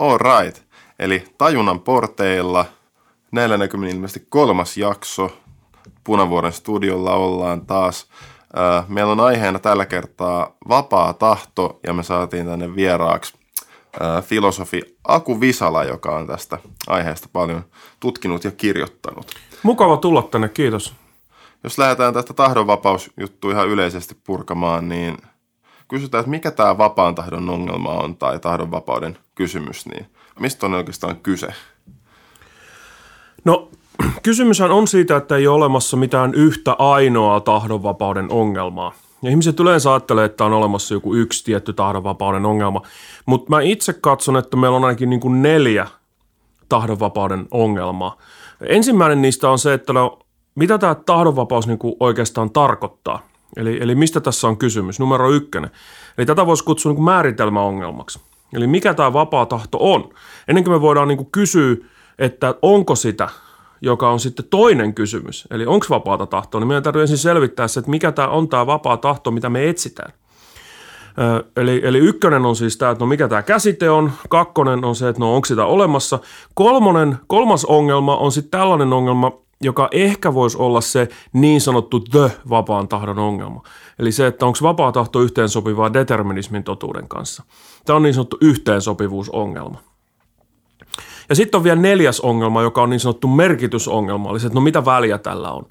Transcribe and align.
All 0.00 0.18
right. 0.18 0.62
Eli 0.98 1.24
Tajunnan 1.38 1.80
porteilla 1.80 2.64
näillä 3.32 3.56
näkymin 3.56 3.90
ilmeisesti 3.90 4.26
kolmas 4.28 4.76
jakso. 4.76 5.36
Punavuoren 6.04 6.52
studiolla 6.52 7.14
ollaan 7.14 7.66
taas. 7.66 8.06
Meillä 8.88 9.12
on 9.12 9.20
aiheena 9.20 9.58
tällä 9.58 9.86
kertaa 9.86 10.56
vapaa 10.68 11.12
tahto 11.12 11.80
ja 11.86 11.92
me 11.92 12.02
saatiin 12.02 12.46
tänne 12.46 12.76
vieraaksi 12.76 13.34
filosofi 14.22 14.82
Aku 15.04 15.40
Visala, 15.40 15.84
joka 15.84 16.16
on 16.16 16.26
tästä 16.26 16.58
aiheesta 16.86 17.28
paljon 17.32 17.64
tutkinut 18.00 18.44
ja 18.44 18.50
kirjoittanut. 18.50 19.32
Mukava 19.62 19.96
tulla 19.96 20.22
tänne, 20.22 20.48
kiitos. 20.48 20.94
Jos 21.64 21.78
lähdetään 21.78 22.14
tästä 22.14 22.34
tahdonvapausjuttua 22.34 23.52
ihan 23.52 23.68
yleisesti 23.68 24.16
purkamaan, 24.24 24.88
niin 24.88 25.16
kysytään, 25.88 26.20
että 26.20 26.30
mikä 26.30 26.50
tämä 26.50 26.78
vapaan 26.78 27.14
tahdon 27.14 27.50
ongelma 27.50 27.90
on 27.90 28.16
tai 28.16 28.38
tahdonvapauden 28.38 29.18
kysymys, 29.34 29.86
niin 29.86 30.06
mistä 30.40 30.66
on 30.66 30.74
oikeastaan 30.74 31.16
kyse? 31.16 31.48
No 33.44 33.68
kysymyshän 34.22 34.70
on 34.70 34.88
siitä, 34.88 35.16
että 35.16 35.36
ei 35.36 35.46
ole 35.46 35.56
olemassa 35.56 35.96
mitään 35.96 36.34
yhtä 36.34 36.76
ainoaa 36.78 37.40
tahdonvapauden 37.40 38.26
ongelmaa. 38.30 38.92
Ja 39.22 39.30
ihmiset 39.30 39.60
yleensä 39.60 39.92
ajattelee, 39.92 40.24
että 40.24 40.44
on 40.44 40.52
olemassa 40.52 40.94
joku 40.94 41.14
yksi 41.14 41.44
tietty 41.44 41.72
tahdonvapauden 41.72 42.46
ongelma. 42.46 42.82
Mutta 43.26 43.50
mä 43.50 43.60
itse 43.60 43.92
katson, 43.92 44.36
että 44.36 44.56
meillä 44.56 44.76
on 44.76 44.84
ainakin 44.84 45.10
niin 45.10 45.20
kuin 45.20 45.42
neljä 45.42 45.86
tahdonvapauden 46.68 47.46
ongelmaa. 47.50 48.16
Ensimmäinen 48.68 49.22
niistä 49.22 49.50
on 49.50 49.58
se, 49.58 49.74
että 49.74 49.92
no, 49.92 50.18
mitä 50.54 50.78
tämä 50.78 50.94
tahdonvapaus 50.94 51.66
niin 51.66 51.78
kuin 51.78 51.94
oikeastaan 52.00 52.50
tarkoittaa. 52.50 53.28
Eli, 53.56 53.78
eli 53.80 53.94
mistä 53.94 54.20
tässä 54.20 54.48
on 54.48 54.56
kysymys? 54.56 55.00
Numero 55.00 55.30
ykkönen. 55.30 55.70
Eli 56.18 56.26
tätä 56.26 56.46
voisi 56.46 56.64
kutsua 56.64 56.92
niin 56.92 57.04
määritelmäongelmaksi. 57.04 58.20
Eli 58.52 58.66
mikä 58.66 58.94
tämä 58.94 59.12
vapaa 59.12 59.46
tahto 59.46 59.78
on? 59.80 60.10
Ennen 60.48 60.64
kuin 60.64 60.74
me 60.74 60.80
voidaan 60.80 61.08
niin 61.08 61.18
kuin 61.18 61.30
kysyä, 61.32 61.76
että 62.18 62.54
onko 62.62 62.94
sitä, 62.94 63.28
joka 63.80 64.10
on 64.10 64.20
sitten 64.20 64.46
toinen 64.50 64.94
kysymys, 64.94 65.48
eli 65.50 65.66
onko 65.66 65.86
vapaata 65.90 66.26
tahtoa, 66.26 66.60
niin 66.60 66.68
meidän 66.68 66.82
täytyy 66.82 67.02
ensin 67.02 67.18
selvittää 67.18 67.68
se, 67.68 67.80
että 67.80 67.90
mikä 67.90 68.12
tämä 68.12 68.28
on 68.28 68.48
tämä 68.48 68.66
vapaa 68.66 68.96
tahto, 68.96 69.30
mitä 69.30 69.48
me 69.48 69.68
etsitään. 69.68 70.12
Eli, 71.56 71.80
eli 71.84 71.98
ykkönen 71.98 72.46
on 72.46 72.56
siis 72.56 72.76
tämä, 72.76 72.90
että 72.90 73.04
no 73.04 73.08
mikä 73.08 73.28
tämä 73.28 73.42
käsite 73.42 73.90
on, 73.90 74.12
kakkonen 74.28 74.84
on 74.84 74.96
se, 74.96 75.08
että 75.08 75.20
no 75.20 75.34
onko 75.34 75.44
sitä 75.44 75.64
olemassa. 75.64 76.18
Kolmonen, 76.54 77.18
kolmas 77.26 77.64
ongelma 77.64 78.16
on 78.16 78.32
sitten 78.32 78.50
tällainen 78.50 78.92
ongelma, 78.92 79.32
joka 79.60 79.88
ehkä 79.90 80.34
voisi 80.34 80.58
olla 80.58 80.80
se 80.80 81.08
niin 81.32 81.60
sanottu 81.60 82.00
the 82.00 82.32
vapaan 82.50 82.88
tahdon 82.88 83.18
ongelma. 83.18 83.62
Eli 83.98 84.12
se, 84.12 84.26
että 84.26 84.46
onko 84.46 84.58
vapaa 84.62 84.92
tahto 84.92 85.20
yhteensopivaa 85.20 85.92
determinismin 85.92 86.64
totuuden 86.64 87.08
kanssa. 87.08 87.42
Tämä 87.84 87.96
on 87.96 88.02
niin 88.02 88.14
sanottu 88.14 88.38
yhteensopivuusongelma. 88.40 89.80
Ja 91.28 91.34
sitten 91.34 91.58
on 91.58 91.64
vielä 91.64 91.80
neljäs 91.80 92.20
ongelma, 92.20 92.62
joka 92.62 92.82
on 92.82 92.90
niin 92.90 93.00
sanottu 93.00 93.28
merkitysongelma, 93.28 94.30
eli 94.30 94.40
se, 94.40 94.46
että 94.46 94.54
no 94.54 94.60
mitä 94.60 94.84
väliä 94.84 95.18
tällä 95.18 95.52
on. 95.52 95.66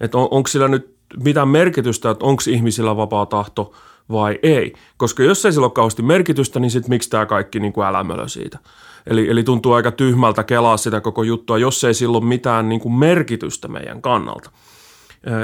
Että 0.00 0.18
on, 0.18 0.28
onko 0.30 0.46
sillä 0.46 0.68
nyt 0.68 0.96
mitään 1.24 1.48
merkitystä, 1.48 2.10
että 2.10 2.24
onko 2.24 2.42
ihmisillä 2.50 2.96
vapaa 2.96 3.26
tahto 3.26 3.72
vai 4.12 4.38
ei. 4.42 4.72
Koska 4.96 5.22
jos 5.22 5.44
ei 5.44 5.52
sillä 5.52 5.64
ole 5.64 5.72
kauheasti 5.72 6.02
merkitystä, 6.02 6.60
niin 6.60 6.70
sitten 6.70 6.90
miksi 6.90 7.10
tämä 7.10 7.26
kaikki 7.26 7.60
niin 7.60 7.72
kuin 7.72 7.86
älämölö 7.86 8.28
siitä. 8.28 8.58
Eli, 9.06 9.30
eli 9.30 9.42
tuntuu 9.42 9.72
aika 9.72 9.90
tyhmältä 9.90 10.44
kelaa 10.44 10.76
sitä 10.76 11.00
koko 11.00 11.22
juttua, 11.22 11.58
jos 11.58 11.84
ei 11.84 11.94
sillä 11.94 12.18
ole 12.18 12.24
mitään 12.26 12.68
niin 12.68 12.80
kuin 12.80 12.94
merkitystä 12.94 13.68
meidän 13.68 14.02
kannalta. 14.02 14.50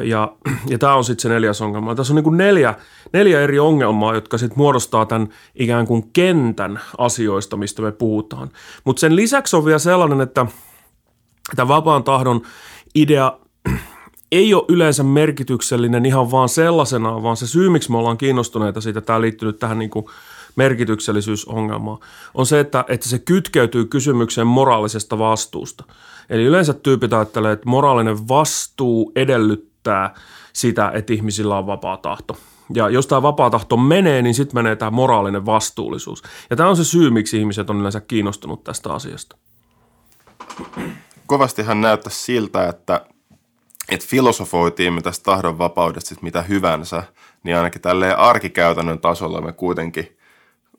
Ja, 0.02 0.36
ja 0.69 0.78
tämä 0.78 0.94
on 0.94 1.04
sitten 1.04 1.22
se 1.22 1.28
neljäs 1.28 1.60
ongelma. 1.60 1.94
Tässä 1.94 2.12
on 2.12 2.14
niin 2.14 2.24
kuin 2.24 2.36
neljä, 2.36 2.74
neljä 3.12 3.41
eri 3.41 3.58
ongelmaa, 3.58 4.14
jotka 4.14 4.38
sitten 4.38 4.58
muodostaa 4.58 5.06
tämän 5.06 5.28
ikään 5.54 5.86
kuin 5.86 6.10
kentän 6.12 6.80
asioista, 6.98 7.56
mistä 7.56 7.82
me 7.82 7.92
puhutaan. 7.92 8.50
Mutta 8.84 9.00
sen 9.00 9.16
lisäksi 9.16 9.56
on 9.56 9.64
vielä 9.64 9.78
sellainen, 9.78 10.20
että 10.20 10.47
tämä 11.56 11.69
vapaan 11.69 12.04
tahdon 12.04 12.42
idea 12.94 13.38
ei 14.32 14.54
ole 14.54 14.64
yleensä 14.69 15.03
merkityksellinen 15.03 16.06
ihan 16.06 16.31
vaan 16.31 16.48
sellaisenaan, 16.48 17.22
vaan 17.22 17.37
se 17.37 17.47
syy, 17.47 17.69
miksi 17.69 17.91
me 17.91 17.98
ollaan 17.98 18.19
kiinnostuneita 18.19 18.81
siitä, 18.81 19.00
tämä 19.00 19.20
liittyy 19.20 19.47
nyt 19.47 19.58
tähän 19.58 19.78
niin 19.78 19.91
kuin 19.91 20.06
merkityksellisyysongelmaan, 20.56 21.98
on 22.34 22.46
se, 22.46 22.60
että, 22.60 22.84
että 22.88 23.08
se 23.08 23.18
kytkeytyy 23.18 23.84
kysymykseen 23.84 24.46
moraalisesta 24.46 25.18
vastuusta. 25.18 25.84
Eli 26.30 26.44
yleensä 26.44 26.72
tyypit 26.72 27.12
ajattelee, 27.12 27.52
että 27.52 27.68
moraalinen 27.68 28.28
vastuu 28.28 29.12
edellyttää 29.16 30.14
sitä, 30.52 30.90
että 30.94 31.12
ihmisillä 31.12 31.58
on 31.58 31.66
vapaa 31.66 31.96
tahto. 31.96 32.36
Ja 32.74 32.88
jos 32.88 33.06
tämä 33.06 33.22
vapaa 33.22 33.50
tahto 33.50 33.76
menee, 33.76 34.22
niin 34.22 34.34
sitten 34.34 34.58
menee 34.58 34.76
tämä 34.76 34.90
moraalinen 34.90 35.46
vastuullisuus. 35.46 36.22
Ja 36.50 36.56
tämä 36.56 36.69
on 36.69 36.76
se 36.76 36.84
syy, 36.84 37.10
miksi 37.10 37.38
ihmiset 37.38 37.70
on 37.70 37.80
yleensä 37.80 38.00
kiinnostunut 38.00 38.64
tästä 38.64 38.92
asiasta. 38.92 39.36
Kovastihan 41.26 41.80
näyttää 41.80 42.12
siltä, 42.12 42.69
että, 42.69 43.06
että 43.88 44.06
filosofoitiin 44.08 44.92
me 44.92 45.02
tästä 45.02 45.24
tahdon 45.24 45.58
vapaudesta 45.58 46.14
mitä 46.22 46.42
hyvänsä, 46.42 47.02
niin 47.42 47.56
ainakin 47.56 47.82
tälleen 47.82 48.19
arkikäytännön 48.19 48.98
tasolla 48.98 49.40
me 49.40 49.52
kuitenkin 49.52 50.16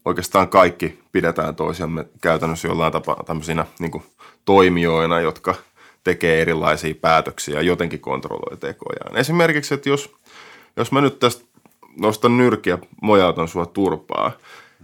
oikeastaan 0.06 0.50
kaikki 0.50 1.00
pidetään 1.12 1.56
toisiamme 1.56 2.06
käytännössä 2.22 2.68
jollain 2.68 2.94
tapaa 2.94 3.24
tämmöisinä 3.26 3.66
niin 3.80 4.04
toimijoina, 4.46 5.20
jotka 5.20 5.56
tekee 6.04 6.42
erilaisia 6.42 6.96
päätöksiä 7.02 7.56
ja 7.56 7.62
jotenkin 7.62 8.00
kontrolloi 8.00 8.58
tekojaan. 8.58 9.18
Esimerkiksi, 9.18 9.74
että 9.74 9.90
jos, 9.90 10.16
jos 10.78 10.92
mä 10.92 11.02
nyt 11.02 11.20
tästä 11.20 11.46
nostan 12.00 12.38
nyrkiä, 12.38 12.78
mojautan 13.02 13.48
sua 13.48 13.66
turpaa, 13.66 14.32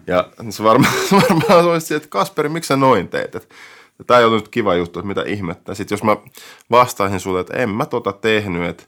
ja 0.08 0.30
se 0.50 0.64
varmaan, 0.64 0.94
varmaan 1.22 1.66
olisi 1.66 1.96
että 1.96 2.10
Kasperi, 2.10 2.50
miksi 2.50 2.68
sä 2.68 2.76
noin 2.76 3.08
teet? 3.08 3.50
Tämä 4.08 4.20
ei 4.20 4.26
ole 4.26 4.36
nyt 4.36 4.48
kiva 4.48 4.76
juttu, 4.76 5.00
että 5.00 5.08
mitä 5.08 5.24
ihmettä. 5.26 5.74
Sitten 5.74 5.96
jos 5.96 6.04
mä 6.04 6.18
vastaisin 6.72 7.20
sulle, 7.20 7.40
että 7.40 7.58
en 7.58 7.70
mä 7.70 7.86
tota 7.86 8.12
tehnyt, 8.12 8.70
että 8.70 8.84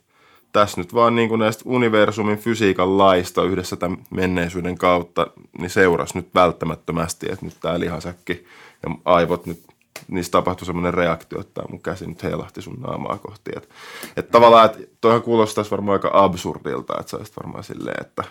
tässä 0.51 0.81
nyt 0.81 0.93
vaan 0.93 1.15
niin 1.15 1.29
kuin 1.29 1.39
näistä 1.39 1.63
universumin 1.65 2.37
fysiikan 2.37 2.97
laista 2.97 3.43
yhdessä 3.43 3.75
tämän 3.75 3.97
menneisyyden 4.09 4.77
kautta, 4.77 5.27
niin 5.57 5.69
seurasi 5.69 6.17
nyt 6.17 6.27
välttämättömästi, 6.35 7.27
että 7.31 7.45
nyt 7.45 7.57
tämä 7.61 7.79
lihasäkki 7.79 8.45
ja 8.83 8.95
aivot 9.05 9.45
nyt 9.45 9.63
niissä 10.07 10.31
tapahtui 10.31 10.65
semmoinen 10.65 10.93
reaktio, 10.93 11.39
että 11.39 11.61
mun 11.69 11.81
käsi 11.81 12.07
nyt 12.07 12.23
heilahti 12.23 12.61
sun 12.61 12.81
naamaa 12.81 13.17
kohti. 13.17 13.51
Että, 13.55 13.75
että 14.17 14.31
tavallaan, 14.31 14.65
että 14.65 14.79
toihan 15.01 15.21
kuulostaisi 15.21 15.71
varmaan 15.71 15.93
aika 15.93 16.11
absurdilta, 16.13 16.93
että 16.99 17.11
sä 17.11 17.33
varmaan 17.37 17.63
silleen, 17.63 18.01
että, 18.01 18.23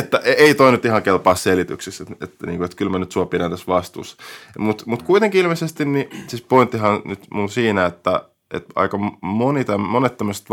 että 0.00 0.18
ei 0.18 0.54
toi 0.54 0.72
nyt 0.72 0.84
ihan 0.84 1.02
kelpaa 1.02 1.34
selityksissä, 1.34 2.04
että, 2.10 2.24
että, 2.24 2.46
niin 2.46 2.56
kuin, 2.56 2.64
että 2.64 2.76
kyllä 2.76 2.90
mä 2.90 2.98
nyt 2.98 3.12
sua 3.12 3.26
pidän 3.26 3.50
tässä 3.50 3.66
vastuussa. 3.66 4.16
Mutta 4.58 4.84
mut 4.86 5.02
kuitenkin 5.02 5.40
ilmeisesti, 5.40 5.84
niin 5.84 6.24
siis 6.26 6.42
pointtihan 6.42 7.02
nyt 7.04 7.20
mun 7.30 7.48
siinä, 7.48 7.86
että, 7.86 8.28
että 8.50 8.72
aika 8.74 8.98
moni 9.20 9.64
täm, 9.64 9.80
monet 9.80 10.16
tämmöiset 10.16 10.46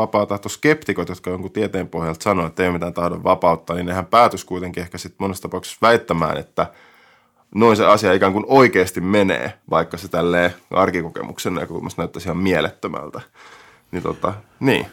skeptikot, 0.47 1.09
jotka 1.09 1.29
jonkun 1.29 1.51
tieteen 1.51 1.89
pohjalta 1.89 2.23
sanoo, 2.23 2.47
että 2.47 2.63
ei 2.63 2.69
ole 2.69 2.73
mitään 2.73 2.93
tahdon 2.93 3.23
vapautta, 3.23 3.73
niin 3.73 3.85
nehän 3.85 4.05
päätys 4.05 4.45
kuitenkin 4.45 4.83
ehkä 4.83 4.97
sitten 4.97 5.17
monessa 5.19 5.41
tapauksessa 5.41 5.77
väittämään, 5.81 6.37
että– 6.37 6.67
noin 7.55 7.77
se 7.77 7.85
asia 7.85 8.13
ikään 8.13 8.33
kuin 8.33 8.45
oikeasti 8.47 9.01
menee, 9.01 9.53
vaikka 9.69 9.97
se 9.97 10.07
tälleen 10.07 10.53
arkikokemuksen 10.71 11.53
näkökulmasta 11.53 12.01
näyttäisi 12.01 12.27
ihan 12.27 12.37
mielettömältä. 12.37 13.21
Niin, 13.91 14.03
tota, 14.03 14.33
niin. 14.59 14.87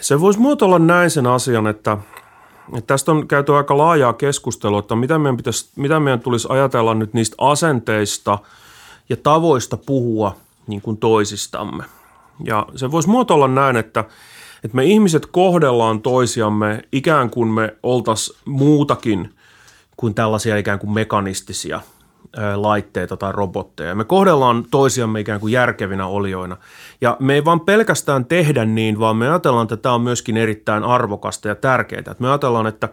Se 0.00 0.20
voisi 0.20 0.40
muotoilla 0.40 0.78
näin 0.78 1.10
sen 1.10 1.26
asian, 1.26 1.66
että, 1.66 1.98
että 2.76 2.86
tästä 2.86 3.12
on 3.12 3.28
käyty 3.28 3.54
aika 3.54 3.78
laajaa 3.78 4.12
keskustelua, 4.12 4.78
että 4.78 4.96
mitä 4.96 5.18
meidän, 5.18 5.36
pitäisi, 5.36 5.70
mitä 5.76 6.00
meidän 6.00 6.20
tulisi 6.20 6.48
ajatella 6.50 6.94
nyt 6.94 7.14
niistä 7.14 7.36
asenteista 7.38 8.38
ja 9.08 9.16
tavoista 9.16 9.76
puhua 9.76 10.36
niin 10.66 10.82
kuin 10.82 10.96
toisistamme. 10.96 11.84
Ja 12.44 12.66
se 12.76 12.90
voisi 12.90 13.08
muotoilla 13.08 13.48
näin, 13.48 13.76
että, 13.76 14.04
että 14.64 14.76
me 14.76 14.84
ihmiset 14.84 15.26
kohdellaan 15.26 16.02
toisiamme 16.02 16.82
ikään 16.92 17.30
kuin 17.30 17.48
me 17.48 17.76
oltaisiin 17.82 18.38
muutakin– 18.44 19.28
kuin 19.96 20.14
tällaisia 20.14 20.56
ikään 20.56 20.78
kuin 20.78 20.92
mekanistisia 20.92 21.80
laitteita 22.54 23.16
tai 23.16 23.32
robotteja. 23.32 23.94
Me 23.94 24.04
kohdellaan 24.04 24.64
toisiamme 24.70 25.20
ikään 25.20 25.40
kuin 25.40 25.52
järkevinä 25.52 26.06
olioina. 26.06 26.56
Ja 27.00 27.16
me 27.20 27.34
ei 27.34 27.44
vaan 27.44 27.60
pelkästään 27.60 28.24
tehdä 28.24 28.64
niin, 28.64 28.98
vaan 28.98 29.16
me 29.16 29.28
ajatellaan, 29.28 29.62
että 29.62 29.76
tämä 29.76 29.94
on 29.94 30.00
myöskin 30.00 30.36
erittäin 30.36 30.84
arvokasta 30.84 31.48
ja 31.48 31.54
tärkeää. 31.54 31.98
Että 31.98 32.14
me 32.18 32.28
ajatellaan, 32.28 32.66
että 32.66 32.88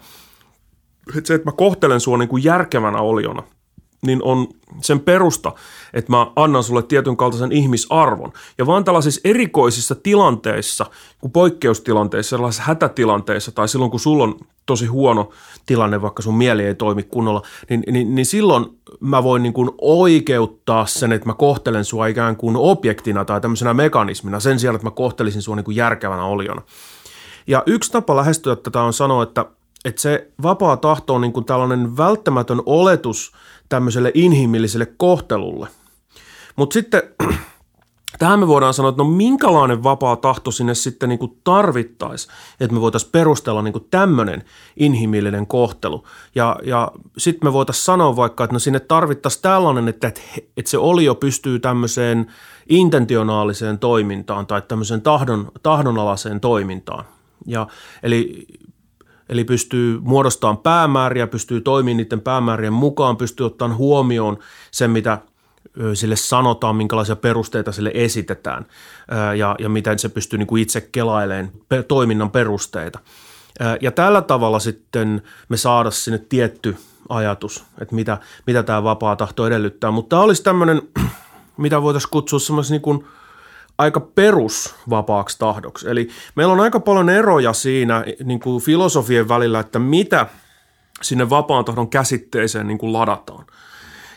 se, 1.24 1.34
että 1.34 1.48
mä 1.48 1.52
kohtelen 1.52 2.00
sua 2.00 2.18
niin 2.18 2.30
kuin 2.30 2.44
järkevänä 2.44 2.98
oliona– 2.98 3.44
niin 4.02 4.24
on 4.24 4.48
sen 4.82 5.00
perusta, 5.00 5.52
että 5.94 6.12
mä 6.12 6.32
annan 6.36 6.64
sulle 6.64 6.84
tietyn 6.84 7.18
kaltaisen 7.18 7.52
ihmisarvon. 7.52 8.32
Ja 8.58 8.66
vaan 8.66 8.84
tällaisissa 8.84 9.22
erikoisissa 9.24 9.96
tilanteissa, 9.96 10.86
kuin 11.22 11.32
poikkeustilanteissa, 11.32 12.30
sellaisissa 12.30 12.64
hätätilanteissa 12.64 13.52
tai 13.52 13.68
silloin, 13.68 13.92
kun 13.92 14.00
sulla 14.00 14.24
on 14.24 14.36
tosi 14.66 14.86
huono 14.86 15.30
tilanne, 15.66 16.02
vaikka 16.02 16.22
sun 16.22 16.38
mieli 16.38 16.64
ei 16.64 16.76
toimi 16.76 17.04
kunnolla, 17.04 17.42
niin, 17.70 17.84
niin, 17.92 18.16
niin 18.16 18.26
silloin 18.26 18.66
mä 19.00 19.24
voin 19.24 19.44
niin 19.44 19.54
kuin 19.54 19.70
oikeuttaa 19.82 20.86
sen, 20.86 21.12
että 21.12 21.28
mä 21.28 21.34
kohtelen 21.34 21.86
sua 21.86 22.08
ikään 22.08 22.36
kuin 22.36 22.56
objektina 22.56 23.26
tai 23.26 23.42
tämmöisenä 23.42 23.74
mekanismina 23.74 24.40
sen 24.40 24.60
sijaan, 24.60 24.76
että 24.76 24.88
mä 24.88 24.92
kohtelisin 24.92 25.42
sua 25.42 25.56
niin 25.56 25.64
kuin 25.64 25.76
järkevänä 25.76 26.24
oliona. 26.24 26.62
Ja 27.48 27.64
yksi 27.66 27.92
tapa 27.92 28.16
lähestyä 28.16 28.56
tätä 28.56 28.82
on 28.82 28.94
sanoa, 28.94 29.24
että 29.24 29.46
että 29.86 30.02
se 30.02 30.32
vapaa 30.42 30.78
tahto 30.78 31.16
on 31.16 31.22
niin 31.22 31.34
kuin 31.34 31.46
tällainen 31.46 31.98
välttämätön 31.98 32.62
oletus 32.66 33.32
tämmöiselle 33.70 34.12
inhimilliselle 34.14 34.88
kohtelulle. 34.98 35.68
Mutta 36.56 36.74
sitten 36.74 37.02
tähän 38.20 38.40
me 38.40 38.48
voidaan 38.48 38.74
sanoa, 38.74 38.90
että 38.90 39.04
no 39.04 39.10
minkälainen 39.10 39.84
vapaa 39.84 40.16
tahto 40.16 40.52
sinne 40.52 40.76
sitten 40.76 41.10
niin 41.10 41.20
kuin 41.20 41.38
tarvittaisi, 41.44 42.28
että 42.60 42.74
me 42.74 42.82
voitaisiin 42.82 43.12
perustella 43.12 43.62
niin 43.62 43.74
kuin 43.74 43.88
tämmöinen 43.92 44.44
inhimillinen 44.78 45.48
kohtelu. 45.48 46.04
Ja, 46.36 46.60
ja 46.64 46.92
sitten 47.18 47.50
me 47.50 47.54
voitaisiin 47.54 47.86
sanoa 47.86 48.16
vaikka, 48.16 48.44
että 48.44 48.54
no 48.54 48.60
sinne 48.60 48.80
tarvittaisiin 48.80 49.42
tällainen, 49.42 49.88
että, 49.88 50.08
että 50.58 50.72
se 50.72 50.78
olio 50.78 51.16
pystyy 51.16 51.60
tämmöiseen 51.60 52.28
intentionaaliseen 52.70 53.80
toimintaan 53.80 54.48
tai 54.48 54.62
tämmöiseen 54.62 55.02
tahdon, 55.02 55.52
tahdonalaiseen 55.64 56.40
toimintaan. 56.40 57.06
Ja, 57.46 57.68
eli 58.04 58.46
Eli 59.30 59.44
pystyy 59.44 60.00
muodostamaan 60.02 60.58
päämääriä, 60.58 61.28
pystyy 61.28 61.62
toimimaan 61.62 61.98
niiden 61.98 62.22
päämäärien 62.22 62.74
mukaan, 62.74 63.18
pystyy 63.18 63.46
ottamaan 63.46 63.78
huomioon 63.78 64.38
sen, 64.72 64.92
mitä 64.92 65.18
sille 65.94 66.16
sanotaan, 66.16 66.76
minkälaisia 66.76 67.16
perusteita 67.16 67.72
sille 67.72 67.92
esitetään 67.94 68.66
ja, 69.38 69.56
ja 69.60 69.70
miten 69.70 70.00
se 70.00 70.10
pystyy 70.10 70.40
niin 70.40 70.48
kuin 70.48 70.62
itse 70.62 70.82
kelailemaan 70.82 71.52
toiminnan 71.88 72.32
perusteita. 72.32 73.00
Ja 73.82 73.92
tällä 73.92 74.22
tavalla 74.22 74.60
sitten 74.60 75.22
me 75.50 75.58
saada 75.58 75.92
sinne 75.92 76.18
tietty 76.18 76.78
ajatus, 77.10 77.64
että 77.82 77.96
mitä, 77.96 78.18
mitä 78.48 78.64
tämä 78.64 78.84
vapaa 78.84 79.16
tahto 79.16 79.48
edellyttää. 79.48 79.92
Mutta 79.92 80.10
tämä 80.10 80.22
olisi 80.22 80.44
tämmöinen, 80.44 80.82
mitä 81.58 81.82
voitaisiin 81.82 82.12
kutsua 82.12 82.40
semmoisen 82.40 82.82
niin 82.86 83.06
aika 83.80 84.00
perusvapaaksi 84.00 85.40
tahdoksi. 85.40 85.90
Eli 85.90 86.10
meillä 86.36 86.54
on 86.54 86.60
aika 86.60 86.80
paljon 86.80 87.10
eroja 87.10 87.54
siinä 87.54 88.04
niin 88.24 88.40
kuin 88.40 88.62
filosofien 88.62 89.30
välillä, 89.30 89.60
että 89.60 89.80
mitä 89.80 90.28
sinne 91.02 91.30
vapaan 91.30 91.66
tahdon 91.66 91.90
käsitteeseen 91.90 92.68
niin 92.68 92.78
kuin 92.78 92.94
ladataan. 92.94 93.46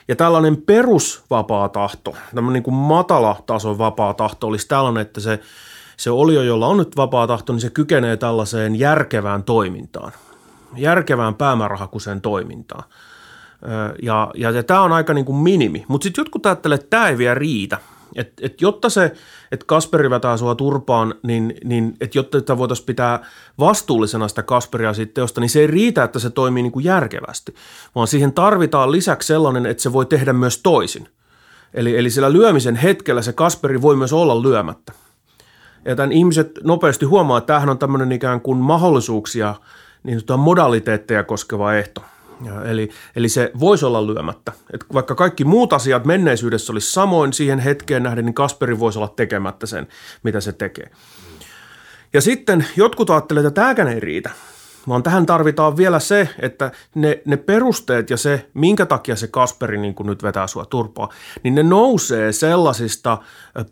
Ja 0.08 0.16
tällainen 0.16 0.56
perusvapaa 0.56 1.68
tahto, 1.68 2.14
tämmöinen 2.34 2.52
niin 2.52 2.62
kuin 2.62 2.74
matala 2.74 3.42
tason 3.46 3.78
vapaa 3.78 4.14
tahto 4.14 4.46
olisi 4.46 4.68
tällainen, 4.68 5.02
että 5.02 5.20
se, 5.20 5.40
se 5.96 6.10
olio, 6.10 6.42
jolla 6.42 6.66
on 6.66 6.76
nyt 6.76 6.96
vapaa 6.96 7.26
tahto, 7.26 7.52
niin 7.52 7.60
se 7.60 7.70
kykenee 7.70 8.16
tällaiseen 8.16 8.78
järkevään 8.78 9.42
toimintaan, 9.42 10.12
järkevään 10.76 11.34
päämäärähakuiseen 11.34 12.20
toimintaan. 12.20 12.84
Ja, 14.02 14.30
ja, 14.34 14.50
ja 14.50 14.62
tämä 14.62 14.80
on 14.80 14.92
aika 14.92 15.14
niin 15.14 15.24
kuin 15.24 15.38
minimi. 15.38 15.84
Mutta 15.88 16.04
sitten 16.04 16.22
jotkut 16.22 16.46
ajattelee, 16.46 16.74
että 16.74 16.90
tämä 16.90 17.08
ei 17.08 17.18
vielä 17.18 17.34
riitä– 17.34 17.78
et, 18.16 18.32
et 18.40 18.60
jotta 18.60 18.90
se, 18.90 19.12
että 19.52 19.66
Kasperi 19.66 20.10
vetää 20.10 20.36
sua 20.36 20.54
turpaan, 20.54 21.14
niin, 21.22 21.54
niin 21.64 21.94
et 22.00 22.14
jotta 22.14 22.38
sitä 22.38 22.58
voitaisiin 22.58 22.86
pitää 22.86 23.26
vastuullisena 23.58 24.28
sitä 24.28 24.42
Kasperia 24.42 24.94
siitä 24.94 25.14
teosta, 25.14 25.40
niin 25.40 25.50
se 25.50 25.60
ei 25.60 25.66
riitä, 25.66 26.04
että 26.04 26.18
se 26.18 26.30
toimii 26.30 26.62
niin 26.62 26.72
kuin 26.72 26.84
järkevästi, 26.84 27.54
vaan 27.94 28.06
siihen 28.06 28.32
tarvitaan 28.32 28.92
lisäksi 28.92 29.26
sellainen, 29.26 29.66
että 29.66 29.82
se 29.82 29.92
voi 29.92 30.06
tehdä 30.06 30.32
myös 30.32 30.60
toisin. 30.62 31.08
Eli, 31.74 31.98
eli 31.98 32.10
sillä 32.10 32.32
lyömisen 32.32 32.76
hetkellä 32.76 33.22
se 33.22 33.32
Kasperi 33.32 33.82
voi 33.82 33.96
myös 33.96 34.12
olla 34.12 34.42
lyömättä. 34.42 34.92
Ja 35.84 35.96
tämän 35.96 36.12
ihmiset 36.12 36.50
nopeasti 36.64 37.04
huomaa, 37.04 37.38
että 37.38 37.46
tämähän 37.46 37.68
on 37.68 37.78
tämmöinen 37.78 38.12
ikään 38.12 38.40
kuin 38.40 38.58
mahdollisuuksia, 38.58 39.54
niin 40.02 40.20
modaliteetteja 40.36 41.24
koskeva 41.24 41.74
ehto. 41.74 42.02
Eli, 42.64 42.90
eli 43.16 43.28
se 43.28 43.52
voisi 43.60 43.84
olla 43.84 44.06
lyömättä. 44.06 44.52
Et 44.72 44.84
vaikka 44.92 45.14
kaikki 45.14 45.44
muut 45.44 45.72
asiat 45.72 46.04
menneisyydessä 46.04 46.72
olisi 46.72 46.92
samoin 46.92 47.32
siihen 47.32 47.58
hetkeen 47.58 48.02
nähden, 48.02 48.24
niin 48.24 48.34
Kasperi 48.34 48.78
voisi 48.78 48.98
olla 48.98 49.08
tekemättä 49.08 49.66
sen, 49.66 49.88
mitä 50.22 50.40
se 50.40 50.52
tekee. 50.52 50.90
Ja 52.12 52.20
sitten 52.20 52.66
jotkut 52.76 53.10
ajattelevat, 53.10 53.48
että 53.48 53.60
tämäkään 53.60 53.88
ei 53.88 54.00
riitä, 54.00 54.30
vaan 54.88 55.02
tähän 55.02 55.26
tarvitaan 55.26 55.76
vielä 55.76 56.00
se, 56.00 56.28
että 56.38 56.72
ne, 56.94 57.22
ne 57.24 57.36
perusteet 57.36 58.10
ja 58.10 58.16
se, 58.16 58.50
minkä 58.54 58.86
takia 58.86 59.16
se 59.16 59.26
Kasperi 59.26 59.78
niin 59.78 59.94
kuin 59.94 60.06
nyt 60.06 60.22
vetää 60.22 60.46
sua 60.46 60.64
turpaa, 60.64 61.08
niin 61.42 61.54
ne 61.54 61.62
nousee 61.62 62.32
sellaisista 62.32 63.18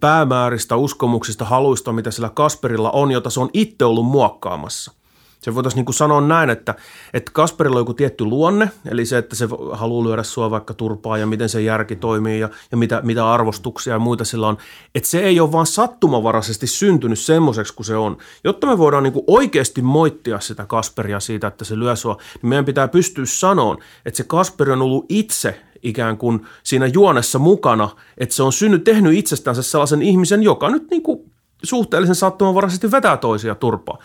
päämääristä, 0.01 0.77
uskomuksista, 0.77 1.45
haluista, 1.45 1.93
mitä 1.93 2.11
sillä 2.11 2.31
Kasperilla 2.35 2.91
on, 2.91 3.11
jota 3.11 3.31
se 3.31 3.41
on 3.41 3.51
itse 3.53 3.85
ollut 3.85 4.07
muokkaamassa. 4.07 5.00
Se 5.41 5.55
voitaisiin 5.55 5.77
niin 5.77 5.85
kuin 5.85 5.95
sanoa 5.95 6.21
näin, 6.21 6.51
että, 6.51 6.75
että 7.15 7.31
Kasperilla 7.35 7.77
on 7.77 7.81
joku 7.81 7.95
tietty 7.95 8.25
luonne, 8.25 8.71
eli 8.91 9.07
se, 9.07 9.19
että 9.19 9.37
se 9.37 9.49
haluaa 9.73 10.05
lyödä 10.05 10.23
sua 10.23 10.51
vaikka 10.51 10.75
turpaa 10.75 11.19
ja 11.19 11.27
miten 11.27 11.49
se 11.49 11.63
järki 11.63 11.97
toimii 11.97 12.41
ja, 12.41 12.49
ja 12.71 12.77
mitä, 12.77 13.01
mitä 13.05 13.33
arvostuksia 13.33 13.93
ja 13.93 13.99
muita 13.99 14.25
sillä 14.25 14.49
on. 14.49 14.59
Että 14.95 15.09
se 15.09 15.21
ei 15.21 15.41
ole 15.41 15.53
vaan 15.53 15.67
sattumavaraisesti 15.67 16.67
syntynyt 16.67 17.19
semmoiseksi 17.19 17.75
kuin 17.75 17.87
se 17.87 17.97
on. 17.97 18.19
Jotta 18.45 18.67
me 18.67 18.79
voidaan 18.79 19.03
niin 19.03 19.13
kuin 19.13 19.25
oikeasti 19.27 19.83
moittia 19.83 20.41
sitä 20.41 20.67
Kasperia 20.67 21.21
siitä, 21.21 21.47
että 21.47 21.65
se 21.65 21.79
lyö 21.79 21.97
sua, 21.97 22.17
niin 22.43 22.49
meidän 22.49 22.65
pitää 22.65 22.89
pystyä 22.89 23.25
sanoon, 23.27 23.79
että 24.07 24.17
se 24.17 24.25
Kasperi 24.25 24.73
on 24.73 24.83
ollut 24.83 25.07
itse 25.09 25.61
ikään 25.83 26.19
kuin 26.19 26.47
siinä 26.63 26.87
juonessa 26.87 27.39
mukana, 27.39 27.89
että 28.19 28.35
se 28.35 28.43
on 28.43 28.53
synnyt, 28.53 28.85
tehnyt 28.85 29.15
itsestänsä 29.15 29.63
sellaisen 29.63 30.03
ihmisen, 30.03 30.43
joka 30.43 30.71
nyt 30.71 30.91
niin 30.91 31.03
kuin 31.03 31.30
suhteellisen 31.63 32.15
sattumanvaraisesti 32.15 32.91
vetää 32.91 33.17
toisia 33.17 33.55
turpaa. 33.55 33.99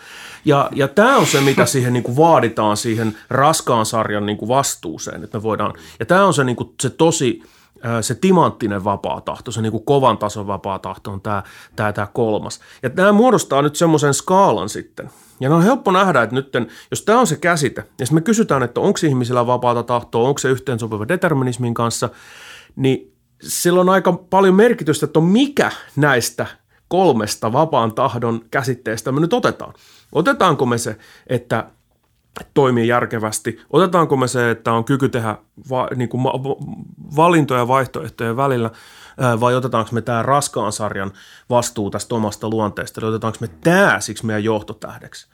Ja, 0.44 0.68
ja 0.74 0.88
tämä 0.88 1.16
on 1.16 1.26
se, 1.26 1.40
mitä 1.40 1.66
siihen 1.66 1.92
niin 1.92 2.02
kuin 2.02 2.16
vaaditaan 2.16 2.76
siihen 2.76 3.16
raskaan 3.30 3.86
sarjan 3.86 4.26
niin 4.26 4.38
kuin 4.38 4.48
vastuuseen, 4.48 5.24
että 5.24 5.38
me 5.38 5.42
voidaan, 5.42 5.72
ja 6.00 6.06
tämä 6.06 6.26
on 6.26 6.34
se, 6.34 6.44
niin 6.44 6.56
kuin, 6.56 6.74
se 6.82 6.90
tosi, 6.90 7.42
se 8.00 8.14
timanttinen 8.14 8.84
vapaa 8.84 9.20
tahto, 9.20 9.50
se 9.50 9.62
niin 9.62 9.72
kuin 9.72 9.84
kovan 9.84 10.18
tason 10.18 10.46
vapaa 10.46 10.78
tahto 10.78 11.12
on 11.12 11.20
tämä, 11.20 11.42
tämä, 11.76 11.92
tämä 11.92 12.06
kolmas. 12.12 12.60
Ja 12.82 12.90
tämä 12.90 13.12
muodostaa 13.12 13.62
nyt 13.62 13.76
semmoisen 13.76 14.14
skaalan 14.14 14.68
sitten. 14.68 15.10
Ja 15.40 15.54
on 15.54 15.62
helppo 15.62 15.90
nähdä, 15.90 16.22
että 16.22 16.34
nyt, 16.34 16.52
jos 16.90 17.02
tämä 17.02 17.20
on 17.20 17.26
se 17.26 17.36
käsite, 17.36 17.84
ja 17.98 18.06
me 18.12 18.20
kysytään, 18.20 18.62
että 18.62 18.80
onko 18.80 18.98
ihmisillä 19.06 19.46
vapaata 19.46 19.82
tahtoa, 19.82 20.28
onko 20.28 20.38
se 20.38 20.48
yhteensopiva 20.48 21.08
determinismin 21.08 21.74
kanssa, 21.74 22.08
niin 22.76 23.12
sillä 23.42 23.80
on 23.80 23.88
aika 23.88 24.12
paljon 24.12 24.54
merkitystä, 24.54 25.06
että 25.06 25.18
on 25.18 25.24
mikä 25.24 25.70
näistä 25.96 26.46
kolmesta 26.88 27.52
vapaan 27.52 27.94
tahdon 27.94 28.40
käsitteestä 28.50 29.12
me 29.12 29.20
nyt 29.20 29.32
otetaan. 29.32 29.74
Otetaanko 30.12 30.66
me 30.66 30.78
se, 30.78 30.98
että 31.26 31.70
toimii 32.54 32.88
järkevästi? 32.88 33.60
Otetaanko 33.70 34.16
me 34.16 34.28
se, 34.28 34.50
että 34.50 34.72
on 34.72 34.84
kyky 34.84 35.08
tehdä 35.08 35.36
va, 35.70 35.88
niin 35.96 36.08
kuin 36.08 36.24
valintoja 37.16 37.68
vaihtoehtojen 37.68 38.36
välillä? 38.36 38.70
Vai 39.40 39.54
otetaanko 39.54 39.90
me 39.92 40.02
tämä 40.02 40.22
raskaan 40.22 40.72
sarjan 40.72 41.12
vastuu 41.50 41.90
tästä 41.90 42.14
omasta 42.14 42.48
luonteesta? 42.48 43.00
Eli 43.00 43.08
otetaanko 43.08 43.38
me 43.40 43.48
tämä 43.48 44.00
siksi 44.00 44.26
meidän 44.26 44.44
johtotähdeksi? 44.44 45.26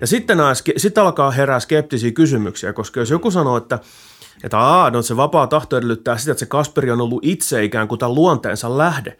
Ja 0.00 0.06
sitten, 0.06 0.36
nämä, 0.36 0.52
sitten 0.76 1.04
alkaa 1.04 1.30
herää 1.30 1.60
skeptisiä 1.60 2.10
kysymyksiä, 2.10 2.72
koska 2.72 3.00
jos 3.00 3.10
joku 3.10 3.30
sanoo, 3.30 3.56
että 3.56 3.78
että 4.44 4.58
aa, 4.58 4.90
no 4.90 5.02
se 5.02 5.16
vapaa 5.16 5.46
tahto 5.46 5.76
edellyttää 5.76 6.18
sitä, 6.18 6.32
että 6.32 6.38
se 6.38 6.46
Kasperi 6.46 6.90
on 6.90 7.00
ollut 7.00 7.24
itse 7.24 7.64
ikään 7.64 7.88
kuin 7.88 7.98
tämän 7.98 8.14
luonteensa 8.14 8.78
lähde. 8.78 9.18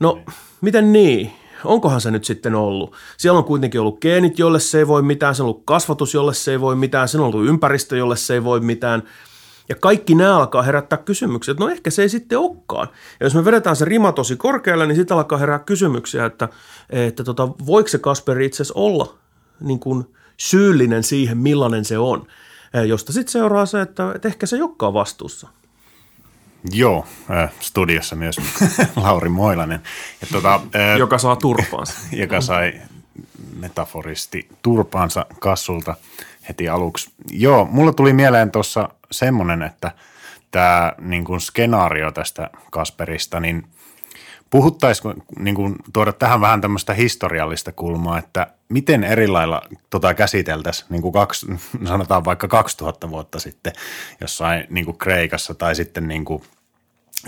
No, 0.00 0.20
miten 0.60 0.92
niin? 0.92 1.32
onkohan 1.64 2.00
se 2.00 2.10
nyt 2.10 2.24
sitten 2.24 2.54
ollut? 2.54 2.94
Siellä 3.16 3.38
on 3.38 3.44
kuitenkin 3.44 3.80
ollut 3.80 4.00
geenit, 4.00 4.38
jolle 4.38 4.60
se 4.60 4.78
ei 4.78 4.86
voi 4.86 5.02
mitään, 5.02 5.34
se 5.34 5.42
on 5.42 5.48
ollut 5.48 5.62
kasvatus, 5.64 6.14
jolle 6.14 6.34
se 6.34 6.50
ei 6.50 6.60
voi 6.60 6.76
mitään, 6.76 7.08
se 7.08 7.18
on 7.18 7.24
ollut 7.24 7.46
ympäristö, 7.46 7.96
jolle 7.96 8.16
se 8.16 8.34
ei 8.34 8.44
voi 8.44 8.60
mitään. 8.60 9.02
Ja 9.68 9.74
kaikki 9.74 10.14
nämä 10.14 10.36
alkaa 10.36 10.62
herättää 10.62 10.98
kysymyksiä, 10.98 11.52
että 11.52 11.64
no 11.64 11.70
ehkä 11.70 11.90
se 11.90 12.02
ei 12.02 12.08
sitten 12.08 12.38
olekaan. 12.38 12.88
Ja 13.20 13.26
jos 13.26 13.34
me 13.34 13.44
vedetään 13.44 13.76
se 13.76 13.84
rima 13.84 14.12
tosi 14.12 14.36
korkealle, 14.36 14.86
niin 14.86 14.96
sitten 14.96 15.16
alkaa 15.16 15.38
herää 15.38 15.58
kysymyksiä, 15.58 16.24
että, 16.24 16.48
että 16.90 17.24
tota, 17.24 17.48
voiko 17.48 17.88
se 17.88 17.98
Kasperi 17.98 18.46
itse 18.46 18.62
asiassa 18.62 18.80
olla 18.80 19.14
niin 19.60 19.80
kuin 19.80 20.04
syyllinen 20.36 21.02
siihen, 21.02 21.38
millainen 21.38 21.84
se 21.84 21.98
on. 21.98 22.26
Josta 22.86 23.12
sitten 23.12 23.32
seuraa 23.32 23.66
se, 23.66 23.80
että, 23.80 24.12
että 24.14 24.28
ehkä 24.28 24.46
se 24.46 24.56
ei 24.56 24.62
olekaan 24.62 24.94
vastuussa. 24.94 25.48
Joo, 26.72 27.06
äh, 27.30 27.50
studiossa 27.60 28.16
myös 28.16 28.36
Lauri 28.96 29.28
Moilanen. 29.28 29.80
Ja 30.20 30.26
tuota, 30.32 30.54
äh, 30.54 30.98
joka 30.98 31.18
saa 31.18 31.36
turpaansa. 31.36 31.94
joka 32.22 32.40
sai 32.40 32.72
metaforisti 33.56 34.48
turpaansa 34.62 35.26
kassulta 35.38 35.94
heti 36.48 36.68
aluksi. 36.68 37.10
Joo, 37.30 37.64
mulla 37.64 37.92
tuli 37.92 38.12
mieleen 38.12 38.50
tuossa 38.50 38.88
semmoinen, 39.10 39.62
että 39.62 39.92
tämä 40.50 40.92
niin 41.00 41.40
skenaario 41.40 42.12
tästä 42.12 42.50
Kasperista, 42.70 43.40
niin 43.40 43.66
puhuttaisiko 44.50 45.14
niin 45.38 45.54
kuin, 45.54 45.76
tuoda 45.92 46.12
tähän 46.12 46.40
vähän 46.40 46.60
tämmöistä 46.60 46.94
historiallista 46.94 47.72
kulmaa, 47.72 48.18
että 48.18 48.46
miten 48.68 49.04
eri 49.04 49.28
lailla 49.28 49.62
tota 49.90 50.14
käsiteltäisiin 50.14 50.86
niin 50.90 51.02
kuin 51.02 51.12
kaksi, 51.12 51.46
sanotaan 51.88 52.24
vaikka 52.24 52.48
2000 52.48 53.10
vuotta 53.10 53.38
sitten 53.40 53.72
jossain 54.20 54.66
niin 54.70 54.84
kuin 54.84 54.98
Kreikassa 54.98 55.54
tai 55.54 55.74
sitten 55.74 56.08
niin 56.08 56.24
kuin, 56.24 56.42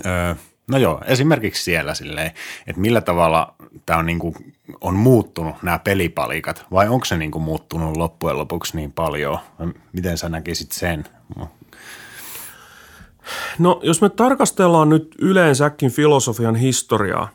öö, 0.06 0.34
no 0.66 0.78
joo, 0.78 1.00
esimerkiksi 1.06 1.64
siellä 1.64 1.94
silleen, 1.94 2.32
että 2.66 2.80
millä 2.80 3.00
tavalla 3.00 3.54
tämä 3.86 3.98
on, 3.98 4.06
niin 4.06 4.18
kuin, 4.18 4.34
on 4.80 4.94
muuttunut 4.94 5.62
nämä 5.62 5.78
pelipalikat 5.78 6.66
vai 6.70 6.88
onko 6.88 7.04
se 7.04 7.16
niin 7.16 7.30
kuin 7.30 7.42
muuttunut 7.42 7.96
loppujen 7.96 8.38
lopuksi 8.38 8.76
niin 8.76 8.92
paljon? 8.92 9.38
Miten 9.92 10.18
sä 10.18 10.28
näkisit 10.28 10.72
sen? 10.72 11.04
No 13.58 13.80
jos 13.82 14.00
me 14.00 14.08
tarkastellaan 14.08 14.88
nyt 14.88 15.14
yleensäkin 15.18 15.90
filosofian 15.90 16.54
historiaa, 16.54 17.28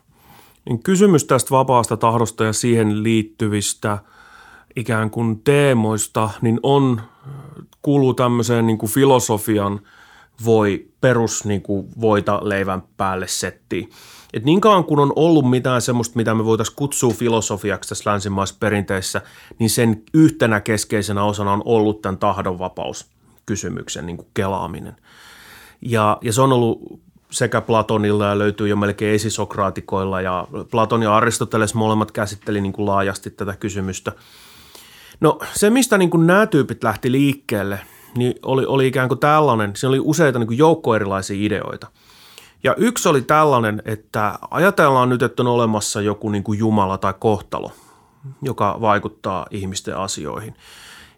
niin 0.65 0.83
kysymys 0.83 1.25
tästä 1.25 1.51
vapaasta 1.51 1.97
tahdosta 1.97 2.43
ja 2.43 2.53
siihen 2.53 3.03
liittyvistä 3.03 3.97
ikään 4.75 5.09
kuin 5.09 5.39
teemoista, 5.43 6.29
niin 6.41 6.59
on 6.63 7.01
kuuluu 7.81 8.13
tämmöiseen 8.13 8.67
niin 8.67 8.77
kuin 8.77 8.91
filosofian 8.91 9.79
voi 10.45 10.87
perus 11.01 11.45
niin 11.45 11.61
kuin 11.61 11.87
voita 12.01 12.39
leivän 12.43 12.83
päälle 12.97 13.27
settiin. 13.27 13.89
Et 14.33 14.45
niin 14.45 14.61
kauan 14.61 14.83
kun 14.83 14.99
on 14.99 15.13
ollut 15.15 15.49
mitään 15.49 15.81
semmoista, 15.81 16.15
mitä 16.15 16.33
me 16.33 16.45
voitaisiin 16.45 16.75
kutsua 16.75 17.13
filosofiaksi 17.13 17.89
tässä 17.89 18.09
länsimaisessa 18.09 18.59
perinteessä, 18.59 19.21
niin 19.59 19.69
sen 19.69 20.03
yhtenä 20.13 20.61
keskeisenä 20.61 21.23
osana 21.23 21.53
on 21.53 21.61
ollut 21.65 22.01
tämän 22.01 22.17
tahdonvapauskysymyksen 22.17 24.05
niin 24.05 24.17
kuin 24.17 24.27
kelaaminen. 24.33 24.95
Ja, 25.81 26.17
ja 26.21 26.33
se 26.33 26.41
on 26.41 26.53
ollut 26.53 26.99
sekä 27.31 27.61
Platonilla 27.61 28.25
ja 28.25 28.37
löytyy 28.37 28.67
jo 28.67 28.75
melkein 28.75 29.15
esisokraatikoilla 29.15 30.21
ja 30.21 30.47
Platon 30.71 31.03
ja 31.03 31.17
Aristoteles 31.17 31.73
molemmat 31.73 32.11
käsitteli 32.11 32.61
niin 32.61 32.73
kuin 32.73 32.85
laajasti 32.85 33.29
tätä 33.29 33.55
kysymystä. 33.55 34.11
No 35.19 35.39
se, 35.53 35.69
mistä 35.69 35.97
niin 35.97 36.09
kuin 36.09 36.27
nämä 36.27 36.47
tyypit 36.47 36.83
lähti 36.83 37.11
liikkeelle, 37.11 37.79
niin 38.17 38.35
oli, 38.43 38.65
oli 38.65 38.87
ikään 38.87 39.07
kuin 39.07 39.19
tällainen, 39.19 39.75
siinä 39.75 39.89
oli 39.89 39.99
useita 39.99 40.39
niin 40.39 40.47
kuin 40.47 40.57
joukko 40.57 40.95
erilaisia 40.95 41.45
ideoita. 41.45 41.87
Ja 42.63 42.75
yksi 42.77 43.09
oli 43.09 43.21
tällainen, 43.21 43.81
että 43.85 44.39
ajatellaan 44.51 45.09
nyt, 45.09 45.21
että 45.21 45.43
on 45.43 45.47
olemassa 45.47 46.01
joku 46.01 46.29
niin 46.29 46.43
kuin 46.43 46.59
Jumala 46.59 46.97
tai 46.97 47.13
kohtalo, 47.19 47.71
joka 48.41 48.77
vaikuttaa 48.81 49.45
ihmisten 49.51 49.97
asioihin– 49.97 50.55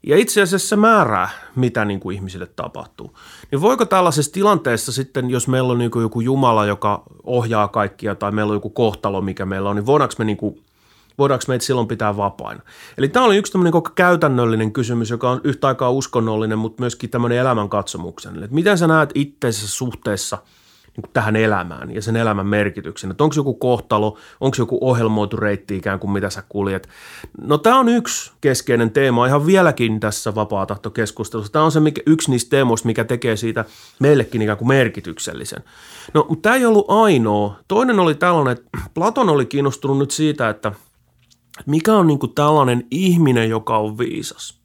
ja 0.07 0.17
itse 0.17 0.41
asiassa 0.41 0.75
määrää, 0.75 1.29
mitä 1.55 1.85
niin 1.85 1.99
kuin 1.99 2.15
ihmisille 2.15 2.45
tapahtuu. 2.45 3.17
Niin 3.51 3.61
voiko 3.61 3.85
tällaisessa 3.85 4.31
tilanteessa 4.31 4.91
sitten, 4.91 5.29
jos 5.29 5.47
meillä 5.47 5.71
on 5.71 5.77
niin 5.77 5.91
joku 6.01 6.21
Jumala, 6.21 6.65
joka 6.65 7.03
ohjaa 7.23 7.67
kaikkia, 7.67 8.15
tai 8.15 8.31
meillä 8.31 8.51
on 8.51 8.55
joku 8.55 8.69
kohtalo, 8.69 9.21
mikä 9.21 9.45
meillä 9.45 9.69
on, 9.69 9.75
niin 9.75 9.85
voidaanko 9.85 10.15
me 10.17 10.25
niin 10.25 10.37
kuin 10.37 10.61
voidaanko 11.17 11.45
meitä 11.47 11.65
silloin 11.65 11.87
pitää 11.87 12.17
vapaina. 12.17 12.61
Eli 12.97 13.09
tämä 13.09 13.25
oli 13.25 13.37
yksi 13.37 13.51
tämmöinen 13.51 13.71
koko 13.71 13.91
käytännöllinen 13.95 14.73
kysymys, 14.73 15.09
joka 15.09 15.29
on 15.29 15.41
yhtä 15.43 15.67
aikaa 15.67 15.91
uskonnollinen, 15.91 16.59
mutta 16.59 16.81
myöskin 16.81 17.09
tämmöinen 17.09 17.37
elämänkatsomuksellinen. 17.37 18.43
Että 18.43 18.55
miten 18.55 18.77
sä 18.77 18.87
näet 18.87 19.09
itseisessä 19.15 19.67
suhteessa– 19.67 20.37
niin 20.97 21.11
tähän 21.13 21.35
elämään 21.35 21.95
ja 21.95 22.01
sen 22.01 22.15
elämän 22.15 22.47
merkityksen. 22.47 23.11
Että 23.11 23.23
onko 23.23 23.33
joku 23.35 23.53
kohtalo, 23.53 24.17
onko 24.41 24.55
joku 24.59 24.77
ohjelmoitu 24.81 25.37
reitti 25.37 25.75
ikään 25.75 25.99
kuin 25.99 26.11
mitä 26.11 26.29
sä 26.29 26.43
kuljet. 26.49 26.89
No 27.41 27.57
tämä 27.57 27.79
on 27.79 27.89
yksi 27.89 28.31
keskeinen 28.41 28.91
teema 28.91 29.27
ihan 29.27 29.45
vieläkin 29.45 29.99
tässä 29.99 30.35
vapaatahtokeskustelussa. 30.35 31.51
Tämä 31.53 31.65
on 31.65 31.71
se 31.71 31.79
mikä, 31.79 32.01
yksi 32.05 32.31
niistä 32.31 32.49
teemoista, 32.49 32.85
mikä 32.85 33.03
tekee 33.03 33.35
siitä 33.35 33.65
meillekin 33.99 34.41
ikään 34.41 34.57
kuin 34.57 34.67
merkityksellisen. 34.67 35.63
No 36.13 36.25
mutta 36.29 36.41
tämä 36.41 36.55
ei 36.55 36.65
ollut 36.65 36.85
ainoa. 36.87 37.55
Toinen 37.67 37.99
oli 37.99 38.15
tällainen, 38.15 38.51
että 38.51 38.69
Platon 38.93 39.29
oli 39.29 39.45
kiinnostunut 39.45 39.97
nyt 39.97 40.11
siitä, 40.11 40.49
että 40.49 40.71
mikä 41.65 41.93
on 41.93 42.07
niin 42.07 42.19
kuin 42.19 42.33
tällainen 42.33 42.87
ihminen, 42.91 43.49
joka 43.49 43.77
on 43.77 43.97
viisas. 43.97 44.56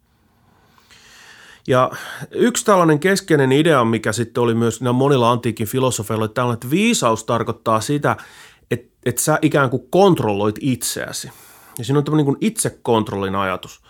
Ja 1.66 1.90
yksi 2.30 2.64
tällainen 2.64 2.98
keskeinen 2.98 3.52
idea, 3.52 3.84
mikä 3.84 4.12
sitten 4.12 4.42
oli 4.42 4.54
myös 4.54 4.80
monilla 4.92 5.30
antiikin 5.30 5.66
filosofeilla, 5.66 6.24
että 6.24 6.34
tällainen, 6.34 6.54
että 6.54 6.70
viisaus 6.70 7.24
tarkoittaa 7.24 7.80
sitä, 7.80 8.16
että, 8.70 8.92
että 9.06 9.22
sä 9.22 9.38
ikään 9.42 9.70
kuin 9.70 9.86
kontrolloit 9.90 10.56
itseäsi. 10.60 11.30
Ja 11.78 11.84
siinä 11.84 11.98
on 11.98 12.04
tämmöinen 12.04 12.26
niin 12.26 12.36
itsekontrollin 12.40 13.34
ajatus. 13.34 13.80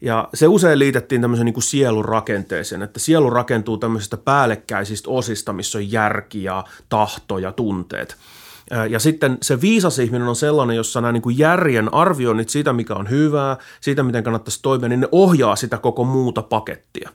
Ja 0.00 0.28
se 0.34 0.48
usein 0.48 0.78
liitettiin 0.78 1.20
tämmöisen 1.20 1.44
niin 1.44 1.54
kuin 1.54 1.64
sielun 1.64 2.04
rakenteeseen, 2.04 2.82
että 2.82 3.00
sielu 3.00 3.30
rakentuu 3.30 3.78
tämmöisistä 3.78 4.16
päällekkäisistä 4.16 5.10
osista, 5.10 5.52
missä 5.52 5.78
on 5.78 5.92
järki 5.92 6.42
ja 6.42 6.64
tahto 6.88 7.38
ja 7.38 7.52
tunteet– 7.52 8.16
ja 8.90 8.98
sitten 8.98 9.38
se 9.42 9.60
viisas 9.60 9.98
ihminen 9.98 10.28
on 10.28 10.36
sellainen, 10.36 10.76
jossa 10.76 11.00
nämä 11.00 11.12
niin 11.12 11.22
kuin 11.22 11.38
järjen 11.38 11.94
arvioinnit 11.94 12.48
siitä, 12.48 12.72
mikä 12.72 12.94
on 12.94 13.10
hyvää, 13.10 13.56
siitä, 13.80 14.02
miten 14.02 14.24
kannattaisi 14.24 14.62
toimia, 14.62 14.88
niin 14.88 15.00
ne 15.00 15.08
ohjaa 15.12 15.56
sitä 15.56 15.78
koko 15.78 16.04
muuta 16.04 16.42
pakettia. 16.42 17.10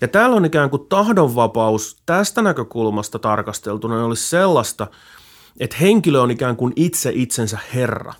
Ja 0.00 0.08
täällä 0.08 0.36
on 0.36 0.44
ikään 0.44 0.70
kuin 0.70 0.86
tahdonvapaus 0.88 2.02
tästä 2.06 2.42
näkökulmasta 2.42 3.18
tarkasteltuna 3.18 3.94
niin 3.94 4.04
olisi 4.04 4.28
sellaista, 4.28 4.86
että 5.60 5.76
henkilö 5.80 6.20
on 6.20 6.30
ikään 6.30 6.56
kuin 6.56 6.72
itse 6.76 7.12
itsensä 7.14 7.58
herra. 7.74 8.12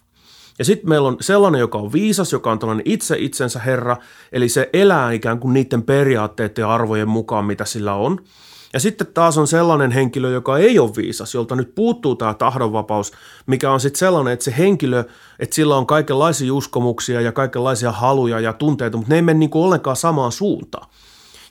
Ja 0.59 0.65
sitten 0.65 0.89
meillä 0.89 1.09
on 1.09 1.17
sellainen, 1.21 1.59
joka 1.59 1.79
on 1.79 1.93
viisas, 1.93 2.33
joka 2.33 2.53
on 2.53 2.59
tällainen 2.59 2.87
itse 2.87 3.17
itsensä 3.19 3.59
herra, 3.59 3.97
eli 4.33 4.49
se 4.49 4.71
elää 4.73 5.13
ikään 5.13 5.41
kuin 5.41 5.55
niiden 5.55 5.83
periaatteiden 5.83 6.63
ja 6.63 6.75
arvojen 6.75 7.09
mukaan, 7.09 7.45
mitä 7.45 7.65
sillä 7.65 7.95
on– 7.95 8.21
ja 8.73 8.81
sitten 8.81 9.07
taas 9.07 9.39
on 9.39 9.47
sellainen 9.47 9.91
henkilö, 9.91 10.31
joka 10.31 10.59
ei 10.59 10.79
ole 10.79 10.91
viisas, 10.97 11.35
jolta 11.35 11.57
nyt 11.57 11.75
puuttuu 11.75 12.17
tämä 12.17 12.35
tahdonvapaus, 12.35 13.13
mikä 13.47 13.71
on 13.73 13.81
sitten 13.81 13.99
sellainen, 13.99 14.33
että 14.33 14.45
se 14.45 14.55
henkilö, 14.59 15.05
että 15.39 15.55
sillä 15.55 15.77
on 15.77 15.87
kaikenlaisia 15.87 16.55
uskomuksia 16.55 17.21
ja 17.21 17.33
kaikenlaisia 17.33 17.93
haluja 17.93 18.41
ja 18.41 18.53
tunteita, 18.53 18.97
mutta 18.97 19.11
ne 19.13 19.17
ei 19.17 19.23
mene 19.23 19.39
niin 19.39 19.51
kuin 19.51 19.65
ollenkaan 19.65 19.97
samaan 19.97 20.33
suuntaan. 20.33 20.89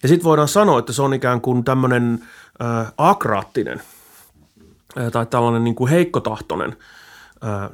Ja 0.03 0.09
sitten 0.09 0.23
voidaan 0.23 0.47
sanoa, 0.47 0.79
että 0.79 0.93
se 0.93 1.01
on 1.01 1.13
ikään 1.13 1.41
kuin 1.41 1.63
tämmöinen 1.63 2.19
äh, 2.61 2.93
akraattinen 2.97 3.81
äh, 4.97 5.11
tai 5.11 5.25
tällainen 5.25 5.63
niin 5.63 5.75
kuin 5.75 5.89
heikkotahtoinen– 5.89 6.77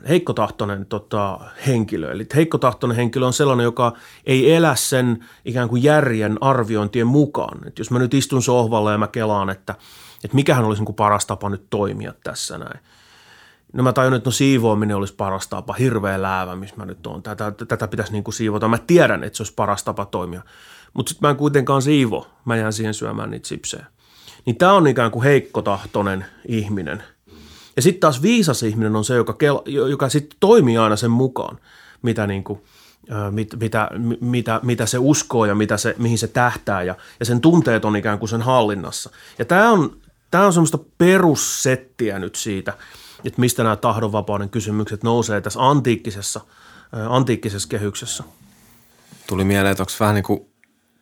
heikkotahtoinen 0.09 0.85
tota, 0.85 1.39
henkilö. 1.67 2.11
Eli 2.11 2.25
heikkotahtoinen 2.35 2.97
henkilö 2.97 3.25
on 3.25 3.33
sellainen, 3.33 3.63
joka 3.63 3.93
ei 4.25 4.53
elä 4.53 4.75
sen 4.75 5.25
ikään 5.45 5.69
kuin 5.69 5.83
järjen 5.83 6.37
arviointien 6.41 7.07
mukaan. 7.07 7.67
Et 7.67 7.79
jos 7.79 7.91
mä 7.91 7.99
nyt 7.99 8.13
istun 8.13 8.41
sohvalla 8.41 8.91
ja 8.91 8.97
mä 8.97 9.07
kelaan, 9.07 9.49
että, 9.49 9.75
että 10.23 10.35
mikähän 10.35 10.65
olisi 10.65 10.79
niin 10.79 10.85
kuin 10.85 10.95
paras 10.95 11.25
tapa 11.25 11.49
nyt 11.49 11.65
toimia 11.69 12.13
tässä 12.23 12.57
näin. 12.57 12.79
No 13.73 13.83
mä 13.83 13.93
tajun, 13.93 14.13
että 14.13 14.27
no 14.27 14.31
siivoaminen 14.31 14.97
olisi 14.97 15.15
paras 15.15 15.47
tapa, 15.47 15.73
hirveä 15.73 16.21
läävä, 16.21 16.55
missä 16.55 16.75
mä 16.75 16.85
nyt 16.85 17.07
oon. 17.07 17.23
Tätä, 17.23 17.51
tätä 17.67 17.87
pitäisi 17.87 18.11
niin 18.11 18.23
kuin 18.23 18.33
siivota. 18.33 18.67
Mä 18.67 18.77
tiedän, 18.77 19.23
että 19.23 19.37
se 19.37 19.43
olisi 19.43 19.53
paras 19.53 19.83
tapa 19.83 20.05
toimia. 20.05 20.41
Mutta 20.93 21.09
sitten 21.09 21.27
mä 21.27 21.31
en 21.31 21.37
kuitenkaan 21.37 21.81
siivo. 21.81 22.27
Mä 22.45 22.55
jään 22.55 22.73
siihen 22.73 22.93
syömään 22.93 23.31
niitä 23.31 23.47
sipsejä. 23.47 23.85
Niin 24.45 24.57
tämä 24.57 24.73
on 24.73 24.87
ikään 24.87 25.11
kuin 25.11 25.23
heikkotahtoinen 25.23 26.25
ihminen– 26.47 27.03
ja 27.75 27.81
sitten 27.81 27.99
taas 27.99 28.21
viisas 28.21 28.63
ihminen 28.63 28.95
on 28.95 29.05
se, 29.05 29.15
joka, 29.15 29.35
joka 29.65 30.09
sitten 30.09 30.37
toimii 30.39 30.77
aina 30.77 30.95
sen 30.95 31.11
mukaan, 31.11 31.59
mitä, 32.01 32.27
niin 32.27 32.43
kuin, 32.43 32.61
mit, 33.31 33.49
mitä, 33.59 33.89
mitä, 34.21 34.59
mitä 34.63 34.85
se 34.85 34.97
uskoo 34.97 35.45
ja 35.45 35.55
mitä 35.55 35.77
se, 35.77 35.95
mihin 35.97 36.17
se 36.17 36.27
tähtää 36.27 36.83
ja, 36.83 36.95
ja 37.19 37.25
sen 37.25 37.41
tunteet 37.41 37.85
on 37.85 37.95
ikään 37.95 38.19
kuin 38.19 38.29
sen 38.29 38.41
hallinnassa. 38.41 39.09
Ja 39.39 39.45
tämä 39.45 39.71
on, 39.71 39.97
tämä 40.31 40.45
on 40.45 40.53
semmoista 40.53 40.79
perussettiä 40.97 42.19
nyt 42.19 42.35
siitä, 42.35 42.73
että 43.25 43.41
mistä 43.41 43.63
nämä 43.63 43.75
tahdonvapauden 43.75 44.49
kysymykset 44.49 45.03
nousee 45.03 45.41
tässä 45.41 45.69
antiikkisessa, 45.69 46.41
antiikkisessa 47.09 47.69
kehyksessä. 47.69 48.23
Tuli 49.27 49.43
mieleen, 49.43 49.71
että 49.71 49.83
onko 49.83 49.91
vähän 49.99 50.15
niin 50.15 50.23
kuin 50.23 50.45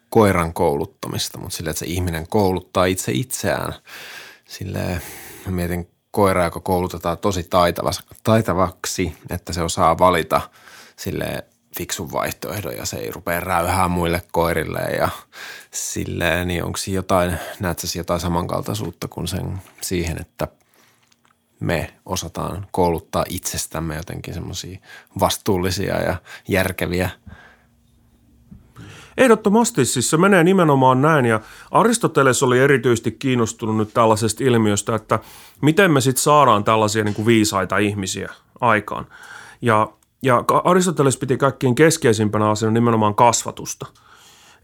koiran 0.09 0.53
kouluttamista, 0.53 1.37
mutta 1.37 1.57
sillä, 1.57 1.69
että 1.69 1.79
se 1.79 1.85
ihminen 1.85 2.27
kouluttaa 2.27 2.85
itse 2.85 3.11
itseään. 3.11 3.73
Silleen, 4.45 5.01
mietin 5.45 5.92
koira, 6.13 6.43
joka 6.43 6.59
koulutetaan 6.59 7.17
tosi 7.17 7.49
taitavaksi, 8.23 9.17
että 9.29 9.53
se 9.53 9.61
osaa 9.61 9.97
valita 9.97 10.41
sille 10.95 11.45
fiksun 11.77 12.11
vaihtoehdon 12.11 12.77
ja 12.77 12.85
se 12.85 12.97
ei 12.97 13.11
rupea 13.11 13.39
räyhää 13.39 13.87
muille 13.87 14.21
koirille 14.31 14.79
ja 14.79 15.09
silleen, 15.71 16.47
niin 16.47 16.63
onko 16.63 16.79
jotain, 16.87 17.37
näet 17.59 17.79
sä 17.79 17.99
jotain 17.99 18.19
samankaltaisuutta 18.19 19.07
kuin 19.07 19.27
sen 19.27 19.61
siihen, 19.81 20.21
että 20.21 20.47
me 21.59 21.93
osataan 22.05 22.67
kouluttaa 22.71 23.25
itsestämme 23.29 23.95
jotenkin 23.95 24.33
semmoisia 24.33 24.79
vastuullisia 25.19 26.01
ja 26.01 26.15
järkeviä? 26.47 27.09
Ehdottomasti. 29.17 29.85
Siis 29.85 30.09
se 30.09 30.17
menee 30.17 30.43
nimenomaan 30.43 31.01
näin 31.01 31.25
ja 31.25 31.41
Aristoteles 31.71 32.43
oli 32.43 32.59
erityisesti 32.59 33.11
kiinnostunut 33.11 33.77
nyt 33.77 33.93
tällaisesta 33.93 34.43
ilmiöstä, 34.43 34.95
että 34.95 35.19
miten 35.63 35.91
me 35.91 36.01
sitten 36.01 36.23
saadaan 36.23 36.63
tällaisia 36.63 37.03
niin 37.03 37.15
kuin 37.15 37.25
viisaita 37.25 37.77
ihmisiä 37.77 38.33
aikaan. 38.61 39.07
Ja, 39.61 39.89
ja 40.21 40.43
Aristoteles 40.63 41.17
piti 41.17 41.37
kaikkein 41.37 41.75
keskeisimpänä 41.75 42.49
asiana 42.49 42.73
nimenomaan 42.73 43.15
kasvatusta. 43.15 43.85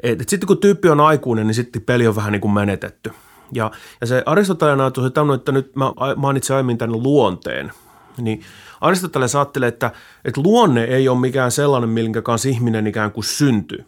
Et, 0.04 0.22
et 0.22 0.30
sitten 0.30 0.48
kun 0.48 0.58
tyyppi 0.58 0.90
on 0.90 1.00
aikuinen, 1.00 1.48
niin 1.48 1.56
sitten 1.56 1.82
peli 1.82 2.08
on 2.08 2.16
vähän 2.16 2.32
niin 2.32 2.42
kuin 2.42 2.54
menetetty. 2.54 3.12
Ja, 3.52 3.72
ja 4.02 4.08
se 4.08 4.24
Aristoteleen 4.26 4.82
ajatus 4.82 5.04
on 5.04 5.14
tämmöinen, 5.14 5.40
että 5.40 5.52
nyt 5.52 5.76
mä 5.76 5.94
mainitsin 6.16 6.56
aiemmin 6.56 6.78
tämän 6.78 7.04
luonteen, 7.04 7.72
niin 8.18 8.42
Aristoteles 8.82 9.36
ajattelee, 9.36 9.70
että, 9.70 9.92
että 10.26 10.42
luonne 10.42 10.84
ei 10.84 11.10
ole 11.10 11.20
mikään 11.20 11.52
sellainen, 11.52 11.90
minkä 11.90 12.22
kanssa 12.22 12.50
ihminen 12.50 12.88
ikään 12.88 13.12
kuin 13.12 13.24
syntyy 13.24 13.86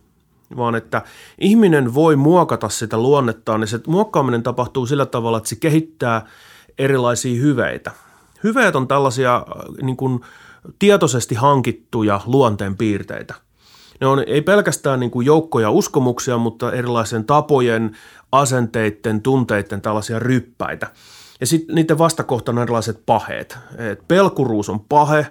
vaan 0.58 0.76
että 0.76 1.02
ihminen 1.40 1.94
voi 1.94 2.16
muokata 2.16 2.70
sitä 2.70 2.98
luonnettaan, 2.98 3.60
niin 3.60 3.68
se 3.68 3.80
muokkaaminen 3.88 4.44
tapahtuu 4.44 4.86
sillä 4.86 5.06
tavalla, 5.06 5.38
että 5.38 5.50
se 5.50 5.56
kehittää 5.56 6.26
erilaisia 6.78 7.42
hyveitä. 7.42 7.92
Hyveet 8.44 8.76
on 8.76 8.88
tällaisia 8.88 9.36
äh, 9.36 9.44
niin 9.82 9.98
kuin, 9.98 10.22
tietoisesti 10.80 11.36
hankittuja 11.36 12.22
luonteen 12.26 12.78
piirteitä. 12.78 13.34
Ne 14.02 14.08
on 14.08 14.24
ei 14.28 14.42
pelkästään 14.42 15.00
niin 15.00 15.12
kuin 15.12 15.26
joukkoja 15.26 15.72
uskomuksia, 15.72 16.38
mutta 16.38 16.72
erilaisen 16.72 17.26
tapojen, 17.26 17.98
asenteiden, 18.32 19.22
tunteiden 19.22 19.82
tällaisia 19.82 20.20
ryppäitä. 20.20 20.88
Ja 21.40 21.48
sitten 21.48 21.76
niiden 21.76 21.98
vastakohtana 21.98 22.62
on 22.62 22.64
erilaiset 22.64 23.06
paheet. 23.06 23.58
Et 23.78 24.08
pelkuruus 24.08 24.70
on 24.70 24.80
pahe, 24.80 25.28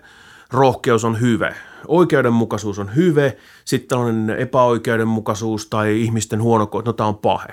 rohkeus 0.50 1.04
on 1.04 1.20
hyve, 1.20 1.54
oikeudenmukaisuus 1.88 2.78
on 2.78 2.94
hyve, 2.96 3.36
sitten 3.64 3.88
tällainen 3.88 4.30
epäoikeudenmukaisuus 4.38 5.66
tai 5.66 6.00
ihmisten 6.00 6.42
huono, 6.42 6.68
no 6.84 6.92
tämä 6.92 7.08
on 7.08 7.18
pahe. 7.18 7.48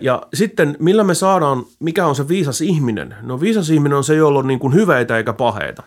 Ja 0.00 0.22
sitten 0.34 0.76
millä 0.78 1.04
me 1.04 1.14
saadaan, 1.14 1.64
mikä 1.80 2.06
on 2.06 2.16
se 2.16 2.28
viisas 2.28 2.60
ihminen? 2.60 3.14
No 3.22 3.40
viisas 3.40 3.70
ihminen 3.70 3.98
on 3.98 4.04
se, 4.04 4.14
jolla 4.14 4.38
on 4.38 4.46
niin 4.46 4.58
kuin 4.58 4.74
hyveitä 4.74 5.16
eikä 5.16 5.32
paheita. 5.32 5.82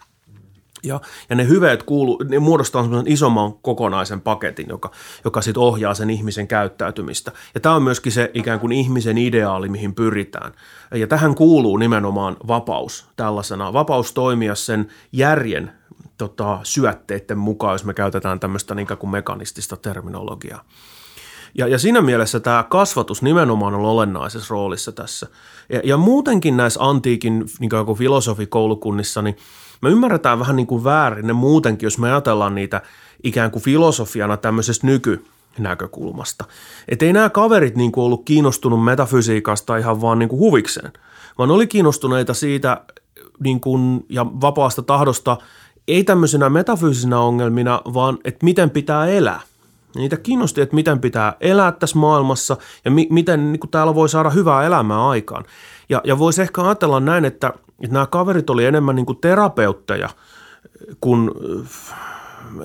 Ja, 0.83 1.01
ja 1.29 1.35
ne 1.35 1.47
hyveet 1.47 1.83
kuuluu, 1.83 2.23
ne 2.29 2.39
muodostaa 2.39 2.83
semmoisen 2.83 3.13
isomman 3.13 3.53
kokonaisen 3.53 4.21
paketin, 4.21 4.65
joka, 4.69 4.91
joka 5.23 5.41
sitten 5.41 5.63
ohjaa 5.63 5.93
sen 5.93 6.09
ihmisen 6.09 6.47
käyttäytymistä. 6.47 7.31
Ja 7.53 7.59
tämä 7.59 7.75
on 7.75 7.83
myöskin 7.83 8.11
se 8.11 8.31
ikään 8.33 8.59
kuin 8.59 8.71
ihmisen 8.71 9.17
ideaali, 9.17 9.69
mihin 9.69 9.95
pyritään. 9.95 10.51
Ja 10.91 11.07
tähän 11.07 11.35
kuuluu 11.35 11.77
nimenomaan 11.77 12.37
vapaus 12.47 13.09
tällaisena. 13.15 13.73
Vapaus 13.73 14.13
toimia 14.13 14.55
sen 14.55 14.87
järjen 15.11 15.71
tota, 16.17 16.59
syötteiden 16.63 17.37
mukaan, 17.37 17.73
jos 17.73 17.85
me 17.85 17.93
käytetään 17.93 18.39
tämmöistä 18.39 18.75
niin 18.75 18.87
kuin 18.99 19.09
mekanistista 19.09 19.77
terminologiaa. 19.77 20.65
Ja, 21.57 21.67
ja 21.67 21.79
siinä 21.79 22.01
mielessä 22.01 22.39
tämä 22.39 22.65
kasvatus 22.69 23.21
nimenomaan 23.21 23.75
on 23.75 23.85
olennaisessa 23.85 24.53
roolissa 24.53 24.91
tässä. 24.91 25.27
Ja, 25.69 25.81
ja 25.83 25.97
muutenkin 25.97 26.57
näissä 26.57 26.79
antiikin 26.83 27.45
niin 27.59 27.69
kuin 27.85 27.97
filosofikoulukunnissa, 27.97 29.21
niin 29.21 29.37
me 29.81 29.89
ymmärretään 29.89 30.39
vähän 30.39 30.55
niin 30.55 30.67
kuin 30.67 30.83
väärin 30.83 31.27
ne 31.27 31.33
muutenkin, 31.33 31.87
jos 31.87 31.97
me 31.97 32.11
ajatellaan 32.11 32.55
niitä 32.55 32.81
ikään 33.23 33.51
kuin 33.51 33.63
filosofiana 33.63 34.37
tämmöisestä 34.37 34.87
nykynäkökulmasta. 34.87 36.45
Että 36.87 37.05
ei 37.05 37.13
nämä 37.13 37.29
kaverit 37.29 37.75
niin 37.75 37.91
kuin 37.91 38.05
ollut 38.05 38.25
kiinnostunut 38.25 38.83
metafysiikasta 38.83 39.77
ihan 39.77 40.01
vaan 40.01 40.19
niin 40.19 40.29
kuin 40.29 40.39
huvikseen, 40.39 40.93
vaan 41.37 41.51
oli 41.51 41.67
kiinnostuneita 41.67 42.33
siitä 42.33 42.81
niin 43.39 43.61
kuin, 43.61 44.05
ja 44.09 44.25
vapaasta 44.25 44.81
tahdosta 44.81 45.37
ei 45.87 46.03
tämmöisenä 46.03 46.49
metafyysisinä 46.49 47.19
ongelmina, 47.19 47.81
vaan 47.93 48.17
että 48.23 48.45
miten 48.45 48.69
pitää 48.69 49.07
elää. 49.07 49.41
Niitä 49.95 50.17
kiinnosti, 50.17 50.61
että 50.61 50.75
miten 50.75 50.99
pitää 50.99 51.33
elää 51.41 51.71
tässä 51.71 51.99
maailmassa 51.99 52.57
ja 52.85 52.91
mi- 52.91 53.07
miten 53.09 53.51
niin 53.51 53.59
kuin 53.59 53.71
täällä 53.71 53.95
voi 53.95 54.09
saada 54.09 54.29
hyvää 54.29 54.63
elämää 54.63 55.09
aikaan. 55.09 55.45
Ja, 55.89 56.01
ja 56.03 56.19
voisi 56.19 56.41
ehkä 56.41 56.61
ajatella 56.61 56.99
näin, 56.99 57.25
että, 57.25 57.53
että 57.83 57.93
nämä 57.93 58.05
kaverit 58.05 58.49
oli 58.49 58.65
enemmän 58.65 58.95
niin 58.95 59.05
kuin 59.05 59.21
terapeutteja 59.21 60.09
kun 61.01 61.35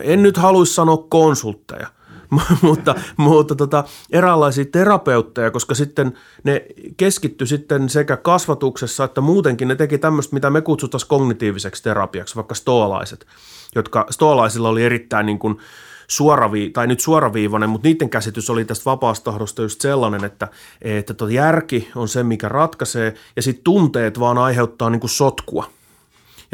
en 0.00 0.22
nyt 0.22 0.36
haluaisi 0.36 0.74
sanoa 0.74 0.96
konsultteja, 0.96 1.86
mutta, 2.62 2.94
mutta 3.16 3.54
tota, 3.54 3.84
eräänlaisia 4.10 4.64
terapeutteja, 4.72 5.50
koska 5.50 5.74
sitten 5.74 6.18
ne 6.44 6.66
keskitty 6.96 7.46
sitten 7.46 7.88
sekä 7.88 8.16
kasvatuksessa 8.16 9.04
että 9.04 9.20
muutenkin 9.20 9.68
ne 9.68 9.76
teki 9.76 9.98
tämmöistä, 9.98 10.34
mitä 10.34 10.50
me 10.50 10.60
kutsutaan 10.60 11.00
kognitiiviseksi 11.08 11.82
terapiaksi, 11.82 12.36
vaikka 12.36 12.54
stoalaiset, 12.54 13.26
jotka 13.74 14.06
stoalaisilla 14.10 14.68
oli 14.68 14.84
erittäin 14.84 15.26
niin 15.26 15.38
kuin– 15.38 15.58
suoravii, 16.08 16.70
tai 16.70 16.86
nyt 16.86 17.00
suoraviivainen, 17.00 17.70
mutta 17.70 17.88
niiden 17.88 18.10
käsitys 18.10 18.50
oli 18.50 18.64
tästä 18.64 18.84
vapaastahdosta 18.84 19.62
just 19.62 19.80
sellainen, 19.80 20.24
että, 20.24 20.48
että 20.82 21.14
järki 21.30 21.90
on 21.96 22.08
se, 22.08 22.22
mikä 22.22 22.48
ratkaisee, 22.48 23.14
ja 23.36 23.42
sitten 23.42 23.64
tunteet 23.64 24.20
vaan 24.20 24.38
aiheuttaa 24.38 24.90
niin 24.90 25.00
kuin 25.00 25.10
sotkua– 25.10 25.70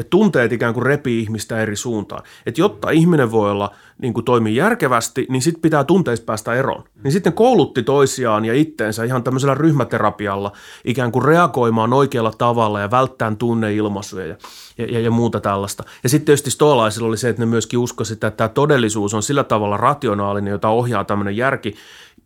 ja 0.01 0.05
tunteet 0.11 0.53
ikään 0.53 0.75
kuin 0.75 0.87
repii 0.87 1.21
ihmistä 1.21 1.61
eri 1.61 1.77
suuntaan. 1.77 2.23
Että 2.47 2.61
jotta 2.61 2.91
ihminen 2.91 3.31
voi 3.31 3.51
olla 3.51 3.71
niin 3.99 4.15
kuin 4.15 4.25
toimii 4.25 4.57
järkevästi, 4.57 5.27
niin 5.29 5.43
sitten 5.43 5.63
pitää 5.63 5.85
tunteista 5.85 6.25
päästä 6.25 6.55
eroon. 6.55 6.85
Niin 7.05 7.13
sitten 7.13 7.33
koulutti 7.33 7.83
toisiaan 7.83 8.45
ja 8.45 8.55
itteensä 8.55 9.05
ihan 9.05 9.23
tämmöisellä 9.23 9.55
ryhmäterapialla 9.55 10.53
ikään 10.85 11.13
kuin 11.13 11.25
reagoimaan 11.25 11.93
oikealla 11.93 12.33
tavalla 12.39 12.81
ja 12.81 12.91
välttämään 12.91 13.37
tunneilmaisuja 13.37 14.27
ja, 14.27 14.37
ja, 14.79 15.01
ja 15.01 15.11
muuta 15.11 15.41
tällaista. 15.41 15.85
Ja 16.03 16.09
sitten 16.09 16.27
tietysti 16.27 16.51
stoalaisilla 16.51 17.09
oli 17.09 17.17
se, 17.17 17.29
että 17.29 17.43
ne 17.43 17.47
myöskin 17.47 17.79
uskoisivat, 17.79 18.17
että 18.17 18.31
tämä 18.31 18.49
todellisuus 18.49 19.15
on 19.15 19.23
sillä 19.23 19.45
tavalla 19.45 19.77
rationaalinen, 19.77 20.51
jota 20.51 20.69
ohjaa 20.69 21.05
tämmöinen 21.05 21.37
järki, 21.37 21.75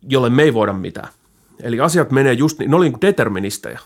jolle 0.09 0.29
me 0.29 0.43
ei 0.43 0.53
voida 0.53 0.73
mitään. 0.73 1.09
Eli 1.63 1.79
asiat 1.79 2.11
menee 2.11 2.33
just 2.33 2.59
niin, 2.59 2.71
ne 2.71 2.77
oli 2.77 2.89
niin 2.89 3.01
deterministeja. 3.01 3.79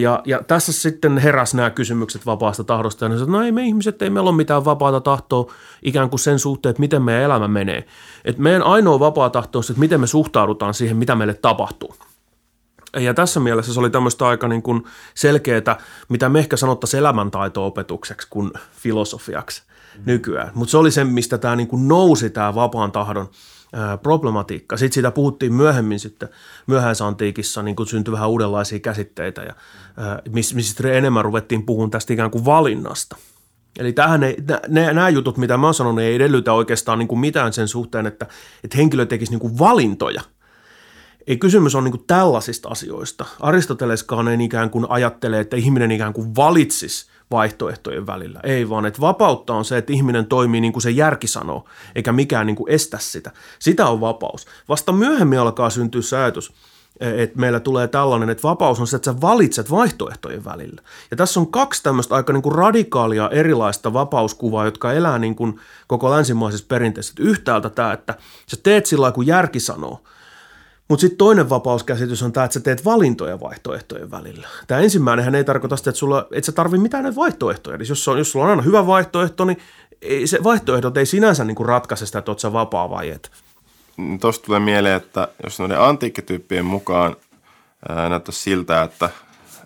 Ja, 0.00 0.22
ja 0.24 0.42
tässä 0.46 0.72
sitten 0.72 1.18
heräs 1.18 1.54
nämä 1.54 1.70
kysymykset 1.70 2.26
vapaasta 2.26 2.64
tahdosta. 2.64 3.04
Ja 3.04 3.08
ne 3.08 3.18
sanoi, 3.18 3.32
no 3.32 3.44
ei 3.44 3.52
me 3.52 3.62
ihmiset, 3.62 4.02
ei 4.02 4.10
meillä 4.10 4.30
ole 4.30 4.36
mitään 4.36 4.64
vapaata 4.64 5.00
tahtoa 5.00 5.52
ikään 5.82 6.10
kuin 6.10 6.20
sen 6.20 6.38
suhteen, 6.38 6.70
että 6.70 6.80
miten 6.80 7.02
meidän 7.02 7.22
elämä 7.22 7.48
menee. 7.48 7.86
Et 8.24 8.38
meidän 8.38 8.62
ainoa 8.62 9.00
vapaa 9.00 9.30
tahto 9.30 9.58
on 9.58 9.64
se, 9.64 9.72
että 9.72 9.80
miten 9.80 10.00
me 10.00 10.06
suhtaudutaan 10.06 10.74
siihen, 10.74 10.96
mitä 10.96 11.14
meille 11.14 11.34
tapahtuu. 11.34 11.94
Ja 12.96 13.14
tässä 13.14 13.40
mielessä 13.40 13.74
se 13.74 13.80
oli 13.80 13.90
tämmöistä 13.90 14.26
aika 14.26 14.48
niin 14.48 14.62
kuin 14.62 14.84
selkeää, 15.14 15.78
mitä 16.08 16.28
me 16.28 16.38
ehkä 16.38 16.56
sanottaisiin 16.56 16.98
elämäntaito-opetukseksi 16.98 18.26
kuin 18.30 18.50
filosofiaksi 18.72 19.62
nykyään. 20.06 20.50
Mutta 20.54 20.70
se 20.70 20.76
oli 20.76 20.90
se, 20.90 21.04
mistä 21.04 21.38
tämä 21.38 21.56
niin 21.56 21.68
kuin 21.68 21.88
nousi 21.88 22.30
tämä 22.30 22.54
vapaan 22.54 22.92
tahdon– 22.92 23.28
problematiikka. 24.02 24.76
Sitten 24.76 24.94
siitä 24.94 25.10
puhuttiin 25.10 25.54
myöhemmin 25.54 26.00
sitten 26.00 26.28
myöhäisantiikissa, 26.66 27.62
niin 27.62 27.76
kuin 27.76 27.86
syntyi 27.86 28.12
vähän 28.12 28.28
uudenlaisia 28.28 28.78
käsitteitä, 28.78 29.42
ja, 29.42 29.54
missä 30.30 30.54
miss 30.54 30.80
enemmän 30.80 31.24
ruvettiin 31.24 31.66
puhumaan 31.66 31.90
tästä 31.90 32.12
ikään 32.12 32.30
kuin 32.30 32.44
valinnasta. 32.44 33.16
Eli 33.78 33.92
tähän 33.92 34.22
ei, 34.22 34.36
ne, 34.68 34.92
nämä 34.92 35.08
jutut, 35.08 35.36
mitä 35.36 35.56
mä 35.56 35.66
oon 35.66 35.74
sanonut, 35.74 36.00
ei 36.00 36.14
edellytä 36.14 36.52
oikeastaan 36.52 36.98
niin 36.98 37.08
kuin 37.08 37.18
mitään 37.18 37.52
sen 37.52 37.68
suhteen, 37.68 38.06
että, 38.06 38.26
että 38.64 38.76
henkilö 38.76 39.06
tekisi 39.06 39.32
niin 39.32 39.40
kuin 39.40 39.58
valintoja. 39.58 40.22
Ei 41.26 41.36
kysymys 41.36 41.74
on 41.74 41.84
niin 41.84 41.92
kuin 41.92 42.06
tällaisista 42.06 42.68
asioista. 42.68 43.24
Aristoteleskaan 43.40 44.28
ei 44.28 44.44
ikään 44.44 44.70
kuin 44.70 44.86
ajattele, 44.88 45.40
että 45.40 45.56
ihminen 45.56 45.90
ikään 45.90 46.12
kuin 46.12 46.36
valitsisi– 46.36 47.06
vaihtoehtojen 47.30 48.06
välillä. 48.06 48.40
Ei 48.42 48.68
vaan, 48.68 48.86
että 48.86 49.00
vapautta 49.00 49.54
on 49.54 49.64
se, 49.64 49.78
että 49.78 49.92
ihminen 49.92 50.26
toimii 50.26 50.60
niin 50.60 50.72
kuin 50.72 50.82
se 50.82 50.90
järki 50.90 51.26
sanoo, 51.26 51.64
eikä 51.94 52.12
mikään 52.12 52.46
niin 52.46 52.56
kuin 52.56 52.70
estä 52.70 52.98
sitä. 53.00 53.30
Sitä 53.58 53.86
on 53.86 54.00
vapaus. 54.00 54.46
Vasta 54.68 54.92
myöhemmin 54.92 55.38
alkaa 55.38 55.70
syntyä 55.70 56.02
se 56.02 56.16
ajatus, 56.16 56.52
että 57.00 57.38
meillä 57.38 57.60
tulee 57.60 57.88
tällainen, 57.88 58.30
että 58.30 58.42
vapaus 58.42 58.80
on 58.80 58.86
se, 58.86 58.96
että 58.96 59.12
sä 59.12 59.20
valitset 59.20 59.70
vaihtoehtojen 59.70 60.44
välillä. 60.44 60.82
Ja 61.10 61.16
tässä 61.16 61.40
on 61.40 61.50
kaksi 61.50 61.82
tämmöistä 61.82 62.14
aika 62.14 62.32
niin 62.32 62.42
kuin 62.42 62.54
radikaalia 62.54 63.30
erilaista 63.30 63.92
vapauskuvaa, 63.92 64.64
jotka 64.64 64.92
elää 64.92 65.18
niin 65.18 65.34
kuin 65.34 65.60
koko 65.86 66.10
länsimaisessa 66.10 66.66
perinteessä. 66.68 67.14
Yhtäältä 67.18 67.70
tämä, 67.70 67.92
että 67.92 68.14
sä 68.46 68.56
teet 68.62 68.86
sillä 68.86 69.12
kun 69.12 69.26
järki 69.26 69.60
sanoo– 69.60 70.00
mutta 70.88 71.00
sitten 71.00 71.18
toinen 71.18 71.50
vapauskäsitys 71.50 72.22
on 72.22 72.32
tämä, 72.32 72.44
että 72.44 72.54
sä 72.54 72.60
teet 72.60 72.84
valintoja 72.84 73.40
vaihtoehtojen 73.40 74.10
välillä. 74.10 74.48
Tämä 74.66 74.80
ensimmäinenhän 74.80 75.34
ei 75.34 75.44
tarkoita 75.44 75.76
sitä, 75.76 75.90
että, 75.90 75.98
sulla, 75.98 76.26
että 76.32 76.46
sä 76.46 76.52
tarvitse 76.52 76.82
mitään 76.82 77.02
näitä 77.02 77.16
vaihtoehtoja. 77.16 77.76
Eli 77.76 77.84
jos, 77.88 78.08
on, 78.08 78.18
jos 78.18 78.32
sulla 78.32 78.44
on 78.44 78.50
aina 78.50 78.62
hyvä 78.62 78.86
vaihtoehto, 78.86 79.44
niin 79.44 79.58
se 80.24 80.38
vaihtoehdot 80.44 80.96
ei 80.96 81.06
sinänsä 81.06 81.44
niin 81.44 81.54
kuin 81.54 81.68
ratkaise 81.68 82.06
sitä, 82.06 82.18
että 82.18 82.30
oot 82.30 82.40
sä 82.40 82.52
vapaa 82.52 82.90
vai 82.90 83.10
et. 83.10 83.30
Tuosta 84.20 84.46
tulee 84.46 84.60
mieleen, 84.60 84.96
että 84.96 85.28
jos 85.44 85.58
noiden 85.58 85.80
antiikkityyppien 85.80 86.64
mukaan 86.64 87.16
näyttää 88.08 88.32
siltä, 88.32 88.82
että 88.82 89.10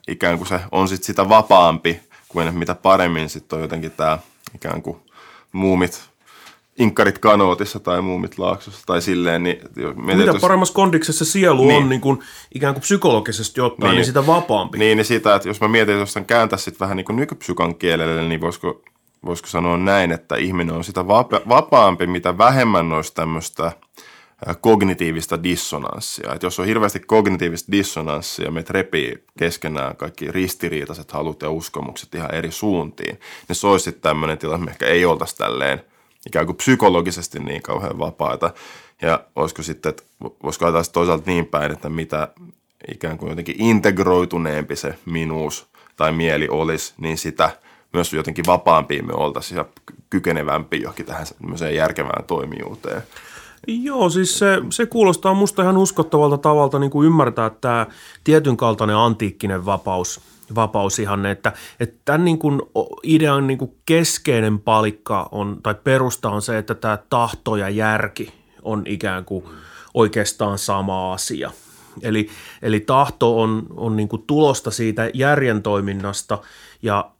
ikään 0.08 0.38
kuin 0.38 0.48
se 0.48 0.60
on 0.72 0.88
sit 0.88 1.02
sitä 1.02 1.28
vapaampi 1.28 2.00
kuin 2.28 2.54
mitä 2.58 2.74
paremmin 2.74 3.28
sitten 3.28 3.56
on 3.56 3.62
jotenkin 3.62 3.90
tämä 3.90 4.18
ikään 4.54 4.82
kuin 4.82 4.96
muumit 5.52 6.11
inkkarit 6.78 7.18
kanootissa 7.18 7.80
tai 7.80 8.02
muumit 8.02 8.38
laaksossa 8.38 8.86
tai 8.86 9.02
silleen. 9.02 9.42
Niin, 9.42 9.60
Mitä 9.96 10.22
jos... 10.22 10.40
paremmassa 10.40 10.74
kondiksessa 10.74 11.24
sielu 11.24 11.66
niin. 11.66 11.82
on 11.82 11.88
niin 11.88 12.00
kuin, 12.00 12.18
ikään 12.54 12.74
kuin 12.74 12.82
psykologisesti 12.82 13.60
ottaen, 13.60 13.90
niin, 13.90 13.96
niin 13.96 14.06
sitä 14.06 14.26
vapaampi. 14.26 14.78
Niin, 14.78 14.96
niin 14.96 15.04
sitä, 15.04 15.34
että 15.34 15.48
jos 15.48 15.60
mä 15.60 15.68
mietin, 15.68 15.94
että 15.94 16.02
jos 16.02 16.26
kääntäisi 16.26 16.64
sitten 16.64 16.80
vähän 16.80 16.96
niin 16.96 17.04
kuin 17.04 17.16
nykypsykan 17.16 17.74
kielelle, 17.74 18.22
niin 18.22 18.40
voisiko, 18.40 18.82
voisiko 19.26 19.48
sanoa 19.48 19.76
näin, 19.76 20.12
että 20.12 20.36
ihminen 20.36 20.74
on 20.74 20.84
sitä 20.84 21.06
vapa- 21.06 21.48
vapaampi, 21.48 22.06
mitä 22.06 22.38
vähemmän 22.38 22.92
olisi 22.92 23.14
tämmöistä 23.14 23.72
kognitiivista 24.60 25.42
dissonanssia. 25.42 26.34
Että 26.34 26.46
jos 26.46 26.60
on 26.60 26.66
hirveästi 26.66 27.00
kognitiivista 27.00 27.72
dissonanssia, 27.72 28.50
me 28.50 28.64
repii 28.68 29.24
keskenään 29.38 29.96
kaikki 29.96 30.32
ristiriitaiset 30.32 31.12
halut 31.12 31.42
ja 31.42 31.50
uskomukset 31.50 32.14
ihan 32.14 32.34
eri 32.34 32.50
suuntiin, 32.50 33.20
niin 33.48 33.56
se 33.56 33.66
olisi 33.66 33.84
sitten 33.84 34.02
tämmöinen 34.02 34.38
tilanne, 34.38 34.56
että 34.56 34.64
me 34.64 34.70
ehkä 34.70 34.86
ei 34.86 35.04
oltaisi 35.04 35.36
tälleen– 35.36 35.82
ikään 36.26 36.46
kuin 36.46 36.56
psykologisesti 36.56 37.38
niin 37.38 37.62
kauhean 37.62 37.98
vapaita. 37.98 38.50
Ja 39.02 39.24
olisiko 39.36 39.62
sitten, 39.62 39.90
että 39.90 40.02
voisiko 40.42 40.64
ajatella 40.64 40.84
toisaalta 40.92 41.30
niin 41.30 41.46
päin, 41.46 41.72
että 41.72 41.88
mitä 41.88 42.28
ikään 42.92 43.18
kuin 43.18 43.30
jotenkin 43.30 43.56
integroituneempi 43.58 44.76
se 44.76 44.94
minuus 45.04 45.66
tai 45.96 46.12
mieli 46.12 46.48
olisi, 46.48 46.94
niin 46.98 47.18
sitä 47.18 47.50
myös 47.92 48.12
jotenkin 48.12 48.44
vapaampi 48.46 49.02
me 49.02 49.12
oltaisiin 49.14 49.56
ja 49.56 49.64
kykenevämpi 50.10 50.80
johonkin 50.80 51.06
tähän 51.06 51.26
järkevään 51.74 52.24
toimijuuteen. 52.24 53.02
Joo, 53.66 54.10
siis 54.10 54.38
se, 54.38 54.46
se 54.70 54.86
kuulostaa 54.86 55.34
musta 55.34 55.62
ihan 55.62 55.76
uskottavalta 55.76 56.38
tavalta 56.38 56.78
niin 56.78 56.90
kuin 56.90 57.06
ymmärtää 57.06 57.50
tämä 57.50 57.86
tietyn 58.24 58.56
kaltainen 58.56 58.96
antiikkinen 58.96 59.66
vapaus– 59.66 60.20
vapausihanne, 60.54 61.30
että, 61.30 61.52
että 61.80 62.00
tämän 62.04 62.24
niin 62.24 62.38
kuin 62.38 62.62
idean 63.02 63.46
niin 63.46 63.58
kuin 63.58 63.76
keskeinen 63.84 64.58
palikka 64.58 65.28
on, 65.32 65.58
tai 65.62 65.74
perusta 65.84 66.30
on 66.30 66.42
se, 66.42 66.58
että 66.58 66.74
tämä 66.74 66.98
tahto 67.10 67.56
ja 67.56 67.68
järki 67.68 68.32
on 68.62 68.82
ikään 68.86 69.24
kuin 69.24 69.44
oikeastaan 69.94 70.58
sama 70.58 71.12
asia. 71.12 71.50
Eli, 72.02 72.28
eli 72.62 72.80
tahto 72.80 73.40
on, 73.40 73.66
on 73.76 73.96
niin 73.96 74.08
kuin 74.08 74.22
tulosta 74.26 74.70
siitä 74.70 75.10
järjen 75.14 75.62
toiminnasta 75.62 76.38
ja 76.82 77.10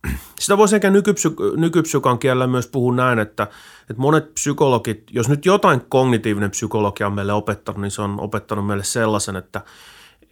sitä 0.41 0.59
voisi 0.59 0.75
ehkä 0.75 0.91
nykypsy, 0.91 1.35
nykypsykan 1.57 2.19
kielellä 2.19 2.47
myös 2.47 2.67
puhua 2.67 2.95
näin, 2.95 3.19
että, 3.19 3.43
että 3.91 4.01
monet 4.03 4.35
psykologit, 4.35 5.03
jos 5.11 5.29
nyt 5.29 5.47
jotain 5.47 5.81
kognitiivinen 5.89 6.51
psykologia 6.51 7.07
on 7.07 7.13
meille 7.13 7.33
opettanut, 7.33 7.81
niin 7.81 7.91
se 7.91 8.03
on 8.03 8.21
opettanut 8.21 8.67
meille 8.67 8.85
sellaisen, 8.85 9.37
että, 9.37 9.61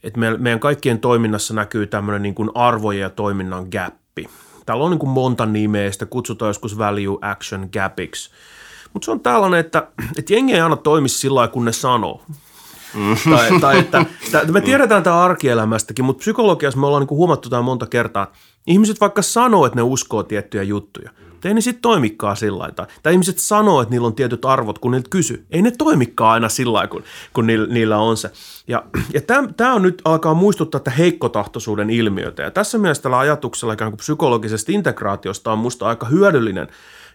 että 0.03 0.21
meidän 0.39 0.61
kaikkien 0.61 1.01
toiminnassa 1.01 1.55
näkyy 1.55 1.87
tämmöinen 1.87 2.23
niin 2.23 2.35
kuin 2.35 2.51
arvojen 2.55 3.01
ja 3.01 3.11
toiminnan 3.11 3.67
gappi. 3.73 4.29
Täällä 4.67 4.85
on 4.85 4.91
niin 4.91 4.99
kuin 4.99 5.11
monta 5.11 5.47
nimeä, 5.47 5.93
sitä 5.93 6.07
kutsutaan 6.07 6.49
joskus 6.49 6.79
value 6.79 7.19
action 7.21 7.69
gapiksi. 7.73 8.31
Mutta 8.93 9.05
se 9.05 9.11
on 9.11 9.21
tällainen, 9.21 9.61
että, 9.61 9.89
että 10.19 10.33
jengi 10.33 10.55
ei 10.55 10.61
aina 10.61 10.77
toimi 10.77 11.09
sillä 11.09 11.35
lailla, 11.35 11.53
kun 11.53 11.65
ne 11.65 11.73
sanoo. 11.73 12.23
Mm. 12.95 13.17
tai, 13.31 13.61
tai 13.61 13.79
että, 13.79 14.05
että 14.43 14.53
me 14.53 14.61
tiedetään 14.61 15.03
tämä 15.03 15.23
arkielämästäkin, 15.23 16.05
mutta 16.05 16.21
psykologiassa 16.21 16.81
me 16.81 16.87
ollaan 16.87 17.01
niin 17.01 17.09
kuin 17.09 17.17
huomattu 17.17 17.51
tämä 17.51 17.63
monta 17.63 17.87
kertaa. 17.87 18.33
Ihmiset 18.67 19.01
vaikka 19.01 19.23
sanoo, 19.23 19.67
että 19.67 19.77
ne 19.77 19.83
uskoo 19.83 20.23
tiettyjä 20.23 20.63
juttuja, 20.63 21.11
mutta 21.41 21.49
ei 21.49 21.55
ne 21.55 21.61
sitten 21.61 21.83
toimikaan 21.83 22.37
sillä 22.37 22.59
lailla. 22.59 22.87
Tai 23.03 23.13
ihmiset 23.13 23.39
sanoo, 23.39 23.81
että 23.81 23.91
niillä 23.91 24.07
on 24.07 24.15
tietyt 24.15 24.45
arvot, 24.45 24.79
kun 24.79 24.93
niiltä 24.93 25.11
kysy. 25.11 25.47
Ei 25.51 25.63
ne 25.63 25.71
toimikaan 25.71 26.33
aina 26.33 26.49
sillä 26.49 26.73
lailla, 26.73 26.89
kun, 26.89 27.05
kun 27.33 27.47
niillä, 27.47 27.99
on 27.99 28.17
se. 28.17 28.31
Ja, 28.69 28.85
ja 29.15 29.21
tämä 29.57 29.75
on 29.75 29.83
nyt 29.83 30.03
alkaa 30.05 30.35
muistuttaa 30.35 30.79
että 30.79 30.91
heikkotahtoisuuden 30.91 31.91
ilmiötä. 31.91 32.43
Ja 32.43 32.51
tässä 32.51 32.79
mielessä 32.79 33.03
tällä 33.03 33.19
ajatuksella 33.19 33.75
ikään 33.75 33.91
kuin 33.91 33.99
psykologisesta 33.99 34.73
integraatiosta 34.73 35.53
on 35.53 35.59
musta 35.59 35.87
aika 35.87 36.07
hyödyllinen 36.07 36.69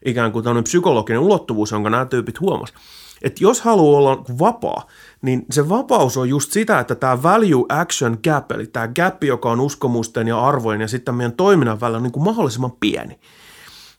ikään 0.05 0.31
kuin 0.31 0.43
tämmöinen 0.43 0.63
psykologinen 0.63 1.21
ulottuvuus, 1.21 1.71
jonka 1.71 1.89
nämä 1.89 2.05
tyypit 2.05 2.39
huomasivat 2.39 2.81
että 3.21 3.43
jos 3.43 3.61
haluaa 3.61 3.97
olla 3.97 4.23
vapaa, 4.39 4.87
niin 5.21 5.45
se 5.51 5.69
vapaus 5.69 6.17
on 6.17 6.29
just 6.29 6.51
sitä, 6.51 6.79
että 6.79 6.95
tämä 6.95 7.23
value 7.23 7.65
action 7.69 8.17
gap, 8.23 8.51
eli 8.51 8.67
tämä 8.67 8.87
gap, 8.87 9.23
joka 9.23 9.51
on 9.51 9.59
uskomusten 9.59 10.27
ja 10.27 10.39
arvojen 10.39 10.81
ja 10.81 10.87
sitten 10.87 11.15
meidän 11.15 11.33
toiminnan 11.33 11.81
välillä 11.81 11.97
on 11.97 12.03
niin 12.03 12.11
kuin 12.11 12.23
mahdollisimman 12.23 12.71
pieni. 12.79 13.19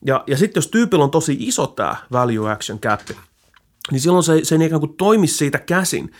Ja, 0.04 0.24
ja 0.26 0.36
sitten 0.36 0.58
jos 0.58 0.68
tyypillä 0.68 1.04
on 1.04 1.10
tosi 1.10 1.36
iso 1.40 1.66
tämä 1.66 1.96
value 2.12 2.52
action 2.52 2.78
gap, 2.82 3.00
niin 3.90 4.00
silloin 4.00 4.24
se, 4.24 4.40
se 4.42 4.54
ei 4.54 4.66
ikään 4.66 4.80
kuin 4.80 4.96
toimi 4.96 5.26
siitä 5.26 5.58
käsin, 5.58 6.12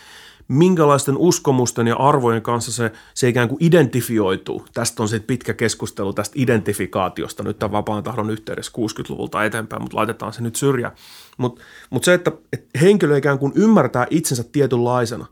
minkälaisten 0.48 1.16
uskomusten 1.16 1.86
ja 1.86 1.96
arvojen 1.96 2.42
kanssa 2.42 2.72
se, 2.72 2.92
se 3.14 3.28
ikään 3.28 3.48
kuin 3.48 3.58
identifioituu. 3.60 4.66
Tästä 4.74 5.02
on 5.02 5.08
sitten 5.08 5.26
pitkä 5.26 5.54
keskustelu 5.54 6.12
tästä 6.12 6.34
identifikaatiosta 6.38 7.42
nyt 7.42 7.58
tämän 7.58 7.72
vapaan 7.72 8.02
tahdon 8.02 8.30
yhteydessä 8.30 8.72
60-luvulta 8.78 9.44
eteenpäin, 9.44 9.82
mutta 9.82 9.96
laitetaan 9.96 10.32
se 10.32 10.42
nyt 10.42 10.56
syrjään. 10.56 10.92
Mutta 11.36 11.62
mut 11.90 12.04
se, 12.04 12.14
että, 12.14 12.32
että 12.52 12.78
henkilö 12.78 13.16
ikään 13.16 13.38
kuin 13.38 13.52
ymmärtää 13.54 14.06
itsensä 14.10 14.44
tietynlaisena, 14.52 15.26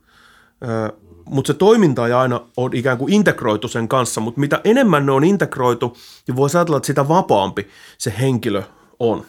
mutta 1.25 1.53
se 1.53 1.59
toiminta 1.59 2.07
ei 2.07 2.13
aina 2.13 2.41
ole 2.57 2.71
ikään 2.73 2.99
kuin 2.99 3.13
integroitu 3.13 3.69
sen 3.69 3.89
kanssa, 3.89 4.21
mutta 4.21 4.41
mitä 4.41 4.61
enemmän 4.65 5.07
ne 5.07 5.13
on 5.13 5.25
integroitu, 5.25 5.97
niin 6.27 6.37
voisi 6.37 6.57
ajatella, 6.57 6.77
että 6.77 6.87
sitä 6.87 7.09
vapaampi 7.09 7.69
se 7.99 8.15
henkilö 8.21 8.63
on. 9.01 9.25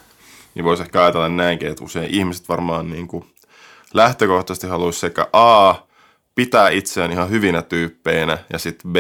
Niin 0.56 0.66
voisi 0.66 0.84
ehkä 0.84 1.04
ajatella 1.04 1.30
näinkin, 1.30 1.70
että 1.70 1.84
usein 1.84 2.10
ihmiset 2.10 2.50
varmaan 2.50 2.90
niin 2.90 3.08
kuin 3.08 3.26
lähtökohtaisesti 3.94 4.68
haluaisi 4.68 5.00
sekä 5.00 5.28
A, 5.34 5.76
pitää 6.36 6.70
itseään 6.70 7.12
ihan 7.12 7.30
hyvinä 7.30 7.62
tyyppeinä 7.62 8.38
ja 8.54 8.60
sitten 8.60 8.94
B, 8.94 8.96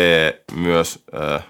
myös 0.56 1.04
äh, 1.36 1.44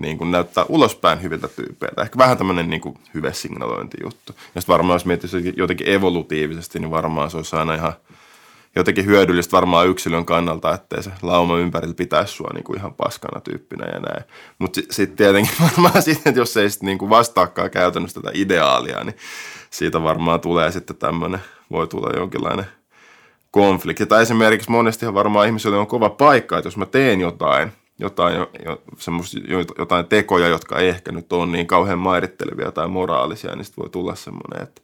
niin 0.00 0.18
kuin 0.18 0.30
näyttää 0.30 0.64
ulospäin 0.68 1.22
hyviltä 1.22 1.48
tyypeiltä. 1.48 2.02
Ehkä 2.02 2.18
vähän 2.18 2.38
tämmöinen 2.38 2.70
niin 2.70 2.80
kuin 2.80 2.98
hyvesignalointijuttu. 3.14 4.32
Ja 4.54 4.60
sitten 4.60 4.72
varmaan 4.72 4.94
jos 4.94 5.06
miettisi 5.06 5.54
jotenkin 5.56 5.88
evolutiivisesti, 5.88 6.78
niin 6.78 6.90
varmaan 6.90 7.30
se 7.30 7.36
olisi 7.36 7.56
aina 7.56 7.74
ihan 7.74 7.92
jotenkin 8.76 9.06
hyödyllistä 9.06 9.52
varmaan 9.52 9.88
yksilön 9.88 10.24
kannalta, 10.24 10.74
ettei 10.74 11.02
se 11.02 11.10
lauma 11.22 11.58
ympärillä 11.58 11.94
pitäisi 11.94 12.32
sua 12.32 12.50
niin 12.54 12.64
kuin 12.64 12.78
ihan 12.78 12.94
paskana 12.94 13.40
tyyppinä 13.40 13.86
ja 13.86 14.00
näin. 14.00 14.24
Mutta 14.58 14.80
sitten 14.90 15.16
tietenkin 15.16 15.54
varmaan 15.66 16.02
sitten, 16.02 16.30
että 16.30 16.40
jos 16.40 16.56
ei 16.56 16.70
sitten 16.70 16.86
niin 16.86 16.98
kuin 16.98 17.10
vastaakaan 17.10 17.70
käytännössä 17.70 18.20
tätä 18.20 18.30
ideaalia, 18.34 19.04
niin 19.04 19.16
siitä 19.70 20.02
varmaan 20.02 20.40
tulee 20.40 20.70
sitten 20.72 20.96
tämmöinen, 20.96 21.40
voi 21.70 21.86
tulla 21.86 22.16
jonkinlainen 22.16 22.66
konflikti. 23.50 24.06
Tai 24.06 24.22
esimerkiksi 24.22 24.70
monesti 24.70 25.14
varmaan 25.14 25.46
ihmisille 25.46 25.76
on 25.76 25.86
kova 25.86 26.10
paikka, 26.10 26.58
että 26.58 26.66
jos 26.66 26.76
mä 26.76 26.86
teen 26.86 27.20
jotain, 27.20 27.72
jotain, 27.98 28.36
jo, 28.36 28.48
jotain 29.78 30.06
tekoja, 30.06 30.48
jotka 30.48 30.78
ei 30.78 30.88
ehkä 30.88 31.12
nyt 31.12 31.32
ole 31.32 31.46
niin 31.46 31.66
kauhean 31.66 31.98
mairittelevia 31.98 32.72
tai 32.72 32.88
moraalisia, 32.88 33.56
niin 33.56 33.64
sitten 33.64 33.82
voi 33.82 33.90
tulla 33.90 34.14
semmoinen, 34.14 34.62
että 34.62 34.82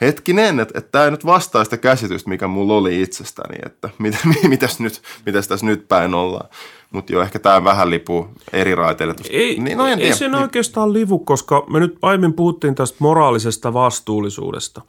hetkinen, 0.00 0.60
että, 0.60 0.78
että 0.78 0.90
tämä 0.92 1.04
ei 1.04 1.10
nyt 1.10 1.26
vastaa 1.26 1.64
sitä 1.64 1.76
käsitystä, 1.76 2.28
mikä 2.28 2.46
mulla 2.46 2.74
oli 2.74 3.02
itsestäni, 3.02 3.58
että 3.66 3.90
mit, 3.98 4.14
mitäs, 4.48 4.80
nyt, 4.80 5.02
mitäs 5.26 5.48
tässä 5.48 5.66
nyt 5.66 5.88
päin 5.88 6.14
ollaan. 6.14 6.48
Mutta 6.90 7.12
jo 7.12 7.22
ehkä 7.22 7.38
tämä 7.38 7.64
vähän 7.64 7.90
lipuu 7.90 8.28
eri 8.52 8.74
raiteille. 8.74 9.14
Ei, 9.30 9.60
niin, 9.60 9.78
no 9.78 9.86
ei 9.86 9.96
tiedä. 9.96 10.14
se 10.14 10.28
niin. 10.28 10.42
oikeastaan 10.42 10.92
livu, 10.92 11.18
koska 11.18 11.64
me 11.70 11.80
nyt 11.80 11.98
aiemmin 12.02 12.32
puhuttiin 12.32 12.74
tästä 12.74 12.96
moraalisesta 13.00 13.72
vastuullisuudesta. 13.72 14.82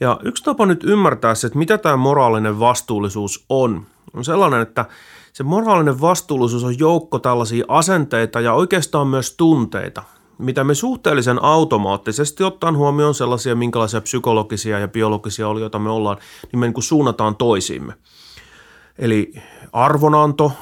Ja 0.00 0.20
yksi 0.22 0.44
tapa 0.44 0.66
nyt 0.66 0.84
ymmärtää 0.84 1.34
se, 1.34 1.46
että 1.46 1.58
mitä 1.58 1.78
tämä 1.78 1.96
moraalinen 1.96 2.60
vastuullisuus 2.60 3.44
on, 3.48 3.86
on 4.14 4.24
sellainen, 4.24 4.60
että 4.60 4.84
se 5.32 5.42
moraalinen 5.42 6.00
vastuullisuus 6.00 6.64
on 6.64 6.78
joukko 6.78 7.18
tällaisia 7.18 7.64
asenteita 7.68 8.40
ja 8.40 8.52
oikeastaan 8.52 9.06
myös 9.06 9.36
tunteita, 9.36 10.02
mitä 10.38 10.64
me 10.64 10.74
suhteellisen 10.74 11.42
automaattisesti 11.42 12.44
ottaen 12.44 12.76
huomioon 12.76 13.14
sellaisia, 13.14 13.54
minkälaisia 13.54 14.00
psykologisia 14.00 14.78
ja 14.78 14.88
biologisia 14.88 15.48
olioita 15.48 15.78
me 15.78 15.90
ollaan, 15.90 16.16
niin 16.52 16.60
me 16.60 16.66
niin 16.66 16.74
kuin 16.74 16.84
suunnataan 16.84 17.36
toisiimme. 17.36 17.92
Eli 18.98 19.32
arvonanto, 19.72 20.52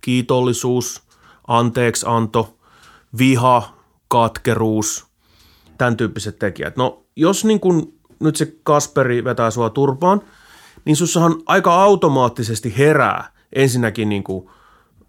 kiitollisuus, 0.00 1.02
anteeksianto, 1.46 2.56
viha, 3.18 3.74
katkeruus, 4.08 5.06
tämän 5.78 5.96
tyyppiset 5.96 6.38
tekijät. 6.38 6.76
No 6.76 7.04
jos 7.16 7.44
niin 7.44 7.60
kuin 7.60 8.00
nyt 8.20 8.36
se 8.36 8.56
Kasperi 8.62 9.24
vetää 9.24 9.50
sua 9.50 9.70
turpaan, 9.70 10.20
niin 10.84 10.96
sussahan 10.96 11.34
aika 11.46 11.82
automaattisesti 11.82 12.78
herää 12.78 13.32
ensinnäkin 13.52 14.08
niin 14.08 14.24
kuin, 14.24 14.50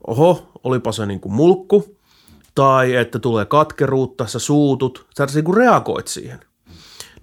oho, 0.08 0.52
olipa 0.64 0.92
se 0.92 1.06
niin 1.06 1.20
kuin 1.20 1.34
mulkku, 1.34 1.95
tai 2.56 2.96
että 2.96 3.20
tulee 3.20 3.46
katkeruutta, 3.46 4.28
sä 4.28 4.40
suutut, 4.40 5.06
sä 5.18 5.28
niin 5.34 5.44
kuin 5.44 5.58
reagoit 5.58 6.08
siihen. 6.08 6.40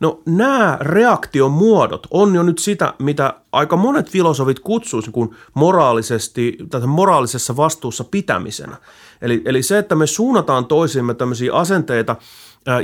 No 0.00 0.22
nämä 0.26 0.78
reaktion 0.80 1.50
muodot 1.50 2.06
on 2.10 2.34
jo 2.34 2.42
nyt 2.42 2.58
sitä, 2.58 2.94
mitä 2.98 3.34
aika 3.52 3.76
monet 3.76 4.10
filosofit 4.10 4.60
kutsuisivat 4.60 5.14
kuin 5.14 5.30
moraalisesti, 5.54 6.56
tai 6.70 6.86
moraalisessa 6.86 7.56
vastuussa 7.56 8.04
pitämisenä. 8.04 8.76
Eli, 9.22 9.42
eli 9.44 9.62
se, 9.62 9.78
että 9.78 9.94
me 9.94 10.06
suunnataan 10.06 10.66
toisiimme 10.66 11.14
tämmöisiä 11.14 11.54
asenteita, 11.54 12.16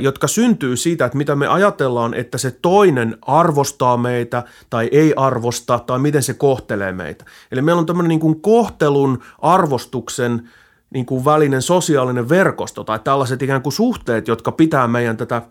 jotka 0.01 0.27
syntyy 0.27 0.77
siitä, 0.77 1.05
että 1.05 1.17
mitä 1.17 1.35
me 1.35 1.47
ajatellaan, 1.47 2.13
että 2.13 2.37
se 2.37 2.51
toinen 2.61 3.17
arvostaa 3.21 3.97
meitä 3.97 4.43
tai 4.69 4.89
ei 4.91 5.13
arvosta 5.15 5.79
tai 5.79 5.99
miten 5.99 6.23
se 6.23 6.33
kohtelee 6.33 6.91
meitä. 6.91 7.25
Eli 7.51 7.61
meillä 7.61 7.79
on 7.79 7.85
tämmöinen 7.85 8.09
niin 8.09 8.19
kuin 8.19 8.41
kohtelun, 8.41 9.19
arvostuksen 9.39 10.49
niin 10.93 11.05
kuin 11.05 11.25
välinen 11.25 11.61
sosiaalinen 11.61 12.29
verkosto 12.29 12.83
tai 12.83 12.99
tällaiset 13.03 13.41
ikään 13.41 13.61
kuin 13.61 13.73
suhteet, 13.73 14.27
jotka 14.27 14.51
pitää 14.51 14.87
meidän 14.87 15.17
tätä 15.17 15.41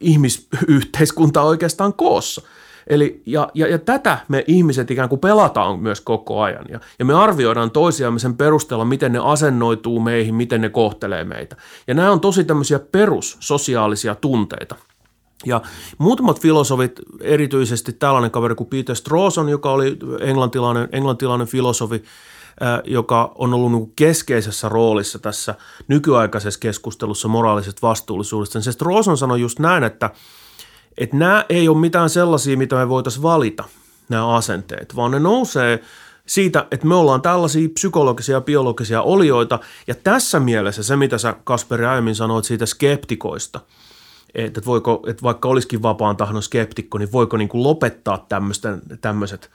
ihmisyhteiskuntaa 0.00 1.44
oikeastaan 1.44 1.94
koossa. 1.94 2.42
Eli, 2.86 3.22
ja, 3.26 3.48
ja, 3.54 3.66
ja 3.68 3.78
tätä 3.78 4.18
me 4.28 4.44
ihmiset 4.46 4.90
ikään 4.90 5.08
kuin 5.08 5.20
pelataan 5.20 5.78
myös 5.78 6.00
koko 6.00 6.40
ajan. 6.40 6.64
Ja, 6.68 6.80
ja 6.98 7.04
me 7.04 7.14
arvioidaan 7.14 7.70
toisiamme 7.70 8.18
sen 8.18 8.36
perusteella, 8.36 8.84
miten 8.84 9.12
ne 9.12 9.18
asennoituu 9.22 10.00
meihin, 10.00 10.34
miten 10.34 10.60
ne 10.60 10.68
kohtelee 10.68 11.24
meitä. 11.24 11.56
Ja 11.86 11.94
nämä 11.94 12.12
on 12.12 12.20
tosi 12.20 12.44
tämmöisiä 12.44 12.78
perussosiaalisia 12.78 14.14
tunteita. 14.14 14.76
Ja 15.46 15.62
muutamat 15.98 16.40
filosofit, 16.40 17.00
erityisesti 17.20 17.92
tällainen 17.92 18.30
kaveri 18.30 18.54
kuin 18.54 18.70
Peter 18.70 18.96
Strawson, 18.96 19.48
joka 19.48 19.72
oli 19.72 19.96
englantilainen, 20.20 20.88
englantilainen 20.92 21.46
filosofi, 21.46 22.02
joka 22.84 23.32
on 23.34 23.54
ollut 23.54 23.72
niin 23.72 23.92
keskeisessä 23.96 24.68
roolissa 24.68 25.18
tässä 25.18 25.54
nykyaikaisessa 25.88 26.60
keskustelussa 26.60 27.28
moraalisesta 27.28 27.86
vastuullisuudesta. 27.86 28.60
Se 28.60 28.72
Strawson 28.72 29.18
sanoi 29.18 29.40
just 29.40 29.58
näin, 29.58 29.84
että– 29.84 30.10
että 30.98 31.16
nämä 31.16 31.44
ei 31.48 31.68
ole 31.68 31.78
mitään 31.78 32.10
sellaisia, 32.10 32.56
mitä 32.56 32.76
me 32.76 32.88
voitaisiin 32.88 33.22
valita, 33.22 33.64
nämä 34.08 34.34
asenteet, 34.34 34.96
vaan 34.96 35.10
ne 35.10 35.18
nousee 35.18 35.82
siitä, 36.26 36.66
että 36.70 36.86
me 36.86 36.94
ollaan 36.94 37.22
tällaisia 37.22 37.68
psykologisia 37.68 38.36
ja 38.36 38.40
biologisia 38.40 39.02
olioita, 39.02 39.58
ja 39.86 39.94
tässä 39.94 40.40
mielessä 40.40 40.82
se, 40.82 40.96
mitä 40.96 41.18
sä 41.18 41.34
Kasperi 41.44 41.86
aiemmin 41.86 42.14
sanoit 42.14 42.44
siitä 42.44 42.66
skeptikoista, 42.66 43.60
että, 44.34 44.60
voiko, 44.66 45.02
että 45.06 45.22
vaikka 45.22 45.48
olisikin 45.48 45.82
vapaan 45.82 46.16
tahdon 46.16 46.42
skeptikko, 46.42 46.98
niin 46.98 47.12
voiko 47.12 47.36
niin 47.36 47.48
kuin 47.48 47.62
lopettaa 47.62 48.26
tämmöiset 49.00 49.50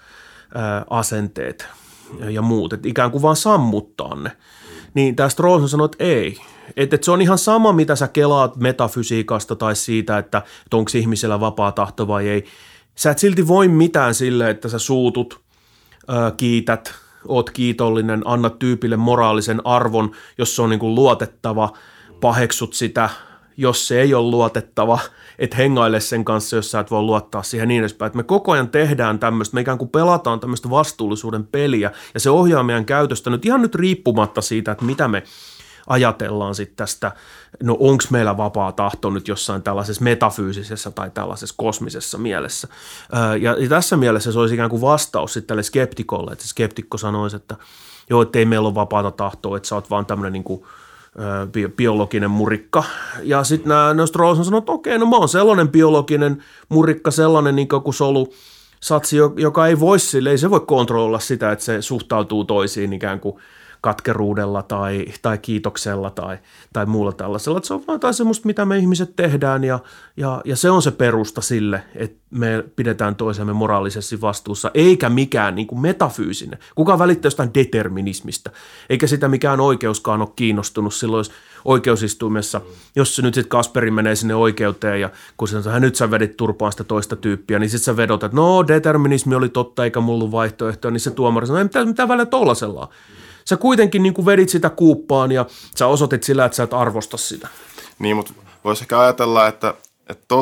asenteet 0.90 1.68
ja 2.30 2.42
muut, 2.42 2.74
että 2.74 2.88
ikään 2.88 3.12
kuin 3.12 3.22
vaan 3.22 3.36
sammuttaa 3.36 4.16
ne. 4.16 4.32
Niin 4.94 5.16
tästä 5.16 5.44
Rosen 5.44 5.70
sanoi, 5.70 5.86
että 5.86 6.04
ei, 6.04 6.38
että 6.76 6.96
et 6.96 7.04
se 7.04 7.12
on 7.12 7.22
ihan 7.22 7.38
sama, 7.38 7.74
mitä 7.74 7.96
sä 7.96 8.08
kelaat 8.08 8.56
metafysiikasta 8.56 9.56
tai 9.56 9.76
siitä, 9.76 10.18
että, 10.18 10.38
että 10.38 10.78
onko 10.78 10.92
ihmisellä 10.96 11.40
vapaa 11.40 11.72
tahto 11.72 12.08
vai 12.08 12.30
ei. 12.30 12.46
Sä 12.96 13.12
et 13.12 13.20
silti 13.20 13.48
voi 13.48 13.68
mitään 13.68 14.16
sille, 14.16 14.50
että 14.50 14.70
sä 14.70 14.80
suutut, 14.80 15.40
ää, 16.08 16.32
kiität, 16.32 16.94
oot 17.28 17.50
kiitollinen, 17.50 18.22
anna 18.26 18.50
tyypille 18.50 18.98
moraalisen 18.98 19.62
arvon, 19.66 20.12
jos 20.38 20.56
se 20.56 20.62
on 20.62 20.70
niin 20.70 20.80
kuin 20.80 20.96
luotettava, 20.96 21.74
paheksut 22.22 22.74
sitä, 22.74 23.10
jos 23.58 23.88
se 23.88 24.02
ei 24.02 24.14
ole 24.14 24.32
luotettava, 24.32 25.00
että 25.42 25.58
hengaile 25.58 26.00
sen 26.00 26.26
kanssa, 26.26 26.56
jos 26.56 26.72
sä 26.72 26.80
et 26.80 26.92
voi 26.92 27.02
luottaa 27.02 27.44
siihen 27.44 27.68
niin 27.68 27.80
edespäin. 27.80 28.08
Että 28.08 28.18
me 28.18 28.24
koko 28.24 28.52
ajan 28.52 28.70
tehdään 28.70 29.20
tämmöistä, 29.20 29.56
me 29.56 29.62
ikään 29.62 29.78
kuin 29.78 29.90
pelataan 29.90 30.40
tämmöistä 30.40 30.70
vastuullisuuden 30.70 31.48
peliä, 31.48 31.92
ja 32.14 32.20
se 32.20 32.30
ohjaa 32.30 32.64
meidän 32.64 32.86
käytöstä 32.86 33.30
nyt 33.30 33.46
ihan 33.46 33.62
nyt 33.62 33.76
riippumatta 33.76 34.42
siitä, 34.42 34.72
että 34.72 34.86
mitä 34.86 35.08
me 35.08 35.24
ajatellaan 35.88 36.56
sitten 36.56 36.76
tästä, 36.76 37.12
no 37.64 37.78
onko 37.80 38.04
meillä 38.10 38.38
vapaa 38.38 38.72
tahto 38.72 39.10
nyt 39.10 39.28
jossain 39.28 39.64
tällaisessa 39.64 40.04
metafyysisessä 40.04 40.92
tai 40.92 41.12
tällaisessa 41.14 41.56
kosmisessa 41.58 42.18
mielessä. 42.18 42.68
Ja, 43.42 43.56
ja 43.60 43.70
tässä 43.70 43.98
mielessä 43.98 44.32
se 44.32 44.40
olisi 44.40 44.54
ikään 44.56 44.70
kuin 44.70 44.82
vastaus 44.82 45.34
sitten 45.34 45.48
tälle 45.48 45.64
skeptikolle, 45.64 46.32
että 46.32 46.48
skeptikko 46.48 46.98
sanoisi, 46.98 47.36
että 47.36 47.56
joo, 48.10 48.22
että 48.22 48.40
ei 48.40 48.46
meillä 48.46 48.68
ole 48.68 48.76
vapaata 48.76 49.12
tahtoa, 49.12 49.58
että 49.58 49.70
sä 49.70 49.76
oot 49.76 49.90
vaan 49.90 50.06
tämmöinen 50.06 50.34
niin 50.34 50.44
kuin, 50.44 50.64
biologinen 51.76 52.32
murikka. 52.32 52.84
Ja 53.24 53.44
sitten 53.44 53.70
nämä 53.70 53.88
on 53.88 54.08
sanonut, 54.08 54.62
että 54.62 54.72
okei, 54.72 54.98
no 54.98 55.06
mä 55.06 55.16
oon 55.16 55.30
sellainen 55.30 55.70
biologinen 55.70 56.44
murikka, 56.70 57.12
sellainen 57.12 57.56
niin 57.56 57.68
kuin 57.68 57.94
solu, 57.94 58.34
satsi, 58.80 59.18
joka 59.36 59.68
ei 59.68 59.80
voi 59.80 60.00
sille, 60.00 60.32
ei 60.32 60.38
se 60.38 60.50
voi 60.50 60.60
kontrolloida 60.60 61.20
sitä, 61.20 61.52
että 61.52 61.66
se 61.66 61.82
suhtautuu 61.82 62.46
toisiin 62.46 62.94
ikään 62.94 63.20
kuin 63.20 63.36
katkeruudella 63.82 64.64
tai, 64.64 65.06
tai 65.22 65.38
kiitoksella 65.38 66.10
tai, 66.10 66.38
tai 66.74 66.86
muulla 66.86 67.12
tällaisella. 67.12 67.58
Että 67.58 67.68
se 67.68 67.74
on 67.74 67.84
jotain 67.88 68.14
semmoista, 68.14 68.46
mitä 68.46 68.66
me 68.66 68.78
ihmiset 68.78 69.16
tehdään 69.16 69.64
ja, 69.64 69.80
ja, 70.18 70.42
ja 70.46 70.56
se 70.56 70.70
on 70.70 70.82
se 70.82 70.92
perusta 70.92 71.42
sille, 71.42 71.84
että 71.96 72.18
me 72.32 72.64
pidetään 72.76 73.16
toisemme 73.16 73.54
moraalisesti 73.54 74.22
vastuussa, 74.22 74.72
eikä 74.74 75.10
mikään 75.10 75.56
niin 75.56 75.68
kuin 75.68 75.82
metafyysinen. 75.82 76.60
Kuka 76.76 77.00
välittää 77.00 77.28
jostain 77.28 77.54
determinismista, 77.54 78.52
eikä 78.90 79.08
sitä 79.08 79.28
mikään 79.28 79.60
oikeuskaan 79.60 80.22
ole 80.22 80.30
kiinnostunut 80.36 80.94
silloin, 80.94 81.26
oikeusistuimessa, 81.66 82.62
jos 82.96 83.16
se 83.16 83.22
nyt 83.22 83.34
sitten 83.34 83.50
Kasperi 83.50 83.92
menee 83.92 84.16
sinne 84.16 84.36
oikeuteen 84.36 85.02
ja 85.02 85.10
kun 85.38 85.48
se 85.48 85.62
sanoo, 85.62 85.80
nyt 85.80 85.96
sä 85.96 86.12
vedit 86.12 86.38
turpaan 86.38 86.72
sitä 86.72 86.84
toista 86.84 87.16
tyyppiä, 87.16 87.60
niin 87.60 87.70
sitten 87.70 87.86
sä 87.86 87.98
vedot, 87.98 88.24
että 88.24 88.38
no 88.38 88.68
determinismi 88.68 89.36
oli 89.36 89.50
totta 89.50 89.84
eikä 89.84 90.00
mulla 90.00 90.32
vaihtoehtoja, 90.32 90.92
niin 90.92 91.00
se 91.00 91.12
tuomari 91.12 91.48
sanoo, 91.48 91.58
ei 91.58 91.64
mitään, 91.64 91.88
mitään 91.88 92.10
väliä 92.10 92.26
tollasellaan 92.26 92.88
sä 93.52 93.58
kuitenkin 93.58 94.04
niin 94.04 94.14
kuin 94.14 94.26
vedit 94.26 94.50
sitä 94.50 94.70
kuuppaan 94.70 95.32
ja 95.32 95.46
sä 95.76 95.88
osoitit 95.88 96.24
sillä, 96.24 96.46
että 96.46 96.56
sä 96.56 96.64
et 96.64 96.74
arvosta 96.74 97.18
sitä. 97.18 97.48
Niin, 98.00 98.16
mutta 98.16 98.34
voisi 98.64 98.84
ehkä 98.84 99.00
ajatella, 99.00 99.48
että, 99.48 99.74
että 100.10 100.36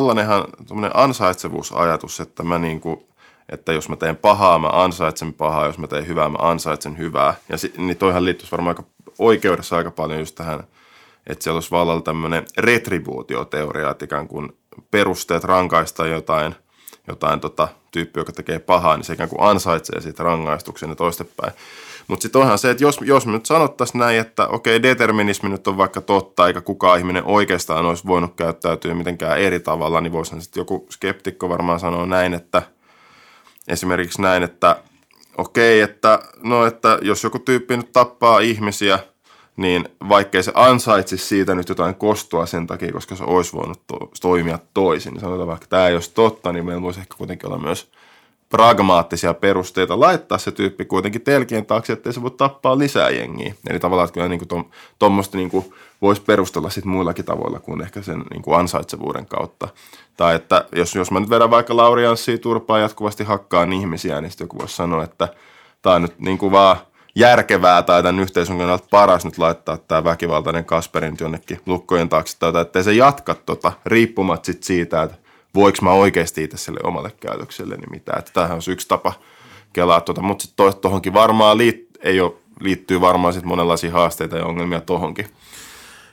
ansaitsevuusajatus, 0.94 2.20
että 2.20 2.42
mä 2.42 2.58
niin 2.58 2.80
kuin, 2.80 3.06
että 3.48 3.72
jos 3.72 3.88
mä 3.88 3.96
teen 3.96 4.16
pahaa, 4.16 4.58
mä 4.58 4.68
ansaitsen 4.72 5.32
pahaa, 5.32 5.66
jos 5.66 5.78
mä 5.78 5.86
teen 5.86 6.06
hyvää, 6.06 6.28
mä 6.28 6.38
ansaitsen 6.40 6.98
hyvää. 6.98 7.34
Ja 7.48 7.58
si, 7.58 7.72
niin 7.76 7.96
toihan 7.96 8.24
liittyisi 8.24 8.52
varmaan 8.52 8.76
aika 8.76 8.90
oikeudessa 9.18 9.76
aika 9.76 9.90
paljon 9.90 10.18
just 10.18 10.34
tähän, 10.34 10.64
että 11.26 11.42
siellä 11.42 11.56
olisi 11.56 11.70
vallalla 11.70 12.02
tämmöinen 12.02 12.44
retribuutioteoria, 12.58 13.90
että 13.90 14.04
ikään 14.04 14.28
kuin 14.28 14.52
perusteet 14.90 15.44
rankaista 15.44 16.06
jotain, 16.06 16.54
jotain 17.08 17.40
tota, 17.40 17.68
tyyppiä, 17.90 18.20
joka 18.20 18.32
tekee 18.32 18.58
pahaa, 18.58 18.96
niin 18.96 19.04
se 19.04 19.12
ikään 19.12 19.28
kuin 19.28 19.42
ansaitsee 19.42 20.00
siitä 20.00 20.22
rangaistuksen 20.22 20.90
ja 20.90 20.96
toistepäin. 20.96 21.52
Mutta 22.10 22.22
sitten 22.22 22.40
onhan 22.40 22.58
se, 22.58 22.70
että 22.70 22.84
jos, 22.84 22.98
jos 23.02 23.26
me 23.26 23.32
nyt 23.32 23.46
sanottaisiin 23.46 23.98
näin, 23.98 24.20
että 24.20 24.48
okei, 24.48 24.82
determinismi 24.82 25.48
nyt 25.48 25.66
on 25.66 25.76
vaikka 25.76 26.00
totta, 26.00 26.46
eikä 26.46 26.60
kukaan 26.60 26.98
ihminen 26.98 27.24
oikeastaan 27.24 27.86
olisi 27.86 28.06
voinut 28.06 28.34
käyttäytyä 28.36 28.94
mitenkään 28.94 29.38
eri 29.38 29.60
tavalla, 29.60 30.00
niin 30.00 30.12
voisihan 30.12 30.42
sitten 30.42 30.60
joku 30.60 30.86
skeptikko 30.90 31.48
varmaan 31.48 31.80
sanoa 31.80 32.06
näin, 32.06 32.34
että 32.34 32.62
esimerkiksi 33.68 34.22
näin, 34.22 34.42
että 34.42 34.76
okei, 35.38 35.80
että, 35.80 36.18
no, 36.42 36.66
että 36.66 36.98
jos 37.02 37.24
joku 37.24 37.38
tyyppi 37.38 37.76
nyt 37.76 37.92
tappaa 37.92 38.40
ihmisiä, 38.40 38.98
niin 39.56 39.88
vaikkei 40.08 40.42
se 40.42 40.52
ansaitsisi 40.54 41.26
siitä 41.26 41.54
nyt 41.54 41.68
jotain 41.68 41.94
kostua 41.94 42.46
sen 42.46 42.66
takia, 42.66 42.92
koska 42.92 43.16
se 43.16 43.24
olisi 43.24 43.52
voinut 43.52 43.86
to- 43.86 44.10
toimia 44.20 44.58
toisin, 44.74 45.12
niin 45.12 45.20
sanotaan 45.20 45.48
vaikka, 45.48 45.66
tämä 45.66 45.88
ei 45.88 45.94
olisi 45.94 46.14
totta, 46.14 46.52
niin 46.52 46.64
meillä 46.64 46.82
voisi 46.82 47.00
ehkä 47.00 47.14
kuitenkin 47.18 47.46
olla 47.46 47.58
myös 47.58 47.90
pragmaattisia 48.50 49.34
perusteita 49.34 50.00
laittaa 50.00 50.38
se 50.38 50.50
tyyppi 50.50 50.84
kuitenkin 50.84 51.22
telkien 51.22 51.66
taakse, 51.66 51.92
ettei 51.92 52.12
se 52.12 52.22
voi 52.22 52.30
tappaa 52.30 52.78
lisää 52.78 53.10
jengiä. 53.10 53.54
Eli 53.70 53.80
tavallaan, 53.80 54.04
että 54.04 54.14
kyllä 54.14 54.28
niin 54.28 54.68
tuommoista 54.98 55.36
niin 55.36 55.50
kuin 55.50 55.74
voisi 56.02 56.22
perustella 56.22 56.70
sit 56.70 56.84
muillakin 56.84 57.24
tavoilla 57.24 57.58
kuin 57.58 57.82
ehkä 57.82 58.02
sen 58.02 58.24
niin 58.30 58.42
kuin 58.42 58.58
ansaitsevuuden 58.58 59.26
kautta. 59.26 59.68
Tai 60.16 60.34
että 60.34 60.64
jos, 60.72 60.94
jos 60.94 61.10
mä 61.10 61.20
nyt 61.20 61.30
vedän 61.30 61.50
vaikka 61.50 61.76
Laurianssia 61.76 62.38
turpaa 62.38 62.78
jatkuvasti 62.78 63.24
hakkaan 63.24 63.72
ihmisiä, 63.72 64.20
niin 64.20 64.30
sitten 64.30 64.44
joku 64.44 64.58
voisi 64.58 64.76
sanoa, 64.76 65.04
että 65.04 65.28
tämä 65.82 65.96
on 65.96 66.02
nyt 66.02 66.18
niin 66.18 66.38
kuin 66.38 66.52
vaan 66.52 66.76
järkevää 67.14 67.82
tai 67.82 68.02
tämän 68.02 68.20
yhteisön 68.20 68.58
kannalta 68.58 68.86
paras 68.90 69.24
nyt 69.24 69.38
laittaa 69.38 69.76
tämä 69.76 70.04
väkivaltainen 70.04 70.64
Kasperin 70.64 71.16
jonnekin 71.20 71.60
lukkojen 71.66 72.08
taakse, 72.08 72.38
tai 72.38 72.62
ettei 72.62 72.84
se 72.84 72.92
jatka 72.92 73.34
tota, 73.34 73.72
riippumatta 73.86 74.46
sit 74.46 74.62
siitä, 74.62 75.02
että 75.02 75.29
voiko 75.54 75.78
mä 75.82 75.92
oikeasti 75.92 76.44
itse 76.44 76.56
sille 76.56 76.80
omalle 76.82 77.10
käytökselle 77.20 77.76
niin 77.76 77.90
mitä. 77.90 78.12
Että 78.18 78.32
tämähän 78.32 78.56
on 78.56 78.72
yksi 78.72 78.88
tapa 78.88 79.12
kelaa 79.72 80.00
tuota, 80.00 80.22
mutta 80.22 80.42
sitten 80.42 80.72
tuohonkin 80.80 81.14
varmaan 81.14 81.58
liit, 81.58 81.88
ei 82.00 82.20
ole, 82.20 82.32
liittyy 82.60 83.00
varmaan 83.00 83.32
sitten 83.32 83.48
monenlaisia 83.48 83.92
haasteita 83.92 84.36
ja 84.36 84.46
ongelmia 84.46 84.80
tuohonkin. 84.80 85.26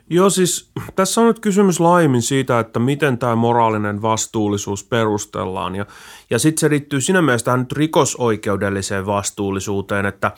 Joo, 0.10 0.30
siis 0.30 0.70
tässä 0.96 1.22
on 1.22 1.28
nyt 1.28 1.40
kysymys 1.40 1.80
laimin 1.80 2.22
siitä, 2.22 2.60
että 2.60 2.80
miten 2.80 3.18
tämä 3.18 3.36
moraalinen 3.36 4.02
vastuullisuus 4.02 4.84
perustellaan. 4.84 5.76
Ja, 5.76 5.86
ja 6.30 6.40
sitten 6.40 6.60
se 6.60 6.70
liittyy 6.70 7.02
siinä 7.02 7.22
mielessä 7.22 7.46
tähän 7.46 7.60
nyt 7.60 7.72
rikosoikeudelliseen 7.72 9.06
vastuullisuuteen, 9.06 10.06
että, 10.06 10.32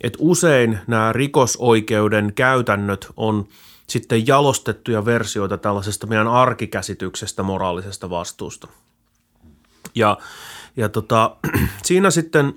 että 0.00 0.18
usein 0.20 0.78
nämä 0.86 1.12
rikosoikeuden 1.12 2.32
käytännöt 2.34 3.08
on– 3.16 3.44
sitten 3.88 4.26
jalostettuja 4.26 5.04
versioita 5.04 5.58
tällaisesta 5.58 6.06
meidän 6.06 6.28
arkikäsityksestä 6.28 7.42
moraalisesta 7.42 8.10
vastuusta. 8.10 8.68
Ja, 9.94 10.18
ja 10.76 10.88
tota, 10.88 11.36
siinä 11.86 12.10
sitten 12.10 12.54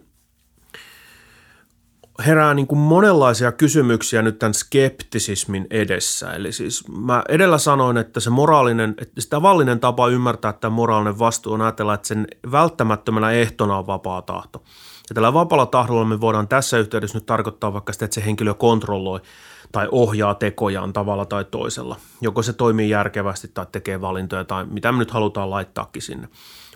herää 2.25 2.53
niin 2.53 2.67
kuin 2.67 2.79
monenlaisia 2.79 3.51
kysymyksiä 3.51 4.21
nyt 4.21 4.39
tämän 4.39 4.53
skeptisismin 4.53 5.67
edessä. 5.69 6.33
Eli 6.33 6.51
siis 6.51 6.87
mä 6.87 7.23
edellä 7.29 7.57
sanoin, 7.57 7.97
että 7.97 8.19
se 8.19 8.29
moraalinen, 8.29 8.95
että 9.01 9.21
se 9.21 9.29
tavallinen 9.29 9.79
tapa 9.79 10.07
ymmärtää 10.07 10.49
että 10.49 10.69
moraalinen 10.69 11.19
vastuu 11.19 11.53
on 11.53 11.61
ajatella, 11.61 11.93
että 11.93 12.07
sen 12.07 12.27
välttämättömänä 12.51 13.31
ehtona 13.31 13.77
on 13.77 13.87
vapaa 13.87 14.21
tahto. 14.21 14.63
Ja 15.09 15.13
tällä 15.13 15.33
vapaalla 15.33 15.65
tahdolla 15.65 16.05
me 16.05 16.21
voidaan 16.21 16.47
tässä 16.47 16.77
yhteydessä 16.77 17.17
nyt 17.17 17.25
tarkoittaa 17.25 17.73
vaikka 17.73 17.93
sitä, 17.93 18.05
että 18.05 18.15
se 18.15 18.25
henkilö 18.25 18.53
kontrolloi 18.53 19.21
tai 19.71 19.87
ohjaa 19.91 20.33
tekojaan 20.33 20.93
tavalla 20.93 21.25
tai 21.25 21.45
toisella. 21.45 21.95
Joko 22.21 22.41
se 22.41 22.53
toimii 22.53 22.89
järkevästi 22.89 23.51
tai 23.53 23.65
tekee 23.71 24.01
valintoja 24.01 24.45
tai 24.45 24.65
mitä 24.65 24.91
me 24.91 24.97
nyt 24.97 25.11
halutaan 25.11 25.49
laittaakin 25.49 26.01
sinne. 26.01 26.27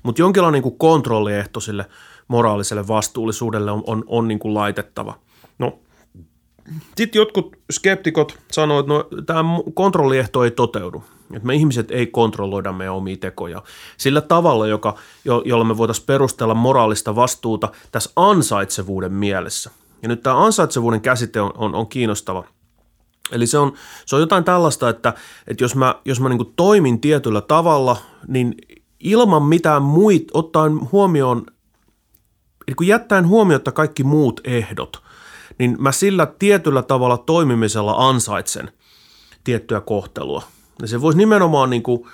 Mutta 0.03 0.21
jonkinlainen 0.21 0.61
niin 0.61 0.77
kontrolliehto 0.77 1.59
sille 1.59 1.85
moraaliselle 2.27 2.87
vastuullisuudelle 2.87 3.71
on, 3.71 3.83
on, 3.87 4.03
on 4.07 4.27
niin 4.27 4.39
kuin 4.39 4.53
laitettava. 4.53 5.17
No, 5.59 5.79
sitten 6.97 7.19
jotkut 7.19 7.55
skeptikot 7.71 8.37
sanoivat, 8.51 8.85
että 8.85 8.93
no, 8.93 9.21
tämä 9.25 9.43
kontrolliehto 9.73 10.43
ei 10.43 10.51
toteudu. 10.51 11.03
Että 11.33 11.47
me 11.47 11.55
ihmiset 11.55 11.91
ei 11.91 12.07
kontrolloida 12.07 12.71
meidän 12.71 12.93
omia 12.93 13.17
tekoja 13.17 13.63
sillä 13.97 14.21
tavalla, 14.21 14.67
joka, 14.67 14.95
jo, 15.25 15.41
jolla 15.45 15.63
me 15.63 15.77
voitaisiin 15.77 16.05
perustella 16.05 16.53
moraalista 16.53 17.15
vastuuta 17.15 17.69
tässä 17.91 18.09
ansaitsevuuden 18.15 19.13
mielessä. 19.13 19.71
Ja 20.01 20.07
nyt 20.07 20.23
tämä 20.23 20.45
ansaitsevuuden 20.45 21.01
käsite 21.01 21.41
on, 21.41 21.51
on, 21.57 21.75
on 21.75 21.87
kiinnostava– 21.87 22.43
Eli 23.31 23.47
se 23.47 23.57
on, 23.57 23.73
se 24.05 24.15
on 24.15 24.21
jotain 24.21 24.43
tällaista, 24.43 24.89
että, 24.89 25.13
että 25.47 25.63
jos 25.63 25.75
mä, 25.75 25.95
jos 26.05 26.19
mä 26.19 26.29
niin 26.29 26.53
toimin 26.55 27.01
tietyllä 27.01 27.41
tavalla, 27.41 27.97
niin 28.27 28.55
ilman 28.99 29.43
mitään 29.43 29.81
muita, 29.81 30.31
ottaen 30.33 30.91
huomioon, 30.91 31.45
eli 32.67 32.75
kun 32.75 32.87
jättäen 32.87 33.27
huomiota 33.27 33.71
kaikki 33.71 34.03
muut 34.03 34.41
ehdot, 34.43 35.03
niin 35.59 35.75
mä 35.79 35.91
sillä 35.91 36.25
tietyllä 36.25 36.81
tavalla 36.81 37.17
toimimisella 37.17 38.07
ansaitsen 38.07 38.71
tiettyä 39.43 39.81
kohtelua. 39.81 40.43
Ja 40.81 40.87
se 40.87 41.01
voisi 41.01 41.17
nimenomaan 41.17 41.69
niin 41.69 41.83
kuin 41.83 42.07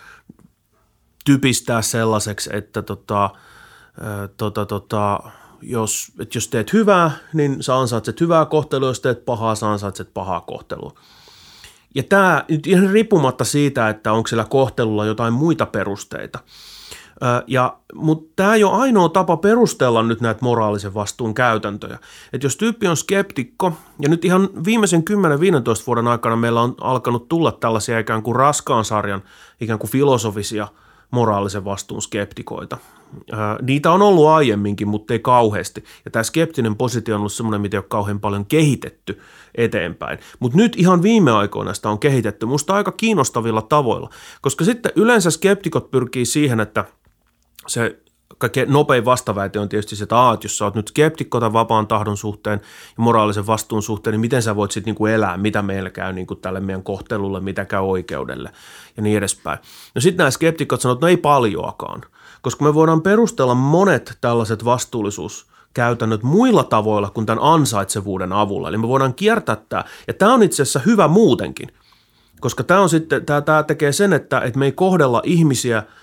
typistää 1.26 1.82
sellaiseksi, 1.82 2.50
että 2.54 2.82
tota, 2.82 3.30
tota, 4.38 4.66
tota, 4.66 5.20
jos, 5.62 6.12
että 6.20 6.38
jos 6.38 6.48
teet 6.48 6.74
hyvää, 6.74 7.12
niin 7.34 7.64
sä 7.64 7.78
ansaitset 7.78 8.22
hyvää 8.22 8.46
kohtelua, 8.46 8.88
jos 8.88 9.00
teet 9.00 9.26
pahaa, 9.26 9.56
sä 9.56 9.72
ansaitset 9.72 10.14
pahaa 10.14 10.42
kohtelua. 10.42 10.94
Ja 11.96 12.04
tämä 12.04 12.46
nyt 12.50 12.68
ihan 12.68 12.90
riippumatta 12.90 13.44
siitä, 13.44 13.90
että 13.90 14.14
onko 14.14 14.28
sillä 14.28 14.46
kohtelulla 14.50 15.06
jotain 15.06 15.34
muita 15.34 15.66
perusteita. 15.66 16.40
Ja, 17.48 17.78
mutta 17.94 18.34
tämä 18.36 18.56
ei 18.56 18.64
ole 18.64 18.82
ainoa 18.82 19.10
tapa 19.10 19.38
perustella 19.38 20.04
nyt 20.04 20.22
näitä 20.22 20.40
moraalisen 20.42 20.94
vastuun 20.94 21.34
käytäntöjä. 21.34 22.00
Et 22.34 22.44
jos 22.44 22.58
tyyppi 22.58 22.88
on 22.88 22.98
skeptikko, 22.98 23.74
ja 24.02 24.10
nyt 24.10 24.26
ihan 24.26 24.50
viimeisen 24.66 25.04
10-15 25.10 25.14
vuoden 25.88 26.08
aikana 26.08 26.36
meillä 26.36 26.62
on 26.62 26.76
alkanut 26.82 27.30
tulla 27.30 27.52
tällaisia 27.52 28.00
ikään 28.00 28.24
kuin 28.24 28.36
raskaan 28.36 28.86
sarjan 28.86 29.24
ikään 29.62 29.80
kuin 29.80 29.92
filosofisia 29.92 30.68
moraalisen 31.12 31.66
vastuun 31.66 32.02
skeptikoita. 32.02 32.78
Niitä 33.62 33.92
on 33.92 34.02
ollut 34.02 34.28
aiemminkin, 34.28 34.88
mutta 34.88 35.14
ei 35.14 35.20
kauheasti. 35.20 35.84
Ja 36.06 36.12
tämä 36.12 36.24
skeptinen 36.24 36.76
positio 36.76 37.16
on 37.16 37.20
ollut 37.20 37.34
semmoinen, 37.34 37.62
mitä 37.62 37.78
ei 37.78 37.80
ole 37.80 37.86
kauhean 37.90 38.20
paljon 38.20 38.46
kehitetty 38.46 39.22
eteenpäin. 39.56 40.20
Mutta 40.40 40.58
nyt 40.58 40.76
ihan 40.78 41.04
viime 41.04 41.32
aikoina 41.32 41.74
sitä 41.74 41.90
on 41.90 42.00
kehitetty 42.00 42.46
musta 42.46 42.74
aika 42.74 42.92
kiinnostavilla 42.92 43.62
tavoilla, 43.62 44.10
koska 44.42 44.66
sitten 44.66 44.92
yleensä 44.96 45.32
skeptikot 45.32 45.92
pyrkii 45.92 46.26
siihen, 46.26 46.60
että 46.60 46.86
se 47.68 48.00
kaikkein 48.38 48.74
nopein 48.74 49.06
vastaväite 49.06 49.60
on 49.60 49.70
tietysti 49.70 49.96
se, 49.96 50.04
että, 50.04 50.18
aah, 50.18 50.34
että 50.34 50.46
jos 50.46 50.58
sä 50.58 50.66
oot 50.66 50.76
nyt 50.76 50.88
skeptikko 50.88 51.40
tämän 51.40 51.54
vapaan 51.54 51.88
tahdon 51.88 52.18
suhteen 52.18 52.62
ja 52.98 53.04
moraalisen 53.04 53.48
vastuun 53.48 53.84
suhteen, 53.84 54.12
niin 54.12 54.22
miten 54.22 54.44
sä 54.44 54.56
voit 54.56 54.72
sitten 54.72 54.92
niinku 54.92 55.06
elää, 55.06 55.38
mitä 55.38 55.62
meillä 55.62 55.90
käy 55.90 56.14
niinku 56.14 56.36
tälle 56.36 56.60
meidän 56.60 56.84
kohtelulle, 56.84 57.40
mitä 57.40 57.66
käy 57.66 57.82
oikeudelle 57.82 58.52
ja 58.98 59.04
niin 59.04 59.18
edespäin. 59.18 59.60
No 59.96 60.02
sitten 60.02 60.18
nämä 60.18 60.32
skeptikot 60.32 60.82
sanoo, 60.82 60.94
että 60.94 61.06
no 61.06 61.10
ei 61.10 61.18
paljoakaan, 61.18 62.02
koska 62.42 62.66
me 62.66 62.74
voidaan 62.74 63.02
perustella 63.02 63.56
monet 63.56 64.18
tällaiset 64.22 64.66
vastuullisuus 64.66 65.48
käytännöt 65.74 66.24
muilla 66.24 66.64
tavoilla 66.64 67.10
kuin 67.10 67.26
tämän 67.26 67.44
ansaitsevuuden 67.44 68.34
avulla. 68.34 68.70
Eli 68.70 68.78
me 68.78 68.88
voidaan 68.88 69.14
kiertää 69.14 69.58
tämä. 69.70 69.84
Ja 70.08 70.14
tämä 70.14 70.34
on 70.34 70.44
itse 70.44 70.62
asiassa 70.62 70.80
hyvä 70.80 71.08
muutenkin, 71.08 71.70
koska 72.40 72.64
tämä, 72.64 72.82
on 72.82 72.90
sitten, 72.90 73.26
tämä, 73.26 73.42
tämä 73.42 73.64
tekee 73.64 73.92
sen, 73.92 74.14
että, 74.14 74.40
että 74.40 74.60
me 74.60 74.66
ei 74.66 74.72
kohdella 74.72 75.22
ihmisiä– 75.26 75.84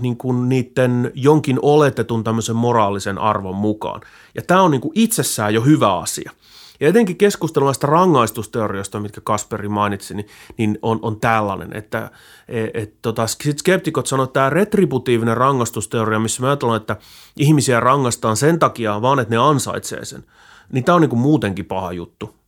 niin 0.00 0.16
kuin 0.16 0.48
niiden 0.48 1.12
jonkin 1.14 1.58
oletetun 1.62 2.24
tämmöisen 2.24 2.56
moraalisen 2.56 3.18
arvon 3.18 3.54
mukaan. 3.54 4.00
Ja 4.34 4.42
tämä 4.42 4.62
on 4.62 4.70
niin 4.70 4.80
kuin 4.80 4.92
itsessään 4.94 5.54
jo 5.54 5.60
hyvä 5.60 5.98
asia. 5.98 6.32
Ja 6.80 6.88
etenkin 6.88 7.16
keskustelu 7.16 7.64
näistä 7.64 7.86
rangaistusteorioista, 7.86 9.00
mitkä 9.00 9.20
Kasperi 9.24 9.68
mainitsi, 9.68 10.14
niin, 10.14 10.26
niin 10.56 10.78
on, 10.82 10.98
on 11.02 11.20
tällainen, 11.20 11.76
että 11.76 12.10
et, 12.48 12.70
et, 12.74 12.94
tota, 13.02 13.26
sit 13.26 13.58
skeptikot 13.58 14.06
sanoo, 14.06 14.24
että 14.24 14.32
tämä 14.32 14.50
retributiivinen 14.50 15.36
rangaistusteoria, 15.36 16.18
missä 16.18 16.42
me 16.42 16.48
ajatellaan, 16.48 16.80
että 16.80 16.96
ihmisiä 17.36 17.80
rangaistaan 17.80 18.36
sen 18.36 18.58
takia 18.58 19.02
vaan, 19.02 19.18
että 19.18 19.34
ne 19.34 19.38
ansaitsee 19.38 20.04
sen, 20.04 20.24
niin 20.72 20.84
tämä 20.84 20.96
on 20.96 21.02
niin 21.02 21.10
kuin 21.10 21.20
muutenkin 21.20 21.64
paha 21.64 21.92
juttu. 21.92 22.38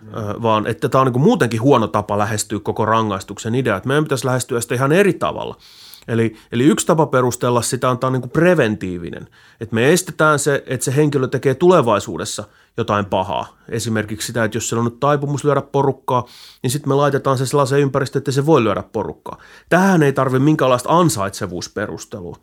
Mm. 0.00 0.42
vaan 0.42 0.66
että 0.66 0.88
tämä 0.88 1.00
on 1.00 1.06
niin 1.06 1.12
kuin 1.12 1.22
muutenkin 1.22 1.62
huono 1.62 1.86
tapa 1.86 2.18
lähestyä 2.18 2.58
koko 2.62 2.84
rangaistuksen 2.84 3.54
idea, 3.54 3.76
että 3.76 3.86
meidän 3.86 4.04
pitäisi 4.04 4.26
lähestyä 4.26 4.60
sitä 4.60 4.74
ihan 4.74 4.92
eri 4.92 5.12
tavalla– 5.12 5.56
Eli, 6.10 6.36
eli 6.52 6.64
yksi 6.64 6.86
tapa 6.86 7.06
perustella 7.06 7.62
sitä 7.62 7.90
on 7.90 7.98
tämä 7.98 8.10
niin 8.10 8.20
kuin 8.20 8.30
preventiivinen, 8.30 9.28
että 9.60 9.74
me 9.74 9.92
estetään 9.92 10.38
se, 10.38 10.62
että 10.66 10.84
se 10.84 10.96
henkilö 10.96 11.28
tekee 11.28 11.54
tulevaisuudessa 11.54 12.44
jotain 12.76 13.04
pahaa. 13.04 13.56
Esimerkiksi 13.68 14.26
sitä, 14.26 14.44
että 14.44 14.56
jos 14.56 14.68
se 14.68 14.76
on 14.76 14.84
nyt 14.84 15.00
taipumus 15.00 15.44
lyödä 15.44 15.62
porukkaa, 15.62 16.26
niin 16.62 16.70
sitten 16.70 16.88
me 16.88 16.94
laitetaan 16.94 17.38
se 17.38 17.46
sellaiseen 17.46 17.82
ympäristöön, 17.82 18.20
että 18.20 18.32
se 18.32 18.46
voi 18.46 18.64
lyödä 18.64 18.82
porukkaa. 18.82 19.38
Tähän 19.68 20.02
ei 20.02 20.12
tarvitse 20.12 20.44
minkäänlaista 20.44 20.98
ansaitsevuusperustelua. 20.98 22.36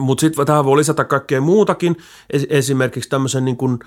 Mutta 0.00 0.20
sitten 0.20 0.46
tähän 0.46 0.64
voi 0.64 0.76
lisätä 0.76 1.04
kaikkea 1.04 1.40
muutakin, 1.40 1.96
esimerkiksi 2.50 3.10
tämmöisen 3.10 3.44
niin 3.44 3.56
kuin 3.56 3.78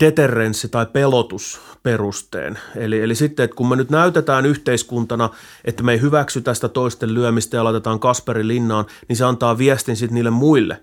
deterrenssi- 0.00 0.68
tai 0.68 0.86
pelotusperusteen. 0.86 2.58
Eli, 2.76 3.00
eli 3.00 3.14
sitten, 3.14 3.44
että 3.44 3.56
kun 3.56 3.68
me 3.68 3.76
nyt 3.76 3.90
näytetään 3.90 4.46
yhteiskuntana, 4.46 5.30
että 5.64 5.82
me 5.82 5.92
ei 5.92 6.00
hyväksy 6.00 6.40
tästä 6.40 6.68
toisten 6.68 7.14
lyömistä 7.14 7.56
ja 7.56 7.64
laitetaan 7.64 8.00
Kasperi 8.00 8.48
linnaan, 8.48 8.84
niin 9.08 9.16
se 9.16 9.24
antaa 9.24 9.58
viestin 9.58 9.96
sitten 9.96 10.14
niille 10.14 10.30
muille, 10.30 10.80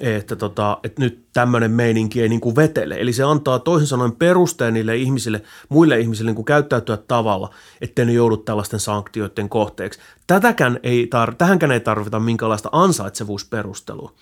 että, 0.00 0.36
tota, 0.36 0.78
että 0.84 1.02
nyt 1.02 1.24
tämmöinen 1.32 1.70
meininki 1.70 2.22
ei 2.22 2.28
niin 2.28 2.40
kuin 2.40 2.56
vetele. 2.56 2.96
Eli 3.00 3.12
se 3.12 3.22
antaa 3.22 3.58
toisin 3.58 3.88
sanoen 3.88 4.12
perusteen 4.12 4.74
niille 4.74 4.96
ihmisille, 4.96 5.42
muille 5.68 6.00
ihmisille 6.00 6.28
niin 6.28 6.36
kuin 6.36 6.44
käyttäytyä 6.44 6.96
tavalla, 6.96 7.54
ettei 7.80 8.04
ne 8.04 8.12
joudu 8.12 8.36
tällaisten 8.36 8.80
sanktioiden 8.80 9.48
kohteeksi. 9.48 10.00
Tätäkään 10.26 10.80
ei 10.82 11.04
tar- 11.14 11.34
tähänkään 11.34 11.72
ei 11.72 11.80
tarvita 11.80 12.20
minkäänlaista 12.20 12.68
ansaitsevuusperustelua. 12.72 14.12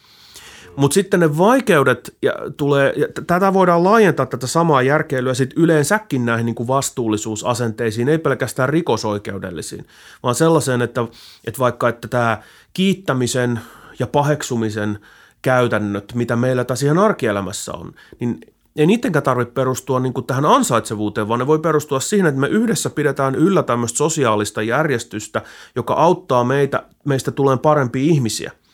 Mutta 0.76 0.94
sitten 0.94 1.20
ne 1.20 1.38
vaikeudet, 1.38 2.16
ja 2.22 2.32
tulee, 2.56 2.92
ja 2.96 3.06
tätä 3.26 3.52
voidaan 3.52 3.84
laajentaa 3.84 4.26
tätä 4.26 4.46
samaa 4.46 4.82
järkeilyä 4.82 5.34
sit 5.34 5.50
yleensäkin 5.56 6.26
näihin 6.26 6.46
niin 6.46 6.54
kuin 6.54 6.66
vastuullisuusasenteisiin, 6.66 8.08
ei 8.08 8.18
pelkästään 8.18 8.68
rikosoikeudellisiin, 8.68 9.86
vaan 10.22 10.34
sellaiseen, 10.34 10.82
että, 10.82 11.06
että 11.46 11.58
vaikka 11.58 11.88
että 11.88 12.08
tämä 12.08 12.42
kiittämisen 12.72 13.60
ja 13.98 14.06
paheksumisen 14.06 14.98
käytännöt, 15.46 16.14
mitä 16.14 16.36
meillä 16.36 16.64
tässä 16.64 16.86
ihan 16.86 16.98
arkielämässä 16.98 17.72
on, 17.72 17.92
niin 18.20 18.40
ei 18.76 18.86
niidenkään 18.86 19.22
tarvitse 19.22 19.52
perustua 19.52 20.00
niin 20.00 20.12
kuin 20.12 20.26
tähän 20.26 20.44
ansaitsevuuteen, 20.44 21.28
vaan 21.28 21.40
ne 21.40 21.46
voi 21.46 21.58
perustua 21.58 22.00
siihen, 22.00 22.26
että 22.26 22.40
me 22.40 22.48
yhdessä 22.48 22.90
pidetään 22.90 23.34
yllä 23.34 23.62
tämmöistä 23.62 23.96
sosiaalista 23.96 24.62
järjestystä, 24.62 25.42
joka 25.76 25.94
auttaa 25.94 26.44
meitä, 26.44 26.82
meistä 27.04 27.30
tulee 27.30 27.56
parempia 27.56 28.02
ihmisiä– 28.02 28.52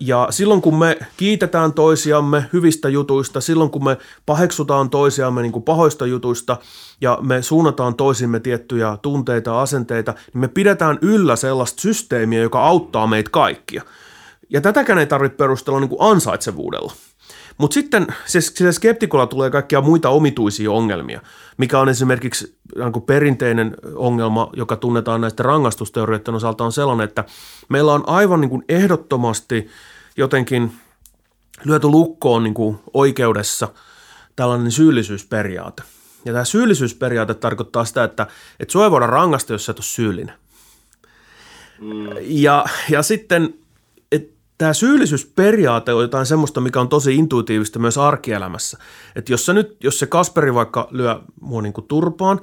ja 0.00 0.26
silloin 0.30 0.62
kun 0.62 0.78
me 0.78 0.98
kiitetään 1.16 1.72
toisiamme 1.72 2.44
hyvistä 2.52 2.88
jutuista, 2.88 3.40
silloin 3.40 3.70
kun 3.70 3.84
me 3.84 3.96
paheksutaan 4.26 4.90
toisiamme 4.90 5.42
niin 5.42 5.52
kuin 5.52 5.62
pahoista 5.62 6.06
jutuista 6.06 6.56
ja 7.00 7.18
me 7.22 7.42
suunnataan 7.42 7.94
toisimme 7.94 8.40
tiettyjä 8.40 8.98
tunteita 9.02 9.50
ja 9.50 9.60
asenteita, 9.60 10.14
niin 10.32 10.40
me 10.40 10.48
pidetään 10.48 10.98
yllä 11.02 11.36
sellaista 11.36 11.80
systeemiä, 11.80 12.42
joka 12.42 12.66
auttaa 12.66 13.06
meitä 13.06 13.30
kaikkia. 13.30 13.82
Ja 14.54 14.60
tätäkään 14.60 14.98
ei 14.98 15.06
tarvitse 15.06 15.36
perustella 15.36 15.80
niin 15.80 15.88
kuin 15.88 16.02
ansaitsevuudella. 16.10 16.92
Mutta 17.58 17.74
sitten 17.74 18.06
se, 18.26 18.40
se 18.40 18.72
skeptikolla 18.72 19.26
tulee 19.26 19.50
kaikkia 19.50 19.80
muita 19.80 20.08
omituisia 20.08 20.70
ongelmia, 20.70 21.20
mikä 21.56 21.78
on 21.78 21.88
esimerkiksi 21.88 22.58
niin 22.76 23.02
perinteinen 23.06 23.76
ongelma, 23.94 24.50
joka 24.56 24.76
tunnetaan 24.76 25.20
näistä 25.20 25.42
rangaistusteorioiden 25.42 26.34
osalta, 26.34 26.64
on 26.64 26.72
sellainen, 26.72 27.04
että 27.04 27.24
meillä 27.68 27.92
on 27.92 28.08
aivan 28.08 28.40
niin 28.40 28.50
kuin 28.50 28.64
ehdottomasti 28.68 29.68
jotenkin 30.16 30.72
lyöty 31.64 31.86
lukkoon 31.86 32.42
niin 32.42 32.54
kuin 32.54 32.78
oikeudessa 32.92 33.68
tällainen 34.36 34.72
syyllisyysperiaate. 34.72 35.82
Ja 36.24 36.32
tämä 36.32 36.44
syyllisyysperiaate 36.44 37.34
tarkoittaa 37.34 37.84
sitä, 37.84 38.04
että, 38.04 38.26
että 38.60 38.72
sua 38.72 38.84
ei 38.84 38.90
voida 38.90 39.06
rangaista, 39.06 39.52
jos 39.52 39.66
sä 39.66 39.70
et 39.70 39.78
ole 39.78 39.84
syyllinen. 39.84 40.34
Mm. 41.80 42.06
Ja, 42.20 42.64
ja 42.90 43.02
sitten 43.02 43.54
tämä 44.58 44.72
syyllisyysperiaate 44.72 45.92
on 45.92 46.02
jotain 46.02 46.26
semmoista, 46.26 46.60
mikä 46.60 46.80
on 46.80 46.88
tosi 46.88 47.14
intuitiivista 47.14 47.78
myös 47.78 47.98
arkielämässä. 47.98 48.78
Että 49.16 49.32
jos, 49.32 49.48
nyt, 49.48 49.76
jos 49.84 49.98
se 49.98 50.06
Kasperi 50.06 50.54
vaikka 50.54 50.88
lyö 50.90 51.20
mua 51.40 51.62
niin 51.62 51.72
kuin 51.72 51.86
turpaan, 51.86 52.40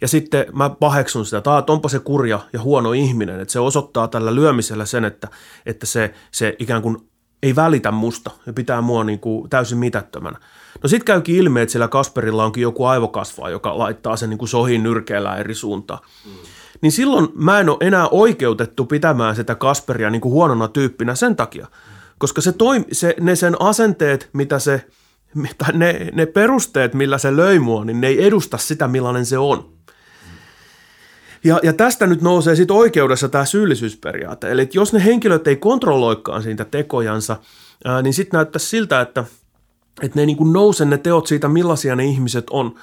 ja 0.00 0.08
sitten 0.08 0.46
mä 0.52 0.70
paheksun 0.70 1.26
sitä, 1.26 1.38
että 1.38 1.72
onpa 1.72 1.88
se 1.88 1.98
kurja 1.98 2.40
ja 2.52 2.60
huono 2.60 2.92
ihminen, 2.92 3.40
että 3.40 3.52
se 3.52 3.60
osoittaa 3.60 4.08
tällä 4.08 4.34
lyömisellä 4.34 4.86
sen, 4.86 5.04
että, 5.04 5.28
että 5.66 5.86
se, 5.86 6.14
se 6.30 6.56
ikään 6.58 6.82
kuin 6.82 6.96
ei 7.42 7.56
välitä 7.56 7.90
musta 7.90 8.30
ja 8.46 8.52
pitää 8.52 8.80
mua 8.80 9.04
niin 9.04 9.18
kuin 9.18 9.50
täysin 9.50 9.78
mitättömänä. 9.78 10.38
No 10.82 10.88
sitten 10.88 11.04
käykin 11.04 11.36
ilmi, 11.36 11.60
että 11.60 11.72
sillä 11.72 11.88
Kasperilla 11.88 12.44
onkin 12.44 12.62
joku 12.62 12.84
aivokasvaa, 12.84 13.50
joka 13.50 13.78
laittaa 13.78 14.16
sen 14.16 14.30
niin 14.30 14.38
kuin 14.38 14.48
sohin 14.48 14.82
nyrkeellä 14.82 15.36
eri 15.36 15.54
suuntaan. 15.54 16.00
Mm 16.24 16.32
niin 16.80 16.92
silloin 16.92 17.28
mä 17.34 17.60
en 17.60 17.68
ole 17.68 17.78
enää 17.80 18.08
oikeutettu 18.08 18.84
pitämään 18.84 19.36
sitä 19.36 19.54
Kasperia 19.54 20.10
niin 20.10 20.20
kuin 20.20 20.32
huonona 20.32 20.68
tyyppinä 20.68 21.14
sen 21.14 21.36
takia. 21.36 21.66
Koska 22.18 22.40
se 22.40 22.52
toim, 22.52 22.84
se, 22.92 23.14
ne 23.20 23.36
sen 23.36 23.56
asenteet, 23.60 24.28
mitä 24.32 24.58
se, 24.58 24.86
tai 25.58 25.72
ne, 25.72 26.08
ne 26.12 26.26
perusteet, 26.26 26.94
millä 26.94 27.18
se 27.18 27.36
löi 27.36 27.58
mua, 27.58 27.84
niin 27.84 28.00
ne 28.00 28.06
ei 28.06 28.26
edusta 28.26 28.58
sitä, 28.58 28.88
millainen 28.88 29.26
se 29.26 29.38
on. 29.38 29.72
Ja, 31.44 31.60
ja 31.62 31.72
tästä 31.72 32.06
nyt 32.06 32.22
nousee 32.22 32.56
sitten 32.56 32.76
oikeudessa 32.76 33.28
tämä 33.28 33.44
syyllisyysperiaate. 33.44 34.50
Eli 34.50 34.68
jos 34.72 34.92
ne 34.92 35.04
henkilöt 35.04 35.46
ei 35.46 35.56
kontrolloikaan 35.56 36.42
siitä 36.42 36.64
tekojansa, 36.64 37.36
ää, 37.84 38.02
niin 38.02 38.14
sitten 38.14 38.38
näyttäisi 38.38 38.66
siltä, 38.66 39.00
että, 39.00 39.24
että 40.02 40.20
ne 40.20 40.26
niin 40.26 40.36
kuin 40.36 40.52
nouse 40.52 40.84
ne 40.84 40.98
teot 40.98 41.26
siitä, 41.26 41.48
millaisia 41.48 41.96
ne 41.96 42.04
ihmiset 42.04 42.46
on– 42.50 42.74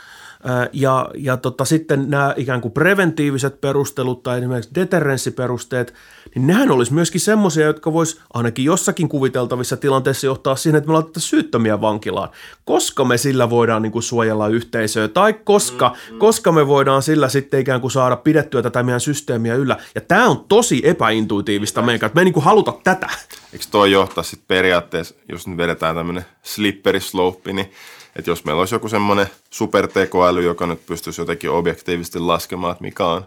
ja, 0.73 1.09
ja 1.15 1.37
tota, 1.37 1.65
sitten 1.65 2.09
nämä 2.09 2.33
ikään 2.37 2.61
kuin 2.61 2.71
preventiiviset 2.71 3.61
perustelut 3.61 4.23
tai 4.23 4.37
esimerkiksi 4.37 4.75
deterrenssiperusteet, 4.75 5.93
niin 6.35 6.47
nehän 6.47 6.71
olisi 6.71 6.93
myöskin 6.93 7.21
semmoisia, 7.21 7.65
jotka 7.65 7.93
vois 7.93 8.21
ainakin 8.33 8.65
jossakin 8.65 9.09
kuviteltavissa 9.09 9.77
tilanteissa 9.77 10.27
johtaa 10.27 10.55
siihen, 10.55 10.77
että 10.77 10.87
me 10.87 10.93
laitetaan 10.93 11.21
syyttömiä 11.21 11.81
vankilaan, 11.81 12.29
koska 12.65 13.05
me 13.05 13.17
sillä 13.17 13.49
voidaan 13.49 13.81
niin 13.81 13.91
kuin 13.91 14.03
suojella 14.03 14.47
yhteisöä 14.47 15.07
tai 15.07 15.33
koska, 15.33 15.89
mm, 15.89 16.13
mm. 16.13 16.19
koska 16.19 16.51
me 16.51 16.67
voidaan 16.67 17.03
sillä 17.03 17.29
sitten 17.29 17.59
ikään 17.59 17.81
kuin 17.81 17.91
saada 17.91 18.15
pidettyä 18.15 18.61
tätä 18.61 18.83
meidän 18.83 19.01
systeemiä 19.01 19.55
yllä. 19.55 19.77
Ja 19.95 20.01
tämä 20.01 20.27
on 20.27 20.45
tosi 20.47 20.81
epäintuitiivista 20.83 21.81
meidän, 21.81 22.05
että 22.05 22.15
me 22.15 22.21
ei 22.21 22.25
niin 22.25 22.33
kuin 22.33 22.43
haluta 22.43 22.73
tätä. 22.83 23.07
Eikö 23.53 23.65
toi 23.71 23.91
johtaa 23.91 24.23
sitten 24.23 24.47
periaatteessa, 24.47 25.15
jos 25.29 25.47
nyt 25.47 25.57
vedetään 25.57 25.95
tämmöinen 25.95 26.25
slippery 26.43 26.99
slope, 26.99 27.53
niin 27.53 27.71
että 28.19 28.31
jos 28.31 28.45
meillä 28.45 28.59
olisi 28.59 28.75
joku 28.75 28.89
semmoinen 28.89 29.27
supertekoäly, 29.49 30.43
joka 30.43 30.67
nyt 30.67 30.85
pystyisi 30.85 31.21
jotenkin 31.21 31.49
objektiivisesti 31.49 32.19
laskemaan, 32.19 32.71
että 32.71 32.83
mikä 32.83 33.05
on 33.05 33.25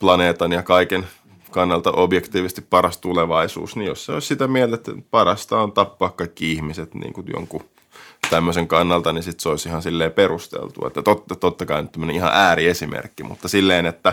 planeetan 0.00 0.52
ja 0.52 0.62
kaiken 0.62 1.06
kannalta 1.50 1.92
objektiivisesti 1.92 2.60
paras 2.60 2.98
tulevaisuus, 2.98 3.76
niin 3.76 3.86
jos 3.86 4.04
se 4.04 4.12
olisi 4.12 4.26
sitä 4.28 4.46
mieltä, 4.46 4.74
että 4.74 4.92
parasta 5.10 5.60
on 5.60 5.72
tappaa 5.72 6.10
kaikki 6.10 6.52
ihmiset 6.52 6.94
niin 6.94 7.12
kuin 7.12 7.26
jonkun 7.32 7.64
tämmöisen 8.30 8.68
kannalta, 8.68 9.12
niin 9.12 9.22
sitten 9.22 9.42
se 9.42 9.48
olisi 9.48 9.68
ihan 9.68 9.82
silleen 9.82 10.12
perusteltu. 10.12 10.86
Että 10.86 11.02
totta, 11.02 11.36
totta 11.36 11.66
kai 11.66 11.82
nyt 11.82 11.96
ihan 12.12 12.30
ääriesimerkki, 12.34 13.22
mutta 13.22 13.48
silleen, 13.48 13.86
että, 13.86 14.12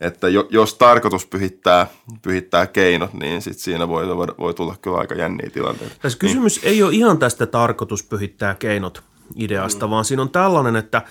että 0.00 0.28
jo, 0.28 0.46
jos 0.50 0.74
tarkoitus 0.74 1.26
pyhittää, 1.26 1.86
pyhittää 2.22 2.66
keinot, 2.66 3.14
niin 3.14 3.42
sit 3.42 3.58
siinä 3.58 3.88
voi, 3.88 4.08
voi 4.16 4.54
tulla 4.54 4.76
kyllä 4.82 4.98
aika 4.98 5.14
jänniä 5.14 5.50
tilanteita. 5.50 5.94
Tässä 6.02 6.18
kysymys 6.18 6.60
ei 6.62 6.82
ole 6.82 6.94
ihan 6.94 7.18
tästä 7.18 7.46
tarkoitus 7.46 8.02
pyhittää 8.02 8.54
keinot 8.54 9.09
ideasta, 9.36 9.86
mm. 9.86 9.90
vaan 9.90 10.04
siinä 10.04 10.22
on 10.22 10.30
tällainen, 10.30 10.76
että, 10.76 11.02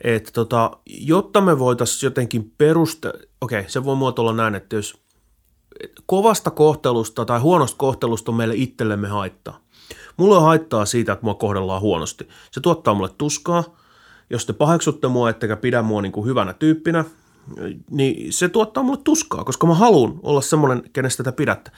että 0.00 0.32
tota, 0.32 0.70
jotta 0.86 1.40
me 1.40 1.58
voitaisiin 1.58 2.06
jotenkin 2.06 2.52
peruste, 2.58 3.12
okei, 3.40 3.64
se 3.68 3.84
voi 3.84 3.96
muotoilla 3.96 4.32
näin, 4.32 4.54
että 4.54 4.76
jos 4.76 5.02
kovasta 6.06 6.50
kohtelusta 6.50 7.24
tai 7.24 7.40
huonosta 7.40 7.76
kohtelusta 7.78 8.30
on 8.30 8.36
meille 8.36 8.54
itsellemme 8.56 9.08
haittaa. 9.08 9.60
Mulla 10.16 10.36
on 10.36 10.42
haittaa 10.42 10.84
siitä, 10.84 11.12
että 11.12 11.24
mua 11.24 11.34
kohdellaan 11.34 11.80
huonosti. 11.80 12.28
Se 12.50 12.60
tuottaa 12.60 12.94
mulle 12.94 13.10
tuskaa. 13.18 13.64
Jos 14.30 14.46
te 14.46 14.52
paheksutte 14.52 15.08
mua, 15.08 15.30
ettekä 15.30 15.56
pidä 15.56 15.82
mua 15.82 16.02
niin 16.02 16.12
kuin 16.12 16.26
hyvänä 16.26 16.52
tyyppinä, 16.52 17.04
niin 17.90 18.32
se 18.32 18.48
tuottaa 18.48 18.82
mulle 18.82 19.00
tuskaa, 19.04 19.44
koska 19.44 19.66
mä 19.66 19.74
haluan 19.74 20.20
olla 20.22 20.40
semmoinen, 20.40 20.82
kenestä 20.92 21.22
te 21.22 21.32
pidätte. 21.32 21.70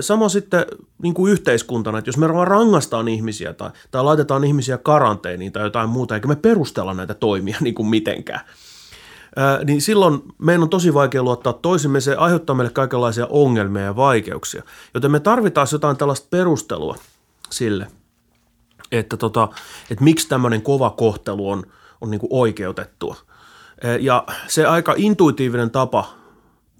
Sama 0.00 0.28
sitten 0.28 0.66
niin 1.02 1.14
kuin 1.14 1.32
yhteiskuntana, 1.32 1.98
että 1.98 2.08
jos 2.08 2.16
me 2.16 2.26
rangaistaan 2.26 3.08
ihmisiä 3.08 3.52
tai, 3.52 3.70
tai 3.90 4.04
laitetaan 4.04 4.44
ihmisiä 4.44 4.78
karanteeniin 4.78 5.52
tai 5.52 5.62
jotain 5.62 5.88
muuta, 5.88 6.14
eikä 6.14 6.28
me 6.28 6.36
perustella 6.36 6.94
näitä 6.94 7.14
toimia 7.14 7.56
niin 7.60 7.74
kuin 7.74 7.88
mitenkään, 7.88 8.40
niin 9.64 9.80
silloin 9.80 10.22
meidän 10.38 10.62
on 10.62 10.70
tosi 10.70 10.94
vaikea 10.94 11.22
luottaa 11.22 11.52
toisimme, 11.52 12.00
se 12.00 12.14
aiheuttaa 12.14 12.56
meille 12.56 12.72
kaikenlaisia 12.72 13.26
ongelmia 13.30 13.82
ja 13.82 13.96
vaikeuksia. 13.96 14.62
Joten 14.94 15.10
me 15.10 15.20
tarvitaan 15.20 15.66
jotain 15.72 15.96
tällaista 15.96 16.26
perustelua 16.30 16.96
sille, 17.50 17.86
että, 18.92 19.16
tota, 19.16 19.48
että 19.90 20.04
miksi 20.04 20.28
tämmöinen 20.28 20.62
kova 20.62 20.90
kohtelu 20.90 21.50
on, 21.50 21.66
on 22.00 22.10
niin 22.10 22.20
kuin 22.20 22.30
oikeutettua. 22.32 23.16
Ja 24.00 24.24
se 24.46 24.66
aika 24.66 24.94
intuitiivinen 24.96 25.70
tapa 25.70 26.19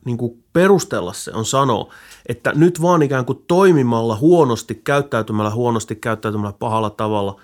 niin 0.05 0.19
kuin 0.19 0.45
perustella 0.53 1.13
se 1.13 1.31
on 1.35 1.45
sanoa, 1.45 1.93
että 2.27 2.53
nyt 2.55 2.83
vaan 2.83 3.03
ikään 3.03 3.25
kuin 3.25 3.45
toimimalla 3.49 4.17
huonosti, 4.17 4.75
käyttäytymällä 4.75 5.51
huonosti, 5.51 5.97
käyttäytymällä 5.97 6.55
pahalla 6.59 6.91
tavalla, 6.91 7.41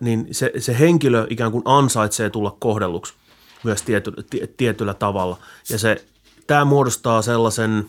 niin 0.00 0.28
se, 0.30 0.52
se 0.58 0.78
henkilö 0.78 1.26
ikään 1.30 1.52
kuin 1.52 1.62
ansaitsee 1.64 2.30
tulla 2.30 2.56
kohdelluksi 2.58 3.14
myös 3.64 3.82
tiety, 3.82 4.12
tietyllä 4.56 4.94
tavalla. 4.94 5.36
Ja 5.70 5.78
se, 5.78 6.04
tämä 6.46 6.64
muodostaa 6.64 7.22
sellaisen 7.22 7.86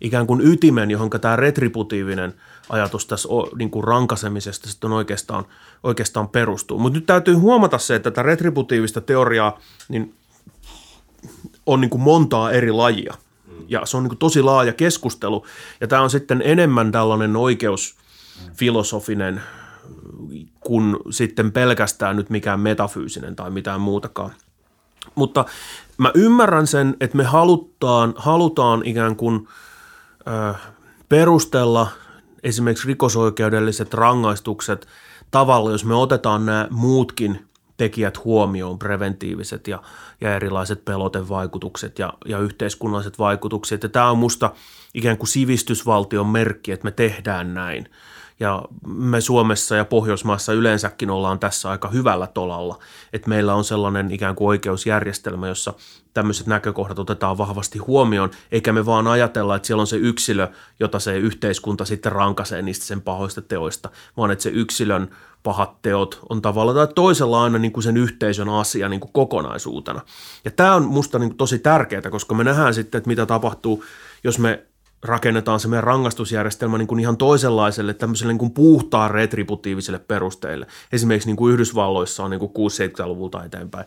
ikään 0.00 0.26
kuin 0.26 0.40
ytimen, 0.40 0.90
johon 0.90 1.10
tämä 1.10 1.36
retributiivinen 1.36 2.34
ajatus 2.68 3.06
tässä 3.06 3.28
niin 3.58 3.70
kuin 3.70 3.84
rankasemisesta 3.84 4.68
sitten 4.68 4.92
oikeastaan, 4.92 5.44
oikeastaan 5.82 6.28
perustuu. 6.28 6.78
Mutta 6.78 6.98
nyt 6.98 7.06
täytyy 7.06 7.34
huomata 7.34 7.78
se, 7.78 7.94
että 7.94 8.10
tätä 8.10 8.22
retributiivista 8.22 9.00
teoriaa 9.00 9.58
niin 9.88 10.14
on 11.66 11.80
niin 11.80 11.90
kuin 11.90 12.02
montaa 12.02 12.50
eri 12.50 12.72
lajia. 12.72 13.14
Ja 13.68 13.86
se 13.86 13.96
on 13.96 14.02
niin 14.02 14.08
kuin 14.08 14.18
tosi 14.18 14.42
laaja 14.42 14.72
keskustelu. 14.72 15.46
Ja 15.80 15.86
tämä 15.86 16.02
on 16.02 16.10
sitten 16.10 16.42
enemmän 16.44 16.92
tällainen 16.92 17.36
oikeusfilosofinen 17.36 19.42
kuin 20.60 20.96
sitten 21.10 21.52
pelkästään 21.52 22.16
nyt 22.16 22.30
mikään 22.30 22.60
metafyysinen 22.60 23.36
tai 23.36 23.50
mitään 23.50 23.80
muutakaan– 23.80 24.30
mutta 25.14 25.44
mä 25.98 26.10
ymmärrän 26.14 26.66
sen, 26.66 26.96
että 27.00 27.16
me 27.16 27.24
halutaan, 27.24 28.14
halutaan 28.16 28.82
ikään 28.84 29.16
kuin 29.16 29.48
ö, 30.28 30.54
perustella 31.08 31.88
esimerkiksi 32.42 32.88
rikosoikeudelliset 32.88 33.94
rangaistukset 33.94 34.86
tavalla, 35.30 35.70
jos 35.70 35.84
me 35.84 35.94
otetaan 35.94 36.46
nämä 36.46 36.68
muutkin 36.70 37.46
tekijät 37.80 38.24
huomioon, 38.24 38.78
preventiiviset 38.78 39.68
ja, 39.68 39.82
ja 40.20 40.36
erilaiset 40.36 40.84
pelotevaikutukset 40.84 41.98
ja, 41.98 42.12
ja 42.26 42.38
yhteiskunnalliset 42.38 43.18
vaikutukset. 43.18 43.82
Ja 43.82 43.88
tämä 43.88 44.10
on 44.10 44.18
musta 44.18 44.52
ikään 44.94 45.18
kuin 45.18 45.28
sivistysvaltion 45.28 46.26
merkki, 46.26 46.72
että 46.72 46.84
me 46.84 46.90
tehdään 46.90 47.54
näin. 47.54 47.90
Ja 48.40 48.62
me 48.86 49.20
Suomessa 49.20 49.76
ja 49.76 49.84
Pohjoismaissa 49.84 50.52
yleensäkin 50.52 51.10
ollaan 51.10 51.38
tässä 51.38 51.70
aika 51.70 51.88
hyvällä 51.88 52.26
tolalla, 52.26 52.78
että 53.12 53.28
meillä 53.28 53.54
on 53.54 53.64
sellainen 53.64 54.10
ikään 54.10 54.34
kuin 54.34 54.48
oikeusjärjestelmä, 54.48 55.48
jossa 55.48 55.74
tämmöiset 56.14 56.46
näkökohdat 56.46 56.98
otetaan 56.98 57.38
vahvasti 57.38 57.78
huomioon, 57.78 58.30
eikä 58.52 58.72
me 58.72 58.86
vaan 58.86 59.06
ajatella, 59.06 59.56
että 59.56 59.66
siellä 59.66 59.80
on 59.80 59.86
se 59.86 59.96
yksilö, 59.96 60.48
jota 60.80 60.98
se 60.98 61.18
yhteiskunta 61.18 61.84
sitten 61.84 62.12
rankaisee 62.12 62.62
niistä 62.62 62.84
sen 62.84 63.02
pahoista 63.02 63.42
teoista, 63.42 63.90
vaan 64.16 64.30
että 64.30 64.42
se 64.42 64.50
yksilön 64.50 65.10
pahat 65.42 65.82
teot 65.82 66.20
on 66.28 66.42
tavalla 66.42 66.74
tai 66.74 66.88
toisella 66.94 67.42
aina 67.42 67.58
niin 67.58 67.72
kuin 67.72 67.84
sen 67.84 67.96
yhteisön 67.96 68.48
asia 68.48 68.88
niin 68.88 69.00
kuin 69.00 69.12
kokonaisuutena. 69.12 70.00
Ja 70.44 70.50
tämä 70.50 70.74
on 70.74 70.84
musta 70.84 71.18
niin 71.18 71.30
kuin 71.30 71.36
tosi 71.36 71.58
tärkeää, 71.58 72.10
koska 72.10 72.34
me 72.34 72.44
nähdään 72.44 72.74
sitten, 72.74 72.98
että 72.98 73.08
mitä 73.08 73.26
tapahtuu, 73.26 73.84
jos 74.24 74.38
me 74.38 74.64
rakennetaan 75.02 75.60
se 75.60 75.68
meidän 75.68 75.84
rangaistusjärjestelmä 75.84 76.78
niin 76.78 76.88
kuin 76.88 77.00
ihan 77.00 77.16
toisenlaiselle, 77.16 77.94
tämmöiselle 77.94 78.32
niin 78.32 78.38
kuin 78.38 78.50
puhtaan 78.50 79.10
retributiiviselle 79.10 79.98
perusteille. 79.98 80.66
Esimerkiksi 80.92 81.28
niin 81.28 81.36
kuin 81.36 81.52
Yhdysvalloissa 81.52 82.24
on 82.24 82.30
niin 82.30 82.40
kuin 82.40 82.52
60-70-luvulta 82.52 83.44
eteenpäin 83.44 83.86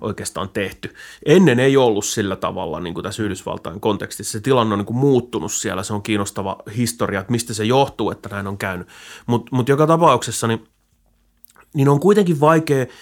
oikeastaan 0.00 0.48
tehty. 0.48 0.94
Ennen 1.26 1.60
ei 1.60 1.76
ollut 1.76 2.04
sillä 2.04 2.36
tavalla 2.36 2.80
niin 2.80 2.94
kuin 2.94 3.04
tässä 3.04 3.22
Yhdysvaltain 3.22 3.80
kontekstissa. 3.80 4.32
Se 4.32 4.40
tilanne 4.40 4.72
on 4.72 4.78
niin 4.78 4.86
kuin 4.86 4.96
muuttunut 4.96 5.52
siellä. 5.52 5.82
Se 5.82 5.94
on 5.94 6.02
kiinnostava 6.02 6.58
historia, 6.76 7.20
että 7.20 7.32
mistä 7.32 7.54
se 7.54 7.64
johtuu, 7.64 8.10
että 8.10 8.28
näin 8.28 8.46
on 8.46 8.58
käynyt. 8.58 8.88
Mutta 9.26 9.56
mut 9.56 9.68
joka 9.68 9.86
tapauksessa 9.86 10.46
niin, 10.46 10.68
niin 11.74 11.88
on 11.88 12.00
kuitenkin 12.00 12.40
vaikea– 12.40 12.86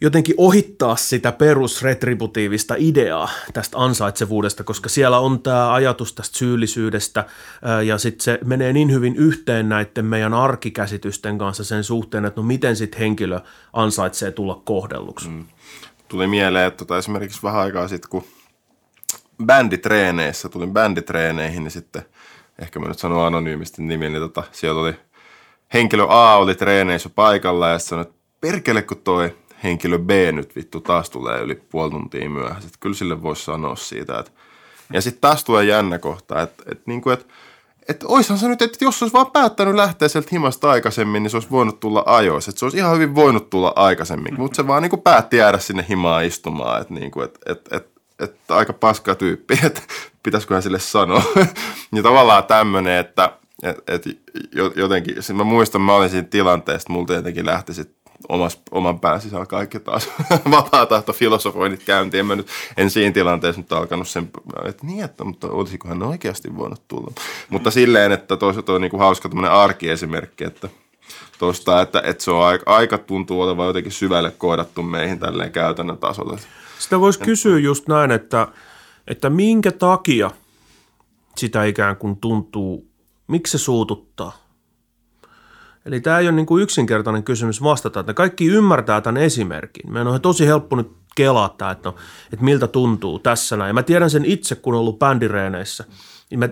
jotenkin 0.00 0.34
ohittaa 0.38 0.96
sitä 0.96 1.32
perusretributiivista 1.32 2.74
ideaa 2.78 3.28
tästä 3.52 3.78
ansaitsevuudesta, 3.78 4.64
koska 4.64 4.88
siellä 4.88 5.18
on 5.18 5.42
tämä 5.42 5.72
ajatus 5.72 6.12
tästä 6.12 6.38
syyllisyydestä 6.38 7.24
ja 7.86 7.98
sitten 7.98 8.24
se 8.24 8.38
menee 8.44 8.72
niin 8.72 8.92
hyvin 8.92 9.16
yhteen 9.16 9.68
näiden 9.68 10.04
meidän 10.04 10.34
arkikäsitysten 10.34 11.38
kanssa 11.38 11.64
sen 11.64 11.84
suhteen, 11.84 12.24
että 12.24 12.40
no 12.40 12.46
miten 12.46 12.76
sitten 12.76 13.00
henkilö 13.00 13.40
ansaitsee 13.72 14.30
tulla 14.30 14.62
kohdelluksi. 14.64 15.28
Mm. 15.28 15.44
Tuli 16.08 16.26
mieleen, 16.26 16.66
että 16.66 16.78
tota 16.78 16.98
esimerkiksi 16.98 17.42
vähän 17.42 17.60
aikaa 17.60 17.88
sitten, 17.88 18.10
kun 18.10 18.24
bänditreeneissä, 19.44 20.48
tulin 20.48 20.72
bänditreeneihin, 20.72 21.64
niin 21.64 21.70
sitten 21.70 22.02
ehkä 22.58 22.80
mä 22.80 22.88
nyt 22.88 22.98
sanon 22.98 23.26
anonyymisti 23.26 23.82
nimi, 23.82 24.08
niin 24.08 24.22
tota, 24.22 24.42
siellä 24.52 24.80
oli 24.80 24.94
henkilö 25.74 26.06
A 26.08 26.36
oli 26.36 26.54
treeneissä 26.54 27.08
paikalla 27.08 27.68
ja 27.68 27.78
sanoi, 27.78 28.02
että 28.02 28.14
perkele 28.40 28.82
kun 28.82 28.96
toi 28.96 29.36
henkilö 29.64 29.98
B 29.98 30.10
nyt 30.32 30.56
vittu 30.56 30.80
taas 30.80 31.10
tulee 31.10 31.40
yli 31.40 31.54
puoli 31.54 31.90
tuntia 31.90 32.30
myöhässä. 32.30 32.66
Että 32.66 32.78
kyllä 32.80 32.94
sille 32.94 33.22
voisi 33.22 33.44
sanoa 33.44 33.76
siitä. 33.76 34.18
Että. 34.18 34.32
Ja 34.92 35.00
sitten 35.00 35.20
taas 35.20 35.44
tulee 35.44 35.64
jännä 35.64 35.98
kohta, 35.98 36.42
että, 36.42 36.62
että, 36.66 36.82
niin 36.86 37.02
kuin, 37.02 37.14
että 37.14 37.26
että 37.88 38.06
oishan 38.08 38.38
se 38.38 38.48
nyt, 38.48 38.62
että 38.62 38.84
jos 38.84 39.02
olisi 39.02 39.12
vaan 39.12 39.30
päättänyt 39.30 39.74
lähteä 39.74 40.08
sieltä 40.08 40.28
himasta 40.32 40.70
aikaisemmin, 40.70 41.22
niin 41.22 41.30
se 41.30 41.36
olisi 41.36 41.50
voinut 41.50 41.80
tulla 41.80 42.02
ajoissa. 42.06 42.50
Että 42.50 42.58
se 42.58 42.64
olisi 42.64 42.76
ihan 42.76 42.94
hyvin 42.94 43.14
voinut 43.14 43.50
tulla 43.50 43.72
aikaisemmin, 43.76 44.34
mutta 44.38 44.56
se 44.56 44.66
vaan 44.66 44.82
niin 44.82 44.90
kuin 44.90 45.02
päätti 45.02 45.36
jäädä 45.36 45.58
sinne 45.58 45.86
himaan 45.88 46.24
istumaan. 46.24 46.80
Että 46.80 46.94
niin 46.94 47.10
kuin, 47.10 47.24
että, 47.24 47.52
että, 47.52 47.76
että, 47.76 48.00
että 48.18 48.56
aika 48.56 48.72
paska 48.72 49.14
tyyppi, 49.14 49.58
että 49.66 49.80
pitäisiköhän 50.22 50.62
sille 50.62 50.78
sanoa. 50.78 51.22
ja 51.92 52.02
tavallaan 52.02 52.44
tämmöinen, 52.44 52.98
että, 52.98 53.32
että, 53.62 53.82
että 53.94 54.10
jotenkin, 54.76 55.16
mä 55.32 55.44
muistan, 55.44 55.80
mä 55.80 55.94
olin 55.94 56.10
siinä 56.10 56.28
tilanteessa, 56.30 56.84
että 56.84 56.92
multa 56.92 57.14
jotenkin 57.14 57.46
lähti 57.46 57.74
sitten 57.74 58.03
omas, 58.28 58.60
oman 58.70 59.00
pään 59.00 59.20
sisällä 59.20 59.46
kaikki 59.46 59.80
taas 59.80 60.10
vapaa 60.50 60.86
tahto 60.86 61.12
filosofoinnit 61.12 61.84
käyntiin. 61.84 62.18
En, 62.20 62.26
mä 62.26 62.36
nyt, 62.36 62.48
en 62.76 62.90
siinä 62.90 63.12
tilanteessa 63.12 63.60
nyt 63.60 63.72
alkanut 63.72 64.08
sen, 64.08 64.30
että 64.64 64.86
niin, 64.86 65.04
että 65.04 65.24
mutta 65.24 65.48
olisikohan 65.48 65.98
ne 65.98 66.06
oikeasti 66.06 66.56
voinut 66.56 66.88
tulla. 66.88 67.12
Mutta 67.50 67.70
silleen, 67.70 68.12
että 68.12 68.36
toisaalta 68.36 68.72
on 68.72 68.80
niinku 68.80 68.98
hauska 68.98 69.28
tämmöinen 69.28 69.52
arkiesimerkki, 69.52 70.44
että 70.44 70.68
tuosta, 71.38 71.82
että, 71.82 72.02
että 72.04 72.24
se 72.24 72.30
on 72.30 72.44
aika, 72.44 72.72
aika 72.74 72.98
tuntuu 72.98 73.40
olevan 73.40 73.66
jotenkin 73.66 73.92
syvälle 73.92 74.30
koodattu 74.30 74.82
meihin 74.82 75.18
tälleen 75.18 75.52
käytännön 75.52 75.98
tasolla. 75.98 76.38
Sitä 76.78 77.00
voisi 77.00 77.18
kysyä 77.18 77.58
just 77.58 77.88
näin, 77.88 78.10
että, 78.10 78.48
että 79.08 79.30
minkä 79.30 79.72
takia 79.72 80.30
sitä 81.36 81.64
ikään 81.64 81.96
kuin 81.96 82.16
tuntuu, 82.16 82.88
miksi 83.26 83.58
se 83.58 83.64
suututtaa? 83.64 84.43
Eli 85.86 86.00
tämä 86.00 86.18
ei 86.18 86.26
ole 86.26 86.36
niin 86.36 86.46
kuin 86.46 86.62
yksinkertainen 86.62 87.24
kysymys 87.24 87.62
vastata, 87.62 88.00
että 88.00 88.14
kaikki 88.14 88.46
ymmärtää 88.46 89.00
tämän 89.00 89.22
esimerkin. 89.22 89.92
Meidän 89.92 90.08
on 90.08 90.20
tosi 90.20 90.46
helppo 90.46 90.76
nyt 90.76 90.90
kelata, 91.14 91.70
että, 91.70 91.88
no, 91.88 91.94
että 92.32 92.44
miltä 92.44 92.66
tuntuu 92.66 93.18
tässä 93.18 93.56
näin. 93.56 93.68
Ja 93.68 93.74
mä 93.74 93.82
tiedän 93.82 94.10
sen 94.10 94.24
itse, 94.24 94.54
kun 94.54 94.74
olen 94.74 94.80
ollut 94.80 94.98
bändireeneissä. 94.98 95.84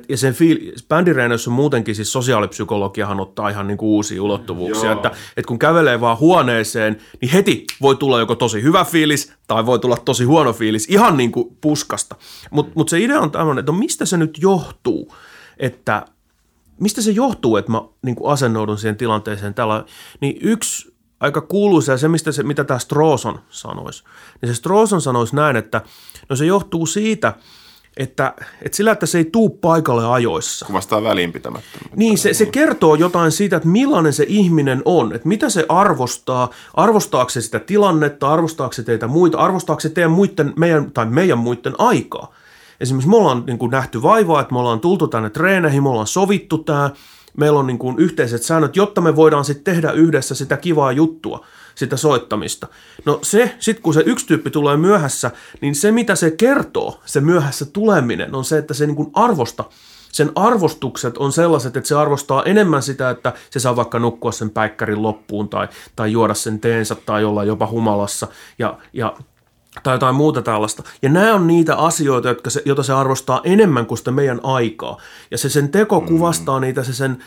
Ja 0.09 0.17
sen 0.17 0.35
fiil- 0.35 0.83
bändireeneissä 0.89 1.51
on 1.51 1.55
muutenkin 1.55 1.95
siis 1.95 2.13
sosiaalipsykologiahan 2.13 3.21
ottaa 3.21 3.49
ihan 3.49 3.67
niin 3.67 3.79
kuin 3.79 3.89
uusia 3.89 4.23
ulottuvuuksia, 4.23 4.93
että, 4.93 5.11
että 5.37 5.49
kun 5.49 5.59
kävelee 5.59 6.01
vaan 6.01 6.19
huoneeseen, 6.19 6.99
niin 7.21 7.31
heti 7.31 7.65
voi 7.81 7.97
tulla 7.97 8.21
joko 8.21 8.35
tosi 8.35 8.63
hyvä 8.63 8.85
fiilis 8.85 9.33
tai 9.49 9.67
voi 9.67 9.79
tulla 9.79 9.97
tosi 10.05 10.25
huono 10.25 10.53
fiilis 10.53 10.87
ihan 10.89 11.17
niin 11.17 11.33
kuin 11.33 11.57
puskasta. 11.61 12.17
Mutta 12.51 12.73
mut 12.75 12.89
se 12.89 13.01
idea 13.01 13.21
on 13.21 13.31
tämmöinen, 13.31 13.59
että 13.59 13.73
no 13.73 13.79
mistä 13.79 14.05
se 14.05 14.17
nyt 14.17 14.39
johtuu, 14.41 15.15
että 15.57 16.07
mistä 16.81 17.03
se 17.03 17.11
johtuu, 17.11 17.57
että 17.57 17.73
mä 17.73 17.83
niin 18.03 18.17
kuin 18.17 18.33
asennoudun 18.33 18.79
siihen 18.79 18.97
tilanteeseen 18.97 19.55
tällä, 19.55 19.85
niin 20.21 20.37
yksi 20.41 20.93
aika 21.21 21.41
kuuluisa 21.41 21.93
ja 21.93 21.99
se, 21.99 22.09
mistä 22.09 22.33
se, 22.33 22.43
mitä 22.43 22.65
tämä 22.65 22.79
Strooson 22.79 23.39
sanoisi, 23.51 24.05
niin 24.43 24.55
se 24.55 24.59
Strooson 24.59 25.01
sanoisi 25.01 25.37
näin, 25.37 25.57
että 25.57 25.81
no 26.29 26.37
se 26.37 26.47
johtuu 26.47 26.87
siitä, 26.87 27.33
että, 27.97 28.35
että 28.63 28.77
sillä, 28.77 28.93
että 28.93 29.07
se 29.07 29.19
ei 29.19 29.25
tuu 29.25 29.49
paikalle 29.49 30.07
ajoissa. 30.07 30.67
Kuvastaa 30.67 31.03
väliinpitämättömyyttä. 31.03 31.97
Niin, 31.97 32.19
se, 32.19 32.35
se 32.35 32.47
kertoo 32.47 32.95
jotain 32.95 33.33
siitä, 33.33 33.57
että 33.57 33.69
millainen 33.69 34.13
se 34.13 34.25
ihminen 34.29 34.83
on, 34.85 35.15
että 35.15 35.29
mitä 35.29 35.51
se 35.51 35.67
arvostaa, 35.69 36.51
arvostaako 36.75 37.31
se 37.31 37.41
sitä 37.41 37.59
tilannetta, 37.59 38.33
arvostaako 38.33 38.73
se 38.73 38.83
teitä 38.83 39.07
muita, 39.07 39.39
arvostaako 39.39 39.81
se 39.81 39.89
teidän 39.89 40.11
muiden, 40.11 40.53
meidän, 40.57 40.93
tai 40.93 41.07
meidän 41.07 41.39
muiden 41.39 41.75
aikaa. 41.79 42.35
Esimerkiksi 42.83 43.09
me 43.09 43.17
ollaan 43.17 43.45
niin 43.47 43.59
kuin 43.59 43.71
nähty 43.71 44.03
vaivaa, 44.03 44.41
että 44.41 44.53
me 44.53 44.59
ollaan 44.59 44.81
tultu 44.81 45.09
tänne 45.09 45.31
treeneihin, 45.31 45.83
me 45.83 45.89
ollaan 45.89 46.07
sovittu 46.07 46.59
tämä, 46.59 46.91
meillä 47.37 47.59
on 47.59 47.67
niin 47.67 47.79
kuin 47.79 47.99
yhteiset 47.99 48.43
säännöt, 48.43 48.77
jotta 48.77 49.01
me 49.01 49.17
voidaan 49.17 49.45
sitten 49.45 49.75
tehdä 49.75 49.91
yhdessä 49.93 50.35
sitä 50.35 50.57
kivaa 50.57 50.93
juttua, 50.93 51.47
sitä 51.75 51.97
soittamista. 51.97 52.69
No 53.05 53.19
se, 53.23 53.55
sitten 53.59 53.83
kun 53.83 53.95
se 53.95 54.03
yksi 54.07 54.27
tyyppi 54.27 54.51
tulee 54.51 54.77
myöhässä, 54.77 55.31
niin 55.61 55.75
se 55.75 55.93
mitä 55.93 56.15
se 56.15 56.31
kertoo, 56.31 57.01
se 57.05 57.21
myöhässä 57.21 57.65
tuleminen, 57.65 58.35
on 58.35 58.45
se, 58.45 58.59
että 58.59 58.75
se 58.75 58.87
niin 58.87 58.97
kuin 58.97 59.11
arvosta, 59.15 59.65
sen 60.13 60.33
arvostukset 60.35 61.19
on 61.19 61.33
sellaiset, 61.33 61.77
että 61.77 61.89
se 61.89 61.95
arvostaa 61.95 62.43
enemmän 62.43 62.83
sitä, 62.83 63.11
että 63.11 63.33
se 63.51 63.61
saa 63.61 63.77
vaikka 63.77 63.99
nukkua 63.99 64.33
sen 64.33 64.51
päikkärin 64.51 65.03
loppuun 65.03 65.49
tai, 65.49 65.69
tai 65.97 66.13
juoda 66.13 66.35
sen 66.35 66.61
teensä 66.61 66.95
tai 66.95 67.25
olla 67.25 67.45
jopa 67.45 67.67
humalassa 67.67 68.29
ja, 68.59 68.79
ja 68.93 69.17
tai 69.83 69.95
jotain 69.95 70.15
muuta 70.15 70.43
tällaista. 70.43 70.83
Ja 71.03 71.09
nämä 71.09 71.35
on 71.35 71.47
niitä 71.47 71.77
asioita, 71.77 72.29
jotka 72.29 72.51
se, 72.51 72.63
joita 72.65 72.83
se 72.83 72.93
arvostaa 72.93 73.41
enemmän 73.45 73.87
kuin 73.87 73.99
sitä 73.99 74.11
meidän 74.11 74.41
aikaa. 74.43 74.97
Ja 75.31 75.39
se 75.39 75.49
sen 75.49 75.69
teko 75.69 76.01
mm. 76.01 76.07
kuvastaa 76.07 76.61
niitä, 76.61 76.83
se 76.83 76.93
sen, 76.93 77.19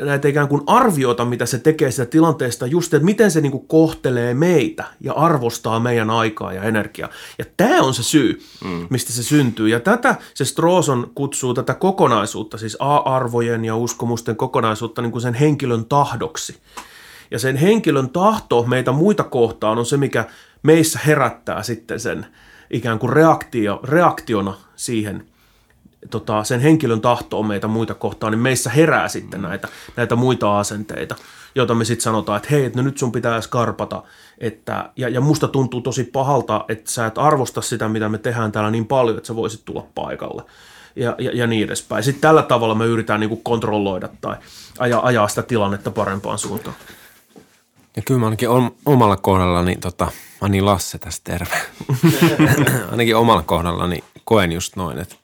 näitä 0.00 0.28
ikään 0.28 0.48
kuin 0.48 0.62
arviota, 0.66 1.24
mitä 1.24 1.46
se 1.46 1.58
tekee 1.58 1.90
sitä 1.90 2.06
tilanteesta, 2.06 2.66
just 2.66 2.94
että 2.94 3.04
miten 3.04 3.30
se 3.30 3.40
niin 3.40 3.52
kuin 3.52 3.66
kohtelee 3.66 4.34
meitä 4.34 4.84
ja 5.00 5.12
arvostaa 5.12 5.80
meidän 5.80 6.10
aikaa 6.10 6.52
ja 6.52 6.62
energiaa. 6.62 7.08
Ja 7.38 7.44
tämä 7.56 7.80
on 7.80 7.94
se 7.94 8.02
syy, 8.02 8.42
mm. 8.64 8.86
mistä 8.90 9.12
se 9.12 9.22
syntyy. 9.22 9.68
Ja 9.68 9.80
tätä 9.80 10.16
se 10.34 10.44
Strooson 10.44 11.10
kutsuu 11.14 11.54
tätä 11.54 11.74
kokonaisuutta, 11.74 12.58
siis 12.58 12.76
A-arvojen 12.80 13.64
ja 13.64 13.76
uskomusten 13.76 14.36
kokonaisuutta 14.36 15.02
niin 15.02 15.12
kuin 15.12 15.22
sen 15.22 15.34
henkilön 15.34 15.84
tahdoksi. 15.84 16.58
Ja 17.30 17.38
sen 17.38 17.56
henkilön 17.56 18.10
tahto 18.10 18.62
meitä 18.62 18.92
muita 18.92 19.24
kohtaan 19.24 19.78
on 19.78 19.86
se, 19.86 19.96
mikä 19.96 20.24
meissä 20.62 20.98
herättää 21.06 21.62
sitten 21.62 22.00
sen 22.00 22.26
ikään 22.70 22.98
kuin 22.98 23.12
reaktio, 23.12 23.80
reaktiona 23.84 24.54
siihen 24.76 25.26
tota, 26.10 26.44
sen 26.44 26.60
henkilön 26.60 27.00
tahtoon 27.00 27.46
meitä 27.46 27.68
muita 27.68 27.94
kohtaan, 27.94 28.32
niin 28.32 28.40
meissä 28.40 28.70
herää 28.70 29.08
sitten 29.08 29.42
näitä, 29.42 29.68
näitä 29.96 30.16
muita 30.16 30.58
asenteita, 30.58 31.16
joita 31.54 31.74
me 31.74 31.84
sitten 31.84 32.02
sanotaan, 32.02 32.36
että 32.36 32.48
hei, 32.50 32.70
no 32.76 32.82
nyt 32.82 32.98
sun 32.98 33.12
pitää 33.12 33.40
skarpata, 33.40 34.02
että, 34.38 34.90
ja, 34.96 35.08
ja 35.08 35.20
musta 35.20 35.48
tuntuu 35.48 35.80
tosi 35.80 36.04
pahalta, 36.04 36.64
että 36.68 36.90
sä 36.90 37.06
et 37.06 37.18
arvosta 37.18 37.60
sitä, 37.60 37.88
mitä 37.88 38.08
me 38.08 38.18
tehdään 38.18 38.52
täällä 38.52 38.70
niin 38.70 38.86
paljon, 38.86 39.16
että 39.16 39.26
sä 39.26 39.36
voisit 39.36 39.64
tulla 39.64 39.86
paikalle 39.94 40.42
ja, 40.96 41.14
ja, 41.18 41.30
ja 41.34 41.46
niin 41.46 41.64
edespäin. 41.64 42.04
Sitten 42.04 42.20
tällä 42.20 42.42
tavalla 42.42 42.74
me 42.74 42.86
yritetään 42.86 43.20
niin 43.20 43.30
kuin 43.30 43.42
kontrolloida 43.42 44.08
tai 44.20 44.36
ajaa, 44.78 45.06
ajaa 45.06 45.28
sitä 45.28 45.42
tilannetta 45.42 45.90
parempaan 45.90 46.38
suuntaan. 46.38 46.76
Ja 47.96 48.02
kyllä 48.02 48.20
mä 48.20 48.26
ainakin 48.26 48.48
omalla 48.86 49.16
kohdallani, 49.16 49.76
tota, 49.76 50.12
mä 50.40 50.48
niin 50.48 50.66
Lasse 50.66 50.98
tässä 50.98 51.20
terve. 51.24 51.56
ainakin 52.90 53.16
omalla 53.16 53.42
kohdallani 53.42 54.04
koen 54.24 54.52
just 54.52 54.76
noin, 54.76 54.98
että 54.98 55.14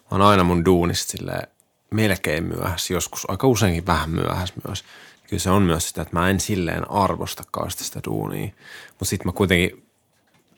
mä 0.00 0.08
oon 0.10 0.22
aina 0.22 0.44
mun 0.44 0.64
duunista 0.64 1.10
silleen 1.10 1.48
melkein 1.90 2.44
myöhässä, 2.44 2.94
joskus 2.94 3.30
aika 3.30 3.46
useinkin 3.46 3.86
vähän 3.86 4.10
myöhässä 4.10 4.54
myös. 4.68 4.84
Kyllä 5.28 5.40
se 5.40 5.50
on 5.50 5.62
myös 5.62 5.88
sitä, 5.88 6.02
että 6.02 6.16
mä 6.16 6.30
en 6.30 6.40
silleen 6.40 6.90
arvosta 6.90 7.42
kauheasti 7.50 7.84
sitä 7.84 8.00
duunia, 8.06 8.48
mutta 8.88 9.04
sitten 9.04 9.28
mä 9.28 9.32
kuitenkin 9.32 9.86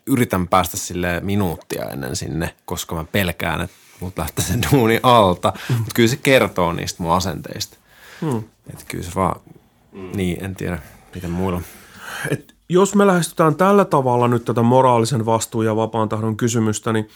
yritän 0.07 0.49
päästä 0.49 0.77
sille 0.77 1.21
minuuttia 1.21 1.85
ennen 1.85 2.17
sinne, 2.17 2.55
koska 2.65 2.95
mä 2.95 3.05
pelkään, 3.05 3.61
että 3.61 3.77
mut 4.01 4.19
lähtee 4.19 4.45
se 4.45 4.55
duuni 4.73 5.01
alta. 5.03 5.53
Mutta 5.69 5.93
kyllä 5.95 6.09
se 6.09 6.17
kertoo 6.17 6.73
niistä 6.73 7.03
mun 7.03 7.13
asenteista. 7.13 7.77
Hmm. 8.21 8.43
Että 8.71 8.85
kyllä 8.89 9.05
se 9.05 9.11
vaan, 9.15 9.41
niin 9.93 10.45
en 10.45 10.57
tiedä 10.57 10.79
miten 11.15 11.31
muilla. 11.31 11.63
Et 12.31 12.55
jos 12.69 12.95
me 12.95 13.07
lähestytään 13.07 13.55
tällä 13.55 13.85
tavalla 13.85 14.29
nyt 14.29 14.45
tätä 14.45 14.63
moraalisen 14.63 15.27
vastuun 15.27 15.65
ja 15.65 15.77
vapaan 15.77 16.09
tahdon 16.09 16.37
kysymystä, 16.37 16.93
niin, 16.93 17.09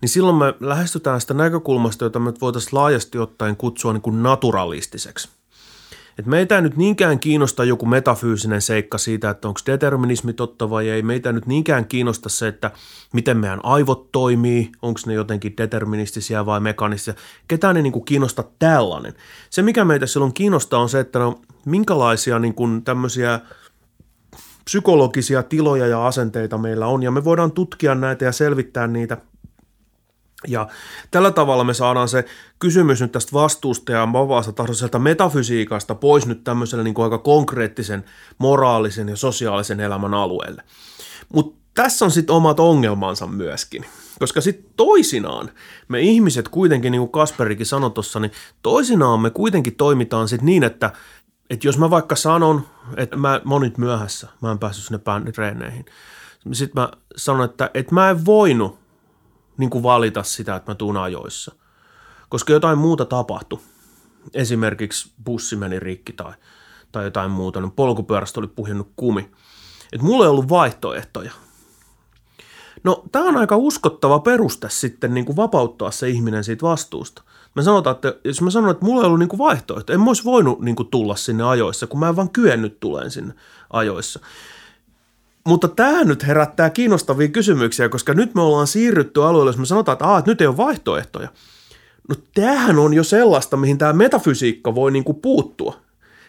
niin 0.00 0.08
silloin 0.08 0.36
me 0.36 0.54
lähestytään 0.60 1.20
sitä 1.20 1.34
näkökulmasta, 1.34 2.04
jota 2.04 2.18
me 2.18 2.32
voitaisiin 2.40 2.74
laajasti 2.74 3.18
ottaen 3.18 3.56
kutsua 3.56 3.92
niin 3.92 4.02
kuin 4.02 4.22
naturalistiseksi. 4.22 5.28
Et 6.18 6.26
meitä 6.26 6.56
ei 6.56 6.62
nyt 6.62 6.76
niinkään 6.76 7.20
kiinnosta 7.20 7.64
joku 7.64 7.86
metafyysinen 7.86 8.62
seikka 8.62 8.98
siitä, 8.98 9.30
että 9.30 9.48
onko 9.48 9.60
determinismi 9.66 10.32
totta 10.32 10.70
vai 10.70 10.88
ei. 10.88 11.02
Meitä 11.02 11.28
ei 11.28 11.32
nyt 11.32 11.46
niinkään 11.46 11.84
kiinnosta 11.84 12.28
se, 12.28 12.48
että 12.48 12.70
miten 13.12 13.36
meidän 13.36 13.60
aivot 13.62 14.12
toimii, 14.12 14.72
onko 14.82 15.00
ne 15.06 15.14
jotenkin 15.14 15.56
deterministisia 15.56 16.46
vai 16.46 16.60
mekanisia. 16.60 17.14
Ketään 17.48 17.76
ei 17.76 17.82
niin 17.82 17.92
kuin 17.92 18.04
kiinnosta 18.04 18.44
tällainen. 18.58 19.14
Se, 19.50 19.62
mikä 19.62 19.84
meitä 19.84 20.06
silloin 20.06 20.32
kiinnostaa, 20.32 20.80
on 20.80 20.88
se, 20.88 21.00
että 21.00 21.18
no, 21.18 21.40
minkälaisia 21.66 22.38
niin 22.38 22.54
kuin 22.54 22.84
tämmöisiä 22.84 23.40
psykologisia 24.64 25.42
tiloja 25.42 25.86
ja 25.86 26.06
asenteita 26.06 26.58
meillä 26.58 26.86
on, 26.86 27.02
ja 27.02 27.10
me 27.10 27.24
voidaan 27.24 27.52
tutkia 27.52 27.94
näitä 27.94 28.24
ja 28.24 28.32
selvittää 28.32 28.86
niitä 28.86 29.16
ja 30.46 30.68
tällä 31.10 31.30
tavalla 31.30 31.64
me 31.64 31.74
saadaan 31.74 32.08
se 32.08 32.24
kysymys 32.58 33.00
nyt 33.00 33.12
tästä 33.12 33.32
vastuusta 33.32 33.92
ja 33.92 34.08
vapaasta 34.12 34.52
tahdosta 34.52 34.98
metafysiikasta 34.98 35.94
pois 35.94 36.26
nyt 36.26 36.44
tämmöiselle 36.44 36.84
niin 36.84 36.94
kuin 36.94 37.04
aika 37.04 37.18
konkreettisen 37.18 38.04
moraalisen 38.38 39.08
ja 39.08 39.16
sosiaalisen 39.16 39.80
elämän 39.80 40.14
alueelle. 40.14 40.62
Mutta 41.32 41.58
tässä 41.74 42.04
on 42.04 42.10
sitten 42.10 42.36
omat 42.36 42.60
ongelmansa 42.60 43.26
myöskin. 43.26 43.84
Koska 44.18 44.40
sitten 44.40 44.70
toisinaan 44.76 45.50
me 45.88 46.00
ihmiset 46.00 46.48
kuitenkin, 46.48 46.90
niin 46.92 47.00
kuin 47.00 47.10
Kasperikin 47.10 47.66
sanoi 47.66 47.90
tuossa, 47.90 48.20
niin 48.20 48.32
toisinaan 48.62 49.20
me 49.20 49.30
kuitenkin 49.30 49.76
toimitaan 49.76 50.28
sitten 50.28 50.46
niin, 50.46 50.64
että, 50.64 50.92
että 51.50 51.68
jos 51.68 51.78
mä 51.78 51.90
vaikka 51.90 52.16
sanon, 52.16 52.66
että 52.96 53.16
mä, 53.16 53.40
nyt 53.60 53.78
myöhässä, 53.78 54.28
mä 54.42 54.50
en 54.50 54.58
päässyt 54.58 54.84
sinne 54.84 55.32
treeneihin, 55.32 55.84
sitten 56.52 56.82
mä 56.82 56.90
sanon, 57.16 57.44
että, 57.44 57.70
että 57.74 57.94
mä 57.94 58.10
en 58.10 58.24
voinut 58.24 58.78
niin 59.58 59.70
kuin 59.70 59.82
valita 59.82 60.22
sitä, 60.22 60.56
että 60.56 60.70
mä 60.70 60.74
tuun 60.74 60.96
ajoissa. 60.96 61.54
Koska 62.28 62.52
jotain 62.52 62.78
muuta 62.78 63.04
tapahtui. 63.04 63.58
Esimerkiksi 64.34 65.12
bussi 65.24 65.56
meni 65.56 65.80
rikki 65.80 66.12
tai, 66.12 66.32
tai 66.92 67.04
jotain 67.04 67.30
muuta. 67.30 67.60
Niin 67.60 67.72
polkupyörästä 67.72 68.40
oli 68.40 68.46
puhjennut 68.46 68.92
kumi. 68.96 69.30
Et 69.92 70.02
mulla 70.02 70.24
ei 70.24 70.30
ollut 70.30 70.48
vaihtoehtoja. 70.48 71.32
No, 72.84 73.04
tämä 73.12 73.28
on 73.28 73.36
aika 73.36 73.56
uskottava 73.56 74.18
peruste 74.18 74.70
sitten 74.70 75.14
niin 75.14 75.26
kuin 75.26 75.36
vapauttaa 75.36 75.90
se 75.90 76.08
ihminen 76.08 76.44
siitä 76.44 76.62
vastuusta. 76.62 77.22
Mä 77.56 77.62
sanotaan, 77.62 77.94
että 77.94 78.14
jos 78.24 78.42
mä 78.42 78.50
sanon, 78.50 78.70
että 78.70 78.84
mulla 78.84 79.02
ei 79.02 79.06
ollut 79.06 79.18
niin 79.18 79.28
kuin 79.28 79.38
vaihtoehto, 79.38 79.92
en 79.92 80.00
mä 80.00 80.06
olisi 80.06 80.24
voinut 80.24 80.60
niin 80.60 80.76
kuin 80.76 80.88
tulla 80.88 81.16
sinne 81.16 81.44
ajoissa, 81.44 81.86
kun 81.86 82.00
mä 82.00 82.08
en 82.08 82.16
vaan 82.16 82.30
kyennyt 82.30 82.80
tuleen 82.80 83.10
sinne 83.10 83.34
ajoissa. 83.70 84.20
Mutta 85.46 85.68
tämä 85.68 86.04
nyt 86.04 86.26
herättää 86.26 86.70
kiinnostavia 86.70 87.28
kysymyksiä, 87.28 87.88
koska 87.88 88.14
nyt 88.14 88.34
me 88.34 88.40
ollaan 88.40 88.66
siirrytty 88.66 89.24
alueelle, 89.24 89.48
jos 89.48 89.58
me 89.58 89.66
sanotaan, 89.66 89.92
että, 89.92 90.04
Aa, 90.04 90.18
että 90.18 90.30
nyt 90.30 90.40
ei 90.40 90.46
ole 90.46 90.56
vaihtoehtoja. 90.56 91.28
No 92.08 92.14
tämähän 92.34 92.78
on 92.78 92.94
jo 92.94 93.04
sellaista, 93.04 93.56
mihin 93.56 93.78
tämä 93.78 93.92
metafysiikka 93.92 94.74
voi 94.74 94.90
niinku 94.90 95.14
puuttua. 95.14 95.76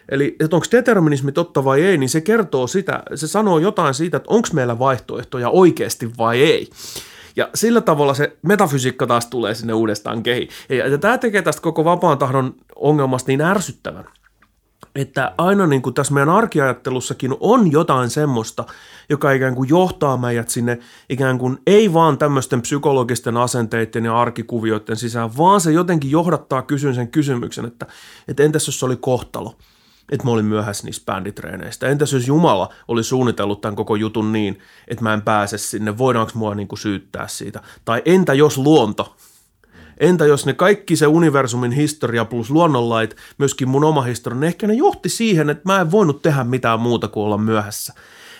Eli 0.08 0.36
että 0.40 0.56
onko 0.56 0.66
determinismi 0.72 1.32
totta 1.32 1.64
vai 1.64 1.82
ei, 1.82 1.98
niin 1.98 2.08
se 2.08 2.20
kertoo 2.20 2.66
sitä, 2.66 3.02
se 3.14 3.26
sanoo 3.26 3.58
jotain 3.58 3.94
siitä, 3.94 4.16
että 4.16 4.30
onko 4.30 4.48
meillä 4.52 4.78
vaihtoehtoja 4.78 5.50
oikeasti 5.50 6.10
vai 6.18 6.42
ei. 6.42 6.70
Ja 7.38 7.48
sillä 7.54 7.80
tavalla 7.80 8.14
se 8.14 8.36
metafysiikka 8.42 9.06
taas 9.06 9.26
tulee 9.26 9.54
sinne 9.54 9.72
uudestaan 9.72 10.22
kehi. 10.22 10.48
Ja, 10.68 10.88
ja 10.88 10.98
tämä 10.98 11.18
tekee 11.18 11.42
tästä 11.42 11.62
koko 11.62 11.84
vapaan 11.84 12.18
tahdon 12.18 12.54
ongelmasta 12.76 13.30
niin 13.30 13.40
ärsyttävän 13.40 14.04
että 14.94 15.34
aina 15.38 15.66
niin 15.66 15.82
kuin 15.82 15.94
tässä 15.94 16.14
meidän 16.14 16.28
arkiajattelussakin 16.28 17.34
on 17.40 17.72
jotain 17.72 18.10
semmoista, 18.10 18.64
joka 19.08 19.32
ikään 19.32 19.54
kuin 19.54 19.68
johtaa 19.68 20.16
meidät 20.16 20.48
sinne 20.48 20.78
ikään 21.08 21.38
kuin 21.38 21.58
ei 21.66 21.92
vaan 21.92 22.18
tämmöisten 22.18 22.62
psykologisten 22.62 23.36
asenteiden 23.36 24.04
ja 24.04 24.20
arkikuvioiden 24.20 24.96
sisään, 24.96 25.36
vaan 25.36 25.60
se 25.60 25.72
jotenkin 25.72 26.10
johdattaa 26.10 26.62
kysyn 26.62 26.94
sen 26.94 27.08
kysymyksen, 27.08 27.64
että, 27.64 27.86
että 28.28 28.42
entäs 28.42 28.66
jos 28.66 28.80
se 28.80 28.86
oli 28.86 28.96
kohtalo, 28.96 29.56
että 30.10 30.24
mä 30.24 30.30
olin 30.30 30.44
myöhässä 30.44 30.84
niistä 30.84 31.12
bänditreeneistä. 31.12 31.86
Entäs 31.86 32.12
jos 32.12 32.28
Jumala 32.28 32.72
oli 32.88 33.04
suunnitellut 33.04 33.60
tämän 33.60 33.76
koko 33.76 33.96
jutun 33.96 34.32
niin, 34.32 34.58
että 34.88 35.04
mä 35.04 35.14
en 35.14 35.22
pääse 35.22 35.58
sinne, 35.58 35.98
voidaanko 35.98 36.32
mua 36.34 36.54
niin 36.54 36.68
kuin 36.68 36.78
syyttää 36.78 37.28
siitä? 37.28 37.62
Tai 37.84 38.02
entä 38.04 38.34
jos 38.34 38.58
luonto 38.58 39.16
Entä 40.00 40.26
jos 40.26 40.46
ne 40.46 40.52
kaikki 40.52 40.96
se 40.96 41.06
universumin 41.06 41.72
historia 41.72 42.24
plus 42.24 42.50
luonnonlait, 42.50 43.16
myöskin 43.38 43.68
mun 43.68 43.84
oma 43.84 44.02
historia, 44.02 44.48
ehkä 44.48 44.66
ne 44.66 44.74
johti 44.74 45.08
siihen, 45.08 45.50
että 45.50 45.62
mä 45.64 45.80
en 45.80 45.90
voinut 45.90 46.22
tehdä 46.22 46.44
mitään 46.44 46.80
muuta 46.80 47.08
kuin 47.08 47.24
olla 47.24 47.38
myöhässä. 47.38 47.94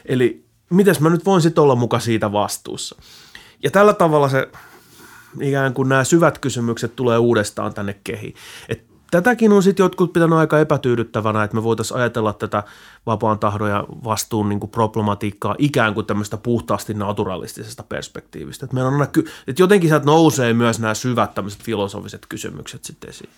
Eli 0.06 0.44
mitäs 0.70 1.00
mä 1.00 1.10
nyt 1.10 1.24
voin 1.24 1.42
sitten 1.42 1.62
olla 1.64 1.74
muka 1.74 2.00
siitä 2.00 2.32
vastuussa. 2.32 2.96
Ja 3.62 3.70
tällä 3.70 3.92
tavalla 3.92 4.28
se 4.28 4.48
ikään 5.40 5.74
kuin 5.74 5.88
nämä 5.88 6.04
syvät 6.04 6.38
kysymykset 6.38 6.96
tulee 6.96 7.18
uudestaan 7.18 7.74
tänne 7.74 7.96
kehiin. 8.04 8.34
Et 8.68 8.87
tätäkin 9.10 9.52
on 9.52 9.62
sitten 9.62 9.84
jotkut 9.84 10.12
pitänyt 10.12 10.38
aika 10.38 10.58
epätyydyttävänä, 10.58 11.44
että 11.44 11.56
me 11.56 11.62
voitaisiin 11.62 11.98
ajatella 11.98 12.32
tätä 12.32 12.62
vapaan 13.06 13.38
tahdon 13.38 13.70
ja 13.70 13.84
vastuun 14.04 14.48
niin 14.48 14.60
kuin 14.60 14.70
problematiikkaa 14.70 15.54
ikään 15.58 15.94
kuin 15.94 16.06
tämmöistä 16.06 16.36
puhtaasti 16.36 16.94
naturalistisesta 16.94 17.82
perspektiivistä. 17.82 18.66
Että, 18.66 18.74
meillä 18.74 18.88
on 18.88 18.94
aina, 18.94 19.04
että 19.46 19.62
jotenkin 19.62 19.90
sieltä 19.90 20.06
nousee 20.06 20.52
myös 20.52 20.80
nämä 20.80 20.94
syvät 20.94 21.34
tämmöiset 21.34 21.62
filosofiset 21.62 22.26
kysymykset 22.28 22.84
sitten 22.84 23.10
esiin. 23.10 23.30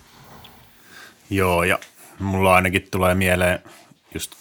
Joo, 1.30 1.64
ja 1.64 1.78
mulla 2.18 2.54
ainakin 2.54 2.88
tulee 2.90 3.14
mieleen 3.14 3.58
just 4.14 4.32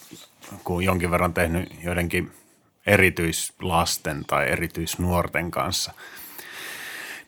kun 0.63 0.83
jonkin 0.83 1.11
verran 1.11 1.33
tehnyt 1.33 1.69
joidenkin 1.83 2.31
erityislasten 2.85 4.25
tai 4.27 4.49
erityisnuorten 4.49 5.51
kanssa, 5.51 5.93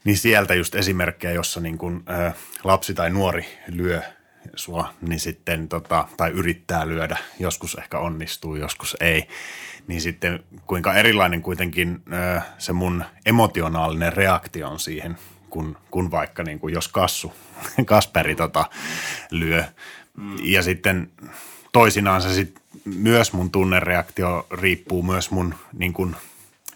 niin 0.03 0.17
sieltä 0.17 0.53
just 0.53 0.75
esimerkkejä, 0.75 1.33
jossa 1.33 1.59
niin 1.59 1.77
kun, 1.77 2.03
ä, 2.09 2.31
lapsi 2.63 2.93
tai 2.93 3.09
nuori 3.09 3.45
lyö 3.67 4.01
sua, 4.55 4.93
niin 5.01 5.19
sitten 5.19 5.67
tota, 5.67 6.07
tai 6.17 6.31
yrittää 6.31 6.87
lyödä, 6.87 7.17
joskus 7.39 7.75
ehkä 7.75 7.99
onnistuu, 7.99 8.55
joskus 8.55 8.97
ei, 8.99 9.27
niin 9.87 10.01
sitten 10.01 10.43
kuinka 10.67 10.93
erilainen 10.93 11.41
kuitenkin 11.41 12.01
ä, 12.13 12.41
se 12.57 12.73
mun 12.73 13.03
emotionaalinen 13.25 14.13
reaktio 14.13 14.69
on 14.69 14.79
siihen, 14.79 15.17
kun, 15.49 15.77
kun 15.91 16.11
vaikka 16.11 16.43
niin 16.43 16.59
kuin 16.59 16.73
jos 16.73 16.87
Kassu, 16.87 17.33
Kasperi 17.85 18.35
tota, 18.35 18.65
lyö. 19.31 19.63
Mm. 20.17 20.37
Ja 20.43 20.63
sitten 20.63 21.11
toisinaan 21.71 22.21
se 22.21 22.33
sit 22.33 22.61
myös 22.85 23.33
mun 23.33 23.51
tunnereaktio 23.51 24.47
riippuu 24.51 25.03
myös 25.03 25.31
mun 25.31 25.55
niin 25.73 25.93
kuin 25.93 26.15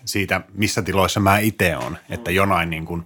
siitä, 0.06 0.41
missä 0.53 0.82
tiloissa 0.82 1.20
mä 1.20 1.38
itse 1.38 1.78
on. 1.78 1.97
Että 2.10 2.32
jonain 2.32 2.70
niin 2.70 2.86
kuin 2.86 3.06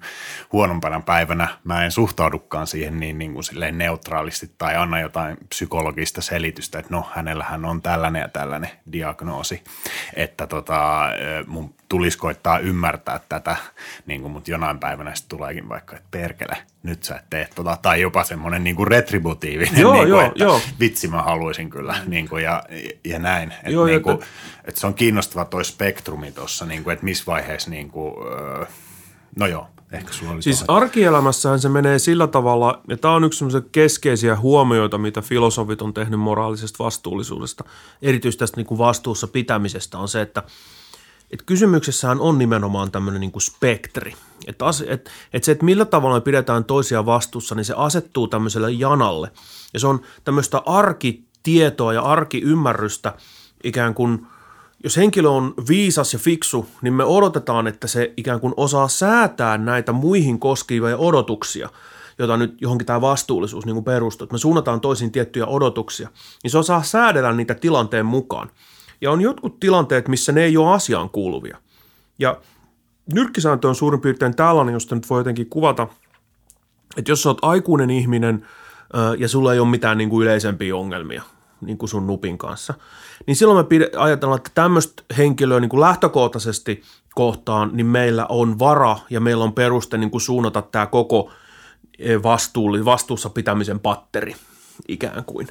huonompana 0.51 0.99
päivänä 0.99 1.47
mä 1.63 1.85
en 1.85 1.91
suhtaudukaan 1.91 2.67
siihen 2.67 2.99
niin, 2.99 3.17
niin 3.17 3.33
kuin 3.33 3.43
silleen 3.43 3.77
neutraalisti 3.77 4.51
tai 4.57 4.75
anna 4.75 4.99
jotain 4.99 5.37
psykologista 5.49 6.21
selitystä, 6.21 6.79
että 6.79 6.93
no 6.93 7.05
hänellähän 7.13 7.65
on 7.65 7.81
tällainen 7.81 8.21
ja 8.21 8.27
tällainen 8.29 8.69
diagnoosi. 8.91 9.63
Että 10.15 10.47
tota, 10.47 11.09
mun 11.47 11.78
tulisi 11.89 12.17
koittaa 12.17 12.59
ymmärtää 12.59 13.19
tätä, 13.29 13.55
niin 14.05 14.21
kuin, 14.21 14.31
mutta 14.31 14.51
jonain 14.51 14.79
päivänä 14.79 15.15
sitten 15.15 15.37
tuleekin 15.37 15.69
vaikka, 15.69 15.95
että 15.95 16.07
perkele, 16.11 16.57
nyt 16.83 17.03
sä 17.03 17.15
et 17.15 17.29
tee 17.29 17.49
tota, 17.55 17.77
tai 17.81 18.01
jopa 18.01 18.23
semmoinen 18.23 18.63
niin 18.63 18.75
kuin 18.75 18.87
retributiivinen, 18.87 19.81
joo, 19.81 19.93
niin 19.93 20.01
kuin, 20.01 20.09
joo, 20.09 20.21
että 20.21 20.43
joo. 20.43 20.61
vitsi 20.79 21.07
mä 21.07 21.21
haluaisin 21.21 21.69
kyllä, 21.69 21.95
niin 22.07 22.29
kuin, 22.29 22.43
ja, 22.43 22.63
ja 23.05 23.19
näin. 23.19 23.51
Että, 23.51 23.69
joo, 23.69 23.85
niin 23.85 24.03
kuin, 24.03 24.13
että, 24.13 24.25
että 24.65 24.81
se 24.81 24.87
on 24.87 24.93
kiinnostava 24.93 25.45
toi 25.45 25.65
spektrumi 25.65 26.31
tuossa, 26.31 26.65
niin 26.65 26.83
kuin, 26.83 26.93
että 26.93 27.05
missä 27.05 27.23
vaiheessa, 27.27 27.69
niin 27.69 27.89
kuin, 27.89 28.15
no 29.35 29.47
joo, 29.47 29.67
Ehkä 29.91 30.13
sulla 30.13 30.31
oli 30.31 30.41
siis 30.41 30.63
arkielämässähän 30.67 31.59
se 31.59 31.69
menee 31.69 31.99
sillä 31.99 32.27
tavalla, 32.27 32.81
ja 32.87 32.97
tämä 32.97 33.13
on 33.13 33.23
yksi 33.23 33.45
keskeisiä 33.71 34.35
huomioita, 34.35 34.97
mitä 34.97 35.21
filosofit 35.21 35.81
on 35.81 35.93
tehnyt 35.93 36.19
moraalisesta 36.19 36.83
vastuullisuudesta, 36.83 37.63
erityisesti 38.01 38.39
tästä 38.39 38.57
niin 38.57 38.65
kuin 38.65 38.77
vastuussa 38.77 39.27
pitämisestä, 39.27 39.97
on 39.97 40.07
se, 40.07 40.21
että– 40.21 40.43
että 41.31 41.45
kysymyksessähän 41.45 42.19
on 42.19 42.37
nimenomaan 42.37 42.91
tämmöinen 42.91 43.21
niin 43.21 43.31
kuin 43.31 43.41
spektri. 43.41 44.13
Että 44.47 44.65
et, 44.87 45.11
et 45.33 45.43
se, 45.43 45.51
että 45.51 45.65
millä 45.65 45.85
tavalla 45.85 46.15
me 46.15 46.21
pidetään 46.21 46.65
toisia 46.65 47.05
vastuussa, 47.05 47.55
niin 47.55 47.65
se 47.65 47.73
asettuu 47.77 48.27
tämmöiselle 48.27 48.71
janalle. 48.71 49.31
Ja 49.73 49.79
se 49.79 49.87
on 49.87 50.01
tämmöistä 50.23 50.61
arkitietoa 50.65 51.93
ja 51.93 52.01
arkiymmärrystä 52.01 53.13
ikään 53.63 53.93
kuin, 53.93 54.27
jos 54.83 54.97
henkilö 54.97 55.29
on 55.29 55.53
viisas 55.67 56.13
ja 56.13 56.19
fiksu, 56.19 56.67
niin 56.81 56.93
me 56.93 57.03
odotetaan, 57.03 57.67
että 57.67 57.87
se 57.87 58.13
ikään 58.17 58.39
kuin 58.39 58.53
osaa 58.57 58.87
säätää 58.87 59.57
näitä 59.57 59.91
muihin 59.91 60.39
koskivia 60.39 60.97
odotuksia, 60.97 61.69
jota 62.19 62.37
nyt 62.37 62.61
johonkin 62.61 62.85
tämä 62.85 63.01
vastuullisuus 63.01 63.65
niin 63.65 63.83
perustuu. 63.83 64.25
Että 64.25 64.33
me 64.33 64.39
suunnataan 64.39 64.81
toisiin 64.81 65.11
tiettyjä 65.11 65.45
odotuksia, 65.45 66.09
niin 66.43 66.51
se 66.51 66.57
osaa 66.57 66.83
säädellä 66.83 67.33
niitä 67.33 67.55
tilanteen 67.55 68.05
mukaan. 68.05 68.49
Ja 69.01 69.11
on 69.11 69.21
jotkut 69.21 69.59
tilanteet, 69.59 70.07
missä 70.07 70.31
ne 70.31 70.43
ei 70.43 70.57
ole 70.57 70.73
asiaan 70.73 71.09
kuuluvia. 71.09 71.57
Ja 72.19 72.41
nyrkkisääntö 73.13 73.67
on 73.67 73.75
suurin 73.75 74.01
piirtein 74.01 74.35
tällainen, 74.35 74.73
josta 74.73 74.95
nyt 74.95 75.09
voi 75.09 75.19
jotenkin 75.19 75.49
kuvata, 75.49 75.87
että 76.97 77.11
jos 77.11 77.23
sä 77.23 77.29
oot 77.29 77.39
aikuinen 77.41 77.89
ihminen 77.89 78.47
ja 79.17 79.27
sulla 79.27 79.53
ei 79.53 79.59
ole 79.59 79.69
mitään 79.69 79.97
niin 79.97 80.09
kuin 80.09 80.23
yleisempiä 80.23 80.75
ongelmia 80.75 81.23
niin 81.61 81.77
kuin 81.77 81.89
sun 81.89 82.07
nupin 82.07 82.37
kanssa, 82.37 82.73
niin 83.27 83.35
silloin 83.35 83.67
me 83.69 83.89
ajatellaan, 83.97 84.37
että 84.37 84.51
tämmöistä 84.53 85.03
henkilöä 85.17 85.59
niin 85.59 85.69
kuin 85.69 85.81
lähtökohtaisesti 85.81 86.83
kohtaan, 87.15 87.69
niin 87.73 87.85
meillä 87.85 88.25
on 88.29 88.59
vara 88.59 88.97
ja 89.09 89.19
meillä 89.19 89.43
on 89.43 89.53
peruste 89.53 89.97
niin 89.97 90.11
kuin 90.11 90.21
suunnata 90.21 90.61
tämä 90.61 90.85
koko 90.85 91.31
vastuulli, 92.23 92.85
vastuussa 92.85 93.29
pitämisen 93.29 93.79
patteri 93.79 94.35
ikään 94.87 95.23
kuin. 95.25 95.47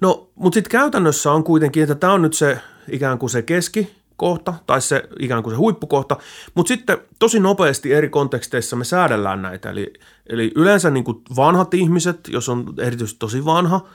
No, 0.00 0.30
mutta 0.34 0.54
sitten 0.54 0.70
käytännössä 0.70 1.32
on 1.32 1.44
kuitenkin, 1.44 1.82
että 1.82 1.94
tämä 1.94 2.12
on 2.12 2.22
nyt 2.22 2.34
se 2.34 2.60
ikään 2.90 3.18
kuin 3.18 3.30
se 3.30 3.42
keskikohta 3.42 4.54
tai 4.66 4.80
se 4.80 5.08
ikään 5.20 5.42
kuin 5.42 5.54
se 5.54 5.58
huippukohta, 5.58 6.16
mutta 6.54 6.68
sitten 6.68 6.98
tosi 7.18 7.40
nopeasti 7.40 7.92
eri 7.92 8.08
konteksteissa 8.08 8.76
me 8.76 8.84
säädellään 8.84 9.42
näitä. 9.42 9.70
Eli, 9.70 9.92
eli 10.26 10.52
yleensä 10.56 10.90
niin 10.90 11.04
kuin 11.04 11.22
vanhat 11.36 11.74
ihmiset, 11.74 12.20
jos 12.28 12.48
on 12.48 12.74
erityisesti 12.78 13.18
tosi 13.18 13.44
vanha, 13.44 13.86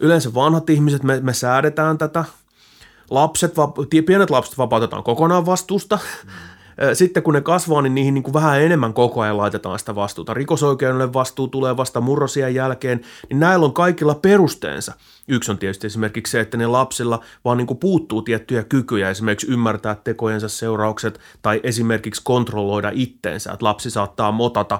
yleensä 0.00 0.34
vanhat 0.34 0.70
ihmiset, 0.70 1.02
me, 1.02 1.20
me 1.20 1.32
säädetään 1.32 1.98
tätä. 1.98 2.24
Lapset, 3.10 3.54
pienet 4.06 4.30
lapset 4.30 4.58
vapautetaan 4.58 5.02
kokonaan 5.02 5.46
vastuusta. 5.46 5.98
Mm 6.24 6.30
sitten 6.92 7.22
kun 7.22 7.34
ne 7.34 7.40
kasvaa, 7.40 7.82
niin 7.82 7.94
niihin 7.94 8.14
niin 8.14 8.22
kuin 8.22 8.34
vähän 8.34 8.62
enemmän 8.62 8.92
koko 8.92 9.20
ajan 9.20 9.36
laitetaan 9.36 9.78
sitä 9.78 9.94
vastuuta. 9.94 10.34
Rikosoikeudelle 10.34 11.12
vastuu 11.12 11.48
tulee 11.48 11.76
vasta 11.76 12.00
murrosien 12.00 12.54
jälkeen, 12.54 13.00
niin 13.28 13.40
näillä 13.40 13.66
on 13.66 13.72
kaikilla 13.72 14.14
perusteensa. 14.14 14.92
Yksi 15.28 15.50
on 15.50 15.58
tietysti 15.58 15.86
esimerkiksi 15.86 16.30
se, 16.30 16.40
että 16.40 16.56
ne 16.56 16.66
lapsilla 16.66 17.20
vaan 17.44 17.56
niin 17.56 17.66
kuin 17.66 17.78
puuttuu 17.78 18.22
tiettyjä 18.22 18.64
kykyjä, 18.64 19.10
esimerkiksi 19.10 19.50
ymmärtää 19.50 19.94
tekojensa 19.94 20.48
seuraukset 20.48 21.20
tai 21.42 21.60
esimerkiksi 21.62 22.22
kontrolloida 22.24 22.90
itteensä, 22.94 23.52
että 23.52 23.66
lapsi 23.66 23.90
saattaa 23.90 24.32
motata, 24.32 24.78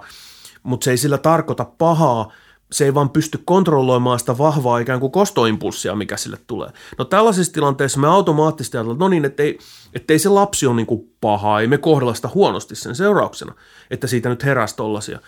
mutta 0.63 0.85
se 0.85 0.91
ei 0.91 0.97
sillä 0.97 1.19
tarkoita 1.19 1.65
pahaa, 1.65 2.33
se 2.73 2.85
ei 2.85 2.95
vaan 2.95 3.11
pysty 3.11 3.41
kontrolloimaan 3.45 4.19
sitä 4.19 4.39
vahvaa 4.39 4.79
ikään 4.79 5.01
kuin 5.01 5.13
kostoimpulssia, 5.13 5.95
mikä 5.95 6.17
sille 6.17 6.39
tulee. 6.47 6.71
No 6.99 7.05
tällaisissa 7.05 7.53
tilanteissa 7.53 8.01
me 8.01 8.09
automaattisesti 8.09 8.77
ajatellaan, 8.77 8.99
no 8.99 9.09
niin, 9.09 9.25
ettei, 9.25 9.59
ettei 9.95 10.19
se 10.19 10.29
lapsi 10.29 10.67
ole 10.67 10.77
niin 10.77 10.87
kuin 10.87 11.13
paha, 11.21 11.61
ei 11.61 11.67
me 11.67 11.79
kohdella 11.79 12.15
sitä 12.15 12.29
huonosti 12.35 12.75
sen 12.75 12.95
seurauksena, 12.95 13.55
että 13.91 14.07
siitä 14.07 14.29
nyt 14.29 14.45
heräsi 14.45 14.77
tollaisia 14.77 15.19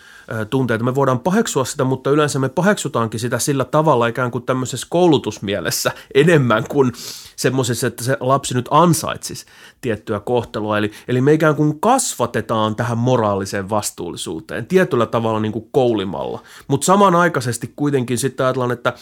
tunteita. 0.49 0.83
Me 0.83 0.95
voidaan 0.95 1.19
paheksua 1.19 1.65
sitä, 1.65 1.83
mutta 1.83 2.09
yleensä 2.09 2.39
me 2.39 2.49
paheksutaankin 2.49 3.19
sitä 3.19 3.39
sillä 3.39 3.65
tavalla 3.65 4.07
ikään 4.07 4.31
kuin 4.31 4.43
tämmöisessä 4.43 4.87
koulutusmielessä 4.89 5.91
enemmän 6.15 6.67
kuin 6.69 6.91
semmoisessa, 7.35 7.87
että 7.87 8.03
se 8.03 8.17
lapsi 8.19 8.53
nyt 8.53 8.67
ansaitsisi 8.71 9.45
tiettyä 9.81 10.19
kohtelua. 10.19 10.77
Eli, 10.77 10.91
eli 11.07 11.21
me 11.21 11.33
ikään 11.33 11.55
kuin 11.55 11.79
kasvatetaan 11.79 12.75
tähän 12.75 12.97
moraaliseen 12.97 13.69
vastuullisuuteen 13.69 14.65
tietyllä 14.65 15.05
tavalla 15.05 15.39
niin 15.39 15.51
kuin 15.51 15.69
koulimalla, 15.71 16.43
mutta 16.67 16.85
samanaikaisesti 16.85 17.73
kuitenkin 17.75 18.17
sitten 18.17 18.45
ajatellaan, 18.45 18.71
että 18.71 18.93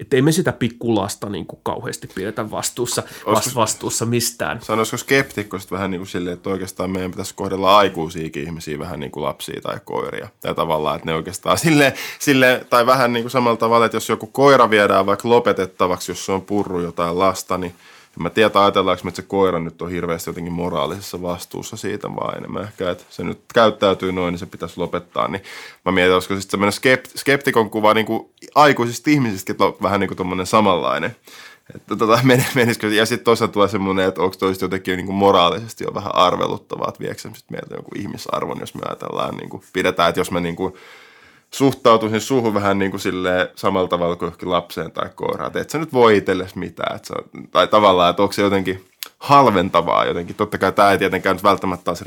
että 0.00 0.16
ei 0.16 0.22
me 0.22 0.32
sitä 0.32 0.52
pikkulasta 0.52 1.28
niin 1.28 1.46
kuin 1.46 1.60
kauheasti 1.62 2.06
pidetä 2.14 2.50
vastuussa, 2.50 3.02
Olisiko, 3.26 3.60
vastuussa 3.60 4.06
mistään. 4.06 4.60
Sanoisiko 4.62 4.96
skeptikko 4.96 5.58
vähän 5.70 5.90
niin 5.90 5.98
kuin 5.98 6.08
silleen, 6.08 6.34
että 6.34 6.50
oikeastaan 6.50 6.90
meidän 6.90 7.10
pitäisi 7.10 7.34
kohdella 7.34 7.78
aikuisiakin 7.78 8.42
ihmisiä 8.42 8.78
vähän 8.78 9.00
niin 9.00 9.10
kuin 9.10 9.24
lapsia 9.24 9.60
tai 9.60 9.80
koiria. 9.84 10.28
Ja 10.44 10.54
tavallaan, 10.54 10.96
että 10.96 11.06
ne 11.06 11.14
oikeastaan 11.14 11.58
sille, 11.68 11.94
sille 12.18 12.66
tai 12.70 12.86
vähän 12.86 13.12
niin 13.12 13.22
kuin 13.22 13.30
samalla 13.30 13.56
tavalla, 13.56 13.86
että 13.86 13.96
jos 13.96 14.08
joku 14.08 14.26
koira 14.26 14.70
viedään 14.70 15.06
vaikka 15.06 15.28
lopetettavaksi, 15.28 16.10
jos 16.10 16.26
se 16.26 16.32
on 16.32 16.42
purru 16.42 16.80
jotain 16.80 17.18
lasta, 17.18 17.58
niin 17.58 17.74
mä 18.18 18.30
tiedän, 18.30 18.50
ajatellaanko 18.54 19.04
me, 19.04 19.08
että 19.08 19.22
se 19.22 19.28
koira 19.28 19.58
nyt 19.58 19.82
on 19.82 19.90
hirveästi 19.90 20.30
jotenkin 20.30 20.52
moraalisessa 20.52 21.22
vastuussa 21.22 21.76
siitä 21.76 22.08
vaan 22.08 22.38
enemmän 22.38 22.62
ehkä, 22.62 22.90
että 22.90 23.04
se 23.10 23.24
nyt 23.24 23.40
käyttäytyy 23.54 24.12
noin, 24.12 24.32
niin 24.32 24.38
se 24.38 24.46
pitäisi 24.46 24.78
lopettaa. 24.78 25.28
Niin 25.28 25.42
mä 25.84 25.92
mietin, 25.92 26.14
olisiko 26.14 26.34
sitten 26.34 26.50
semmoinen 26.50 26.72
skept- 26.72 27.18
skeptikon 27.18 27.70
kuva 27.70 27.94
niin 27.94 28.06
kuin 28.06 28.30
aikuisista 28.54 29.10
ihmisistä 29.10 29.54
vähän 29.82 30.00
niin 30.00 30.08
kuin 30.08 30.16
tuommoinen 30.16 30.46
samanlainen. 30.46 31.16
Että 31.74 31.96
tota, 31.96 32.20
menisikö, 32.54 32.88
ja 32.88 33.06
sitten 33.06 33.24
toisaalta 33.24 33.52
tulee 33.52 33.68
semmoinen, 33.68 34.08
että 34.08 34.22
onko 34.22 34.36
toista 34.36 34.64
jotenkin 34.64 34.96
niin 34.96 35.06
kuin 35.06 35.16
moraalisesti 35.16 35.84
jo 35.84 35.94
vähän 35.94 36.14
arveluttavaa, 36.14 36.88
että 36.88 37.00
viekö 37.00 37.20
sitten 37.20 37.42
meiltä 37.50 37.74
joku 37.74 37.90
ihmisarvon, 37.94 38.60
jos 38.60 38.74
me 38.74 38.80
ajatellaan, 38.88 39.36
niin 39.36 39.48
kuin, 39.48 39.62
pidetään, 39.72 40.08
että 40.08 40.20
jos 40.20 40.30
me 40.30 40.40
niin 40.40 40.56
kuin, 40.56 40.74
suhtautuisin 41.50 42.20
suhun 42.20 42.54
vähän 42.54 42.78
niin 42.78 42.90
kuin 42.90 43.00
samalla 43.54 43.88
tavalla 43.88 44.16
kuin 44.16 44.26
johonkin 44.26 44.50
lapseen 44.50 44.92
tai 44.92 45.10
koiraan. 45.14 45.46
Että 45.46 45.60
et 45.60 45.70
sä 45.70 45.78
nyt 45.78 45.92
voi 45.92 46.16
itsellesi 46.16 46.58
mitään. 46.58 46.96
Että 46.96 47.14
on, 47.18 47.48
tai 47.50 47.68
tavallaan, 47.68 48.10
että 48.10 48.22
onko 48.22 48.32
se 48.32 48.42
jotenkin 48.42 48.84
halventavaa 49.18 50.04
jotenkin. 50.04 50.36
Totta 50.36 50.58
kai 50.58 50.72
tämä 50.72 50.90
ei 50.90 50.98
tietenkään 50.98 51.36
nyt 51.36 51.44
välttämättä 51.44 51.84
taas 51.84 52.04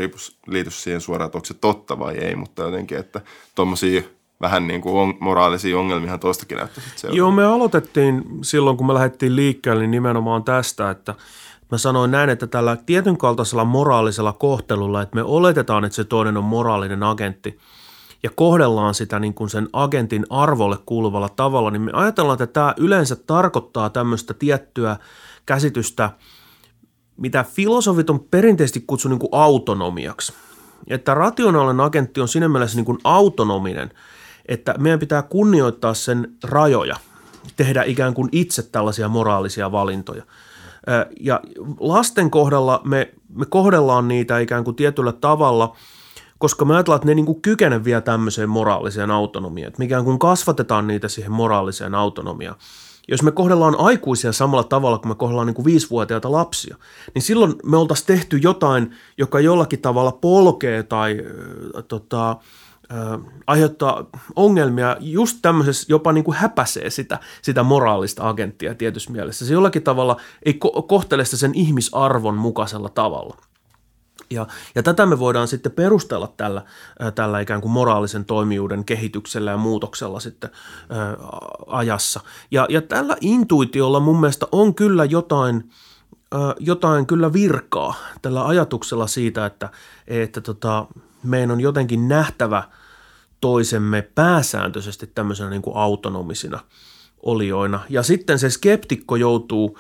liity 0.47 0.71
siihen 0.71 1.01
suoraan, 1.01 1.25
että 1.25 1.37
onko 1.37 1.45
se 1.45 1.53
totta 1.53 1.99
vai 1.99 2.17
ei, 2.17 2.35
mutta 2.35 2.63
jotenkin, 2.63 2.97
että 2.97 3.21
tuommoisia 3.55 4.01
vähän 4.41 4.67
niin 4.67 4.81
kuin 4.81 4.95
on, 4.95 5.13
moraalisia 5.19 5.79
ongelmia 5.79 6.17
tuostakin 6.17 6.57
näyttäisi 6.57 7.07
Joo, 7.11 7.31
me 7.31 7.45
aloitettiin 7.45 8.23
silloin, 8.41 8.77
kun 8.77 8.87
me 8.87 8.93
lähdettiin 8.93 9.35
liikkeelle, 9.35 9.81
niin 9.81 9.91
nimenomaan 9.91 10.43
tästä, 10.43 10.89
että 10.89 11.15
mä 11.71 11.77
sanoin 11.77 12.11
näin, 12.11 12.29
että 12.29 12.47
tällä 12.47 12.77
tietyn 12.85 13.17
kaltaisella 13.17 13.65
moraalisella 13.65 14.33
kohtelulla, 14.33 15.01
että 15.01 15.15
me 15.15 15.23
oletetaan, 15.23 15.85
että 15.85 15.95
se 15.95 16.03
toinen 16.03 16.37
on 16.37 16.43
moraalinen 16.43 17.03
agentti– 17.03 17.57
ja 18.23 18.29
kohdellaan 18.35 18.93
sitä 18.93 19.19
niin 19.19 19.33
kuin 19.33 19.49
sen 19.49 19.69
agentin 19.73 20.25
arvolle 20.29 20.77
kuuluvalla 20.85 21.29
tavalla, 21.29 21.71
niin 21.71 21.81
me 21.81 21.91
ajatellaan, 21.93 22.33
että 22.33 22.53
tämä 22.53 22.73
yleensä 22.77 23.15
tarkoittaa 23.15 23.89
tämmöistä 23.89 24.33
tiettyä 24.33 24.97
käsitystä, 25.45 26.09
mitä 27.17 27.43
filosofit 27.43 28.09
on 28.09 28.19
perinteisesti 28.19 28.83
kutsunut 28.87 29.19
niin 29.19 29.29
kuin 29.29 29.41
autonomiaksi. 29.41 30.33
Että 30.87 31.13
rationaalinen 31.13 31.85
agentti 31.85 32.21
on 32.21 32.27
siinä 32.27 32.47
mielessä 32.47 32.77
niin 32.77 32.85
kuin 32.85 32.99
autonominen, 33.03 33.91
että 34.45 34.75
meidän 34.77 34.99
pitää 34.99 35.21
kunnioittaa 35.21 35.93
sen 35.93 36.35
rajoja, 36.43 36.95
tehdä 37.57 37.83
ikään 37.83 38.13
kuin 38.13 38.29
itse 38.31 38.63
tällaisia 38.63 39.07
moraalisia 39.07 39.71
valintoja. 39.71 40.23
Ja 41.19 41.41
lasten 41.79 42.31
kohdalla 42.31 42.81
me, 42.83 43.13
me 43.35 43.45
kohdellaan 43.45 44.07
niitä 44.07 44.39
ikään 44.39 44.63
kuin 44.63 44.75
tietyllä 44.75 45.11
tavalla– 45.11 45.75
koska 46.41 46.65
me 46.65 46.73
ajatellaan, 46.75 46.97
että 46.97 47.07
ne 47.07 47.15
niin 47.15 47.41
kykenevät 47.41 47.83
vielä 47.83 48.01
tämmöiseen 48.01 48.49
moraaliseen 48.49 49.11
autonomiaan, 49.11 49.67
että 49.67 49.79
mikään 49.79 50.03
kun 50.03 50.19
kasvatetaan 50.19 50.87
niitä 50.87 51.07
siihen 51.07 51.31
moraaliseen 51.31 51.95
autonomiaan. 51.95 52.55
Jos 53.07 53.23
me 53.23 53.31
kohdellaan 53.31 53.75
aikuisia 53.79 54.31
samalla 54.31 54.63
tavalla 54.63 54.97
kuin 54.97 55.11
me 55.11 55.15
kohdellaan 55.15 55.47
niin 55.47 55.55
kuin 55.55 55.65
viisivuotiaita 55.65 56.31
lapsia, 56.31 56.75
niin 57.13 57.21
silloin 57.21 57.55
me 57.63 57.77
oltaisiin 57.77 58.07
tehty 58.07 58.37
jotain, 58.37 58.91
joka 59.17 59.39
jollakin 59.39 59.81
tavalla 59.81 60.11
polkee 60.11 60.83
tai 60.83 61.17
äh, 61.19 61.83
tota, 61.87 62.29
äh, 62.31 63.19
aiheuttaa 63.47 64.05
ongelmia 64.35 64.97
just 64.99 65.37
tämmöisessä, 65.41 65.85
jopa 65.89 66.11
niin 66.11 66.23
kuin 66.23 66.37
häpäisee 66.37 66.89
sitä, 66.89 67.19
sitä 67.41 67.63
moraalista 67.63 68.29
agenttia 68.29 68.75
tietyssä 68.75 69.11
mielessä. 69.11 69.45
Se 69.45 69.53
jollakin 69.53 69.83
tavalla 69.83 70.17
ei 70.45 70.59
ko- 70.65 70.81
kohtele 70.81 71.25
sitä 71.25 71.37
sen 71.37 71.55
ihmisarvon 71.55 72.35
mukaisella 72.35 72.89
tavalla– 72.89 73.37
ja, 74.31 74.47
ja 74.75 74.83
tätä 74.83 75.05
me 75.05 75.19
voidaan 75.19 75.47
sitten 75.47 75.71
perustella 75.71 76.33
tällä, 76.37 76.61
tällä 77.15 77.39
ikään 77.39 77.61
kuin 77.61 77.71
moraalisen 77.71 78.25
toimijuuden 78.25 78.85
kehityksellä 78.85 79.51
ja 79.51 79.57
muutoksella 79.57 80.19
sitten 80.19 80.49
ää, 80.89 81.17
ajassa. 81.67 82.19
Ja, 82.51 82.65
ja 82.69 82.81
tällä 82.81 83.17
intuitiolla 83.21 83.99
mun 83.99 84.19
mielestä 84.19 84.47
on 84.51 84.75
kyllä 84.75 85.05
jotain, 85.05 85.69
ää, 86.31 86.55
jotain 86.59 87.05
kyllä 87.05 87.33
virkaa 87.33 87.93
tällä 88.21 88.47
ajatuksella 88.47 89.07
siitä, 89.07 89.45
että, 89.45 89.69
että 90.07 90.41
tota, 90.41 90.85
meidän 91.23 91.51
on 91.51 91.61
jotenkin 91.61 92.07
nähtävä 92.07 92.63
toisemme 93.41 94.01
pääsääntöisesti 94.01 95.07
tämmöisenä 95.07 95.49
niin 95.49 95.61
kuin 95.61 95.77
autonomisina 95.77 96.59
olioina. 97.23 97.79
Ja 97.89 98.03
sitten 98.03 98.39
se 98.39 98.49
skeptikko 98.49 99.15
joutuu– 99.15 99.77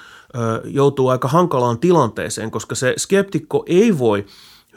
joutuu 0.63 1.07
aika 1.07 1.27
hankalaan 1.27 1.79
tilanteeseen, 1.79 2.51
koska 2.51 2.75
se 2.75 2.93
skeptikko 2.97 3.63
ei 3.67 3.97
voi 3.97 4.25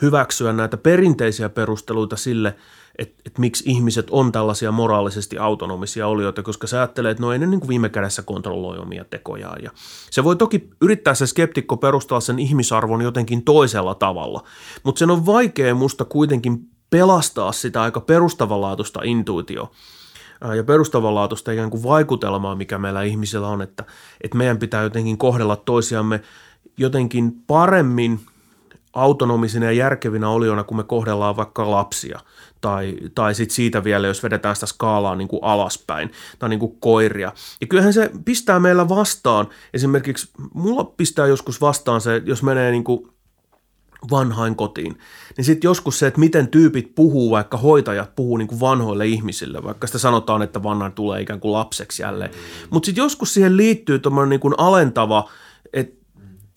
hyväksyä 0.02 0.52
näitä 0.52 0.76
perinteisiä 0.76 1.48
perusteluita 1.48 2.16
sille, 2.16 2.56
että, 2.98 3.22
että 3.26 3.40
miksi 3.40 3.64
ihmiset 3.66 4.06
on 4.10 4.32
tällaisia 4.32 4.72
moraalisesti 4.72 5.38
autonomisia 5.38 6.06
olioita, 6.06 6.42
koska 6.42 6.66
sä 6.66 6.78
ajattelee, 6.78 7.10
että 7.10 7.22
no 7.22 7.32
ei 7.32 7.38
ne 7.38 7.46
niin 7.46 7.60
kuin 7.60 7.68
viime 7.68 7.88
kädessä 7.88 8.22
kontrolloi 8.22 8.78
omia 8.78 9.04
tekojaan. 9.04 9.62
Ja 9.62 9.70
se 10.10 10.24
voi 10.24 10.36
toki 10.36 10.70
yrittää 10.80 11.14
se 11.14 11.26
skeptikko 11.26 11.76
perustella 11.76 12.20
sen 12.20 12.38
ihmisarvon 12.38 13.02
jotenkin 13.02 13.44
toisella 13.44 13.94
tavalla, 13.94 14.44
mutta 14.82 14.98
sen 14.98 15.10
on 15.10 15.26
vaikea 15.26 15.74
musta 15.74 16.04
kuitenkin 16.04 16.68
pelastaa 16.90 17.52
sitä 17.52 17.82
aika 17.82 18.00
perustavanlaatuista 18.00 19.00
intuitio 19.04 19.70
ja 20.56 20.64
perustavanlaatuista 20.64 21.52
ikään 21.52 21.70
kuin 21.70 21.82
vaikutelmaa, 21.82 22.56
mikä 22.56 22.78
meillä 22.78 23.02
ihmisillä 23.02 23.48
on, 23.48 23.62
että, 23.62 23.84
että 24.20 24.38
meidän 24.38 24.58
pitää 24.58 24.82
jotenkin 24.82 25.18
kohdella 25.18 25.56
toisiamme 25.56 26.20
jotenkin 26.76 27.32
paremmin 27.46 28.20
autonomisina 28.92 29.66
ja 29.66 29.72
järkevinä 29.72 30.28
olioina, 30.28 30.64
kun 30.64 30.76
me 30.76 30.82
kohdellaan 30.82 31.36
vaikka 31.36 31.70
lapsia. 31.70 32.20
Tai, 32.60 32.96
tai 33.14 33.34
sitten 33.34 33.54
siitä 33.54 33.84
vielä, 33.84 34.06
jos 34.06 34.22
vedetään 34.22 34.56
sitä 34.56 34.66
skaalaa 34.66 35.16
niin 35.16 35.28
kuin 35.28 35.44
alaspäin, 35.44 36.10
tai 36.38 36.48
niin 36.48 36.60
kuin 36.60 36.76
koiria. 36.80 37.32
Ja 37.60 37.66
kyllähän 37.66 37.92
se 37.92 38.10
pistää 38.24 38.60
meillä 38.60 38.88
vastaan, 38.88 39.48
esimerkiksi 39.74 40.28
mulla 40.54 40.84
pistää 40.84 41.26
joskus 41.26 41.60
vastaan 41.60 42.00
se, 42.00 42.22
jos 42.24 42.42
menee 42.42 42.70
niin 42.70 42.84
kuin 42.84 43.13
vanhain 44.10 44.56
kotiin. 44.56 44.98
Niin 45.36 45.44
sitten 45.44 45.68
joskus 45.68 45.98
se, 45.98 46.06
että 46.06 46.20
miten 46.20 46.48
tyypit 46.48 46.94
puhuu, 46.94 47.30
vaikka 47.30 47.56
hoitajat 47.56 48.16
puhuu 48.16 48.36
niin 48.36 48.48
kuin 48.48 48.60
vanhoille 48.60 49.06
ihmisille, 49.06 49.62
vaikka 49.62 49.86
sitä 49.86 49.98
sanotaan, 49.98 50.42
että 50.42 50.62
vanhan 50.62 50.92
tulee 50.92 51.20
ikään 51.20 51.40
kuin 51.40 51.52
lapseksi 51.52 52.02
jälleen. 52.02 52.30
Mm. 52.30 52.36
Mutta 52.70 52.86
sitten 52.86 53.02
joskus 53.02 53.34
siihen 53.34 53.56
liittyy 53.56 53.98
tuommoinen 53.98 54.30
niin 54.30 54.40
kuin 54.40 54.54
alentava, 54.58 55.30
että 55.72 56.04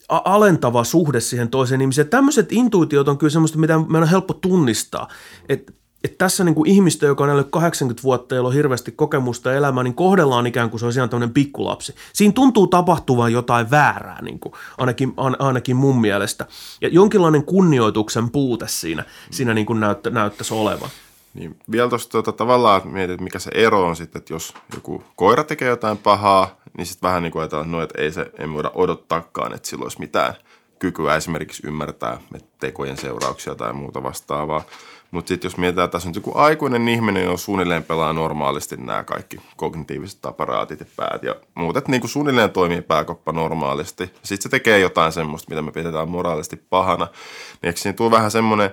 alentava 0.09 0.83
suhde 0.83 1.19
siihen 1.19 1.49
toiseen 1.49 1.81
ihmiseen. 1.81 2.09
Tämmöiset 2.09 2.51
intuitiot 2.51 3.07
on 3.07 3.17
kyllä 3.17 3.31
semmoista, 3.31 3.57
mitä 3.57 3.77
meidän 3.77 4.03
on 4.03 4.09
helppo 4.09 4.33
tunnistaa. 4.33 5.07
Että 5.49 5.73
että 6.03 6.17
tässä 6.17 6.43
niin 6.43 6.55
kuin 6.55 6.69
ihmistä, 6.69 7.05
joka 7.05 7.23
on 7.23 7.29
elänyt 7.29 7.47
80 7.51 8.03
vuotta, 8.03 8.35
jolla 8.35 8.47
on 8.47 8.55
hirveästi 8.55 8.91
kokemusta 8.91 9.53
elämää, 9.53 9.83
niin 9.83 9.93
kohdellaan 9.93 10.47
ikään 10.47 10.69
kuin 10.69 10.79
se 10.79 10.85
olisi 10.85 10.99
ihan 10.99 11.09
tämmöinen 11.09 11.33
pikkulapsi. 11.33 11.95
Siinä 12.13 12.33
tuntuu 12.33 12.67
tapahtuvan 12.67 13.33
jotain 13.33 13.71
väärää, 13.71 14.21
niin 14.21 14.39
kuin, 14.39 14.53
ainakin, 14.77 15.13
ainakin 15.39 15.75
mun 15.75 16.01
mielestä. 16.01 16.45
Ja 16.81 16.87
jonkinlainen 16.87 17.43
kunnioituksen 17.43 18.29
puute 18.29 18.67
siinä, 18.67 19.03
siinä 19.31 19.53
niin 19.53 19.65
kuin 19.65 19.79
näyttä, 19.79 20.09
näyttäisi 20.09 20.53
olevan. 20.53 20.89
Niin, 21.33 21.59
vielä 21.71 21.89
tuosta 21.89 22.11
tuota, 22.11 22.31
tavallaan 22.31 22.87
mietit, 22.87 23.21
mikä 23.21 23.39
se 23.39 23.51
ero 23.53 23.87
on 23.87 23.95
sitten, 23.95 24.19
että 24.19 24.33
jos 24.33 24.53
joku 24.75 25.03
koira 25.15 25.43
tekee 25.43 25.67
jotain 25.67 25.97
pahaa, 25.97 26.55
niin 26.77 26.85
sitten 26.85 27.07
vähän 27.07 27.23
niin 27.23 27.31
kuin 27.31 27.41
ajatellaan, 27.41 27.71
no, 27.71 27.81
että 27.81 28.01
ei 28.01 28.11
se, 28.11 28.31
ei 28.39 28.49
voida 28.49 28.71
odottaakaan, 28.75 29.53
että 29.53 29.69
sillä 29.69 29.83
olisi 29.83 29.99
mitään 29.99 30.33
kykyä 30.79 31.15
esimerkiksi 31.15 31.67
ymmärtää 31.67 32.19
tekojen 32.59 32.97
seurauksia 32.97 33.55
tai 33.55 33.73
muuta 33.73 34.03
vastaavaa. 34.03 34.63
Mutta 35.12 35.30
sitten 35.30 35.47
jos 35.49 35.58
mietitään, 35.58 35.86
että 35.86 35.91
tässä 35.91 36.10
on 36.10 36.16
joku 36.16 36.32
aikuinen 36.36 36.88
ihminen, 36.88 37.24
joka 37.24 37.38
suunnilleen 37.38 37.84
pelaa 37.84 38.14
normaalisti 38.14 38.78
nämä 38.78 39.03
kaikki 39.03 39.38
kognitiiviset 39.58 40.26
aparaatit 40.26 40.80
ja 40.80 40.86
päät 40.95 41.24
ja 41.24 41.36
muut, 41.55 41.78
että 41.78 41.91
niin 41.91 42.01
kuin 42.01 42.12
suunnilleen 42.12 42.49
toimii 42.49 42.82
pääkoppa 42.82 43.32
normaalisti. 43.32 44.14
Sitten 44.24 44.43
se 44.43 44.49
tekee 44.49 44.80
jotain 44.80 45.12
semmoista, 45.12 45.49
mitä 45.49 45.62
me 45.62 45.72
pidetään 45.72 46.10
moraalisesti 46.10 46.55
pahana. 46.70 47.05
Niin 47.05 47.68
eikö 47.68 47.80
siinä 47.80 47.95
tule 47.95 48.12
vähän 48.12 48.32
semmoinen, 48.32 48.70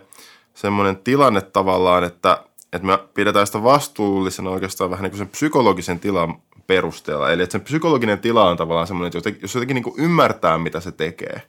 semmoinen 0.54 0.96
tilanne 0.96 1.40
tavallaan, 1.40 2.04
että, 2.04 2.44
että 2.72 2.86
me 2.86 2.98
pidetään 3.14 3.46
sitä 3.46 3.62
vastuullisena 3.62 4.50
oikeastaan 4.50 4.90
vähän 4.90 5.02
niin 5.02 5.10
kuin 5.10 5.18
sen 5.18 5.28
psykologisen 5.28 6.00
tilan 6.00 6.34
perusteella. 6.66 7.30
Eli 7.30 7.42
että 7.42 7.52
sen 7.52 7.60
psykologinen 7.60 8.18
tila 8.18 8.50
on 8.50 8.56
tavallaan 8.56 8.86
semmoinen, 8.86 9.18
että 9.18 9.32
jos 9.42 9.54
jotenkin 9.54 9.74
niin 9.74 9.84
kuin 9.84 9.98
ymmärtää, 9.98 10.58
mitä 10.58 10.80
se 10.80 10.92
tekee, 10.92 11.42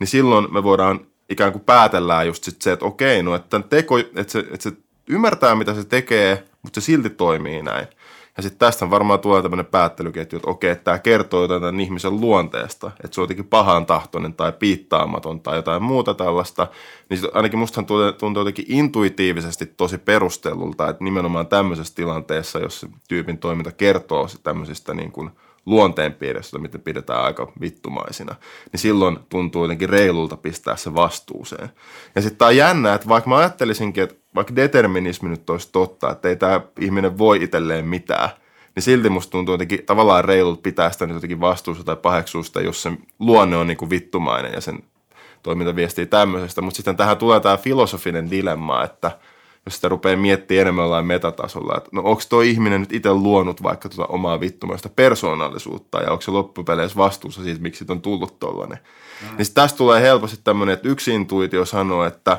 niin 0.00 0.08
silloin 0.08 0.54
me 0.54 0.62
voidaan 0.62 1.00
ikään 1.28 1.52
kuin 1.52 1.64
päätellään 1.64 2.26
just 2.26 2.44
sit 2.44 2.62
se, 2.62 2.72
että 2.72 2.84
okei, 2.84 3.22
no 3.22 3.34
että, 3.34 3.60
teko, 3.60 3.98
että, 3.98 4.24
se, 4.26 4.38
että 4.38 4.62
se 4.62 4.72
ymmärtää, 5.06 5.54
mitä 5.54 5.74
se 5.74 5.84
tekee, 5.84 6.44
mutta 6.62 6.80
se 6.80 6.84
silti 6.84 7.10
toimii 7.10 7.62
näin. 7.62 7.86
Ja 8.36 8.42
sitten 8.42 8.58
tästä 8.58 8.90
varmaan 8.90 9.20
tulee 9.20 9.42
tämmöinen 9.42 9.66
päättelyketju, 9.66 10.36
että 10.36 10.50
okei, 10.50 10.70
että 10.70 10.84
tämä 10.84 10.98
kertoo 10.98 11.42
jotain 11.42 11.60
tämän 11.60 11.80
ihmisen 11.80 12.20
luonteesta, 12.20 12.90
että 13.04 13.14
se 13.14 13.20
on 13.20 13.22
jotenkin 13.22 13.48
pahan 13.48 13.86
tahtoinen 13.86 14.34
tai 14.34 14.52
piittaamaton 14.52 15.40
tai 15.40 15.56
jotain 15.56 15.82
muuta 15.82 16.14
tällaista, 16.14 16.66
niin 17.08 17.20
ainakin 17.32 17.58
mustahan 17.58 17.86
tuntuu 18.18 18.40
jotenkin 18.40 18.64
intuitiivisesti 18.68 19.66
tosi 19.66 19.98
perustellulta, 19.98 20.88
että 20.88 21.04
nimenomaan 21.04 21.46
tämmöisessä 21.46 21.94
tilanteessa, 21.94 22.58
jos 22.58 22.80
se 22.80 22.88
tyypin 23.08 23.38
toiminta 23.38 23.72
kertoo 23.72 24.28
tämmöisistä 24.42 24.94
niin 24.94 25.12
kuin– 25.12 25.30
luonteenpiirrosta, 25.66 26.58
mitä 26.58 26.78
pidetään 26.78 27.24
aika 27.24 27.52
vittumaisina, 27.60 28.34
niin 28.72 28.80
silloin 28.80 29.18
tuntuu 29.28 29.64
jotenkin 29.64 29.88
reilulta 29.88 30.36
pistää 30.36 30.76
se 30.76 30.94
vastuuseen. 30.94 31.68
Ja 32.14 32.22
sitten 32.22 32.38
tämä 32.38 32.48
on 32.48 32.56
jännä, 32.56 32.94
että 32.94 33.08
vaikka 33.08 33.30
mä 33.30 33.36
ajattelisinkin, 33.36 34.04
että 34.04 34.14
vaikka 34.34 34.56
determinismi 34.56 35.28
nyt 35.28 35.50
olisi 35.50 35.68
totta, 35.72 36.10
että 36.10 36.28
ei 36.28 36.36
tämä 36.36 36.60
ihminen 36.80 37.18
voi 37.18 37.42
itselleen 37.42 37.86
mitään, 37.86 38.30
niin 38.74 38.82
silti 38.82 39.08
musta 39.08 39.30
tuntuu 39.30 39.54
jotenkin 39.54 39.86
tavallaan 39.86 40.24
reilulta 40.24 40.62
pitää 40.62 40.90
sitä 40.90 41.06
nyt 41.06 41.14
jotenkin 41.14 41.40
vastuusta 41.40 41.84
tai 41.84 41.96
paheksuusta, 41.96 42.60
jos 42.60 42.82
sen 42.82 42.98
luonne 43.18 43.56
on 43.56 43.66
niin 43.66 43.76
kuin 43.76 43.90
vittumainen 43.90 44.52
ja 44.52 44.60
sen 44.60 44.78
toiminta 45.42 45.76
viestii 45.76 46.06
tämmöisestä. 46.06 46.62
Mutta 46.62 46.76
sitten 46.76 46.96
tähän 46.96 47.16
tulee 47.16 47.40
tämä 47.40 47.56
filosofinen 47.56 48.30
dilemma, 48.30 48.84
että– 48.84 49.10
jos 49.66 49.74
sitä 49.74 49.88
rupeaa 49.88 50.16
miettimään 50.16 50.60
enemmän 50.60 50.82
jollain 50.82 51.06
metatasolla, 51.06 51.76
että 51.76 51.90
no 51.92 52.02
onko 52.04 52.22
tuo 52.28 52.40
ihminen 52.40 52.80
nyt 52.80 52.92
itse 52.92 53.12
luonut 53.12 53.62
vaikka 53.62 53.88
tuota 53.88 54.12
omaa 54.12 54.40
vittumaista 54.40 54.88
persoonallisuutta 54.88 56.00
ja 56.00 56.10
onko 56.10 56.22
se 56.22 56.30
loppupeleissä 56.30 56.96
vastuussa 56.96 57.42
siitä, 57.42 57.62
miksi 57.62 57.78
siitä 57.78 57.92
on 57.92 58.02
tullut 58.02 58.38
tollainen. 58.38 58.78
Mm. 59.22 59.36
Niin 59.36 59.54
tästä 59.54 59.78
tulee 59.78 60.02
helposti 60.02 60.40
tämmöinen, 60.44 60.72
että 60.72 60.88
yksi 60.88 61.14
intuitio 61.14 61.64
sanoo, 61.64 62.04
että 62.04 62.38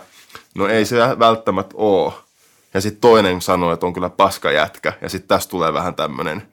no 0.55 0.67
ei 0.67 0.86
se 0.86 0.97
välttämättä 1.19 1.76
ole. 1.78 2.13
Ja 2.74 2.82
sitten 2.82 3.01
toinen 3.01 3.41
sanoo, 3.41 3.71
että 3.71 3.86
on 3.86 3.93
kyllä 3.93 4.09
paska 4.09 4.51
jätkä. 4.51 4.93
Ja 5.01 5.09
sitten 5.09 5.28
tästä 5.28 5.51
tulee 5.51 5.74
vähän 5.74 5.95
tämmöinen 5.95 6.47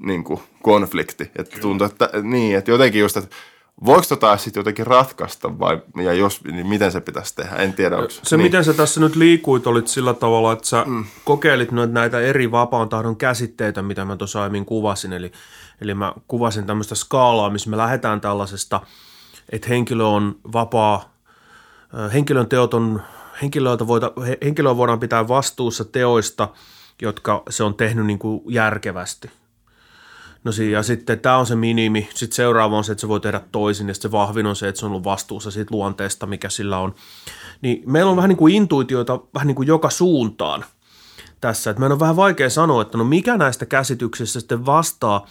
niin 0.00 0.24
konflikti. 0.62 1.30
Että 1.36 1.60
tuntuu, 1.60 1.86
että 1.86 2.10
niin, 2.22 2.58
että 2.58 2.70
jotenkin 2.70 3.00
just, 3.00 3.16
että 3.16 3.36
Voiko 3.84 4.04
tota 4.08 4.36
sitten 4.36 4.60
jotenkin 4.60 4.86
ratkaista 4.86 5.58
vai 5.58 5.82
ja 5.96 6.12
jos, 6.12 6.44
niin 6.44 6.66
miten 6.66 6.92
se 6.92 7.00
pitäisi 7.00 7.36
tehdä? 7.36 7.56
En 7.56 7.72
tiedä. 7.72 7.96
Onko, 7.96 8.10
se, 8.10 8.36
niin. 8.36 8.46
miten 8.46 8.64
sä 8.64 8.72
tässä 8.72 9.00
nyt 9.00 9.16
liikuit, 9.16 9.66
olit 9.66 9.88
sillä 9.88 10.14
tavalla, 10.14 10.52
että 10.52 10.68
sä 10.68 10.84
mm. 10.86 11.04
kokeilit 11.24 11.72
noita 11.72 11.92
näitä 11.92 12.20
eri 12.20 12.50
vapaan 12.50 12.88
tahdon 12.88 13.16
käsitteitä, 13.16 13.82
mitä 13.82 14.04
mä 14.04 14.16
tuossa 14.16 14.40
aiemmin 14.40 14.64
kuvasin. 14.64 15.12
Eli, 15.12 15.32
eli 15.80 15.94
mä 15.94 16.12
kuvasin 16.28 16.66
tämmöistä 16.66 16.94
skaalaa, 16.94 17.50
missä 17.50 17.70
me 17.70 17.76
lähdetään 17.76 18.20
tällaisesta, 18.20 18.80
että 19.52 19.68
henkilö 19.68 20.04
on 20.04 20.36
vapaa, 20.52 21.12
henkilön 22.12 22.48
teot 22.48 22.74
on 22.74 23.02
henkilöiltä 23.42 23.86
voida, 23.86 24.12
henkilöä 24.44 24.76
voidaan 24.76 25.00
pitää 25.00 25.28
vastuussa 25.28 25.84
teoista, 25.84 26.48
jotka 27.02 27.42
se 27.50 27.64
on 27.64 27.74
tehnyt 27.74 28.06
niin 28.06 28.18
kuin 28.18 28.42
järkevästi. 28.48 29.30
No 30.44 30.52
ja 30.70 30.82
sitten 30.82 31.20
tämä 31.20 31.36
on 31.36 31.46
se 31.46 31.56
minimi. 31.56 32.08
Sitten 32.14 32.36
seuraava 32.36 32.76
on 32.76 32.84
se, 32.84 32.92
että 32.92 33.00
se 33.00 33.08
voi 33.08 33.20
tehdä 33.20 33.40
toisin 33.52 33.88
ja 33.88 33.94
se 33.94 34.12
vahvin 34.12 34.46
on 34.46 34.56
se, 34.56 34.68
että 34.68 34.78
se 34.78 34.86
on 34.86 34.92
ollut 34.92 35.04
vastuussa 35.04 35.50
siitä 35.50 35.74
luonteesta, 35.74 36.26
mikä 36.26 36.48
sillä 36.50 36.78
on. 36.78 36.94
Niin 37.62 37.82
meillä 37.86 38.10
on 38.10 38.16
vähän 38.16 38.28
niin 38.28 38.36
kuin 38.36 38.54
intuitioita 38.54 39.20
vähän 39.34 39.46
niin 39.46 39.54
kuin 39.54 39.68
joka 39.68 39.90
suuntaan 39.90 40.64
tässä. 41.40 41.70
Että 41.70 41.80
meidän 41.80 41.92
on 41.92 42.00
vähän 42.00 42.16
vaikea 42.16 42.50
sanoa, 42.50 42.82
että 42.82 42.98
no 42.98 43.04
mikä 43.04 43.36
näistä 43.36 43.66
käsityksistä 43.66 44.40
sitten 44.40 44.66
vastaa 44.66 45.26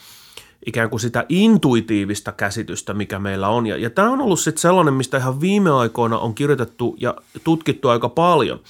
ikään 0.66 0.90
kuin 0.90 1.00
sitä 1.00 1.26
intuitiivista 1.30 2.32
käsitystä, 2.32 2.94
mikä 2.94 3.20
meillä 3.20 3.48
on. 3.48 3.68
Ja, 3.68 3.78
ja 3.78 3.90
tämä 3.90 4.10
on 4.10 4.22
ollut 4.22 4.40
sitten 4.40 4.62
sellainen, 4.62 4.94
mistä 4.94 5.18
ihan 5.18 5.42
viime 5.42 5.72
aikoina 5.72 6.20
on 6.20 6.36
kirjoitettu 6.36 6.96
ja 7.00 7.16
tutkittu 7.44 7.90
aika 7.90 8.10
paljon– 8.10 8.60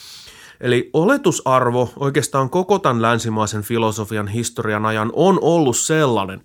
Eli 0.62 0.90
oletusarvo 0.94 1.90
oikeastaan 2.00 2.50
koko 2.50 2.80
tämän 2.80 3.02
länsimaisen 3.02 3.62
filosofian 3.62 4.28
historian 4.28 4.86
ajan 4.86 5.12
on 5.16 5.40
ollut 5.42 5.78
sellainen, 5.78 6.42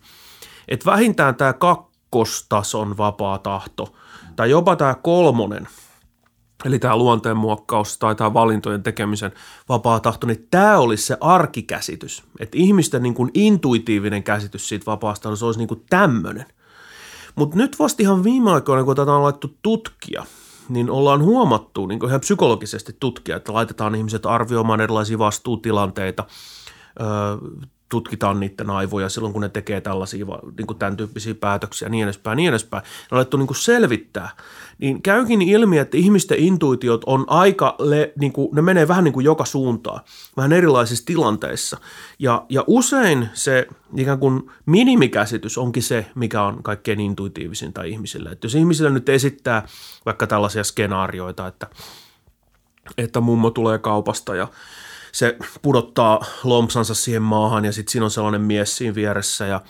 että 0.68 0.90
vähintään 0.90 1.34
tämä 1.34 1.52
kakkostason 1.52 2.96
vapaa 2.96 3.38
tahto 3.38 3.94
tai 4.36 4.50
jopa 4.50 4.76
tämä 4.76 4.94
kolmonen, 4.94 5.68
eli 6.64 6.78
tämä 6.78 6.96
luonteen 6.96 7.36
muokkaus 7.36 7.98
tai 7.98 8.14
tämä 8.14 8.34
valintojen 8.34 8.82
tekemisen 8.82 9.32
vapaa 9.68 10.00
tahto, 10.00 10.26
niin 10.26 10.48
tämä 10.50 10.78
olisi 10.78 11.06
se 11.06 11.16
arkikäsitys. 11.20 12.22
Että 12.40 12.58
ihmisten 12.58 13.02
niin 13.02 13.14
kuin 13.14 13.30
intuitiivinen 13.34 14.22
käsitys 14.22 14.68
siitä 14.68 14.86
vapaasta 14.86 15.36
se 15.36 15.44
olisi 15.44 15.60
niin 15.60 15.68
kuin 15.68 15.84
tämmöinen. 15.90 16.46
Mutta 17.34 17.56
nyt 17.56 17.78
vasta 17.78 18.02
ihan 18.02 18.24
viime 18.24 18.50
aikoina, 18.50 18.84
kun 18.84 18.96
tätä 18.96 19.12
on 19.12 19.22
laittu 19.22 19.56
tutkia– 19.62 20.24
niin 20.72 20.90
ollaan 20.90 21.22
huomattu 21.22 21.86
niin 21.86 22.06
ihan 22.06 22.20
psykologisesti 22.20 22.96
tutkia, 23.00 23.36
että 23.36 23.52
laitetaan 23.52 23.94
ihmiset 23.94 24.26
arvioimaan 24.26 24.80
erilaisia 24.80 25.18
vastuutilanteita, 25.18 26.24
tutkitaan 27.92 28.40
niiden 28.40 28.70
aivoja 28.70 29.08
silloin, 29.08 29.32
kun 29.32 29.42
ne 29.42 29.48
tekee 29.48 29.80
tällaisia 29.80 30.26
niin 30.58 30.66
kuin 30.66 30.78
tämän 30.78 30.96
tyyppisiä 30.96 31.34
päätöksiä 31.34 31.88
niin 31.88 32.04
edespäin, 32.04 32.36
niin 32.36 32.48
edespäin. 32.48 32.82
Ne 32.82 33.16
alettu 33.16 33.36
niin 33.36 33.46
kuin 33.46 33.56
selvittää. 33.56 34.30
Niin 34.78 35.02
käykin 35.02 35.42
ilmi, 35.42 35.78
että 35.78 35.96
ihmisten 35.96 36.38
intuitiot 36.38 37.02
on 37.06 37.24
aika, 37.28 37.76
le, 37.78 38.12
niin 38.18 38.32
kuin, 38.32 38.48
ne 38.54 38.62
menee 38.62 38.88
vähän 38.88 39.04
niin 39.04 39.12
kuin 39.12 39.24
joka 39.24 39.44
suuntaan, 39.44 40.00
vähän 40.36 40.52
erilaisissa 40.52 41.06
tilanteissa. 41.06 41.76
Ja, 42.18 42.46
ja 42.48 42.64
usein 42.66 43.28
se 43.34 43.66
ikään 43.96 44.18
kuin 44.18 44.50
minimikäsitys 44.66 45.58
onkin 45.58 45.82
se, 45.82 46.06
mikä 46.14 46.42
on 46.42 46.62
kaikkein 46.62 47.00
intuitiivisinta 47.00 47.82
ihmisille. 47.82 48.30
Että 48.30 48.44
jos 48.44 48.54
ihmisille 48.54 48.90
nyt 48.90 49.08
esittää 49.08 49.66
vaikka 50.06 50.26
tällaisia 50.26 50.64
skenaarioita, 50.64 51.46
että, 51.46 51.66
että 52.98 53.20
mummo 53.20 53.50
tulee 53.50 53.78
kaupasta 53.78 54.34
ja 54.34 54.48
se 55.12 55.36
pudottaa 55.62 56.24
lompsansa 56.44 56.94
siihen 56.94 57.22
maahan 57.22 57.64
ja 57.64 57.72
sitten 57.72 57.92
siinä 57.92 58.04
on 58.04 58.10
sellainen 58.10 58.40
mies 58.40 58.76
siinä 58.76 58.94
vieressä 58.94 59.46
ja, 59.46 59.60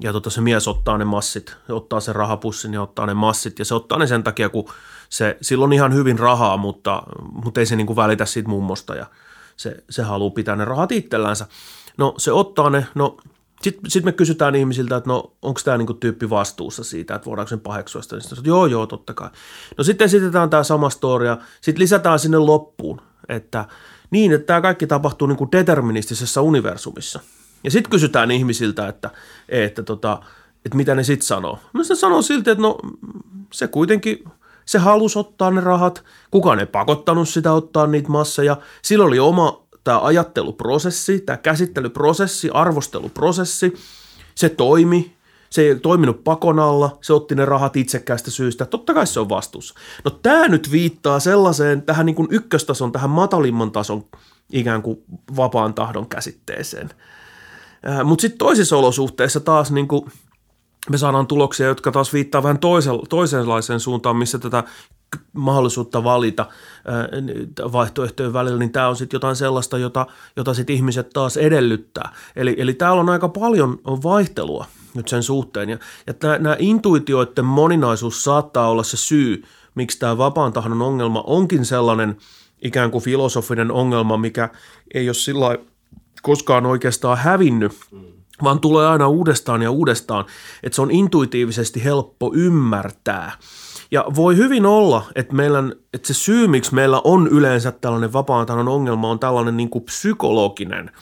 ja 0.00 0.12
tota, 0.12 0.30
se 0.30 0.40
mies 0.40 0.68
ottaa 0.68 0.98
ne 0.98 1.04
massit, 1.04 1.56
ottaa 1.68 2.00
sen 2.00 2.14
rahapussin 2.14 2.74
ja 2.74 2.82
ottaa 2.82 3.06
ne 3.06 3.14
massit 3.14 3.58
ja 3.58 3.64
se 3.64 3.74
ottaa 3.74 3.98
ne 3.98 4.06
sen 4.06 4.22
takia, 4.22 4.48
kun 4.48 4.68
se, 5.08 5.36
sillä 5.42 5.64
on 5.64 5.72
ihan 5.72 5.94
hyvin 5.94 6.18
rahaa, 6.18 6.56
mutta, 6.56 7.02
mutta 7.44 7.60
ei 7.60 7.66
se 7.66 7.76
niinku 7.76 7.96
välitä 7.96 8.24
siitä 8.24 8.48
mummosta 8.48 8.94
ja 8.94 9.06
se, 9.56 9.76
se 9.90 10.02
haluaa 10.02 10.30
pitää 10.30 10.56
ne 10.56 10.64
rahat 10.64 10.92
itsellänsä. 10.92 11.46
No 11.98 12.14
se 12.18 12.32
ottaa 12.32 12.70
ne, 12.70 12.86
no 12.94 13.16
sitten 13.62 13.90
sit 13.90 14.04
me 14.04 14.12
kysytään 14.12 14.54
ihmisiltä, 14.54 14.96
että 14.96 15.10
no 15.10 15.32
onko 15.42 15.60
tämä 15.64 15.78
niinku 15.78 15.94
tyyppi 15.94 16.30
vastuussa 16.30 16.84
siitä, 16.84 17.14
että 17.14 17.26
voidaanko 17.26 17.48
sen 17.48 17.60
paheksua 17.60 18.02
sitä. 18.02 18.20
Sitten 18.20 18.44
joo, 18.44 18.66
joo, 18.66 18.86
totta 18.86 19.14
kai. 19.14 19.30
No 19.78 19.84
sitten 19.84 20.04
esitetään 20.04 20.50
tämä 20.50 20.62
sama 20.62 20.90
storia, 20.90 21.38
sitten 21.60 21.82
lisätään 21.82 22.18
sinne 22.18 22.38
loppuun, 22.38 23.00
että 23.28 23.64
niin, 24.10 24.32
että 24.32 24.46
tämä 24.46 24.60
kaikki 24.60 24.86
tapahtuu 24.86 25.28
niin 25.28 25.36
kuin 25.36 25.52
deterministisessa 25.52 26.42
universumissa. 26.42 27.20
Ja 27.64 27.70
sitten 27.70 27.90
kysytään 27.90 28.30
ihmisiltä, 28.30 28.88
että, 28.88 29.10
että, 29.48 29.82
tota, 29.82 30.22
että 30.64 30.76
mitä 30.76 30.94
ne 30.94 31.04
sitten 31.04 31.26
sanoo. 31.26 31.58
No 31.72 31.84
se 31.84 31.94
sanoo 31.94 32.22
silti, 32.22 32.50
että 32.50 32.62
no 32.62 32.78
se 33.52 33.68
kuitenkin, 33.68 34.24
se 34.64 34.78
halusi 34.78 35.18
ottaa 35.18 35.50
ne 35.50 35.60
rahat, 35.60 36.04
kukaan 36.30 36.60
ei 36.60 36.66
pakottanut 36.66 37.28
sitä 37.28 37.52
ottaa 37.52 37.86
niitä 37.86 38.08
masseja. 38.08 38.56
Sillä 38.82 39.04
oli 39.04 39.18
oma 39.18 39.66
tämä 39.84 40.00
ajatteluprosessi, 40.00 41.20
tämä 41.20 41.36
käsittelyprosessi, 41.36 42.50
arvosteluprosessi, 42.50 43.74
se 44.34 44.48
toimi, 44.48 45.16
se 45.50 45.62
ei 45.62 45.76
toiminut 45.76 46.24
pakon 46.24 46.58
alla, 46.58 46.98
se 47.00 47.12
otti 47.12 47.34
ne 47.34 47.44
rahat 47.44 47.76
itsekkäästä 47.76 48.30
syystä. 48.30 48.66
Totta 48.66 48.94
kai 48.94 49.06
se 49.06 49.20
on 49.20 49.28
vastuussa. 49.28 49.74
No 50.04 50.10
tämä 50.10 50.48
nyt 50.48 50.70
viittaa 50.72 51.20
sellaiseen 51.20 51.82
tähän 51.82 52.06
niin 52.06 52.16
kuin 52.16 52.28
ykköstason, 52.30 52.92
tähän 52.92 53.10
matalimman 53.10 53.72
tason 53.72 54.04
ikään 54.52 54.82
kuin 54.82 54.98
vapaan 55.36 55.74
tahdon 55.74 56.08
käsitteeseen. 56.08 56.90
Äh, 57.88 58.04
Mutta 58.04 58.22
sitten 58.22 58.38
toisissa 58.38 58.76
olosuhteissa 58.76 59.40
taas 59.40 59.70
niin 59.70 59.88
kuin 59.88 60.02
me 60.90 60.98
saadaan 60.98 61.26
tuloksia, 61.26 61.66
jotka 61.66 61.92
taas 61.92 62.12
viittaa 62.12 62.42
vähän 62.42 62.58
toisenlaiseen 63.08 63.80
suuntaan, 63.80 64.16
missä 64.16 64.38
tätä 64.38 64.64
mahdollisuutta 65.32 66.04
valita 66.04 66.42
äh, 66.48 67.72
vaihtoehtojen 67.72 68.32
välillä, 68.32 68.58
niin 68.58 68.72
tämä 68.72 68.88
on 68.88 68.96
sitten 68.96 69.16
jotain 69.16 69.36
sellaista, 69.36 69.78
jota, 69.78 70.06
jota 70.36 70.54
sitten 70.54 70.76
ihmiset 70.76 71.10
taas 71.10 71.36
edellyttää. 71.36 72.12
Eli, 72.36 72.54
eli 72.58 72.74
täällä 72.74 73.00
on 73.00 73.08
aika 73.08 73.28
paljon 73.28 73.78
vaihtelua 73.84 74.66
nyt 74.94 75.08
sen 75.08 75.22
suhteen. 75.22 75.68
Ja, 75.68 75.78
ja 76.06 76.38
nämä 76.38 76.56
intuitioiden 76.58 77.44
moninaisuus 77.44 78.24
saattaa 78.24 78.68
olla 78.68 78.82
se 78.82 78.96
syy, 78.96 79.42
miksi 79.74 79.98
tämä 79.98 80.18
vapaan 80.18 80.52
tahdon 80.52 80.82
ongelma 80.82 81.24
onkin 81.26 81.64
sellainen 81.64 82.16
ikään 82.62 82.90
kuin 82.90 83.04
filosofinen 83.04 83.72
ongelma, 83.72 84.16
mikä 84.16 84.48
ei 84.94 85.08
ole 85.08 85.14
sillä 85.14 85.58
koskaan 86.22 86.66
oikeastaan 86.66 87.18
hävinnyt, 87.18 87.72
vaan 88.42 88.60
tulee 88.60 88.86
aina 88.86 89.08
uudestaan 89.08 89.62
ja 89.62 89.70
uudestaan, 89.70 90.24
että 90.62 90.76
se 90.76 90.82
on 90.82 90.90
intuitiivisesti 90.90 91.84
helppo 91.84 92.32
ymmärtää. 92.34 93.32
Ja 93.90 94.04
voi 94.14 94.36
hyvin 94.36 94.66
olla, 94.66 95.02
että, 95.14 95.34
meillä, 95.34 95.58
että 95.94 96.08
se 96.08 96.14
syy, 96.14 96.46
miksi 96.46 96.74
meillä 96.74 97.00
on 97.04 97.28
yleensä 97.28 97.72
tällainen 97.72 98.12
vapaan 98.12 98.68
ongelma, 98.68 99.10
on 99.10 99.18
tällainen 99.18 99.56
niin 99.56 99.70
kuin 99.70 99.84
psykologinen– 99.84 100.90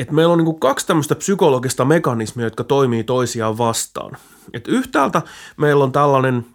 että 0.00 0.14
meillä 0.14 0.32
on 0.32 0.38
niin 0.38 0.46
kuin 0.46 0.60
kaksi 0.60 0.86
tämmöistä 0.86 1.14
psykologista 1.14 1.84
mekanismia, 1.84 2.46
jotka 2.46 2.64
toimii 2.64 3.04
toisiaan 3.04 3.58
vastaan. 3.58 4.16
Et 4.52 4.68
yhtäältä 4.68 5.22
meillä 5.56 5.84
on 5.84 5.92
tällainen 5.92 6.46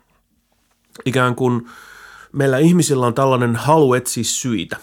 ikään 1.05 1.35
kuin, 1.35 1.69
meillä 2.31 2.57
ihmisillä 2.57 3.05
on 3.05 3.13
tällainen 3.13 3.55
halu 3.55 3.93
etsiä 3.93 4.23
syitä. 4.23 4.77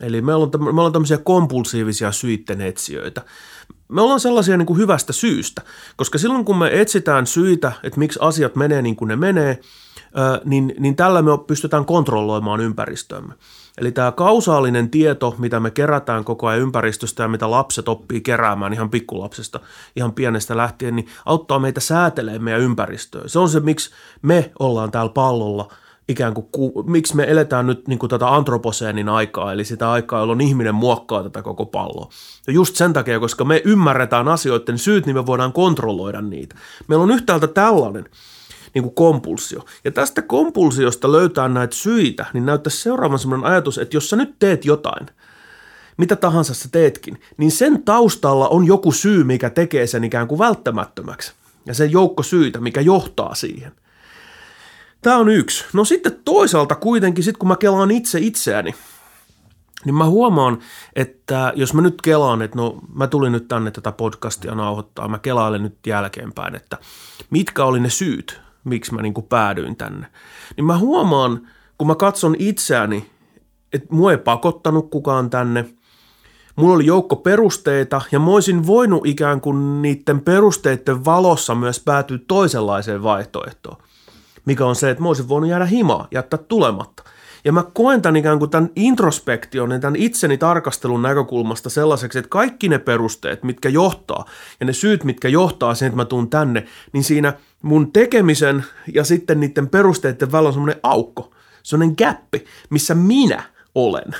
Eli 0.00 0.22
meillä 0.22 0.42
on, 0.42 0.64
me 0.64 0.70
ollaan 0.70 0.92
tämmöisiä 0.92 1.18
kompulsiivisia 1.18 2.12
syitten 2.12 2.60
etsijöitä. 2.60 3.22
Me 3.88 4.00
ollaan 4.00 4.20
sellaisia 4.20 4.56
niin 4.56 4.66
kuin 4.66 4.78
hyvästä 4.78 5.12
syystä, 5.12 5.62
koska 5.96 6.18
silloin 6.18 6.44
kun 6.44 6.58
me 6.58 6.80
etsitään 6.80 7.26
syitä, 7.26 7.72
että 7.82 7.98
miksi 7.98 8.18
asiat 8.22 8.56
menee 8.56 8.82
niin 8.82 8.96
kuin 8.96 9.08
ne 9.08 9.16
menee, 9.16 9.60
niin, 10.44 10.74
niin 10.78 10.96
tällä 10.96 11.22
me 11.22 11.30
pystytään 11.46 11.84
kontrolloimaan 11.84 12.60
ympäristöämme. 12.60 13.34
Eli 13.78 13.92
tämä 13.92 14.12
kausaalinen 14.12 14.90
tieto, 14.90 15.34
mitä 15.38 15.60
me 15.60 15.70
kerätään 15.70 16.24
koko 16.24 16.46
ajan 16.46 16.62
ympäristöstä 16.62 17.22
ja 17.22 17.28
mitä 17.28 17.50
lapset 17.50 17.88
oppii 17.88 18.20
keräämään 18.20 18.72
ihan 18.72 18.90
pikkulapsesta, 18.90 19.60
ihan 19.96 20.12
pienestä 20.12 20.56
lähtien, 20.56 20.96
niin 20.96 21.08
auttaa 21.26 21.58
meitä 21.58 21.80
säätelemään 21.80 22.42
meidän 22.42 22.60
ympäristöä. 22.60 23.22
Se 23.26 23.38
on 23.38 23.48
se, 23.48 23.60
miksi 23.60 23.90
me 24.22 24.52
ollaan 24.58 24.90
täällä 24.90 25.12
pallolla 25.12 25.72
ikään 26.08 26.34
kuin, 26.34 26.46
ku, 26.52 26.84
miksi 26.86 27.16
me 27.16 27.24
eletään 27.28 27.66
nyt 27.66 27.88
niin 27.88 27.98
kuin 27.98 28.10
tätä 28.10 28.34
antroposeenin 28.34 29.08
aikaa, 29.08 29.52
eli 29.52 29.64
sitä 29.64 29.90
aikaa, 29.90 30.20
jolloin 30.20 30.40
ihminen 30.40 30.74
muokkaa 30.74 31.22
tätä 31.22 31.42
koko 31.42 31.66
palloa. 31.66 32.08
Ja 32.46 32.52
just 32.52 32.76
sen 32.76 32.92
takia, 32.92 33.20
koska 33.20 33.44
me 33.44 33.62
ymmärretään 33.64 34.28
asioiden 34.28 34.78
syyt, 34.78 35.06
niin 35.06 35.16
me 35.16 35.26
voidaan 35.26 35.52
kontrolloida 35.52 36.20
niitä. 36.20 36.54
Meillä 36.88 37.02
on 37.02 37.10
yhtäältä 37.10 37.46
tällainen– 37.46 38.04
niin 38.74 38.82
kuin 38.82 38.94
kompulsio. 38.94 39.64
Ja 39.84 39.90
tästä 39.90 40.22
kompulsiosta 40.22 41.12
löytää 41.12 41.48
näitä 41.48 41.76
syitä, 41.76 42.26
niin 42.32 42.46
näyttäisi 42.46 42.82
seuraavan 42.82 43.18
sellainen 43.18 43.50
ajatus, 43.50 43.78
että 43.78 43.96
jos 43.96 44.10
sä 44.10 44.16
nyt 44.16 44.34
teet 44.38 44.64
jotain, 44.64 45.06
mitä 45.96 46.16
tahansa 46.16 46.54
sä 46.54 46.68
teetkin, 46.72 47.20
niin 47.36 47.50
sen 47.50 47.82
taustalla 47.82 48.48
on 48.48 48.66
joku 48.66 48.92
syy, 48.92 49.24
mikä 49.24 49.50
tekee 49.50 49.86
sen 49.86 50.04
ikään 50.04 50.28
kuin 50.28 50.38
välttämättömäksi. 50.38 51.32
Ja 51.66 51.74
se 51.74 51.84
joukko 51.84 52.22
syitä, 52.22 52.60
mikä 52.60 52.80
johtaa 52.80 53.34
siihen. 53.34 53.72
Tämä 55.02 55.16
on 55.16 55.28
yksi. 55.28 55.64
No 55.72 55.84
sitten 55.84 56.20
toisaalta 56.24 56.74
kuitenkin, 56.74 57.24
sit 57.24 57.36
kun 57.36 57.48
mä 57.48 57.56
kelaan 57.56 57.90
itse 57.90 58.18
itseäni, 58.18 58.74
niin 59.84 59.94
mä 59.94 60.04
huomaan, 60.06 60.58
että 60.96 61.52
jos 61.56 61.74
mä 61.74 61.82
nyt 61.82 62.02
kelaan, 62.02 62.42
että 62.42 62.56
no 62.56 62.78
mä 62.94 63.06
tulin 63.06 63.32
nyt 63.32 63.48
tänne 63.48 63.70
tätä 63.70 63.92
podcastia 63.92 64.54
nauhoittaa, 64.54 65.08
mä 65.08 65.18
kelailen 65.18 65.62
nyt 65.62 65.86
jälkeenpäin, 65.86 66.54
että 66.54 66.78
mitkä 67.30 67.64
oli 67.64 67.80
ne 67.80 67.90
syyt, 67.90 68.40
miksi 68.64 68.94
mä 68.94 69.02
niin 69.02 69.14
kuin 69.14 69.26
päädyin 69.26 69.76
tänne. 69.76 70.06
Niin 70.56 70.64
mä 70.64 70.78
huomaan, 70.78 71.48
kun 71.78 71.88
mä 71.88 71.94
katson 71.94 72.36
itseäni, 72.38 73.10
että 73.72 73.88
mua 73.90 74.10
ei 74.10 74.18
pakottanut 74.18 74.90
kukaan 74.90 75.30
tänne. 75.30 75.64
Mulla 76.56 76.74
oli 76.74 76.86
joukko 76.86 77.16
perusteita 77.16 78.00
ja 78.12 78.18
mä 78.18 78.30
olisin 78.30 78.66
voinut 78.66 79.06
ikään 79.06 79.40
kuin 79.40 79.82
niiden 79.82 80.20
perusteiden 80.20 81.04
valossa 81.04 81.54
myös 81.54 81.80
päätyä 81.80 82.18
toisenlaiseen 82.28 83.02
vaihtoehtoon, 83.02 83.76
mikä 84.44 84.66
on 84.66 84.76
se, 84.76 84.90
että 84.90 85.02
mä 85.02 85.08
olisin 85.08 85.28
voinut 85.28 85.50
jäädä 85.50 85.66
himaa, 85.66 86.08
jättää 86.10 86.38
tulematta. 86.38 87.02
Ja 87.44 87.52
mä 87.52 87.64
koen 87.72 88.02
tämän 88.02 88.16
ikään 88.16 88.38
kuin 88.38 88.50
tämän 88.50 88.70
introspektion 88.76 89.70
ja 89.70 89.78
tämän 89.78 89.96
itseni 89.96 90.38
tarkastelun 90.38 91.02
näkökulmasta 91.02 91.70
sellaiseksi, 91.70 92.18
että 92.18 92.28
kaikki 92.28 92.68
ne 92.68 92.78
perusteet, 92.78 93.42
mitkä 93.42 93.68
johtaa 93.68 94.24
ja 94.60 94.66
ne 94.66 94.72
syyt, 94.72 95.04
mitkä 95.04 95.28
johtaa 95.28 95.74
siihen, 95.74 95.88
että 95.88 95.96
mä 95.96 96.04
tuun 96.04 96.30
tänne, 96.30 96.66
niin 96.92 97.04
siinä 97.04 97.32
mun 97.64 97.92
tekemisen 97.92 98.64
ja 98.94 99.04
sitten 99.04 99.40
niiden 99.40 99.68
perusteiden 99.68 100.32
välillä 100.32 100.48
on 100.48 100.52
semmoinen 100.52 100.80
aukko, 100.82 101.34
semmoinen 101.62 101.94
gappi, 101.98 102.44
missä 102.70 102.94
minä 102.94 103.42
olen. 103.74 104.14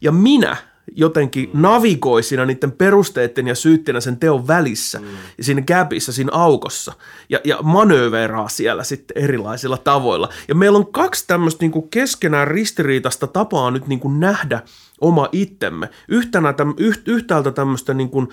Ja 0.00 0.12
minä 0.12 0.56
jotenkin 0.92 1.50
mm. 1.52 1.60
navigoi 1.62 2.22
siinä 2.22 2.46
niiden 2.46 2.72
perusteiden 2.72 3.46
ja 3.46 3.54
syytteiden 3.54 4.02
sen 4.02 4.16
teon 4.16 4.48
välissä 4.48 4.98
mm. 4.98 5.06
ja 5.38 5.44
siinä 5.44 5.62
gapissa, 5.62 6.12
siinä 6.12 6.30
aukossa 6.32 6.92
ja, 7.28 7.40
ja 7.44 7.58
manööveraa 7.62 8.48
siellä 8.48 8.84
sitten 8.84 9.22
erilaisilla 9.24 9.76
tavoilla. 9.76 10.28
Ja 10.48 10.54
meillä 10.54 10.78
on 10.78 10.92
kaksi 10.92 11.24
tämmöistä 11.26 11.64
niin 11.64 11.88
keskenään 11.90 12.48
ristiriitasta 12.48 13.26
tapaa 13.26 13.70
nyt 13.70 13.86
niin 13.86 14.00
kuin 14.00 14.20
nähdä 14.20 14.62
oma 15.00 15.28
itsemme. 15.32 15.90
Yhtenä 16.08 16.52
täm, 16.52 16.74
yht, 16.76 17.08
yhtäältä 17.08 17.50
tämmöistä 17.50 17.94
niin 17.94 18.10
kuin 18.10 18.28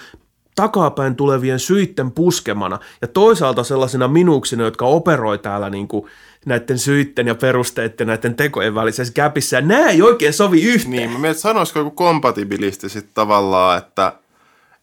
takapäin 0.56 1.16
tulevien 1.16 1.60
syitten 1.60 2.12
puskemana 2.12 2.80
ja 3.02 3.08
toisaalta 3.08 3.64
sellaisina 3.64 4.08
minuuksina, 4.08 4.64
jotka 4.64 4.86
operoi 4.86 5.38
täällä 5.38 5.70
niin 5.70 5.88
kuin 5.88 6.06
näiden 6.46 6.80
syitten 6.80 7.28
ja 7.28 7.36
perusteiden 7.36 8.08
näiden 8.08 8.36
tekojen 8.36 8.76
välisessä 8.76 9.14
ja 9.52 9.62
nämä 9.62 9.90
ei 9.90 10.02
oikein 10.02 10.34
sovi 10.34 10.64
yhteen. 10.64 10.92
Niin, 10.92 11.12
mä 11.12 11.20
mietin, 11.20 11.42
sanoisiko 11.42 11.80
joku 11.80 11.92
kompatibilisti 11.92 12.90
sitten 12.90 13.14
tavallaan, 13.14 13.78
että, 13.78 14.14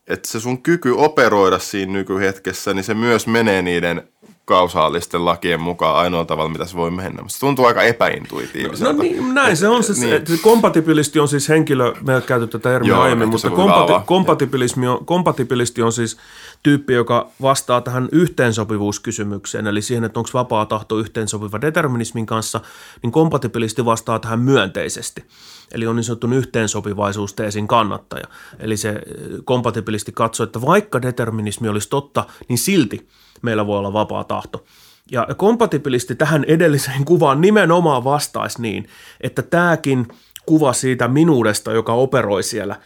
että 0.06 0.28
se 0.28 0.40
sun 0.40 0.62
kyky 0.62 0.94
operoida 0.96 1.58
siinä 1.58 1.92
nykyhetkessä, 1.92 2.74
niin 2.74 2.84
se 2.84 2.94
myös 2.94 3.26
menee 3.26 3.62
niiden 3.62 4.11
kausaalisten 4.44 5.24
lakien 5.24 5.60
mukaan 5.60 5.96
ainoa 5.96 6.24
tavalla, 6.24 6.50
mitä 6.50 6.64
se 6.64 6.76
voi 6.76 6.90
mennä. 6.90 7.22
Se 7.26 7.40
tuntuu 7.40 7.64
aika 7.64 7.82
epäintuitiiviselta. 7.82 8.92
No 8.92 9.02
niin, 9.02 9.34
näin 9.34 9.56
se 9.56 9.68
on. 9.68 9.84
Se, 9.84 9.92
niin. 9.92 10.26
se 10.26 10.36
kompatibilisti 10.42 11.20
on 11.20 11.28
siis 11.28 11.48
henkilö, 11.48 11.94
me 12.00 12.14
ei 12.14 12.20
käyty 12.20 12.46
tätä 12.46 12.62
termiä 12.62 12.88
Joo, 12.88 13.00
aiemmin, 13.00 13.28
mutta 13.28 13.50
kompati, 13.50 13.92
kompatibilismi 14.06 14.88
on, 14.88 15.06
kompatibilisti 15.06 15.82
on 15.82 15.92
siis 15.92 16.16
tyyppi, 16.62 16.92
joka 16.92 17.30
vastaa 17.42 17.80
tähän 17.80 18.08
yhteensopivuuskysymykseen, 18.12 19.66
eli 19.66 19.82
siihen, 19.82 20.04
että 20.04 20.20
onko 20.20 20.30
vapaa 20.34 20.66
tahto 20.66 20.98
yhteensopiva 20.98 21.60
determinismin 21.60 22.26
kanssa, 22.26 22.60
niin 23.02 23.12
kompatibilisti 23.12 23.84
vastaa 23.84 24.18
tähän 24.18 24.40
myönteisesti. 24.40 25.24
Eli 25.72 25.86
on 25.86 25.96
niin 25.96 26.04
sanottu 26.04 26.26
yhteensopivaisuusteesin 26.26 27.68
kannattaja. 27.68 28.26
Eli 28.58 28.76
se 28.76 29.00
kompatibilisti 29.44 30.12
katsoo, 30.12 30.44
että 30.44 30.60
vaikka 30.60 31.02
determinismi 31.02 31.68
olisi 31.68 31.88
totta, 31.88 32.24
niin 32.48 32.58
silti– 32.58 33.08
meillä 33.42 33.66
voi 33.66 33.78
olla 33.78 33.92
vapaa 33.92 34.24
tahto. 34.24 34.64
Ja 35.10 35.26
kompatibilisti 35.36 36.14
tähän 36.14 36.44
edelliseen 36.44 37.04
kuvaan 37.04 37.40
nimenomaan 37.40 38.04
vastaisi 38.04 38.62
niin, 38.62 38.88
että 39.20 39.42
tämäkin 39.42 40.08
kuva 40.46 40.72
siitä 40.72 41.08
minuudesta, 41.08 41.72
joka 41.72 41.92
operoi 41.92 42.42
siellä, 42.42 42.76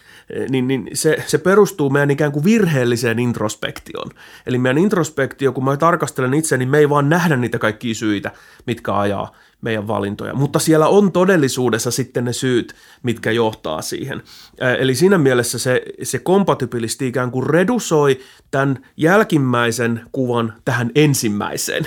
niin, 0.50 0.68
niin 0.68 0.88
se, 0.92 1.24
se 1.26 1.38
perustuu 1.38 1.90
meidän 1.90 2.10
ikään 2.10 2.32
kuin 2.32 2.44
virheelliseen 2.44 3.18
introspektioon. 3.18 4.10
Eli 4.46 4.58
meidän 4.58 4.78
introspektio, 4.78 5.52
kun 5.52 5.64
mä 5.64 5.76
tarkastelen 5.76 6.34
itse, 6.34 6.56
niin 6.56 6.68
me 6.68 6.78
ei 6.78 6.88
vaan 6.88 7.08
nähdä 7.08 7.36
niitä 7.36 7.58
kaikkia 7.58 7.94
syitä, 7.94 8.30
mitkä 8.66 8.98
ajaa 8.98 9.32
meidän 9.60 9.88
valintoja. 9.88 10.34
Mutta 10.34 10.58
siellä 10.58 10.88
on 10.88 11.12
todellisuudessa 11.12 11.90
sitten 11.90 12.24
ne 12.24 12.32
syyt, 12.32 12.74
mitkä 13.02 13.30
johtaa 13.30 13.82
siihen. 13.82 14.22
Eli 14.78 14.94
siinä 14.94 15.18
mielessä 15.18 15.58
se, 15.58 15.82
se 16.02 16.18
kompatibilisti 16.18 17.06
ikään 17.06 17.30
kuin 17.30 17.46
redusoi 17.46 18.20
tämän 18.50 18.78
jälkimmäisen 18.96 20.00
kuvan 20.12 20.52
tähän 20.64 20.90
ensimmäiseen 20.94 21.86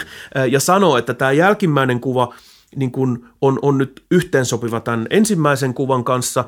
ja 0.51 0.59
sanoo, 0.59 0.97
että 0.97 1.13
tämä 1.13 1.31
jälkimmäinen 1.31 1.99
kuva 1.99 2.33
niin 2.75 2.91
kuin 2.91 3.25
on, 3.41 3.59
on 3.61 3.77
nyt 3.77 4.03
yhteensopiva 4.11 4.79
tämän 4.79 5.07
ensimmäisen 5.09 5.73
kuvan 5.73 6.03
kanssa 6.03 6.45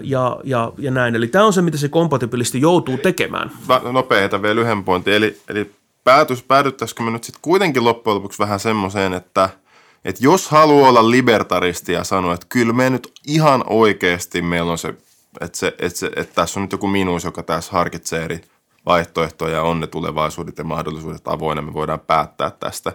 ja, 0.00 0.40
ja, 0.44 0.72
ja 0.78 0.90
näin. 0.90 1.14
Eli 1.14 1.26
tämä 1.26 1.44
on 1.44 1.52
se, 1.52 1.62
mitä 1.62 1.78
se 1.78 1.88
kompatibilisti 1.88 2.60
joutuu 2.60 2.98
tekemään. 2.98 3.50
Nopeita 3.92 4.42
vielä 4.42 4.60
yhden 4.60 4.84
pointin. 4.84 5.14
Eli, 5.14 5.40
eli 5.48 5.70
päätys, 6.04 6.42
päädyttäisikö 6.42 7.02
me 7.02 7.10
nyt 7.10 7.24
sitten 7.24 7.42
kuitenkin 7.42 7.84
loppujen 7.84 8.14
lopuksi 8.14 8.38
vähän 8.38 8.60
semmoiseen, 8.60 9.12
että– 9.14 9.48
että 10.04 10.24
jos 10.24 10.48
haluaa 10.48 10.88
olla 10.88 11.10
libertaristi 11.10 11.92
ja 11.92 12.04
sanoa, 12.04 12.34
että 12.34 12.46
kyllä 12.48 12.72
me 12.72 12.90
nyt 12.90 13.12
ihan 13.26 13.64
oikeasti 13.66 14.42
meillä 14.42 14.72
on 14.72 14.78
se, 14.78 14.94
että, 15.40 15.58
se, 15.58 15.74
että, 15.78 15.98
se, 15.98 16.10
että 16.16 16.34
tässä 16.34 16.60
on 16.60 16.64
nyt 16.64 16.72
joku 16.72 16.86
minuus, 16.86 17.24
joka 17.24 17.42
tässä 17.42 17.72
harkitsee 17.72 18.24
eri 18.24 18.40
vaihtoehtoja 18.86 19.54
ja 19.54 19.62
on 19.62 19.80
ne 19.80 19.86
tulevaisuudet 19.86 20.58
ja 20.58 20.64
mahdollisuudet 20.64 21.28
avoinna, 21.28 21.62
me 21.62 21.72
voidaan 21.72 22.00
päättää 22.00 22.50
tästä. 22.50 22.92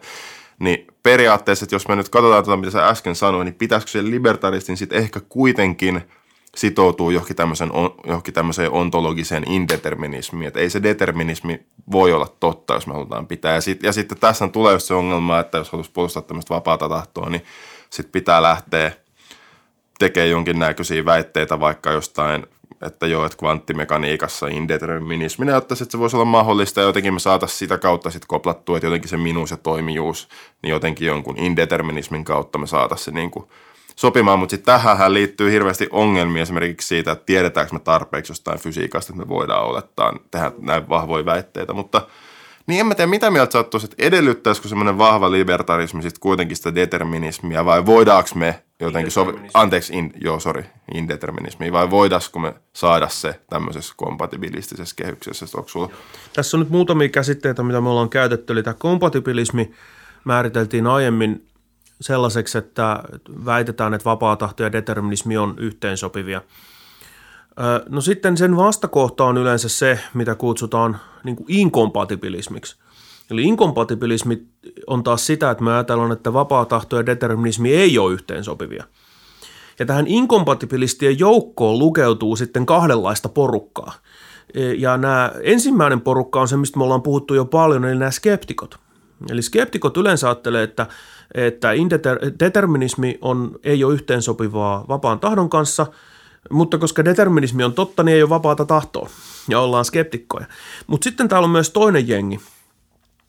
Niin 0.59 0.87
periaatteessa, 1.03 1.65
että 1.65 1.75
jos 1.75 1.87
me 1.87 1.95
nyt 1.95 2.09
katsotaan 2.09 2.43
tuota, 2.43 2.57
mitä 2.57 2.71
sä 2.71 2.87
äsken 2.87 3.15
sanoin, 3.15 3.45
niin 3.45 3.55
pitäisikö 3.55 3.91
se 3.91 4.03
libertaristin 4.03 4.77
sitten 4.77 4.97
ehkä 4.97 5.19
kuitenkin– 5.29 6.01
sitoutuu 6.55 7.11
johonkin, 7.11 7.35
tämmöisen, 7.35 7.71
johonkin 8.07 8.33
tämmöiseen 8.33 8.71
ontologiseen 8.71 9.51
indeterminismiin, 9.51 10.47
että 10.47 10.59
ei 10.59 10.69
se 10.69 10.83
determinismi 10.83 11.65
voi 11.91 12.13
olla 12.13 12.27
totta, 12.39 12.73
jos 12.73 12.87
me 12.87 12.93
halutaan 12.93 13.27
pitää. 13.27 13.53
Ja, 13.53 13.61
sit, 13.61 13.83
ja 13.83 13.93
sitten 13.93 14.17
tässä 14.17 14.47
tulee 14.47 14.73
just 14.73 14.87
se 14.87 14.93
ongelma, 14.93 15.39
että 15.39 15.57
jos 15.57 15.71
haluaisi 15.71 15.91
puolustaa 15.91 16.21
tämmöistä 16.21 16.53
vapaata 16.53 16.89
tahtoa, 16.89 17.29
niin 17.29 17.45
sitten 17.89 18.11
pitää 18.11 18.41
lähteä 18.41 18.91
tekemään 19.99 20.29
jonkinnäköisiä 20.29 21.05
väitteitä 21.05 21.59
vaikka 21.59 21.91
jostain, 21.91 22.47
että 22.81 23.07
joo, 23.07 23.25
että 23.25 23.37
kvanttimekaniikassa 23.37 24.47
indeterminismi 24.47 25.45
näyttäisi, 25.45 25.83
että 25.83 25.91
se 25.91 25.99
voisi 25.99 26.15
olla 26.15 26.25
mahdollista 26.25 26.79
ja 26.79 26.87
jotenkin 26.87 27.13
me 27.13 27.19
saataisiin 27.19 27.59
sitä 27.59 27.77
kautta 27.77 28.09
sitten 28.09 28.27
koplattua, 28.27 28.77
että 28.77 28.87
jotenkin 28.87 29.09
se 29.09 29.17
minuus 29.17 29.51
ja 29.51 29.57
toimijuus, 29.57 30.29
niin 30.63 30.71
jotenkin 30.71 31.07
jonkun 31.07 31.37
indeterminismin 31.37 32.25
kautta 32.25 32.57
me 32.57 32.67
saataisiin 32.67 33.05
se 33.05 33.11
niin 33.11 33.31
kuin– 33.31 33.45
sopimaan, 33.99 34.39
mutta 34.39 34.51
sitten 34.51 34.73
tähän 34.81 35.13
liittyy 35.13 35.51
hirveästi 35.51 35.87
ongelmia 35.91 36.41
esimerkiksi 36.41 36.87
siitä, 36.87 37.11
että 37.11 37.25
tiedetäänkö 37.25 37.73
me 37.73 37.79
tarpeeksi 37.79 38.31
jostain 38.31 38.59
fysiikasta, 38.59 39.13
että 39.13 39.25
me 39.25 39.29
voidaan 39.29 39.65
olettaa 39.65 40.13
tehdä 40.31 40.51
näin 40.59 40.89
vahvoja 40.89 41.25
väitteitä, 41.25 41.73
mutta 41.73 42.01
niin 42.69 42.79
en 42.79 42.87
mä 42.87 42.95
tiedä, 42.95 43.09
mitä 43.09 43.31
mieltä 43.31 43.51
sä 43.51 43.57
oot 43.57 43.83
että 43.83 43.95
edellyttäisikö 43.97 44.67
semmoinen 44.67 44.97
vahva 44.97 45.31
libertarismi 45.31 46.01
sitten 46.01 46.19
kuitenkin 46.19 46.57
sitä 46.57 46.75
determinismia 46.75 47.65
vai 47.65 47.85
voidaanko 47.85 48.29
me 48.35 48.63
jotenkin 48.79 49.11
sovi... 49.11 49.33
Anteeksi, 49.53 49.93
in, 49.97 50.13
joo, 50.21 50.39
sorry, 50.39 50.65
indeterminismi, 50.93 51.71
vai 51.71 51.89
voidaanko 51.89 52.39
me 52.39 52.53
saada 52.73 53.07
se 53.07 53.39
tämmöisessä 53.49 53.93
kompatibilistisessa 53.97 54.95
kehyksessä? 54.95 55.57
Onko 55.57 55.69
sulla... 55.69 55.89
Tässä 56.33 56.57
on 56.57 56.59
nyt 56.59 56.69
muutamia 56.69 57.09
käsitteitä, 57.09 57.63
mitä 57.63 57.81
me 57.81 57.89
ollaan 57.89 58.09
käytetty, 58.09 58.53
eli 58.53 58.63
tämä 58.63 58.73
kompatibilismi 58.73 59.71
määriteltiin 60.25 60.87
aiemmin 60.87 61.47
sellaiseksi, 62.01 62.57
että 62.57 63.03
väitetään, 63.45 63.93
että 63.93 64.05
vapaa 64.05 64.35
tahto 64.35 64.63
ja 64.63 64.71
determinismi 64.71 65.37
on 65.37 65.55
yhteensopivia. 65.57 66.41
No 67.89 68.01
sitten 68.01 68.37
sen 68.37 68.57
vastakohta 68.57 69.25
on 69.25 69.37
yleensä 69.37 69.69
se, 69.69 69.99
mitä 70.13 70.35
kutsutaan 70.35 70.99
niin 71.23 71.35
kuin 71.35 71.45
inkompatibilismiksi. 71.49 72.77
Eli 73.31 73.43
inkompatibilismi 73.43 74.47
on 74.87 75.03
taas 75.03 75.25
sitä, 75.25 75.51
että 75.51 75.63
me 75.63 75.73
ajatellaan, 75.73 76.11
että 76.11 76.33
vapaa 76.33 76.65
tahto 76.65 76.97
ja 76.97 77.05
determinismi 77.05 77.73
ei 77.73 77.97
ole 77.97 78.13
yhteensopivia. 78.13 78.83
Ja 79.79 79.85
tähän 79.85 80.07
inkompatibilistien 80.07 81.19
joukkoon 81.19 81.79
lukeutuu 81.79 82.35
sitten 82.35 82.65
kahdenlaista 82.65 83.29
porukkaa. 83.29 83.93
E, 84.53 84.73
ja 84.73 84.97
nämä 84.97 85.31
ensimmäinen 85.41 86.01
porukka 86.01 86.41
on 86.41 86.47
se, 86.47 86.57
mistä 86.57 86.77
me 86.77 86.83
ollaan 86.83 87.01
puhuttu 87.01 87.33
jo 87.33 87.45
paljon, 87.45 87.85
eli 87.85 87.99
nämä 87.99 88.11
skeptikot. 88.11 88.79
Eli 89.29 89.41
skeptikot 89.41 89.97
yleensä 89.97 90.27
ajattelee, 90.27 90.63
että 90.63 90.87
että 91.35 91.69
determinismi 92.39 93.17
on, 93.21 93.51
ei 93.63 93.83
ole 93.83 93.93
yhteensopivaa 93.93 94.85
vapaan 94.87 95.19
tahdon 95.19 95.49
kanssa, 95.49 95.87
mutta 96.49 96.77
koska 96.77 97.05
determinismi 97.05 97.63
on 97.63 97.73
totta, 97.73 98.03
niin 98.03 98.15
ei 98.15 98.23
ole 98.23 98.29
vapaata 98.29 98.65
tahtoa 98.65 99.09
ja 99.47 99.59
ollaan 99.59 99.85
skeptikkoja. 99.85 100.45
Mutta 100.87 101.03
sitten 101.03 101.27
täällä 101.27 101.45
on 101.45 101.51
myös 101.51 101.69
toinen 101.69 102.07
jengi, 102.07 102.39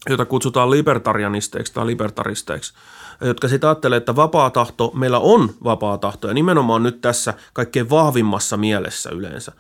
jota 0.09 0.25
kutsutaan 0.25 0.71
libertarianisteiksi 0.71 1.75
tai 1.75 1.87
libertaristeiksi, 1.87 2.73
jotka 3.21 3.49
sitten 3.49 3.69
ajattelee, 3.69 3.97
että 3.97 4.17
vapaa 4.17 4.51
tahto, 4.51 4.93
meillä 4.95 5.19
on 5.19 5.55
vapaa 5.65 5.99
tahto 5.99 6.29
ja 6.29 6.35
nimenomaan 6.35 6.83
nyt 6.83 7.01
tässä 7.01 7.35
kaikkein 7.53 7.91
vahvimmassa 7.91 8.57
mielessä 8.57 9.11
yleensä. 9.11 9.53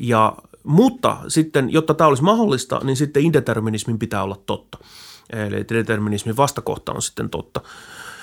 Ja, 0.00 0.36
mutta 0.64 1.16
sitten, 1.28 1.72
jotta 1.72 1.94
tämä 1.94 2.08
olisi 2.08 2.22
mahdollista, 2.22 2.80
niin 2.84 2.96
sitten 2.96 3.22
indeterminismin 3.22 3.98
pitää 3.98 4.22
olla 4.22 4.38
totta. 4.46 4.78
Eli 5.30 5.64
determinismin 5.68 6.36
vastakohta 6.36 6.92
on 6.92 7.02
sitten 7.02 7.30
totta. 7.30 7.60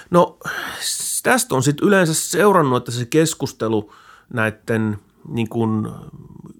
No 0.10 0.38
tästä 1.24 1.56
on 1.56 1.64
sitten 1.64 1.88
yleensä 1.88 2.14
seurannut, 2.14 2.78
että 2.78 2.92
se 2.92 3.06
keskustelu 3.06 3.94
näiden 4.34 4.98
niin 5.28 5.50
kuin 5.50 5.88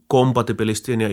kompatibilistien 0.08 1.02
ja 1.02 1.10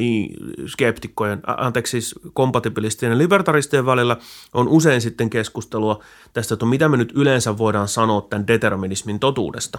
skeptikkojen, 0.67 1.41
anteeksi 1.47 1.91
siis 1.91 2.15
kompatibilistien 2.33 3.13
ja 3.13 3.19
libertaristien 3.19 3.87
välillä 3.87 4.17
on 4.55 4.69
usein 4.69 5.01
sitten 5.01 5.31
keskustelua 5.31 6.03
tästä, 6.33 6.55
että 6.55 6.67
mitä 6.67 6.89
me 6.89 6.97
nyt 6.97 7.13
yleensä 7.15 7.59
voidaan 7.59 7.89
sanoa 7.89 8.21
tämän 8.21 8.47
determinismin 8.47 9.19
totuudesta. 9.19 9.79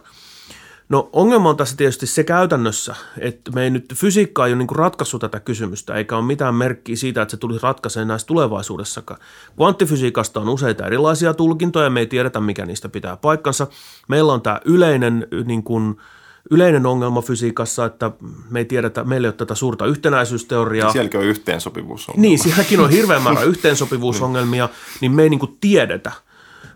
No 0.89 1.09
ongelma 1.13 1.49
on 1.49 1.57
tässä 1.57 1.77
tietysti 1.77 2.07
se 2.07 2.23
käytännössä, 2.23 2.95
että 3.17 3.51
me 3.51 3.63
ei 3.63 3.69
nyt, 3.69 3.85
fysiikka 3.95 4.45
ei 4.45 4.53
ole 4.53 4.57
niin 4.57 4.75
ratkaissut 4.75 5.21
tätä 5.21 5.39
kysymystä, 5.39 5.95
eikä 5.95 6.17
ole 6.17 6.25
mitään 6.25 6.55
merkkiä 6.55 6.95
siitä, 6.95 7.21
että 7.21 7.31
se 7.31 7.37
tulisi 7.37 7.63
ratkaisemaan 7.63 8.07
näissä 8.07 8.27
tulevaisuudessakaan. 8.27 9.19
Kvanttifysiikasta 9.55 10.39
on 10.39 10.49
useita 10.49 10.85
erilaisia 10.85 11.33
tulkintoja, 11.33 11.89
me 11.89 11.99
ei 11.99 12.07
tiedetä, 12.07 12.39
mikä 12.39 12.65
niistä 12.65 12.89
pitää 12.89 13.17
paikkansa. 13.17 13.67
Meillä 14.07 14.33
on 14.33 14.41
tämä 14.41 14.61
yleinen, 14.65 15.27
niin 15.45 15.63
kuin, 15.63 15.97
yleinen 16.51 16.85
ongelma 16.85 17.21
fysiikassa, 17.21 17.85
että 17.85 18.11
me 18.49 18.59
ei 18.59 18.65
tiedetä, 18.65 19.03
meillä 19.03 19.25
ei 19.25 19.29
ole 19.29 19.35
tätä 19.35 19.55
suurta 19.55 19.85
yhtenäisyysteoriaa. 19.85 20.91
Sielläkin 20.91 21.19
on 21.19 21.25
yhteensopivuus. 21.25 22.07
Niin, 22.15 22.39
sielläkin 22.39 22.79
on 22.79 22.89
hirveän 22.89 23.21
määrä 23.21 23.41
yhteensopivuusongelmia, 23.53 24.69
niin 25.01 25.11
me 25.11 25.23
ei 25.23 25.29
niin 25.29 25.39
kuin 25.39 25.57
tiedetä– 25.61 26.11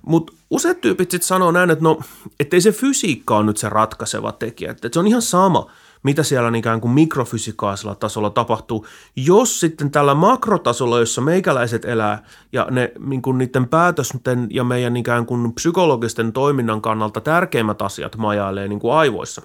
mutta 0.06 0.34
useat 0.50 0.82
tyypit 0.82 1.12
sitten 1.12 1.28
sanoo 1.28 1.52
näin, 1.52 1.70
että 1.70 1.84
no, 1.84 2.00
ettei 2.40 2.62
se 2.62 2.72
fysiikka 2.72 3.38
ole 3.38 3.46
nyt 3.46 3.58
se 3.58 3.70
ratkaiseva 3.70 4.32
tekijä. 4.32 4.72
Että 4.72 4.90
se 4.92 5.00
on 5.00 5.08
ihan 5.08 5.22
sama, 5.22 5.72
mitä 6.04 6.24
siellä 6.24 6.58
ikään 6.58 6.82
kuin 6.82 6.92
mikrofysikaalisella 6.92 7.96
tasolla 7.96 8.30
tapahtuu. 8.30 8.86
Jos 9.16 9.60
sitten 9.60 9.92
tällä 9.92 10.14
makrotasolla, 10.14 11.00
jossa 11.00 11.22
meikäläiset 11.22 11.86
elää 11.86 12.24
ja 12.52 12.68
ne 12.72 12.92
niin 13.00 13.22
kuin 13.22 13.38
niiden 13.38 13.68
päätösten 13.68 14.48
ja 14.50 14.64
meidän 14.64 14.98
ikään 14.98 15.26
kuin 15.26 15.54
psykologisten 15.54 16.34
toiminnan 16.34 16.82
kannalta 16.82 17.22
tärkeimmät 17.22 17.82
asiat 17.82 18.18
majailee 18.18 18.68
niin 18.68 18.80
kuin 18.80 18.94
aivoissa, 18.94 19.42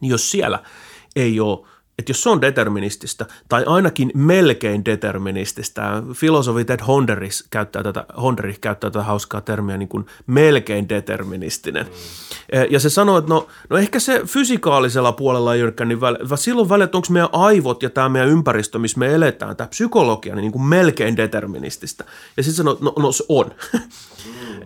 niin 0.00 0.10
jos 0.10 0.30
siellä 0.30 0.62
ei 1.16 1.40
ole 1.40 1.66
että 2.00 2.10
jos 2.10 2.22
se 2.22 2.28
on 2.28 2.40
determinististä, 2.40 3.26
tai 3.48 3.64
ainakin 3.66 4.10
melkein 4.14 4.84
determinististä, 4.84 6.02
filosofi 6.12 6.64
Ted 6.64 6.80
Honderis 6.86 7.44
käyttää 7.50 7.82
tätä, 7.82 8.04
Honderich 8.22 8.60
käyttää 8.60 8.90
tätä 8.90 9.04
hauskaa 9.04 9.40
termiä 9.40 9.76
niin 9.76 9.88
kuin 9.88 10.06
melkein 10.26 10.88
deterministinen. 10.88 11.86
Mm. 11.86 11.92
Ja 12.70 12.80
se 12.80 12.90
sanoo, 12.90 13.18
että 13.18 13.28
no, 13.28 13.46
no 13.70 13.76
ehkä 13.76 14.00
se 14.00 14.22
fysikaalisella 14.26 15.12
puolella 15.12 15.54
ei 15.54 15.62
olekaan 15.62 15.88
niin 15.88 16.00
vaan 16.00 16.16
silloin 16.34 16.68
väliä, 16.68 16.84
että 16.84 16.98
onko 16.98 17.08
meidän 17.10 17.28
aivot 17.32 17.82
ja 17.82 17.90
tämä 17.90 18.08
meidän 18.08 18.30
ympäristö, 18.30 18.78
missä 18.78 18.98
me 18.98 19.14
eletään, 19.14 19.56
tämä 19.56 19.68
psykologia, 19.68 20.34
niin, 20.34 20.42
niin 20.42 20.52
kuin 20.52 20.64
melkein 20.64 21.16
determinististä. 21.16 22.04
Ja 22.36 22.42
sitten 22.42 22.56
sanoo, 22.56 22.72
että 22.72 22.84
no, 22.84 22.94
no 22.98 23.12
se 23.12 23.24
on. 23.28 23.50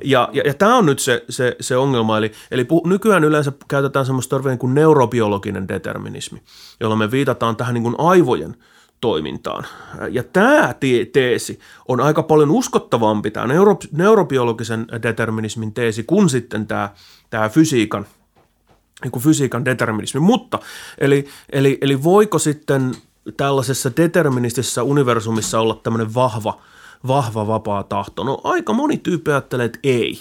Ja, 0.04 0.28
ja, 0.32 0.42
ja 0.46 0.54
tämä 0.54 0.76
on 0.76 0.86
nyt 0.86 0.98
se, 0.98 1.24
se, 1.28 1.56
se 1.60 1.76
ongelma, 1.76 2.18
eli, 2.18 2.32
eli 2.50 2.64
puh, 2.64 2.86
nykyään 2.86 3.24
yleensä 3.24 3.52
käytetään 3.68 4.06
semmoista 4.06 4.36
termiä 4.36 4.50
niin 4.50 4.58
kuin 4.58 4.74
neurobiologinen 4.74 5.68
determinismi, 5.68 6.42
jolloin 6.80 6.98
me 6.98 7.10
viitataan 7.10 7.56
tähän 7.56 7.74
niin 7.74 7.82
kuin 7.82 7.94
aivojen 7.98 8.56
toimintaan. 9.00 9.66
Ja 10.10 10.22
tämä 10.22 10.74
teesi 11.12 11.60
on 11.88 12.00
aika 12.00 12.22
paljon 12.22 12.50
uskottavampi, 12.50 13.30
tämä 13.30 13.46
neuro, 13.46 13.76
neurobiologisen 13.92 14.86
determinismin 15.02 15.74
teesi, 15.74 16.02
kuin 16.02 16.28
sitten 16.28 16.66
tämä, 16.66 16.90
tämä 17.30 17.48
fysiikan, 17.48 18.06
niin 19.02 19.12
kuin 19.12 19.22
fysiikan 19.22 19.64
determinismi. 19.64 20.20
Mutta, 20.20 20.58
eli, 20.98 21.26
eli, 21.52 21.78
eli 21.80 22.02
voiko 22.02 22.38
sitten 22.38 22.94
tällaisessa 23.36 23.90
deterministisessa 23.96 24.82
universumissa 24.82 25.60
olla 25.60 25.80
tämmöinen 25.82 26.14
vahva– 26.14 26.58
vahva 27.06 27.46
vapaa 27.46 27.82
tahto? 27.82 28.24
No 28.24 28.40
aika 28.44 28.72
moni 28.72 28.98
tyyppi 28.98 29.30
ajattelee, 29.30 29.66
että 29.66 29.78
ei. 29.82 30.20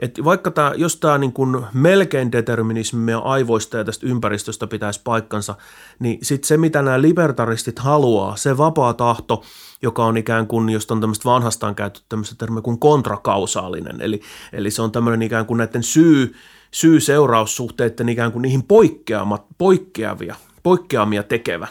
Et 0.00 0.20
vaikka 0.24 0.50
tämä, 0.50 0.72
jos 0.76 0.96
tämä 0.96 1.18
niin 1.18 1.32
kuin 1.32 1.66
melkein 1.72 2.32
determinismi 2.32 3.12
aivoista 3.12 3.76
ja 3.76 3.84
tästä 3.84 4.06
ympäristöstä 4.06 4.66
pitäisi 4.66 5.00
paikkansa, 5.04 5.54
niin 5.98 6.18
sitten 6.22 6.48
se, 6.48 6.56
mitä 6.56 6.82
nämä 6.82 7.02
libertaristit 7.02 7.78
haluaa, 7.78 8.36
se 8.36 8.58
vapaa 8.58 8.94
tahto, 8.94 9.42
joka 9.82 10.04
on 10.04 10.16
ikään 10.16 10.46
kuin, 10.46 10.68
josta 10.68 10.94
on 10.94 11.00
tämmöistä 11.00 11.24
vanhastaan 11.24 11.74
käytetty 11.74 12.06
tämmöistä 12.08 12.34
termiä 12.38 12.62
kuin 12.62 12.78
kontrakausaalinen, 12.78 14.00
eli, 14.00 14.20
eli 14.52 14.70
se 14.70 14.82
on 14.82 14.92
tämmöinen 14.92 15.22
ikään 15.22 15.46
kuin 15.46 15.58
näiden 15.58 15.82
syy, 15.82 16.34
syy-seuraussuhteiden 16.70 18.08
ikään 18.08 18.32
kuin 18.32 18.42
niihin 18.42 18.62
poikkeamat, 18.62 19.46
poikkeavia, 19.58 20.34
poikkeamia 20.62 21.22
tekevä, 21.22 21.68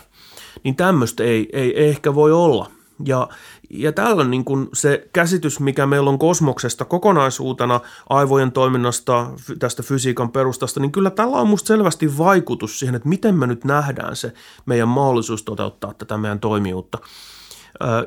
niin 0.64 0.76
tämmöistä 0.76 1.24
ei, 1.24 1.50
ei, 1.54 1.78
ei 1.78 1.90
ehkä 1.90 2.16
voi 2.16 2.32
olla. 2.32 2.72
Ja, 3.06 3.28
ja 3.70 3.92
täällä 3.92 4.22
on 4.22 4.32
niin 4.32 4.46
kuin 4.46 4.70
se 4.74 5.10
käsitys, 5.14 5.60
mikä 5.60 5.86
meillä 5.86 6.10
on 6.10 6.20
kosmoksesta 6.20 6.86
kokonaisuutena, 6.86 7.80
aivojen 8.10 8.52
toiminnasta, 8.52 9.32
tästä 9.60 9.84
fysiikan 9.84 10.32
perustasta, 10.32 10.80
niin 10.80 10.92
kyllä 10.92 11.10
tällä 11.10 11.38
on 11.38 11.48
musta 11.48 11.68
selvästi 11.68 12.18
vaikutus 12.18 12.80
siihen, 12.80 12.96
että 12.96 13.10
miten 13.10 13.36
me 13.36 13.48
nyt 13.48 13.66
nähdään 13.66 14.16
se 14.16 14.34
meidän 14.66 14.88
mahdollisuus 14.88 15.44
toteuttaa 15.44 15.94
tätä 15.94 16.18
meidän 16.18 16.40
toimijuutta. 16.40 16.98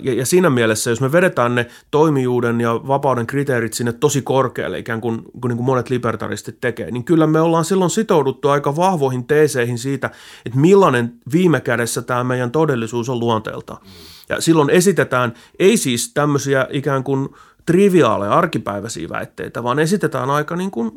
Ja, 0.00 0.14
ja 0.14 0.26
siinä 0.26 0.50
mielessä, 0.50 0.90
jos 0.90 1.00
me 1.00 1.12
vedetään 1.12 1.54
ne 1.54 1.66
toimijuuden 1.90 2.60
ja 2.60 2.74
vapauden 2.74 3.26
kriteerit 3.26 3.72
sinne 3.72 3.92
tosi 3.92 4.22
korkealle, 4.22 4.78
ikään 4.78 5.00
kuin, 5.00 5.22
kuin, 5.40 5.48
niin 5.48 5.56
kuin 5.56 5.66
monet 5.66 5.90
libertaristit 5.90 6.60
tekee, 6.60 6.90
niin 6.90 7.04
kyllä 7.04 7.26
me 7.26 7.40
ollaan 7.40 7.64
silloin 7.64 7.90
sitouduttu 7.90 8.48
aika 8.48 8.76
vahvoihin 8.76 9.24
teeseihin 9.24 9.78
siitä, 9.78 10.10
että 10.46 10.58
millainen 10.58 11.12
viime 11.32 11.60
kädessä 11.60 12.02
tämä 12.02 12.24
meidän 12.24 12.50
todellisuus 12.50 13.08
on 13.08 13.20
luonteeltaan. 13.20 13.82
Mm. 13.82 13.90
Ja 14.28 14.40
silloin 14.40 14.70
esitetään 14.70 15.34
ei 15.58 15.76
siis 15.76 16.12
tämmöisiä 16.14 16.66
ikään 16.70 17.04
kuin 17.04 17.28
triviaaleja 17.66 18.32
arkipäiväisiä 18.32 19.08
väitteitä, 19.08 19.62
vaan 19.62 19.78
esitetään 19.78 20.30
aika 20.30 20.56
niin 20.56 20.70
kuin 20.70 20.92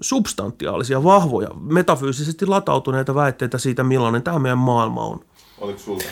substantiaalisia, 0.00 1.04
vahvoja, 1.04 1.48
metafyysisesti 1.60 2.46
latautuneita 2.46 3.14
väitteitä 3.14 3.58
siitä, 3.58 3.84
millainen 3.84 4.22
tämä 4.22 4.38
meidän 4.38 4.58
maailma 4.58 5.04
on. 5.04 5.20
Oliko 5.58 5.78
sulla 5.78 6.02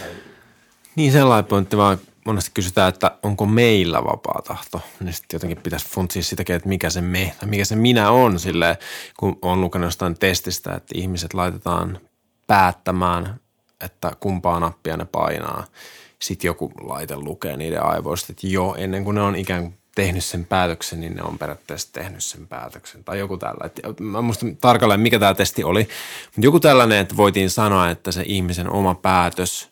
Niin 0.96 1.12
sellainen 1.12 1.44
pointti 1.44 1.76
vaan 1.76 1.98
monesti 2.26 2.50
kysytään, 2.54 2.88
että 2.88 3.18
onko 3.22 3.46
meillä 3.46 4.04
vapaa 4.04 4.42
tahto. 4.42 4.80
Niin 5.00 5.12
sitten 5.12 5.36
jotenkin 5.36 5.62
pitäisi 5.62 5.86
funtsia 5.88 6.22
sitäkin, 6.22 6.56
että 6.56 6.68
mikä 6.68 6.90
se 6.90 7.00
me 7.00 7.34
tai 7.40 7.48
mikä 7.48 7.64
se 7.64 7.76
minä 7.76 8.10
on 8.10 8.38
sille, 8.38 8.78
kun 9.16 9.38
on 9.42 9.60
lukenut 9.60 9.86
jostain 9.86 10.18
testistä, 10.18 10.74
että 10.74 10.98
ihmiset 10.98 11.34
laitetaan 11.34 12.00
päättämään, 12.46 13.40
että 13.80 14.12
kumpaa 14.20 14.60
nappia 14.60 14.96
ne 14.96 15.04
painaa– 15.04 15.64
sitten 16.18 16.48
joku 16.48 16.72
laite 16.80 17.16
lukee 17.16 17.56
niiden 17.56 17.82
aivoista, 17.82 18.32
että 18.32 18.46
jo 18.46 18.74
ennen 18.78 19.04
kuin 19.04 19.14
ne 19.14 19.22
on 19.22 19.36
ikään 19.36 19.62
kuin 19.62 19.74
tehnyt 19.94 20.24
sen 20.24 20.44
päätöksen, 20.44 21.00
niin 21.00 21.14
ne 21.14 21.22
on 21.22 21.38
periaatteessa 21.38 21.92
tehnyt 21.92 22.24
sen 22.24 22.46
päätöksen. 22.46 23.04
Tai 23.04 23.18
joku 23.18 23.36
tällainen. 23.36 23.72
Mä 24.00 24.22
muista 24.22 24.46
tarkalleen, 24.60 25.00
mikä 25.00 25.18
tämä 25.18 25.34
testi 25.34 25.64
oli. 25.64 25.88
Mutta 26.24 26.46
joku 26.46 26.60
tällainen, 26.60 26.98
että 26.98 27.16
voitiin 27.16 27.50
sanoa, 27.50 27.90
että 27.90 28.12
se 28.12 28.22
ihmisen 28.26 28.70
oma 28.70 28.94
päätös 28.94 29.68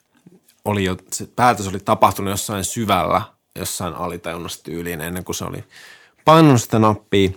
oli 0.65 0.85
jo, 0.85 0.97
se 1.13 1.29
päätös 1.37 1.69
oli 1.69 1.81
tapahtunut 1.81 2.31
jossain 2.31 2.65
syvällä, 2.65 3.23
jossain 3.59 3.95
alitajunnassa 3.95 4.65
tyyliin 4.65 5.01
ennen 5.01 5.25
kuin 5.25 5.37
se 5.37 5.45
oli 5.45 5.65
pannut 6.25 6.63
sitä 6.63 6.79
nappia. 6.79 7.31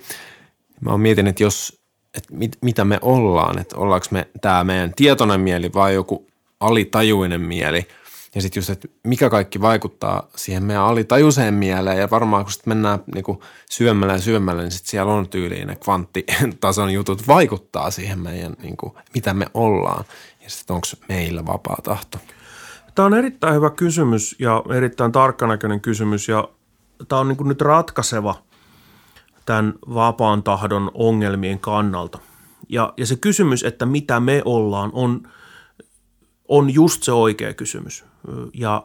Mä 0.82 0.92
oon 0.92 1.02
mietin, 1.02 1.28
että 1.28 1.44
jos, 1.44 1.82
että 2.14 2.34
mit, 2.34 2.58
mitä 2.62 2.86
me 2.86 3.00
ollaan, 3.02 3.60
että 3.60 3.78
ollaanko 3.78 4.08
me 4.12 4.28
tämä 4.42 4.64
meidän 4.64 4.94
tietoinen 4.96 5.42
mieli 5.42 5.74
vai 5.74 5.94
joku 5.94 6.28
alitajuinen 6.60 7.42
mieli– 7.42 7.88
ja 8.38 8.42
sitten 8.42 8.62
just, 8.62 8.70
että 8.70 8.88
mikä 9.04 9.30
kaikki 9.30 9.62
vaikuttaa 9.62 10.28
siihen 10.36 10.64
meidän 10.64 10.84
alitajuiseen 10.84 11.54
mieleen 11.54 11.98
ja 11.98 12.10
varmaan 12.10 12.44
kun 12.44 12.52
sitten 12.52 12.72
mennään 12.72 13.00
niinku 13.14 13.44
syömällä 13.70 14.14
ja 14.14 14.22
syömällä, 14.22 14.62
niin 14.62 14.72
sitten 14.72 14.92
siellä 14.92 15.14
on 15.14 15.30
tyyliin 15.30 15.68
ne 15.68 15.76
kvanttitason 15.76 16.94
jutut 16.94 17.28
vaikuttaa 17.28 17.92
siihen 17.92 18.20
meidän, 18.20 18.56
niinku, 18.62 18.98
mitä 19.14 19.34
me 19.34 19.46
ollaan 19.54 20.06
ja 20.44 20.50
sitten 20.50 20.74
onko 20.74 20.88
meillä 21.10 21.46
vapaa 21.46 21.78
tahto. 21.84 22.18
Tämä 22.98 23.06
on 23.06 23.14
erittäin 23.14 23.56
hyvä 23.56 23.70
kysymys 23.70 24.36
ja 24.40 24.64
erittäin 24.76 25.12
tarkkanäköinen 25.12 25.82
kysymys 25.82 26.30
ja 26.30 26.50
tämä 27.08 27.20
on 27.20 27.28
niinku 27.28 27.44
nyt 27.44 27.62
ratkaiseva 27.62 28.36
tämän 29.46 29.74
vapaan 29.94 30.44
tahdon 30.44 30.92
ongelmien 30.94 31.60
kannalta. 31.60 32.20
Ja, 32.70 32.94
ja 32.98 33.06
se 33.06 33.16
kysymys, 33.16 33.64
että 33.64 33.86
mitä 33.86 34.20
me 34.20 34.42
ollaan, 34.46 34.90
on, 34.94 35.30
on 36.48 36.74
just 36.74 37.04
se 37.04 37.12
oikea 37.12 37.54
kysymys. 37.54 38.06
Ja 38.54 38.84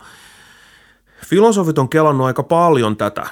filosofit 1.26 1.78
on 1.78 1.88
kelannut 1.88 2.26
aika 2.26 2.42
paljon 2.42 2.96
tätä. 2.96 3.26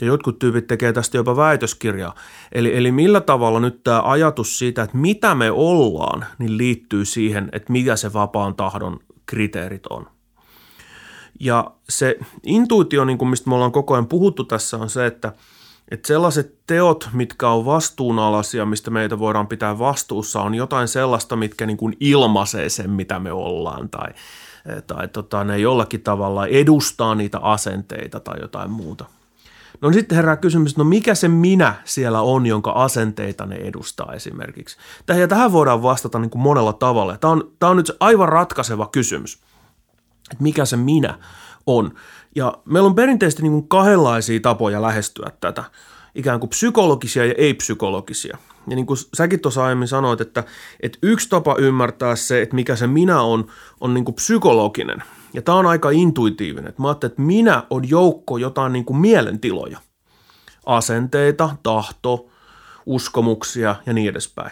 Ja 0.00 0.06
jotkut 0.06 0.38
tyypit 0.38 0.66
tekee 0.66 0.92
tästä 0.92 1.16
jopa 1.16 1.36
väitöskirjaa. 1.36 2.14
Eli, 2.52 2.76
eli 2.76 2.92
millä 2.92 3.20
tavalla 3.20 3.60
nyt 3.60 3.84
tämä 3.84 4.02
ajatus 4.02 4.58
siitä, 4.58 4.82
että 4.82 4.96
mitä 4.96 5.34
me 5.34 5.50
ollaan, 5.50 6.26
niin 6.38 6.58
liittyy 6.58 7.04
siihen, 7.04 7.48
että 7.52 7.72
mitä 7.72 7.96
se 7.96 8.12
vapaan 8.12 8.54
tahdon 8.54 9.00
kriteerit 9.26 9.86
on. 9.86 10.06
Ja 11.40 11.70
se 11.88 12.18
intuitio, 12.42 13.04
niin 13.04 13.18
kuin 13.18 13.28
mistä 13.28 13.48
me 13.50 13.54
ollaan 13.54 13.72
koko 13.72 13.94
ajan 13.94 14.06
puhuttu 14.06 14.44
tässä, 14.44 14.76
on 14.76 14.90
se, 14.90 15.06
että, 15.06 15.32
että 15.90 16.08
sellaiset 16.08 16.58
teot, 16.66 17.08
mitkä 17.12 17.48
on 17.48 17.64
vastuunalaisia, 17.64 18.66
mistä 18.66 18.90
meitä 18.90 19.18
voidaan 19.18 19.46
pitää 19.46 19.78
vastuussa, 19.78 20.42
on 20.42 20.54
jotain 20.54 20.88
sellaista, 20.88 21.36
mitkä 21.36 21.66
niin 21.66 21.76
kuin 21.76 21.96
ilmaisee 22.00 22.68
sen, 22.68 22.90
mitä 22.90 23.18
me 23.18 23.32
ollaan 23.32 23.88
tai– 23.88 24.08
tai 24.86 25.08
tota, 25.08 25.44
ne 25.44 25.58
jollakin 25.58 26.02
tavalla 26.02 26.46
edustaa 26.46 27.14
niitä 27.14 27.38
asenteita 27.38 28.20
tai 28.20 28.40
jotain 28.40 28.70
muuta. 28.70 29.04
No 29.84 29.92
sitten 29.92 30.16
herää 30.16 30.36
kysymys, 30.36 30.76
no 30.76 30.84
mikä 30.84 31.14
se 31.14 31.28
minä 31.28 31.74
siellä 31.84 32.20
on, 32.20 32.46
jonka 32.46 32.70
asenteita 32.70 33.46
ne 33.46 33.56
edustaa 33.56 34.12
esimerkiksi? 34.12 34.76
Ja 35.18 35.28
tähän 35.28 35.52
voidaan 35.52 35.82
vastata 35.82 36.18
niin 36.18 36.30
kuin 36.30 36.42
monella 36.42 36.72
tavalla. 36.72 37.16
Tämä 37.16 37.32
on, 37.32 37.52
tämä 37.58 37.70
on 37.70 37.76
nyt 37.76 37.92
aivan 38.00 38.28
ratkaiseva 38.28 38.86
kysymys, 38.86 39.38
että 40.32 40.42
mikä 40.42 40.64
se 40.64 40.76
minä 40.76 41.18
on. 41.66 41.94
Ja 42.34 42.58
meillä 42.64 42.86
on 42.86 42.94
perinteisesti 42.94 43.42
niin 43.42 43.52
kuin 43.52 43.68
kahdenlaisia 43.68 44.40
tapoja 44.40 44.82
lähestyä 44.82 45.30
tätä. 45.40 45.64
ikään 46.14 46.40
kuin 46.40 46.50
psykologisia 46.50 47.24
ja 47.24 47.34
ei-psykologisia. 47.38 48.38
Ja 48.68 48.76
niin 48.76 48.86
kuin 48.86 48.98
säkin 49.14 49.40
tuossa 49.40 49.64
aiemmin 49.64 49.88
sanoit, 49.88 50.20
että, 50.20 50.44
että 50.80 50.98
yksi 51.02 51.28
tapa 51.28 51.56
ymmärtää 51.58 52.16
se, 52.16 52.42
että 52.42 52.54
mikä 52.54 52.76
se 52.76 52.86
minä 52.86 53.20
on, 53.20 53.46
on 53.80 53.94
niin 53.94 54.04
kuin 54.04 54.14
psykologinen. 54.14 55.02
Ja 55.34 55.42
tämä 55.42 55.58
on 55.58 55.66
aika 55.66 55.90
intuitiivinen. 55.90 56.68
Että 56.68 56.82
mä 56.82 56.88
ajattelen, 56.88 57.10
että 57.10 57.22
minä 57.22 57.62
on 57.70 57.88
joukko 57.88 58.38
jotain 58.38 58.72
niin 58.72 58.84
kuin 58.84 58.96
mielentiloja. 58.96 59.78
Asenteita, 60.66 61.56
tahto, 61.62 62.26
uskomuksia 62.86 63.76
ja 63.86 63.92
niin 63.92 64.08
edespäin. 64.08 64.50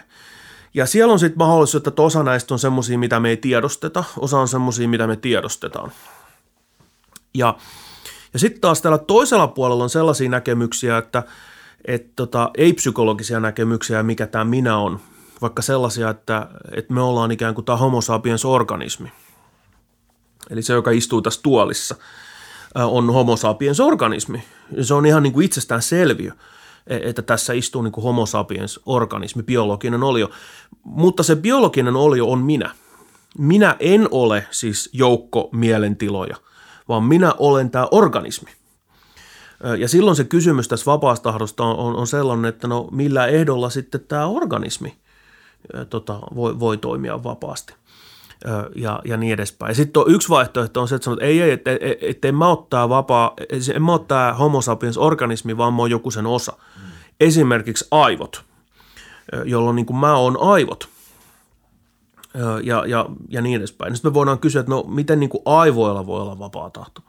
Ja 0.73 0.85
siellä 0.85 1.13
on 1.13 1.19
sitten 1.19 1.37
mahdollisuus, 1.37 1.87
että 1.87 2.01
osa 2.01 2.23
näistä 2.23 2.53
on 2.53 2.59
semmoisia, 2.59 2.97
mitä 2.97 3.19
me 3.19 3.29
ei 3.29 3.37
tiedosteta, 3.37 4.03
osa 4.19 4.39
on 4.39 4.47
semmoisia, 4.47 4.87
mitä 4.87 5.07
me 5.07 5.15
tiedostetaan. 5.15 5.91
Ja, 7.33 7.57
ja 8.33 8.39
sitten 8.39 8.61
taas 8.61 8.81
täällä 8.81 8.97
toisella 8.97 9.47
puolella 9.47 9.83
on 9.83 9.89
sellaisia 9.89 10.29
näkemyksiä, 10.29 10.97
että 10.97 11.23
et 11.85 12.15
tota, 12.15 12.51
ei-psykologisia 12.57 13.39
näkemyksiä, 13.39 14.03
mikä 14.03 14.27
tämä 14.27 14.45
minä 14.45 14.77
on, 14.77 14.99
vaikka 15.41 15.61
sellaisia, 15.61 16.09
että, 16.09 16.47
että 16.71 16.93
me 16.93 17.01
ollaan 17.01 17.31
ikään 17.31 17.55
kuin 17.55 17.65
tämä 17.65 17.77
homo 17.77 18.01
sapiens 18.01 18.45
organismi. 18.45 19.11
Eli 20.49 20.61
se, 20.61 20.73
joka 20.73 20.91
istuu 20.91 21.21
tässä 21.21 21.39
tuolissa, 21.43 21.95
on 22.75 23.13
homo 23.13 23.35
sapiens 23.35 23.79
organismi. 23.79 24.43
Se 24.81 24.93
on 24.93 25.05
ihan 25.05 25.23
niin 25.23 25.33
kuin 25.33 25.45
itsestään 25.45 25.81
selviö 25.81 26.31
e, 26.87 26.99
että 27.03 27.21
tässä 27.21 27.53
istuu 27.53 27.81
niin 27.81 27.91
kuin 27.91 28.03
homo 28.03 28.25
sapiens 28.25 28.79
organismi, 28.85 29.43
biologinen 29.43 30.03
olio. 30.03 30.29
Mutta 30.83 31.23
se 31.23 31.35
biologinen 31.35 31.95
olio 31.95 32.27
on 32.27 32.39
minä. 32.39 32.75
Minä 33.37 33.75
en 33.79 34.07
ole 34.11 34.47
siis 34.51 34.89
joukko 34.93 35.49
mielentiloja, 35.51 36.35
vaan 36.87 37.03
minä 37.03 37.33
olen 37.37 37.69
tämä 37.71 37.87
organismi. 37.91 38.51
Ja 39.77 39.87
silloin 39.87 40.15
se 40.15 40.23
kysymys 40.23 40.67
tässä 40.67 40.85
vapaastahdosta 40.85 41.63
on, 41.63 41.95
on 41.95 42.07
sellainen, 42.07 42.45
että 42.45 42.67
no 42.67 42.87
millä 42.91 43.27
ehdolla 43.27 43.69
sitten 43.69 44.01
tämä 44.07 44.27
organismi 44.27 44.97
tota, 45.89 46.19
voi, 46.35 46.59
voi 46.59 46.77
toimia 46.77 47.23
vapaasti 47.23 47.73
ja, 48.75 48.99
ja 49.05 49.17
niin 49.17 49.33
edespäin. 49.33 49.69
Ja 49.69 49.75
sitten 49.75 50.03
yksi 50.07 50.29
vaihtoehto 50.29 50.81
on 50.81 50.87
se, 50.87 50.95
että 50.95 51.05
sanot, 51.05 51.21
ei, 51.21 51.41
ei, 51.41 51.51
että 51.51 51.71
et, 51.71 51.97
et 52.01 52.25
en 52.25 52.35
mä 52.35 52.47
ottaa 52.47 52.89
vapaa, 52.89 53.33
en 53.75 53.83
mä 53.83 53.93
ottaa 53.93 54.33
homo 54.33 54.61
sapiens 54.61 54.97
organismi, 54.97 55.57
vaan 55.57 55.73
mä 55.73 55.81
oon 55.81 55.91
joku 55.91 56.11
sen 56.11 56.25
osa. 56.25 56.51
Mm. 56.51 56.91
Esimerkiksi 57.19 57.87
aivot, 57.91 58.43
jolloin 59.45 59.75
niin 59.75 59.85
kuin 59.85 59.97
mä 59.97 60.15
oon 60.15 60.37
aivot 60.41 60.89
ja, 62.63 62.85
ja, 62.85 63.05
ja 63.29 63.41
niin 63.41 63.57
edespäin. 63.57 63.95
Sitten 63.95 64.11
me 64.11 64.13
voidaan 64.13 64.39
kysyä, 64.39 64.59
että 64.59 64.69
no 64.69 64.83
miten 64.87 65.19
niin 65.19 65.29
kuin 65.29 65.41
aivoilla 65.45 66.05
voi 66.05 66.21
olla 66.21 66.39
vapaa 66.39 66.69
tahto. 66.69 67.01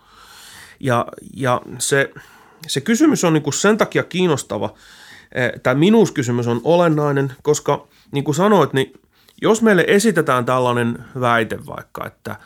Ja, 0.81 1.06
ja 1.35 1.62
se, 1.78 2.11
se 2.66 2.81
kysymys 2.81 3.24
on 3.24 3.32
niin 3.32 3.43
kuin 3.43 3.55
sen 3.55 3.78
takia 3.78 4.02
kiinnostava, 4.02 4.74
tämä 5.62 5.74
minuuskysymys 5.74 6.47
on 6.47 6.61
olennainen, 6.65 7.32
koska 7.43 7.86
niin 8.12 8.24
kuin 8.24 8.35
sanoit, 8.35 8.73
niin 8.73 8.93
jos 9.44 9.62
meille 9.62 9.84
esitetään 9.88 10.44
tällainen 10.44 11.04
väite 11.20 11.66
vaikka, 11.66 12.06
että, 12.06 12.36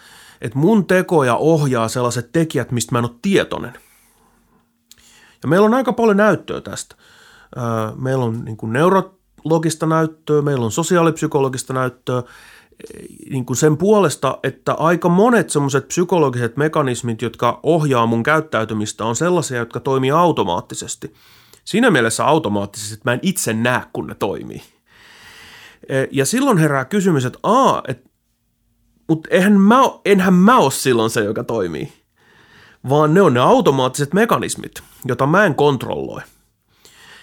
että 0.40 0.58
mun 0.58 0.86
tekoja 0.86 1.36
ohjaa 1.36 1.88
sellaiset 1.88 2.32
tekijät, 2.32 2.70
mistä 2.70 2.92
mä 2.92 2.98
en 2.98 3.04
ole 3.04 3.14
tietoinen. 3.22 3.72
Ja 5.42 5.48
meillä 5.48 5.66
on 5.66 5.74
aika 5.74 5.92
paljon 5.92 6.16
näyttöä 6.16 6.60
tästä. 6.60 6.96
Meillä 7.96 8.24
on 8.24 8.44
niin 8.44 8.56
kuin 8.56 8.72
neurologista 8.72 9.86
näyttöä, 9.86 10.42
meillä 10.42 10.64
on 10.64 10.72
sosiaalipsykologista 10.72 11.72
näyttöä, 11.72 12.22
niin 13.30 13.44
kuin 13.44 13.56
sen 13.56 13.76
puolesta, 13.76 14.38
että 14.42 14.72
aika 14.72 15.08
monet 15.08 15.50
semmoiset 15.50 15.88
psykologiset 15.88 16.56
mekanismit, 16.56 17.22
jotka 17.22 17.60
ohjaa 17.62 18.06
mun 18.06 18.22
käyttäytymistä, 18.22 19.04
on 19.04 19.16
sellaisia, 19.16 19.58
jotka 19.58 19.80
toimii 19.80 20.10
automaattisesti. 20.10 21.14
Siinä 21.64 21.90
mielessä 21.90 22.26
automaattisesti, 22.26 22.94
että 22.94 23.10
mä 23.10 23.14
en 23.14 23.20
itse 23.22 23.52
näe, 23.52 23.82
kun 23.92 24.06
ne 24.06 24.14
toimii. 24.14 24.62
E, 25.88 26.06
ja 26.10 26.26
silloin 26.26 26.58
herää 26.58 26.84
kysymys, 26.84 27.24
että 27.24 27.38
aa, 27.42 27.82
et, 27.88 28.04
mutta 29.08 29.28
eihän 29.32 29.60
mä, 29.60 29.80
enhän 30.04 30.34
mä 30.34 30.58
ole 30.58 30.70
silloin 30.70 31.10
se, 31.10 31.20
joka 31.20 31.44
toimii, 31.44 31.92
vaan 32.88 33.14
ne 33.14 33.22
on 33.22 33.34
ne 33.34 33.40
automaattiset 33.40 34.14
mekanismit, 34.14 34.82
jota 35.04 35.26
mä 35.26 35.44
en 35.44 35.54
kontrolloi. 35.54 36.22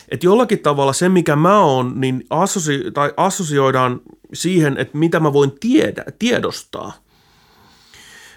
Että 0.09 0.25
jollakin 0.25 0.59
tavalla 0.59 0.93
se, 0.93 1.09
mikä 1.09 1.35
mä 1.35 1.59
oon, 1.59 2.01
niin 2.01 2.25
assosi, 2.29 2.83
tai 2.93 3.13
assosioidaan 3.17 4.01
siihen, 4.33 4.77
että 4.77 4.97
mitä 4.97 5.19
mä 5.19 5.33
voin 5.33 5.51
tiedä, 5.59 6.05
tiedostaa. 6.19 6.93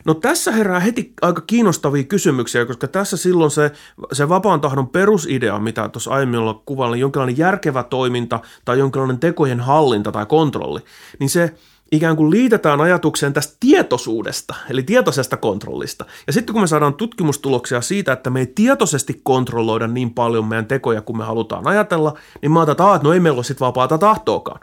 No 0.09 0.15
tässä 0.15 0.53
herää 0.53 0.81
heti 0.81 1.13
aika 1.23 1.41
kiinnostavia 1.41 2.05
kysymyksiä, 2.05 2.67
koska 2.67 2.89
tässä 2.89 3.17
silloin 3.17 3.51
se, 3.51 3.73
se 4.13 4.29
vapaan 4.29 4.61
tahdon 4.61 4.89
perusidea, 4.89 5.59
mitä 5.59 5.89
tuossa 5.89 6.11
aiemmin 6.11 6.41
ollaan 6.41 6.61
kuvalla, 6.67 6.95
niin 6.95 7.01
jonkinlainen 7.01 7.39
järkevä 7.39 7.83
toiminta 7.83 8.41
tai 8.65 8.79
jonkinlainen 8.79 9.19
tekojen 9.19 9.61
hallinta 9.61 10.13
tai 10.13 10.27
kontrolli, 10.27 10.81
niin 11.19 11.31
se 11.31 11.55
ikään 11.93 12.17
kuin 12.17 12.31
liitetään 12.31 12.81
ajatukseen 12.81 13.33
tästä 13.33 13.57
tietoisuudesta, 13.61 14.55
eli 14.71 14.83
tietoisesta 14.83 15.37
kontrollista. 15.37 16.05
Ja 16.27 16.33
sitten 16.33 16.53
kun 16.53 16.63
me 16.63 16.67
saadaan 16.67 16.95
tutkimustuloksia 16.95 17.81
siitä, 17.81 18.13
että 18.13 18.31
me 18.31 18.41
ei 18.41 18.53
tietoisesti 18.55 19.21
kontrolloida 19.23 19.87
niin 19.87 20.15
paljon 20.15 20.45
meidän 20.45 20.67
tekoja 20.67 21.03
kuin 21.03 21.17
me 21.17 21.25
halutaan 21.25 21.67
ajatella, 21.67 22.15
niin 22.43 22.53
mä 22.53 22.61
ajatellaan, 22.61 22.97
että 22.97 23.09
no 23.09 23.15
ei 23.15 23.21
meillä 23.21 23.39
ole 23.39 23.45
sitten 23.45 23.67
vapaata 23.67 23.99
tahtoakaan. 23.99 24.61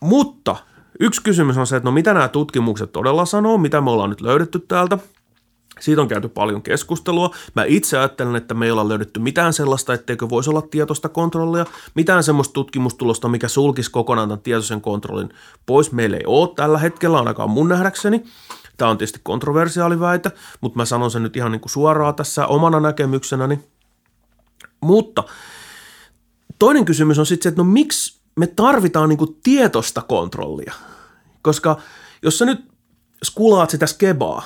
Mutta 0.00 0.56
yksi 1.00 1.22
kysymys 1.22 1.56
on 1.56 1.66
se, 1.66 1.76
että 1.76 1.88
no 1.88 1.92
mitä 1.92 2.14
nämä 2.14 2.28
tutkimukset 2.28 2.92
todella 2.92 3.24
sanoo, 3.24 3.58
mitä 3.58 3.80
me 3.80 3.90
ollaan 3.90 4.10
nyt 4.10 4.20
löydetty 4.20 4.58
täältä. 4.58 4.98
Siitä 5.80 6.02
on 6.02 6.08
käyty 6.08 6.28
paljon 6.28 6.62
keskustelua. 6.62 7.30
Mä 7.54 7.64
itse 7.64 7.98
ajattelen, 7.98 8.36
että 8.36 8.54
me 8.54 8.64
ei 8.64 8.70
olla 8.70 8.88
löydetty 8.88 9.20
mitään 9.20 9.52
sellaista, 9.52 9.94
etteikö 9.94 10.28
voisi 10.28 10.50
olla 10.50 10.62
tietoista 10.62 11.08
kontrollia. 11.08 11.66
Mitään 11.94 12.24
semmoista 12.24 12.52
tutkimustulosta, 12.52 13.28
mikä 13.28 13.48
sulkisi 13.48 13.90
kokonaan 13.90 14.28
tämän 14.28 14.42
tietoisen 14.42 14.80
kontrollin 14.80 15.28
pois. 15.66 15.92
Meillä 15.92 16.16
ei 16.16 16.22
ole 16.26 16.48
tällä 16.56 16.78
hetkellä, 16.78 17.18
ainakaan 17.18 17.50
mun 17.50 17.68
nähdäkseni. 17.68 18.24
Tämä 18.76 18.90
on 18.90 18.98
tietysti 18.98 19.20
kontroversiaali 19.22 20.00
väite, 20.00 20.30
mutta 20.60 20.76
mä 20.76 20.84
sanon 20.84 21.10
sen 21.10 21.22
nyt 21.22 21.36
ihan 21.36 21.52
niin 21.52 21.60
kuin 21.60 21.70
suoraan 21.70 22.14
tässä 22.14 22.46
omana 22.46 22.80
näkemyksenäni. 22.80 23.60
Mutta 24.80 25.24
toinen 26.58 26.84
kysymys 26.84 27.18
on 27.18 27.26
sitten 27.26 27.42
se, 27.42 27.48
että 27.48 27.62
no 27.62 27.68
miksi 27.70 28.23
me 28.36 28.46
tarvitaan 28.46 29.08
niin 29.08 29.18
kuin 29.18 29.36
tietoista 29.42 30.02
kontrollia. 30.02 30.74
Koska 31.42 31.78
jos 32.22 32.38
sä 32.38 32.44
nyt 32.44 32.64
skulaat 33.24 33.70
sitä 33.70 33.86
skebaa, 33.86 34.42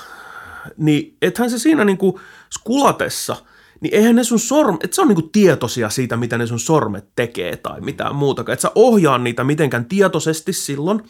niin 0.77 1.16
ethän 1.23 1.51
se 1.51 1.59
siinä 1.59 1.85
niin 1.85 1.98
skulatessa, 2.55 3.36
niin 3.81 3.94
eihän 3.94 4.16
ne 4.16 4.24
sun 4.24 4.39
sormet, 4.39 4.85
että 4.85 4.94
se 4.94 5.02
on 5.02 5.09
niin 5.09 5.31
tietoisia 5.31 5.90
siitä, 5.90 6.16
mitä 6.16 6.39
ne 6.39 6.47
sun 6.47 6.60
sormet 6.60 7.09
tekee 7.16 7.56
tai 7.56 7.81
mitään 7.81 8.15
muuta. 8.15 8.40
Että 8.43 8.62
sä 8.62 8.73
ohjaa 8.74 9.19
niitä 9.19 9.44
mitenkään 9.44 9.85
tietoisesti 9.85 10.52
silloin. 10.52 11.02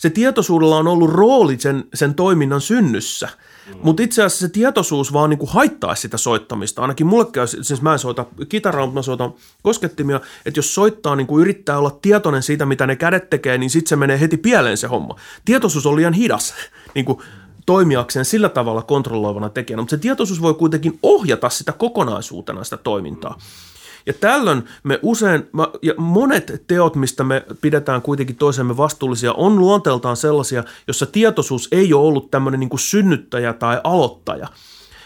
Se 0.00 0.10
tietoisuudella 0.10 0.76
on 0.76 0.88
ollut 0.88 1.10
rooli 1.10 1.60
sen, 1.60 1.84
sen 1.94 2.14
toiminnan 2.14 2.60
synnyssä– 2.60 3.28
Mm. 3.74 3.80
Mutta 3.82 4.02
itse 4.02 4.22
asiassa 4.22 4.46
se 4.46 4.52
tietoisuus 4.52 5.12
vaan 5.12 5.30
niinku 5.30 5.46
haittaisi 5.46 6.02
sitä 6.02 6.16
soittamista. 6.16 6.82
Ainakin 6.82 7.06
mulle 7.06 7.26
käy, 7.32 7.46
siis 7.46 7.82
mä 7.82 7.92
en 7.92 7.98
soita 7.98 8.26
kitaraa, 8.48 8.86
mutta 8.86 8.98
mä 8.98 9.02
soitan 9.02 9.34
koskettimia, 9.62 10.20
että 10.46 10.58
jos 10.58 10.74
soittaa 10.74 11.16
niinku 11.16 11.38
yrittää 11.38 11.78
olla 11.78 11.98
tietoinen 12.02 12.42
siitä, 12.42 12.66
mitä 12.66 12.86
ne 12.86 12.96
kädet 12.96 13.30
tekee, 13.30 13.58
niin 13.58 13.70
sitten 13.70 13.88
se 13.88 13.96
menee 13.96 14.20
heti 14.20 14.36
pieleen 14.36 14.76
se 14.76 14.86
homma. 14.86 15.16
Tietoisuus 15.44 15.86
on 15.86 15.96
liian 15.96 16.12
hidas 16.12 16.54
niinku 16.94 17.22
toimijakseen 17.66 18.24
sillä 18.24 18.48
tavalla 18.48 18.82
kontrolloivana 18.82 19.48
tekijänä, 19.48 19.82
mutta 19.82 19.96
se 19.96 20.00
tietoisuus 20.00 20.42
voi 20.42 20.54
kuitenkin 20.54 20.98
ohjata 21.02 21.50
sitä 21.50 21.72
kokonaisuutena 21.72 22.64
sitä 22.64 22.76
toimintaa. 22.76 23.32
Mm. 23.32 23.79
Ja 24.10 24.14
tällöin 24.20 24.64
me 24.82 24.98
usein, 25.02 25.48
ja 25.82 25.94
monet 25.96 26.64
teot, 26.66 26.96
mistä 26.96 27.24
me 27.24 27.44
pidetään 27.60 28.02
kuitenkin 28.02 28.36
toisemme 28.36 28.76
vastuullisia, 28.76 29.32
on 29.32 29.58
luonteeltaan 29.58 30.16
sellaisia, 30.16 30.64
jossa 30.86 31.06
tietoisuus 31.06 31.68
ei 31.72 31.92
ole 31.92 32.06
ollut 32.06 32.30
tämmöinen 32.30 32.60
niin 32.60 32.70
kuin 32.70 32.80
synnyttäjä 32.80 33.52
tai 33.52 33.80
aloittaja, 33.84 34.48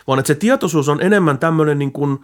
vaan 0.06 0.18
että 0.18 0.26
se 0.26 0.34
tietoisuus 0.34 0.88
on 0.88 1.00
enemmän 1.00 1.38
tämmöinen 1.38 1.78
niin 1.78 1.92
kuin, 1.92 2.18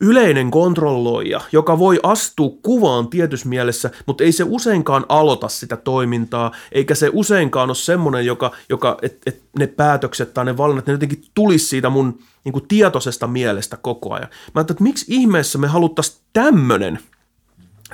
yleinen 0.00 0.50
kontrolloija, 0.50 1.40
joka 1.52 1.78
voi 1.78 2.00
astua 2.02 2.50
kuvaan 2.62 3.08
tietyssä 3.08 3.48
mielessä, 3.48 3.90
mutta 4.06 4.24
ei 4.24 4.32
se 4.32 4.44
useinkaan 4.48 5.06
aloita 5.08 5.48
sitä 5.48 5.76
toimintaa, 5.76 6.52
eikä 6.72 6.94
se 6.94 7.10
useinkaan 7.12 7.70
ole 7.70 7.74
semmoinen, 7.74 8.26
joka, 8.26 8.52
joka 8.68 8.98
että 9.02 9.18
et 9.26 9.42
ne 9.58 9.66
päätökset 9.66 10.34
tai 10.34 10.44
ne 10.44 10.56
valinnat, 10.56 10.86
ne 10.86 10.92
jotenkin 10.92 11.24
tulisi 11.34 11.66
siitä 11.66 11.90
mun 11.90 12.18
niin 12.44 12.52
kuin 12.52 12.68
tietoisesta 12.68 13.26
mielestä 13.26 13.76
koko 13.76 14.14
ajan. 14.14 14.28
Mä 14.30 14.60
ajattelin, 14.60 14.76
että 14.76 14.82
miksi 14.84 15.04
ihmeessä 15.08 15.58
me 15.58 15.66
haluttaisiin 15.66 16.18
tämmöinen, 16.32 16.98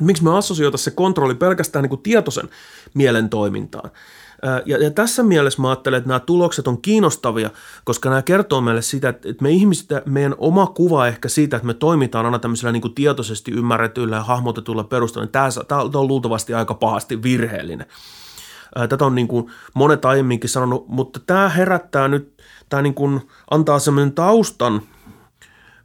miksi 0.01 0.24
me 0.24 0.36
assosioitaisiin 0.36 0.85
se 0.85 0.90
kontrolli 0.90 1.35
pelkästään 1.35 1.82
niin 1.82 1.90
kuin 1.90 2.02
tietoisen 2.02 2.48
mielen 2.94 3.28
toimintaan. 3.28 3.90
Ja, 4.67 4.79
ja 4.79 4.91
tässä 4.91 5.23
mielessä 5.23 5.62
mä 5.62 5.69
ajattelen, 5.69 5.99
että 5.99 6.09
nämä 6.09 6.21
tulokset 6.21 6.69
on 6.69 6.83
kiinnostavia, 6.83 7.51
koska 7.85 8.09
nämä 8.09 8.23
kertoo 8.23 8.61
meille 8.61 8.83
sitä, 8.83 9.09
että 9.09 9.35
me 9.41 9.51
ihmiset, 9.51 9.89
meidän 10.07 10.35
oma 10.39 10.67
kuva 10.67 11.07
ehkä 11.07 11.29
siitä, 11.29 11.57
että 11.57 11.67
me 11.67 11.75
toimitaan 11.75 12.27
aina 12.27 12.39
tämmöisellä 12.39 12.73
niin 12.73 12.81
kuin 12.81 12.95
tietoisesti 12.95 13.51
ymmärretyillä 13.51 14.17
ja 14.17 14.23
hahmotetuilla 14.23 14.85
perusteella, 14.85 15.25
niin 15.25 15.33
tämä, 15.33 15.49
tämä 15.69 15.81
on 15.81 16.09
luultavasti 16.09 16.55
aika 16.55 16.75
pahasti 16.75 17.23
virheellinen. 17.23 17.87
Tätä 18.89 19.07
on 19.07 19.15
niin 19.15 19.29
kuin 19.29 19.51
monet 19.75 20.05
aiemminkin 20.05 20.51
sanonut, 20.51 20.89
mutta 20.89 21.21
tämä 21.27 21.49
herättää 21.49 22.09
nyt, 22.09 22.43
tämä 22.69 22.83
niin 22.83 22.95
kuin 22.95 23.29
antaa 23.51 23.79
semmoinen 23.79 24.12
taustan 24.12 24.83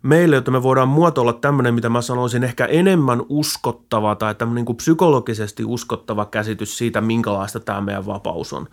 meille, 0.05 0.37
että 0.37 0.51
me 0.51 0.63
voidaan 0.63 0.87
muotoilla 0.87 1.33
tämmöinen, 1.33 1.73
mitä 1.73 1.89
mä 1.89 2.01
sanoisin, 2.01 2.43
ehkä 2.43 2.65
enemmän 2.65 3.21
uskottava 3.29 4.15
tai 4.15 4.35
tämmöinen 4.35 4.55
niin 4.55 4.65
kuin 4.65 4.75
psykologisesti 4.75 5.63
uskottava 5.65 6.25
käsitys 6.25 6.77
siitä, 6.77 7.01
minkälaista 7.01 7.59
tämä 7.59 7.81
meidän 7.81 8.05
vapaus 8.05 8.53
on. 8.53 8.67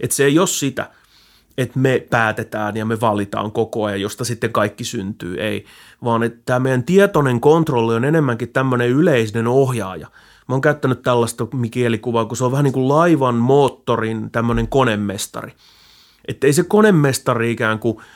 Että 0.00 0.16
se 0.16 0.24
ei 0.24 0.38
ole 0.38 0.46
sitä, 0.46 0.90
että 1.58 1.78
me 1.78 2.06
päätetään 2.10 2.76
ja 2.76 2.84
me 2.84 3.00
valitaan 3.00 3.52
koko 3.52 3.84
ajan, 3.84 4.00
josta 4.00 4.24
sitten 4.24 4.52
kaikki 4.52 4.84
syntyy, 4.84 5.40
ei, 5.40 5.64
vaan 6.04 6.22
että 6.22 6.38
tämä 6.44 6.58
meidän 6.58 6.84
tietoinen 6.84 7.40
kontrolli 7.40 7.94
on 7.94 8.04
enemmänkin 8.04 8.48
tämmöinen 8.48 8.88
yleinen 8.88 9.46
ohjaaja. 9.46 10.06
Mä 10.48 10.54
oon 10.54 10.60
käyttänyt 10.60 11.02
tällaista 11.02 11.46
kielikuvaa, 11.70 12.24
kun 12.24 12.36
se 12.36 12.44
on 12.44 12.52
vähän 12.52 12.64
niin 12.64 12.72
kuin 12.72 12.88
laivan 12.88 13.34
moottorin 13.34 14.30
tämmöinen 14.30 14.68
konemestari. 14.68 15.52
Että 16.28 16.46
ei 16.46 16.52
se 16.52 16.62
konemestari 16.62 17.50
ikään 17.50 17.78
kuin– 17.78 17.96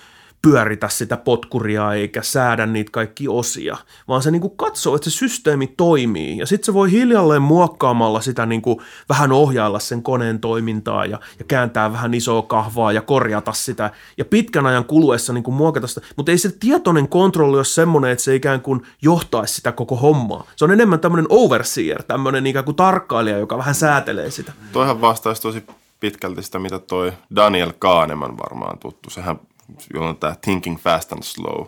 pyöritä 0.50 0.88
sitä 0.88 1.16
potkuria 1.16 1.92
eikä 1.92 2.22
säädä 2.22 2.66
niitä 2.66 2.90
kaikki 2.90 3.28
osia, 3.28 3.76
vaan 4.08 4.22
se 4.22 4.30
niinku 4.30 4.48
katsoo, 4.48 4.94
että 4.94 5.10
se 5.10 5.16
systeemi 5.16 5.66
toimii 5.66 6.38
ja 6.38 6.46
sitten 6.46 6.66
se 6.66 6.74
voi 6.74 6.90
hiljalleen 6.90 7.42
muokkaamalla 7.42 8.20
sitä 8.20 8.46
niinku 8.46 8.82
vähän 9.08 9.32
ohjailla 9.32 9.78
sen 9.78 10.02
koneen 10.02 10.40
toimintaa 10.40 11.04
ja, 11.04 11.20
ja 11.38 11.44
kääntää 11.48 11.92
vähän 11.92 12.14
isoa 12.14 12.42
kahvaa 12.42 12.92
ja 12.92 13.02
korjata 13.02 13.52
sitä 13.52 13.90
ja 14.18 14.24
pitkän 14.24 14.66
ajan 14.66 14.84
kuluessa 14.84 15.32
niinku 15.32 15.50
muokata 15.50 15.86
sitä, 15.86 16.00
mutta 16.16 16.32
ei 16.32 16.38
se 16.38 16.52
tietoinen 16.60 17.08
kontrolli 17.08 17.56
ole 17.56 17.64
semmoinen, 17.64 18.10
että 18.10 18.24
se 18.24 18.34
ikään 18.34 18.60
kuin 18.60 18.82
johtaisi 19.02 19.54
sitä 19.54 19.72
koko 19.72 19.96
hommaa. 19.96 20.46
Se 20.56 20.64
on 20.64 20.70
enemmän 20.70 21.00
tämmöinen 21.00 21.26
overseer, 21.28 22.02
tämmöinen 22.02 22.46
ikään 22.46 22.64
kuin 22.64 22.74
tarkkailija, 22.74 23.38
joka 23.38 23.58
vähän 23.58 23.74
säätelee 23.74 24.30
sitä. 24.30 24.52
Toihan 24.72 25.00
vastaisi 25.00 25.42
tosi 25.42 25.64
pitkälti 26.00 26.42
sitä, 26.42 26.58
mitä 26.58 26.78
toi 26.78 27.12
Daniel 27.36 27.72
Kahneman 27.78 28.38
varmaan 28.38 28.78
tuttu. 28.78 29.10
Sehän 29.10 29.38
jolla 29.94 30.08
on 30.08 30.16
tämä 30.16 30.36
Thinking 30.40 30.78
Fast 30.78 31.12
and 31.12 31.22
Slow, 31.22 31.66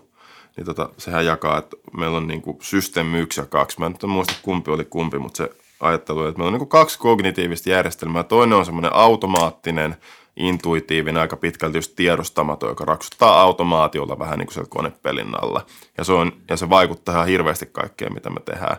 niin 0.56 0.64
tota, 0.64 0.88
sehän 0.98 1.26
jakaa, 1.26 1.58
että 1.58 1.76
meillä 1.96 2.16
on 2.16 2.26
niinku 2.26 2.58
systeemi 2.62 3.18
yksi 3.18 3.40
ja 3.40 3.46
kaksi. 3.46 3.80
Mä 3.80 3.86
en 3.86 3.92
nyt 3.92 4.02
muista 4.02 4.34
kumpi 4.42 4.70
oli 4.70 4.84
kumpi, 4.84 5.18
mutta 5.18 5.36
se 5.36 5.50
ajattelu, 5.80 6.24
että 6.24 6.38
meillä 6.38 6.48
on 6.48 6.52
niinku 6.52 6.66
kaksi 6.66 6.98
kognitiivista 6.98 7.70
järjestelmää. 7.70 8.22
Toinen 8.22 8.58
on 8.58 8.64
semmoinen 8.64 8.94
automaattinen, 8.94 9.96
intuitiivinen, 10.36 11.20
aika 11.20 11.36
pitkälti 11.36 11.78
just 11.78 11.92
tiedostamaton, 11.96 12.68
joka 12.68 12.84
raksuttaa 12.84 13.40
automaatiolla 13.40 14.18
vähän 14.18 14.38
niin 14.38 14.46
kuin 14.46 14.54
siellä 14.54 14.70
konepelin 14.70 15.42
alla. 15.42 15.66
Ja 15.98 16.04
se, 16.04 16.12
on, 16.12 16.32
ja 16.50 16.56
se 16.56 16.70
vaikuttaa 16.70 17.14
ihan 17.14 17.26
hirveästi 17.26 17.66
kaikkeen, 17.66 18.14
mitä 18.14 18.30
me 18.30 18.40
tehdään. 18.40 18.76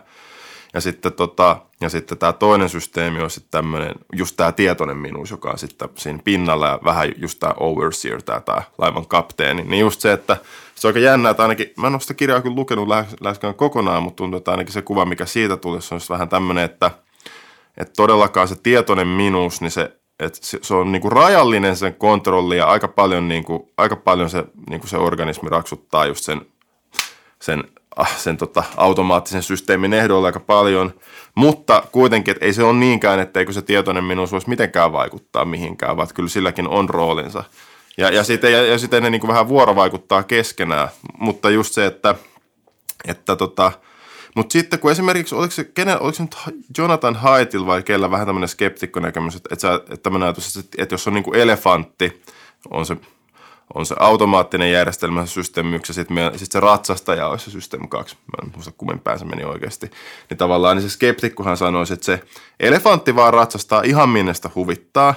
Ja 0.74 0.80
sitten, 0.80 1.12
tota, 1.12 1.56
ja 1.80 1.88
sitten 1.88 2.18
tämä 2.18 2.32
toinen 2.32 2.68
systeemi 2.68 3.22
on 3.22 3.30
sitten 3.30 3.50
tämmöinen, 3.50 3.94
just 4.12 4.36
tämä 4.36 4.52
tietoinen 4.52 4.96
minuus, 4.96 5.30
joka 5.30 5.50
on 5.50 5.58
sitten 5.58 5.88
siinä 5.94 6.18
pinnalla 6.24 6.66
ja 6.66 6.78
vähän 6.84 7.12
just 7.16 7.38
tämä 7.38 7.54
overseer, 7.56 8.22
tämä, 8.22 8.40
tämä 8.40 8.62
laivan 8.78 9.06
kapteeni. 9.06 9.62
Niin 9.62 9.80
just 9.80 10.00
se, 10.00 10.12
että 10.12 10.36
se 10.74 10.86
on 10.86 10.88
aika 10.88 10.98
jännä, 10.98 11.30
että 11.30 11.42
ainakin, 11.42 11.72
mä 11.76 11.86
en 11.86 11.92
ole 11.92 12.00
sitä 12.00 12.14
kirjaa 12.14 12.40
kyllä 12.40 12.56
lukenut 12.56 12.88
läheskään 13.20 13.54
kokonaan, 13.54 14.02
mutta 14.02 14.16
tuntuu, 14.16 14.38
että 14.38 14.50
ainakin 14.50 14.72
se 14.72 14.82
kuva, 14.82 15.04
mikä 15.04 15.26
siitä 15.26 15.56
tuli, 15.56 15.82
se 15.82 15.94
on 15.94 16.00
vähän 16.10 16.28
tämmöinen, 16.28 16.64
että, 16.64 16.90
että 17.76 17.92
todellakaan 17.96 18.48
se 18.48 18.56
tietoinen 18.62 19.08
minuus, 19.08 19.60
niin 19.60 19.70
se, 19.70 20.00
että 20.20 20.38
se 20.62 20.74
on 20.74 20.92
niin 20.92 21.02
kuin 21.02 21.12
rajallinen 21.12 21.76
sen 21.76 21.94
kontrolli 21.94 22.56
ja 22.56 22.66
aika 22.66 22.88
paljon, 22.88 23.28
niin 23.28 23.44
kuin, 23.44 23.62
aika 23.76 23.96
paljon 23.96 24.30
se, 24.30 24.44
niin 24.70 24.80
kuin 24.80 24.90
se 24.90 24.96
organismi 24.96 25.48
raksuttaa 25.48 26.06
just 26.06 26.24
sen, 26.24 26.46
sen 27.42 27.64
sen 28.16 28.36
tota, 28.36 28.62
automaattisen 28.76 29.42
systeemin 29.42 29.92
ehdoilla 29.92 30.26
aika 30.26 30.40
paljon, 30.40 30.94
mutta 31.34 31.82
kuitenkin, 31.92 32.32
että 32.32 32.46
ei 32.46 32.52
se 32.52 32.62
ole 32.62 32.78
niinkään, 32.78 33.20
etteikö 33.20 33.52
se 33.52 33.62
tietoinen 33.62 34.04
minuus 34.04 34.32
voisi 34.32 34.48
mitenkään 34.48 34.92
vaikuttaa 34.92 35.44
mihinkään, 35.44 35.96
vaan 35.96 36.08
kyllä 36.14 36.28
silläkin 36.28 36.68
on 36.68 36.90
roolinsa. 36.90 37.44
Ja, 37.98 38.10
ja 38.10 38.24
sitten 38.24 38.52
ja, 38.52 38.66
ja 38.66 38.78
sit 38.78 38.90
ne 38.90 39.10
niin 39.10 39.20
kuin 39.20 39.28
vähän 39.28 39.48
vuorovaikuttaa 39.48 40.22
keskenään, 40.22 40.88
mutta 41.18 41.50
just 41.50 41.74
se, 41.74 41.86
että, 41.86 42.14
että 43.08 43.36
tota, 43.36 43.72
mutta 44.36 44.52
sitten 44.52 44.78
kun 44.78 44.90
esimerkiksi, 44.90 45.34
oliko 45.34 45.50
se, 45.50 45.64
kenen, 45.64 46.02
oliko 46.02 46.16
se 46.16 46.22
nyt 46.22 46.36
Jonathan 46.78 47.16
Haitil 47.16 47.66
vai 47.66 47.82
kellä 47.82 48.10
vähän 48.10 48.26
tämmöinen 48.26 48.48
skeptikkonäkemys, 48.48 49.36
että, 49.36 49.48
että, 49.52 49.74
että 49.74 49.96
tämmöinen 49.96 50.26
ajatus, 50.26 50.56
että, 50.56 50.82
että 50.82 50.94
jos 50.94 51.06
on 51.06 51.14
niin 51.14 51.24
kuin 51.24 51.40
elefantti, 51.40 52.22
on 52.70 52.86
se 52.86 52.96
on 53.74 53.86
se 53.86 53.94
automaattinen 53.98 54.72
järjestelmä, 54.72 55.26
systeemi 55.26 55.76
1 55.76 55.90
ja 55.90 55.94
sitten 55.94 56.30
sit 56.36 56.52
se 56.52 56.60
ratsastaja 56.60 57.28
olisi 57.28 57.44
se 57.44 57.50
systeemi 57.50 57.86
2. 57.88 58.16
Mä 58.16 58.46
en 58.46 58.52
muista 58.54 58.72
kummin 58.76 59.00
se 59.16 59.24
meni 59.24 59.44
oikeasti. 59.44 59.90
Niin 60.30 60.38
tavallaan 60.38 60.76
niin 60.76 60.88
se 60.88 60.94
skeptikkohan 60.94 61.56
sanoisi, 61.56 61.94
että 61.94 62.06
se 62.06 62.20
elefantti 62.60 63.16
vaan 63.16 63.34
ratsastaa 63.34 63.82
ihan 63.82 64.08
minne 64.08 64.34
sitä 64.34 64.50
huvittaa. 64.54 65.14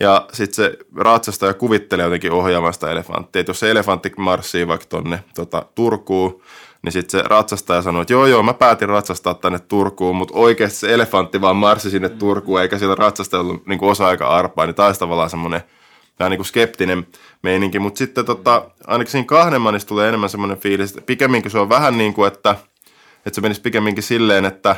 Ja 0.00 0.26
sitten 0.32 0.54
se 0.54 0.78
ratsastaja 0.96 1.54
kuvittelee 1.54 2.04
jotenkin 2.04 2.32
ohjaavasta 2.32 2.90
elefanttia. 2.90 3.40
Että 3.40 3.50
jos 3.50 3.60
se 3.60 3.70
elefantti 3.70 4.12
marssii 4.16 4.68
vaikka 4.68 4.86
tonne 4.86 5.24
tota, 5.34 5.66
Turkuun, 5.74 6.42
niin 6.82 6.92
sitten 6.92 7.20
se 7.20 7.28
ratsastaja 7.28 7.82
sanoo, 7.82 8.02
että 8.02 8.12
joo 8.12 8.26
joo, 8.26 8.42
mä 8.42 8.54
päätin 8.54 8.88
ratsastaa 8.88 9.34
tänne 9.34 9.58
Turkuun, 9.58 10.16
mutta 10.16 10.34
oikeasti 10.34 10.78
se 10.78 10.94
elefantti 10.94 11.40
vaan 11.40 11.56
marssi 11.56 11.90
sinne 11.90 12.08
Turkuun, 12.08 12.62
eikä 12.62 12.78
sillä 12.78 12.94
ratsastajalla 12.94 13.50
ollut 13.50 13.66
niin 13.66 13.84
osa-aika 13.84 14.28
arpaa, 14.28 14.66
niin 14.66 14.74
taisi 14.74 15.00
tavallaan 15.00 15.30
semmoinen– 15.30 15.62
niin 16.18 16.38
kuin 16.38 16.46
skeptinen 16.46 17.06
meininki, 17.42 17.78
mutta 17.78 17.98
sitten 17.98 18.24
tota, 18.24 18.70
ainakin 18.86 19.12
siinä 19.12 19.26
Kahnemanissa 19.26 19.88
tulee 19.88 20.08
enemmän 20.08 20.30
semmoinen 20.30 20.58
fiilis, 20.58 20.90
että 20.90 21.02
pikemminkin 21.02 21.50
se 21.50 21.58
on 21.58 21.68
vähän 21.68 21.98
niin 21.98 22.14
kuin, 22.14 22.28
että, 22.28 22.56
että 23.26 23.34
se 23.34 23.40
menisi 23.40 23.60
pikemminkin 23.60 24.02
silleen, 24.02 24.44
että, 24.44 24.76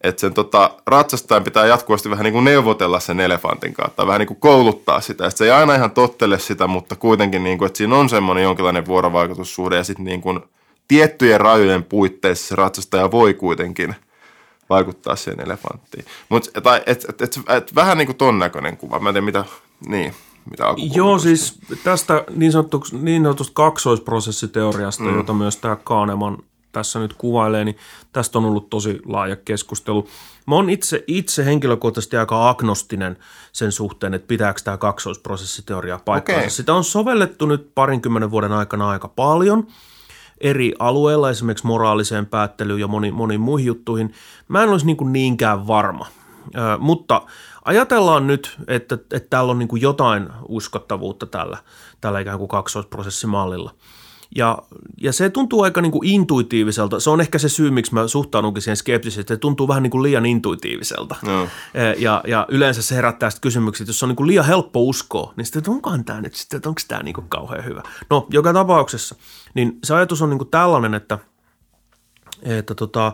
että 0.00 0.20
sen 0.20 0.34
tota, 0.34 0.70
ratsastajan 0.86 1.44
pitää 1.44 1.66
jatkuvasti 1.66 2.10
vähän 2.10 2.24
niin 2.24 2.32
kuin 2.32 2.44
neuvotella 2.44 3.00
sen 3.00 3.20
elefantin 3.20 3.74
kautta, 3.74 4.06
vähän 4.06 4.18
niin 4.18 4.28
kuin 4.28 4.40
kouluttaa 4.40 5.00
sitä. 5.00 5.26
Että 5.26 5.38
se 5.38 5.44
ei 5.44 5.50
aina 5.50 5.74
ihan 5.74 5.90
tottele 5.90 6.38
sitä, 6.38 6.66
mutta 6.66 6.96
kuitenkin, 6.96 7.44
niin 7.44 7.58
kuin, 7.58 7.66
että 7.66 7.76
siinä 7.76 7.96
on 7.96 8.08
semmoinen 8.08 8.44
jonkinlainen 8.44 8.86
vuorovaikutussuhde 8.86 9.76
ja 9.76 9.84
sitten 9.84 10.04
niin 10.04 10.20
kuin 10.20 10.40
tiettyjen 10.88 11.40
rajojen 11.40 11.84
puitteissa 11.84 12.48
se 12.48 12.56
ratsastaja 12.56 13.10
voi 13.10 13.34
kuitenkin 13.34 13.94
vaikuttaa 14.70 15.16
siihen 15.16 15.40
elefanttiin. 15.40 16.04
Mut, 16.28 16.50
tai, 16.62 16.82
et, 16.86 17.04
et, 17.08 17.22
et, 17.22 17.38
et, 17.48 17.74
vähän 17.74 17.98
niin 17.98 18.06
kuin 18.06 18.16
ton 18.16 18.38
näköinen 18.38 18.76
kuva. 18.76 18.98
Mä 18.98 19.08
en 19.08 19.14
tiedä, 19.14 19.24
mitä 19.24 19.44
niin, 19.86 20.14
mitä 20.50 20.64
Joo, 20.94 21.18
siis 21.18 21.58
tästä 21.84 22.24
niin, 22.30 22.52
niin 22.92 23.22
sanotusta 23.22 23.52
kaksoisprosessiteoriasta, 23.54 25.04
mm. 25.04 25.16
jota 25.16 25.32
myös 25.32 25.56
tämä 25.56 25.76
Kahneman 25.76 26.38
tässä 26.72 26.98
nyt 26.98 27.14
kuvailee, 27.14 27.64
niin 27.64 27.76
tästä 28.12 28.38
on 28.38 28.44
ollut 28.44 28.70
tosi 28.70 29.00
laaja 29.06 29.36
keskustelu. 29.36 30.08
Mä 30.46 30.54
oon 30.54 30.70
itse, 30.70 31.04
itse 31.06 31.44
henkilökohtaisesti 31.44 32.16
aika 32.16 32.48
agnostinen 32.48 33.16
sen 33.52 33.72
suhteen, 33.72 34.14
että 34.14 34.26
pitääkö 34.26 34.60
tämä 34.64 34.76
kaksoisprosessiteoria 34.76 36.00
paikkaansa. 36.04 36.40
Okay. 36.40 36.50
Sitä 36.50 36.74
on 36.74 36.84
sovellettu 36.84 37.46
nyt 37.46 37.70
parinkymmenen 37.74 38.30
vuoden 38.30 38.52
aikana 38.52 38.90
aika 38.90 39.08
paljon 39.08 39.66
eri 40.40 40.72
alueilla, 40.78 41.30
esimerkiksi 41.30 41.66
moraaliseen 41.66 42.26
päättelyyn 42.26 42.80
ja 42.80 42.88
moni, 42.88 43.10
moniin 43.10 43.40
muihin 43.40 43.66
juttuihin. 43.66 44.12
Mä 44.48 44.62
en 44.62 44.68
olisi 44.68 44.86
niin 44.86 45.12
niinkään 45.12 45.66
varma, 45.66 46.06
Ö, 46.54 46.78
mutta– 46.78 47.22
Ajatellaan 47.64 48.26
nyt, 48.26 48.56
että, 48.68 48.94
että 48.94 49.28
täällä 49.30 49.50
on 49.50 49.58
niin 49.58 49.68
kuin 49.68 49.82
jotain 49.82 50.28
uskottavuutta 50.48 51.26
tällä, 51.26 51.58
tällä 52.00 52.20
ikään 52.20 52.38
kuin 52.38 52.48
kaksoisprosessimallilla. 52.48 53.74
Ja, 54.36 54.58
ja 55.00 55.12
se 55.12 55.30
tuntuu 55.30 55.62
aika 55.62 55.80
niin 55.80 55.92
kuin 55.92 56.08
intuitiiviselta. 56.08 57.00
Se 57.00 57.10
on 57.10 57.20
ehkä 57.20 57.38
se 57.38 57.48
syy, 57.48 57.70
miksi 57.70 57.94
mä 57.94 58.08
suhtaudunkin 58.08 58.62
siihen 58.62 58.76
skeptisesti, 58.76 59.20
että 59.20 59.34
se 59.34 59.38
tuntuu 59.38 59.68
vähän 59.68 59.82
niin 59.82 59.90
kuin 59.90 60.02
liian 60.02 60.26
intuitiiviselta. 60.26 61.16
No. 61.22 61.48
Ja, 61.98 62.22
ja 62.26 62.46
yleensä 62.48 62.82
se 62.82 62.94
herättää 62.94 63.30
sitten 63.30 63.42
kysymyksiä, 63.48 63.84
että 63.84 63.90
jos 63.90 63.98
se 63.98 64.04
on 64.04 64.08
niin 64.08 64.16
kuin 64.16 64.26
liian 64.26 64.44
helppo 64.44 64.82
uskoa, 64.82 65.32
niin 65.36 65.44
sitten, 65.44 65.60
että 65.60 65.70
onkohan 65.70 66.04
tämä 66.04 66.20
nyt 66.20 66.34
sitten, 66.34 66.56
että 66.56 66.68
onko 66.68 66.80
tämä 66.88 67.02
niin 67.02 67.14
kuin 67.14 67.28
kauhean 67.28 67.64
hyvä. 67.64 67.82
No, 68.10 68.26
joka 68.30 68.52
tapauksessa, 68.52 69.14
niin 69.54 69.78
se 69.84 69.94
ajatus 69.94 70.22
on 70.22 70.30
niin 70.30 70.38
kuin 70.38 70.50
tällainen, 70.50 70.94
että, 70.94 71.18
että 72.42 72.74
tota, 72.74 73.12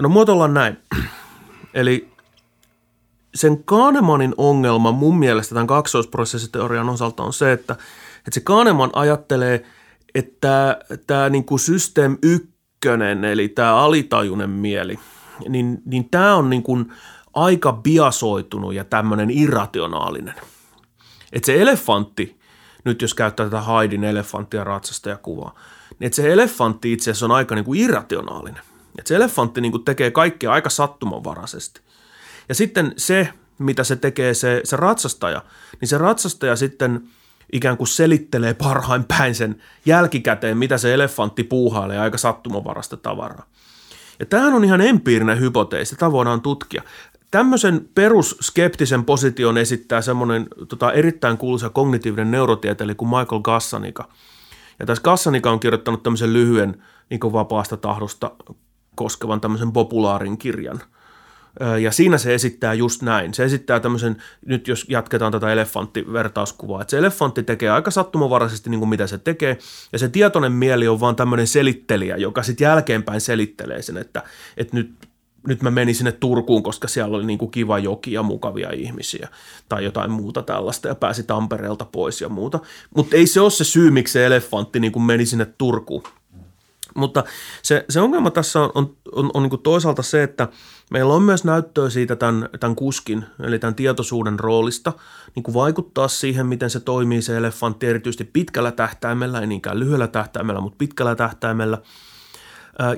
no 0.00 0.08
muotoillaan 0.08 0.54
näin. 0.54 0.78
Eli 1.74 2.13
sen 3.34 3.64
Kahnemanin 3.64 4.34
ongelma 4.38 4.92
mun 4.92 5.18
mielestä 5.18 5.54
tämän 5.54 5.66
kaksoisprosessiteorian 5.66 6.88
osalta 6.88 7.22
on 7.22 7.32
se, 7.32 7.52
että, 7.52 7.72
että 8.18 8.30
se 8.30 8.40
Kahneman 8.40 8.90
ajattelee, 8.92 9.64
että 10.14 10.78
tämä 11.06 11.28
niin 11.28 11.44
kuin 11.44 11.58
system 11.58 12.18
ykkönen, 12.22 13.24
eli 13.24 13.48
tämä 13.48 13.76
alitajunen 13.76 14.50
mieli, 14.50 14.98
niin, 15.48 15.82
niin 15.84 16.10
tämä 16.10 16.34
on 16.34 16.50
niin 16.50 16.62
kuin 16.62 16.92
aika 17.34 17.72
biasoitunut 17.72 18.74
ja 18.74 18.84
tämmöinen 18.84 19.30
irrationaalinen. 19.30 20.34
Että 21.32 21.46
se 21.46 21.62
elefantti, 21.62 22.40
nyt 22.84 23.02
jos 23.02 23.14
käyttää 23.14 23.46
tätä 23.46 23.60
Haidin 23.60 24.04
elefanttia 24.04 24.64
ratsasta 24.64 25.08
ja 25.08 25.16
kuvaa, 25.16 25.54
niin 25.98 26.06
että 26.06 26.16
se 26.16 26.32
elefantti 26.32 26.92
itse 26.92 27.10
asiassa 27.10 27.26
on 27.26 27.32
aika 27.32 27.54
niin 27.54 27.64
kuin 27.64 27.80
irrationaalinen. 27.80 28.62
Että 28.98 29.08
se 29.08 29.16
elefantti 29.16 29.60
niin 29.60 29.72
kuin 29.72 29.84
tekee 29.84 30.10
kaikkea 30.10 30.52
aika 30.52 30.70
sattumanvaraisesti– 30.70 31.80
ja 32.48 32.54
sitten 32.54 32.92
se, 32.96 33.28
mitä 33.58 33.84
se 33.84 33.96
tekee 33.96 34.34
se, 34.34 34.60
se 34.64 34.76
ratsastaja, 34.76 35.42
niin 35.80 35.88
se 35.88 35.98
ratsastaja 35.98 36.56
sitten 36.56 37.08
ikään 37.52 37.76
kuin 37.76 37.88
selittelee 37.88 38.54
parhain 38.54 39.04
päin 39.04 39.34
sen 39.34 39.62
jälkikäteen, 39.86 40.58
mitä 40.58 40.78
se 40.78 40.94
elefantti 40.94 41.44
puuhailee 41.44 41.98
aika 41.98 42.18
sattumavarasta 42.18 42.96
tavaraa. 42.96 43.46
Ja 44.20 44.26
tämähän 44.26 44.54
on 44.54 44.64
ihan 44.64 44.80
empiirinen 44.80 45.40
hypoteesi, 45.40 45.94
tätä 45.94 46.12
voidaan 46.12 46.40
tutkia. 46.40 46.82
Tämmöisen 47.30 47.88
perusskeptisen 47.94 49.04
position 49.04 49.58
esittää 49.58 50.02
semmoinen 50.02 50.46
tota, 50.68 50.92
erittäin 50.92 51.38
kuuluisa 51.38 51.70
kognitiivinen 51.70 52.30
neurotieteilijä 52.30 52.94
kuin 52.94 53.08
Michael 53.08 53.42
Gassanika, 53.42 54.08
Ja 54.78 54.86
tässä 54.86 55.02
Kassanika 55.02 55.50
on 55.50 55.60
kirjoittanut 55.60 56.02
tämmöisen 56.02 56.32
lyhyen 56.32 56.82
niin 57.10 57.20
vapaasta 57.32 57.76
tahdosta 57.76 58.30
koskevan 58.94 59.40
tämmöisen 59.40 59.72
populaarin 59.72 60.38
kirjan. 60.38 60.80
Ja 61.80 61.92
siinä 61.92 62.18
se 62.18 62.34
esittää 62.34 62.74
just 62.74 63.02
näin. 63.02 63.34
Se 63.34 63.44
esittää 63.44 63.80
tämmöisen, 63.80 64.16
nyt 64.46 64.68
jos 64.68 64.86
jatketaan 64.88 65.32
tätä 65.32 65.52
elefanttivertauskuvaa, 65.52 66.80
että 66.80 66.90
se 66.90 66.98
elefantti 66.98 67.42
tekee 67.42 67.70
aika 67.70 67.90
sattumanvaraisesti 67.90 68.70
niin 68.70 68.78
kuin 68.78 68.88
mitä 68.88 69.06
se 69.06 69.18
tekee, 69.18 69.58
ja 69.92 69.98
se 69.98 70.08
tietoinen 70.08 70.52
mieli 70.52 70.88
on 70.88 71.00
vaan 71.00 71.16
tämmöinen 71.16 71.46
selittelijä, 71.46 72.16
joka 72.16 72.42
sitten 72.42 72.64
jälkeenpäin 72.64 73.20
selittelee 73.20 73.82
sen, 73.82 73.96
että, 73.96 74.22
että 74.56 74.76
nyt 74.76 74.94
nyt 75.46 75.62
mä 75.62 75.70
menin 75.70 75.94
sinne 75.94 76.12
Turkuun, 76.12 76.62
koska 76.62 76.88
siellä 76.88 77.16
oli 77.16 77.26
niin 77.26 77.38
kuin 77.38 77.50
kiva 77.50 77.78
joki 77.78 78.12
ja 78.12 78.22
mukavia 78.22 78.70
ihmisiä 78.72 79.28
tai 79.68 79.84
jotain 79.84 80.10
muuta 80.10 80.42
tällaista 80.42 80.88
ja 80.88 80.94
pääsi 80.94 81.22
Tampereelta 81.22 81.84
pois 81.84 82.20
ja 82.20 82.28
muuta. 82.28 82.60
Mutta 82.96 83.16
ei 83.16 83.26
se 83.26 83.40
ole 83.40 83.50
se 83.50 83.64
syy, 83.64 83.90
miksi 83.90 84.12
se 84.12 84.26
elefantti 84.26 84.80
niin 84.80 84.92
kuin 84.92 85.02
meni 85.02 85.26
sinne 85.26 85.46
Turkuun. 85.58 86.02
Mutta 86.94 87.24
se, 87.62 87.84
se 87.88 88.00
ongelma 88.00 88.30
tässä 88.30 88.60
on, 88.60 88.70
on, 88.74 88.96
on, 89.12 89.30
on 89.34 89.42
niin 89.42 89.62
toisaalta 89.62 90.02
se, 90.02 90.22
että 90.22 90.48
meillä 90.94 91.14
on 91.14 91.22
myös 91.22 91.44
näyttöä 91.44 91.90
siitä 91.90 92.16
tämän, 92.16 92.48
tämän 92.60 92.76
kuskin, 92.76 93.24
eli 93.40 93.58
tämän 93.58 93.74
tietoisuuden 93.74 94.40
roolista, 94.40 94.92
niin 95.34 95.42
kuin 95.42 95.54
vaikuttaa 95.54 96.08
siihen, 96.08 96.46
miten 96.46 96.70
se 96.70 96.80
toimii 96.80 97.22
se 97.22 97.36
elefantti, 97.36 97.86
erityisesti 97.86 98.24
pitkällä 98.24 98.72
tähtäimellä, 98.72 99.40
ei 99.40 99.46
niinkään 99.46 99.80
lyhyellä 99.80 100.06
tähtäimellä, 100.06 100.60
mutta 100.60 100.76
pitkällä 100.78 101.14
tähtäimellä. 101.14 101.78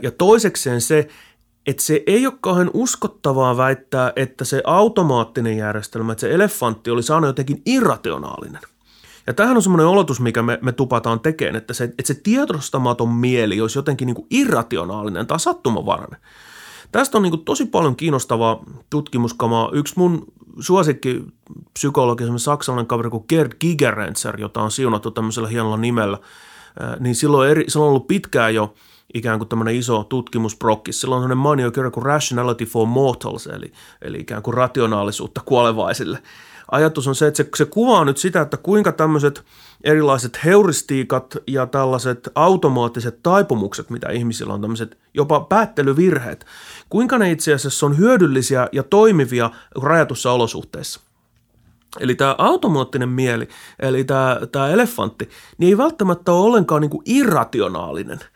Ja 0.02 0.10
toisekseen 0.10 0.80
se, 0.80 1.08
että 1.66 1.82
se 1.82 2.02
ei 2.06 2.26
ole 2.26 2.34
kauhean 2.40 2.70
uskottavaa 2.74 3.56
väittää, 3.56 4.12
että 4.16 4.44
se 4.44 4.62
automaattinen 4.64 5.56
järjestelmä, 5.56 6.12
että 6.12 6.20
se 6.20 6.34
elefantti 6.34 6.90
oli 6.90 7.02
saanut 7.02 7.28
jotenkin 7.28 7.62
irrationaalinen– 7.66 8.62
ja 9.26 9.34
tämähän 9.34 9.56
on 9.56 9.62
semmoinen 9.62 9.86
olotus, 9.86 10.20
mikä 10.20 10.42
me, 10.42 10.58
me 10.62 10.72
tupataan 10.72 11.20
tekemään, 11.20 11.56
että 11.56 11.74
se, 11.74 11.84
että 11.84 12.06
se 12.06 12.14
tiedostamaton 12.14 13.08
mieli 13.08 13.60
olisi 13.60 13.78
jotenkin 13.78 14.06
niin 14.06 14.14
kuin 14.14 14.26
irrationaalinen 14.30 15.26
tai 15.26 15.40
sattumanvarainen. 15.40 16.20
Tästä 16.92 17.18
on 17.18 17.22
niin 17.22 17.44
tosi 17.44 17.66
paljon 17.66 17.96
kiinnostavaa 17.96 18.64
tutkimuskamaa. 18.90 19.70
Yksi 19.72 19.94
mun 19.96 20.26
suosikki 20.60 21.24
psykologi, 21.72 22.24
saksalainen 22.36 22.86
kaveri 22.86 23.10
kuin 23.10 23.24
Gerd 23.28 23.52
Gigerenzer, 23.60 24.40
jota 24.40 24.62
on 24.62 24.70
siunattu 24.70 25.10
tämmöisellä 25.10 25.48
hienolla 25.48 25.76
nimellä, 25.76 26.18
niin 27.00 27.14
silloin, 27.14 27.50
eri, 27.50 27.64
silloin 27.68 27.86
on 27.86 27.90
ollut 27.90 28.06
pitkään 28.06 28.54
jo 28.54 28.74
ikään 29.14 29.38
kuin 29.38 29.48
tämmöinen 29.48 29.74
iso 29.74 30.04
tutkimusprokki. 30.04 30.92
Silloin 30.92 31.16
on 31.16 31.22
sellainen 31.22 31.42
mainio 31.42 31.70
kirja 31.70 31.90
kuin 31.90 32.06
Rationality 32.06 32.64
for 32.64 32.86
Mortals, 32.86 33.46
eli, 33.46 33.72
eli 34.02 34.18
ikään 34.18 34.42
kuin 34.42 34.54
rationaalisuutta 34.54 35.40
kuolevaisille– 35.44 36.18
ajatus 36.70 37.08
on 37.08 37.14
se, 37.14 37.26
että 37.26 37.36
se, 37.36 37.48
se 37.56 37.64
kuvaa 37.64 38.04
nyt 38.04 38.16
sitä, 38.16 38.40
että 38.40 38.56
kuinka 38.56 38.92
tämmöiset 38.92 39.44
erilaiset 39.84 40.44
heuristiikat 40.44 41.36
ja 41.46 41.66
tällaiset 41.66 42.28
automaattiset 42.34 43.22
taipumukset, 43.22 43.90
mitä 43.90 44.10
ihmisillä 44.10 44.54
on, 44.54 44.60
tämmöiset 44.60 44.98
jopa 45.14 45.40
päättelyvirheet, 45.40 46.46
kuinka 46.90 47.18
ne 47.18 47.30
itse 47.30 47.54
asiassa 47.54 47.86
on 47.86 47.98
hyödyllisiä 47.98 48.68
ja 48.72 48.82
toimivia 48.82 49.50
rajatussa 49.74 50.32
olosuhteissa. 50.32 51.00
Eli 52.00 52.14
tämä 52.14 52.34
automaattinen 52.38 53.08
mieli, 53.08 53.48
eli 53.78 54.04
tämä, 54.04 54.40
tämä 54.52 54.68
elefantti, 54.68 55.28
niin 55.58 55.68
ei 55.68 55.78
välttämättä 55.78 56.32
ole 56.32 56.46
ollenkaan 56.46 56.80
niin 56.80 56.90
kuin 56.90 57.02
irrationaalinen– 57.06 58.20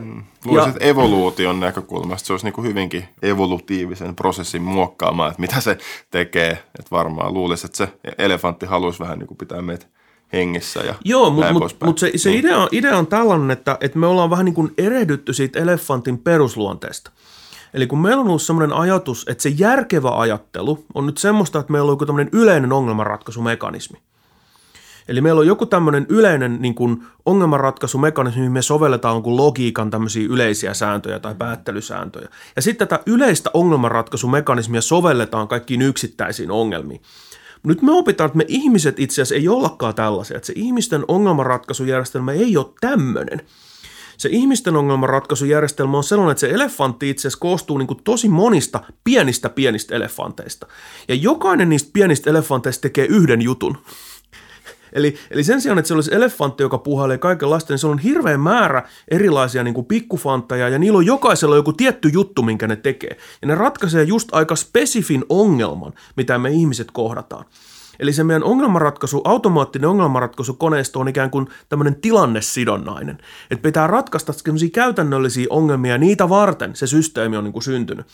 Mm. 0.00 0.22
Luulisin, 0.44 0.70
että 0.70 0.84
evoluution 0.84 1.60
näkökulmasta 1.60 2.26
se 2.26 2.32
olisi 2.32 2.46
niin 2.46 2.52
kuin 2.52 2.66
hyvinkin 2.66 3.08
evolutiivisen 3.22 4.16
prosessin 4.16 4.62
muokkaamaan, 4.62 5.30
että 5.30 5.40
mitä 5.40 5.60
se 5.60 5.78
tekee. 6.10 6.50
Että 6.50 6.90
varmaan 6.90 7.34
luulisin, 7.34 7.66
että 7.66 7.76
se 7.76 7.88
elefantti 8.18 8.66
haluaisi 8.66 9.00
vähän 9.00 9.18
niin 9.18 9.26
kuin 9.26 9.38
pitää 9.38 9.62
meitä 9.62 9.86
hengissä 10.32 10.80
ja 10.80 10.94
Joo, 11.04 11.30
mutta 11.30 11.52
mut, 11.52 11.76
mut 11.84 11.98
se, 11.98 12.12
se 12.16 12.30
mm. 12.30 12.36
idea, 12.36 12.68
idea 12.72 12.98
on 12.98 13.06
tällainen, 13.06 13.50
että, 13.50 13.78
että 13.80 13.98
me 13.98 14.06
ollaan 14.06 14.30
vähän 14.30 14.44
niin 14.44 14.54
kuin 14.54 14.74
erehdytty 14.78 15.32
siitä 15.32 15.58
elefantin 15.58 16.18
perusluonteesta. 16.18 17.10
Eli 17.74 17.86
kun 17.86 17.98
meillä 17.98 18.20
on 18.20 18.28
ollut 18.28 18.42
sellainen 18.42 18.76
ajatus, 18.76 19.26
että 19.28 19.42
se 19.42 19.48
järkevä 19.48 20.10
ajattelu 20.10 20.84
on 20.94 21.06
nyt 21.06 21.18
semmoista, 21.18 21.58
että 21.58 21.72
meillä 21.72 21.86
on 21.86 21.92
joku 21.92 22.06
tämmöinen 22.06 22.30
yleinen 22.32 22.72
ongelmanratkaisumekanismi– 22.72 23.98
Eli 25.08 25.20
meillä 25.20 25.38
on 25.38 25.46
joku 25.46 25.66
tämmöinen 25.66 26.06
yleinen 26.08 26.56
niin 26.60 26.74
kuin 26.74 27.02
ongelmanratkaisumekanismi, 27.26 28.40
mihin 28.40 28.52
me 28.52 28.62
sovelletaan 28.62 29.14
jonkun 29.14 29.36
logiikan 29.36 29.90
tämmöisiä 29.90 30.26
yleisiä 30.30 30.74
sääntöjä 30.74 31.18
tai 31.18 31.34
päättelysääntöjä. 31.34 32.28
Ja 32.56 32.62
sitten 32.62 32.88
tätä 32.88 33.02
yleistä 33.06 33.50
ongelmanratkaisumekanismia 33.54 34.80
sovelletaan 34.80 35.48
kaikkiin 35.48 35.82
yksittäisiin 35.82 36.50
ongelmiin. 36.50 37.02
Nyt 37.62 37.82
me 37.82 37.92
opitaan, 37.92 38.26
että 38.26 38.38
me 38.38 38.44
ihmiset 38.48 38.98
itse 38.98 39.22
asiassa 39.22 39.34
ei 39.34 39.48
ollakaan 39.48 39.94
tällaisia, 39.94 40.36
että 40.36 40.46
se 40.46 40.52
ihmisten 40.56 41.04
ongelmanratkaisujärjestelmä 41.08 42.32
ei 42.32 42.56
ole 42.56 42.66
tämmöinen. 42.80 43.40
Se 44.16 44.28
ihmisten 44.32 44.76
ongelmanratkaisujärjestelmä 44.76 45.96
on 45.96 46.04
sellainen, 46.04 46.30
että 46.30 46.40
se 46.40 46.50
elefantti 46.50 47.10
itse 47.10 47.20
asiassa 47.20 47.40
koostuu 47.40 47.78
niin 47.78 47.86
kuin 47.86 48.00
tosi 48.04 48.28
monista 48.28 48.80
pienistä 49.04 49.48
pienistä 49.48 49.94
elefanteista. 49.94 50.66
Ja 51.08 51.14
jokainen 51.14 51.68
niistä 51.68 51.90
pienistä 51.92 52.30
elefanteista 52.30 52.82
tekee 52.82 53.06
yhden 53.06 53.42
jutun. 53.42 53.78
Eli, 54.94 55.14
eli 55.30 55.44
sen 55.44 55.60
sijaan, 55.60 55.78
että 55.78 55.88
se 55.88 55.94
olisi 55.94 56.14
elefantti, 56.14 56.62
joka 56.62 56.78
puhailee 56.78 57.18
kaikenlaista, 57.18 57.72
niin 57.72 57.78
se 57.78 57.86
on 57.86 57.98
hirveä 57.98 58.38
määrä 58.38 58.82
erilaisia 59.08 59.62
niin 59.62 59.74
kuin 59.74 59.86
pikkufantteja, 59.86 60.68
ja 60.68 60.78
niillä 60.78 60.98
on 60.98 61.06
jokaisella 61.06 61.56
joku 61.56 61.72
tietty 61.72 62.08
juttu, 62.08 62.42
minkä 62.42 62.66
ne 62.66 62.76
tekee. 62.76 63.16
Ja 63.42 63.48
ne 63.48 63.54
ratkaisee 63.54 64.02
just 64.02 64.28
aika 64.32 64.56
spesifin 64.56 65.24
ongelman, 65.28 65.92
mitä 66.16 66.38
me 66.38 66.50
ihmiset 66.50 66.90
kohdataan. 66.90 67.44
Eli 68.00 68.12
se 68.12 68.24
meidän 68.24 68.44
ongelmanratkaisu, 68.44 69.20
automaattinen 69.24 69.88
ongelmanratkaisukoneisto 69.88 71.00
on 71.00 71.08
ikään 71.08 71.30
kuin 71.30 71.48
tämmöinen 71.68 71.94
tilannesidonnainen. 71.94 73.18
Että 73.50 73.62
pitää 73.62 73.86
ratkaista 73.86 74.32
käytännöllisiä 74.72 75.46
ongelmia, 75.50 75.98
niitä 75.98 76.28
varten 76.28 76.76
se 76.76 76.86
systeemi 76.86 77.36
on 77.36 77.44
niin 77.44 77.52
kuin 77.52 77.62
syntynyt. 77.62 78.06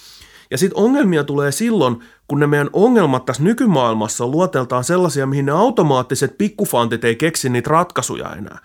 Ja 0.51 0.59
sitten 0.59 0.79
ongelmia 0.79 1.25
tulee 1.25 1.53
silloin, 1.53 2.01
kun 2.29 2.41
ne 2.41 2.47
meidän 2.47 2.71
ongelmat 2.73 3.25
tässä 3.25 3.43
nykymaailmassa 3.43 4.27
luoteltaan 4.27 4.85
sellaisia, 4.85 5.27
mihin 5.27 5.47
ne 5.47 5.53
automaattiset 5.53 6.39
pikkufantit 6.39 7.05
ei 7.05 7.17
keksi 7.17 7.49
niitä 7.49 7.71
ratkaisuja 7.71 8.33
enää. 8.33 8.59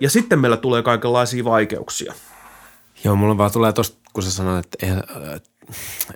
Ja 0.00 0.10
sitten 0.10 0.38
meillä 0.38 0.56
tulee 0.56 0.82
kaikenlaisia 0.82 1.44
vaikeuksia. 1.44 2.14
Joo, 3.04 3.16
mulla 3.16 3.38
vaan 3.38 3.52
tulee 3.52 3.72
tuosta, 3.72 3.98
kun 4.12 4.22
sä 4.22 4.30
sanoit, 4.30 4.66
että 4.82 5.02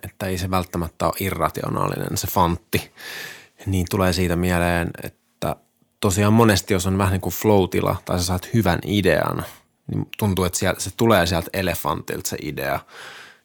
että 0.02 0.26
ei 0.26 0.38
se 0.38 0.50
välttämättä 0.50 1.06
ole 1.06 1.14
irrationaalinen 1.20 2.16
se 2.16 2.26
fantti, 2.26 2.92
niin 3.66 3.86
tulee 3.90 4.12
siitä 4.12 4.36
mieleen, 4.36 4.90
että 5.02 5.56
tosiaan 6.00 6.32
monesti, 6.32 6.74
jos 6.74 6.86
on 6.86 6.98
vähän 6.98 7.12
niin 7.12 7.20
kuin 7.20 7.32
flow 7.32 7.68
tai 8.04 8.18
sä 8.18 8.24
saat 8.24 8.48
hyvän 8.54 8.78
idean, 8.86 9.44
niin 9.86 10.08
tuntuu, 10.18 10.44
että 10.44 10.74
se 10.78 10.90
tulee 10.96 11.26
sieltä 11.26 11.50
elefantilta 11.52 12.28
se 12.28 12.36
idea– 12.42 12.80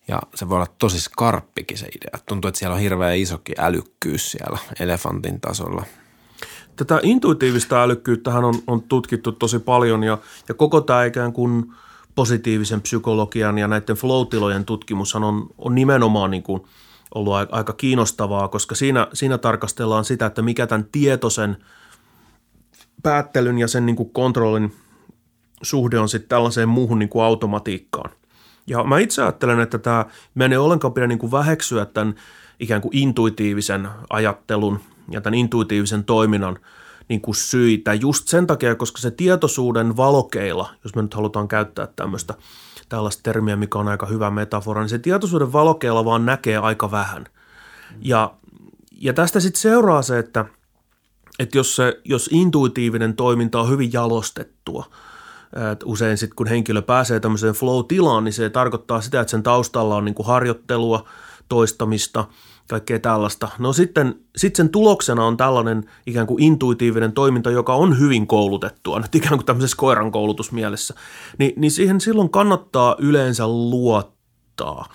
ja 0.07 0.19
se 0.35 0.49
voi 0.49 0.55
olla 0.55 0.67
tosi 0.79 0.99
skarppikin 0.99 1.77
se 1.77 1.85
idea. 1.85 2.19
Tuntuu, 2.27 2.47
että 2.49 2.59
siellä 2.59 2.73
on 2.73 2.79
hirveä 2.79 3.13
isokin 3.13 3.55
älykkyys 3.59 4.31
siellä 4.31 4.57
elefantin 4.79 5.41
tasolla. 5.41 5.83
Tätä 6.75 6.99
intuitiivista 7.03 7.83
älykkyyttähän 7.83 8.43
on, 8.43 8.55
on 8.67 8.81
tutkittu 8.81 9.31
tosi 9.31 9.59
paljon 9.59 10.03
ja, 10.03 10.17
ja 10.49 10.53
koko 10.53 10.81
tämä 10.81 11.05
ikään 11.05 11.33
kuin 11.33 11.73
positiivisen 12.15 12.81
psykologian 12.81 13.57
ja 13.57 13.67
näiden 13.67 13.95
flow-tilojen 13.95 14.65
tutkimushan 14.65 15.23
on, 15.23 15.47
on 15.57 15.75
nimenomaan 15.75 16.31
niin 16.31 16.43
kuin 16.43 16.63
ollut 17.15 17.33
aika 17.51 17.73
kiinnostavaa, 17.73 18.47
koska 18.47 18.75
siinä, 18.75 19.07
siinä 19.13 19.37
tarkastellaan 19.37 20.05
sitä, 20.05 20.25
että 20.25 20.41
mikä 20.41 20.67
tämän 20.67 20.87
tietoisen 20.91 21.57
päättelyn 23.03 23.57
ja 23.57 23.67
sen 23.67 23.85
niin 23.85 23.95
kuin 23.95 24.09
kontrollin 24.09 24.75
suhde 25.61 25.99
on 25.99 26.09
sitten 26.09 26.29
tällaiseen 26.29 26.69
muuhun 26.69 26.99
niin 26.99 27.09
kuin 27.09 27.23
automatiikkaan– 27.25 28.11
ja 28.67 28.83
mä 28.83 28.99
itse 28.99 29.21
ajattelen, 29.21 29.59
että 29.59 29.77
tämä 29.77 30.05
menee 30.35 30.57
ollenkaan 30.57 30.93
pidä 30.93 31.07
niin 31.07 31.19
kuin 31.19 31.31
väheksyä 31.31 31.85
tämän 31.85 32.15
ikään 32.59 32.81
kuin 32.81 32.97
intuitiivisen 32.97 33.89
ajattelun 34.09 34.79
ja 35.11 35.21
tämän 35.21 35.33
intuitiivisen 35.33 36.03
toiminnan 36.03 36.59
niin 37.09 37.21
kuin 37.21 37.35
syitä 37.35 37.93
just 37.93 38.27
sen 38.27 38.47
takia, 38.47 38.75
koska 38.75 38.97
se 38.97 39.11
tietoisuuden 39.11 39.97
valokeila, 39.97 40.69
jos 40.83 40.95
me 40.95 41.01
nyt 41.01 41.13
halutaan 41.13 41.47
käyttää 41.47 41.87
tämmöistä 41.95 42.33
tällaista 42.89 43.23
termiä, 43.23 43.55
mikä 43.55 43.79
on 43.79 43.87
aika 43.87 44.05
hyvä 44.05 44.29
metafora, 44.29 44.81
niin 44.81 44.89
se 44.89 44.99
tietoisuuden 44.99 45.53
valokeila 45.53 46.05
vaan 46.05 46.25
näkee 46.25 46.57
aika 46.57 46.91
vähän. 46.91 47.25
Ja, 48.01 48.33
ja 48.91 49.13
tästä 49.13 49.39
sitten 49.39 49.61
seuraa 49.61 50.01
se, 50.01 50.19
että, 50.19 50.45
että 51.39 51.57
jos, 51.57 51.75
se, 51.75 52.01
jos 52.05 52.29
intuitiivinen 52.33 53.15
toiminta 53.15 53.59
on 53.61 53.69
hyvin 53.69 53.93
jalostettua– 53.93 54.85
et 55.71 55.83
usein 55.85 56.17
sitten 56.17 56.35
kun 56.35 56.47
henkilö 56.47 56.81
pääsee 56.81 57.19
tämmöiseen 57.19 57.53
flow-tilaan, 57.53 58.23
niin 58.23 58.33
se 58.33 58.49
tarkoittaa 58.49 59.01
sitä, 59.01 59.21
että 59.21 59.31
sen 59.31 59.43
taustalla 59.43 59.95
on 59.95 60.05
niin 60.05 60.15
kuin 60.15 60.27
harjoittelua, 60.27 61.07
toistamista, 61.49 62.27
kaikkea 62.69 62.99
tällaista. 62.99 63.47
No 63.59 63.73
sitten 63.73 64.15
sit 64.37 64.55
sen 64.55 64.69
tuloksena 64.69 65.25
on 65.25 65.37
tällainen 65.37 65.83
ikään 66.05 66.27
kuin 66.27 66.43
intuitiivinen 66.43 67.11
toiminta, 67.11 67.51
joka 67.51 67.75
on 67.75 67.99
hyvin 67.99 68.27
koulutettua, 68.27 68.99
nyt 68.99 69.15
ikään 69.15 69.37
kuin 69.37 69.45
tämmöisessä 69.45 69.77
koiran 69.77 70.11
koulutusmielessä. 70.11 70.93
Ni, 71.39 71.53
niin 71.55 71.71
siihen 71.71 72.01
silloin 72.01 72.29
kannattaa 72.29 72.95
yleensä 72.99 73.47
luottaa. 73.47 74.85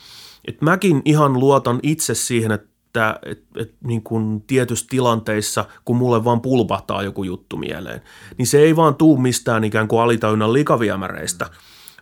Et 0.48 0.62
mäkin 0.62 1.02
ihan 1.04 1.32
luotan 1.32 1.80
itse 1.82 2.14
siihen, 2.14 2.52
että 2.52 2.71
että 2.92 3.20
et, 3.22 3.42
et, 3.56 3.74
niin 3.84 4.02
kuin 4.02 4.40
tietyissä 4.46 4.86
tilanteissa, 4.90 5.64
kun 5.84 5.96
mulle 5.96 6.24
vaan 6.24 6.40
pulpahtaa 6.40 7.02
joku 7.02 7.24
juttu 7.24 7.56
mieleen, 7.56 8.02
niin 8.38 8.46
se 8.46 8.58
ei 8.58 8.76
vaan 8.76 8.94
tuu 8.94 9.16
mistään 9.16 9.64
ikään 9.64 9.88
kuin 9.88 10.02
alitäynnä 10.02 10.52
likaviemäreistä, 10.52 11.50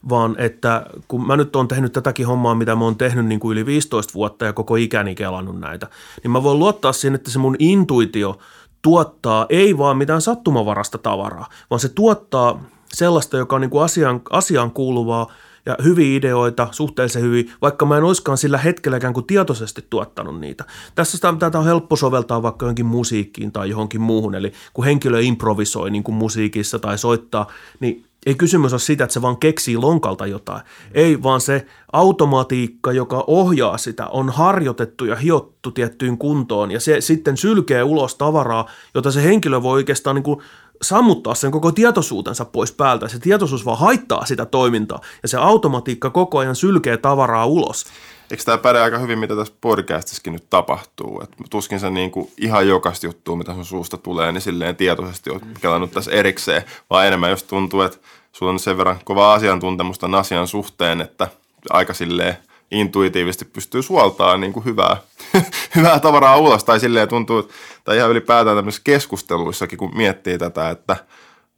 vaan 0.09 0.35
että 0.39 0.87
kun 1.09 1.27
mä 1.27 1.37
nyt 1.37 1.57
oon 1.57 1.69
tehnyt 1.69 1.93
tätäkin 1.93 2.27
hommaa, 2.27 2.55
mitä 2.55 2.77
mä 2.77 2.85
oon 2.85 2.97
tehnyt 2.97 3.27
niin 3.27 3.41
kuin 3.41 3.53
yli 3.53 3.67
15 3.67 4.15
vuotta 4.15 4.45
ja 4.45 4.53
koko 4.53 4.77
ikäni 4.77 5.15
kelannut 5.15 5.61
näitä, 5.61 5.87
niin 6.23 6.31
mä 6.31 6.43
voin 6.43 6.59
luottaa 6.59 6.93
siihen, 6.93 7.15
että 7.15 7.31
se 7.31 7.39
mun 7.39 7.57
intuitio 7.59 8.39
tuottaa 8.83 9.47
ei 9.49 9.79
vaan 9.79 9.97
mitään 9.97 10.23
sattumavarasta 10.23 10.99
tavaraa, 10.99 11.49
vaan 11.71 11.81
se 11.81 11.89
tuottaa 11.89 12.63
sellaista, 12.93 13.37
joka 13.37 13.57
on 13.57 13.63
niin 13.63 13.71
kuin 13.71 13.85
asiaan, 13.85 14.23
asiaan 14.31 14.71
kuuluvaa– 14.71 15.27
ja 15.71 15.85
hyviä 15.85 16.17
ideoita, 16.17 16.69
suhteellisen 16.71 17.23
hyvin, 17.23 17.53
vaikka 17.63 17.87
mä 17.87 17.97
en 17.97 18.05
olisikaan 18.05 18.39
sillä 18.39 18.59
hetkellä 18.59 18.97
ikään 18.97 19.15
kuin 19.15 19.27
tietoisesti 19.27 19.87
tuottanut 19.91 20.41
niitä. 20.41 20.65
Tässä 20.95 21.17
sitä, 21.17 21.35
tätä 21.39 21.59
on 21.59 21.65
helppo 21.65 21.97
soveltaa 21.97 22.43
vaikka 22.43 22.65
johonkin 22.67 22.87
musiikkiin 22.87 23.53
tai 23.53 23.71
johonkin 23.71 24.01
muuhun, 24.01 24.35
eli 24.35 24.53
kun 24.75 24.85
henkilö 24.85 25.21
improvisoi 25.21 25.91
niin 25.91 26.03
kuin 26.03 26.15
musiikissa 26.15 26.79
tai 26.79 26.99
soittaa, 26.99 27.47
niin 27.81 28.05
ei 28.27 28.35
kysymys 28.35 28.73
ole 28.73 28.81
siitä, 28.81 29.05
että 29.05 29.15
se 29.15 29.23
vaan 29.23 29.37
keksii 29.37 29.77
lonkalta 29.77 30.27
jotain. 30.27 30.61
Ei, 30.93 31.23
vaan 31.23 31.41
se 31.41 31.67
automatiikka, 31.93 32.93
joka 32.93 33.25
ohjaa 33.27 33.79
sitä, 33.79 34.07
on 34.07 34.31
harjoitettu 34.31 35.05
ja 35.05 35.17
hiottu 35.17 35.71
tiettyyn 35.71 36.19
kuntoon 36.19 36.71
ja 36.71 36.81
se 36.81 37.01
sitten 37.01 37.37
sylkee 37.37 37.83
ulos 37.83 38.15
tavaraa, 38.15 38.69
jota 38.95 39.11
se 39.11 39.23
henkilö 39.23 39.63
voi 39.63 39.73
oikeastaan 39.73 40.17
niin 40.17 40.23
kuin 40.23 40.41
sammuttaa 40.83 41.35
sen 41.35 41.51
koko 41.51 41.73
tietoisuutensa 41.73 42.45
pois 42.45 42.73
päältä. 42.73 43.09
Se 43.09 43.19
tietoisuus 43.19 43.65
vaan 43.65 43.79
haittaa 43.79 44.27
sitä 44.27 44.47
toimintaa 44.47 45.01
ja 45.23 45.29
se 45.29 45.37
automatiikka 45.37 46.11
koko 46.11 46.39
ajan 46.39 46.57
sylkee 46.57 46.97
tavaraa 46.97 47.47
ulos. 47.47 47.87
Eikö 48.31 48.45
tämä 48.45 48.59
päde 48.59 48.81
aika 48.81 48.99
hyvin, 48.99 49.19
mitä 49.19 49.37
tässä 49.37 49.55
podcastissakin 49.61 50.33
nyt 50.33 50.51
tapahtuu? 50.51 51.21
Et 51.23 51.31
tuskin 51.51 51.81
se 51.81 51.91
niin 51.91 52.11
kuin 52.11 52.31
ihan 52.39 52.69
jokaista 52.69 53.07
juttua, 53.07 53.37
mitä 53.37 53.55
sun 53.55 53.65
suusta 53.65 53.97
tulee, 53.97 54.33
niin 54.33 54.41
silleen 54.41 54.77
tietoisesti 54.77 55.31
olet 55.31 55.43
kelannut 55.61 55.91
tässä 55.91 56.11
erikseen, 56.11 56.63
vaan 56.91 57.07
enemmän 57.07 57.31
jos 57.31 57.43
tuntuu, 57.43 57.81
että 57.81 57.99
sulla 58.33 58.53
on 58.53 58.59
sen 58.59 58.79
verran 58.79 59.01
kova 59.05 59.35
asiantuntemusta 59.35 60.07
asian 60.13 60.49
suhteen, 60.49 61.01
että 61.01 61.29
aika 61.71 61.95
silleen 61.95 62.37
intuitiivisesti 62.71 63.45
pystyy 63.45 63.83
suoltaan 63.83 64.41
niin 64.41 64.53
kuin 64.53 64.65
hyvää, 64.65 64.97
hyvää 65.77 66.01
tavaraa 66.01 66.37
ulos. 66.37 66.65
Tai 66.65 66.81
silleen 66.81 67.09
tuntuu, 67.09 67.51
tai 67.85 67.97
ihan 67.97 68.11
ylipäätään 68.11 68.57
tämmöisissä 68.57 68.85
keskusteluissakin, 68.85 69.79
kun 69.79 69.97
miettii 69.97 70.39
tätä, 70.39 70.71
että 70.71 70.97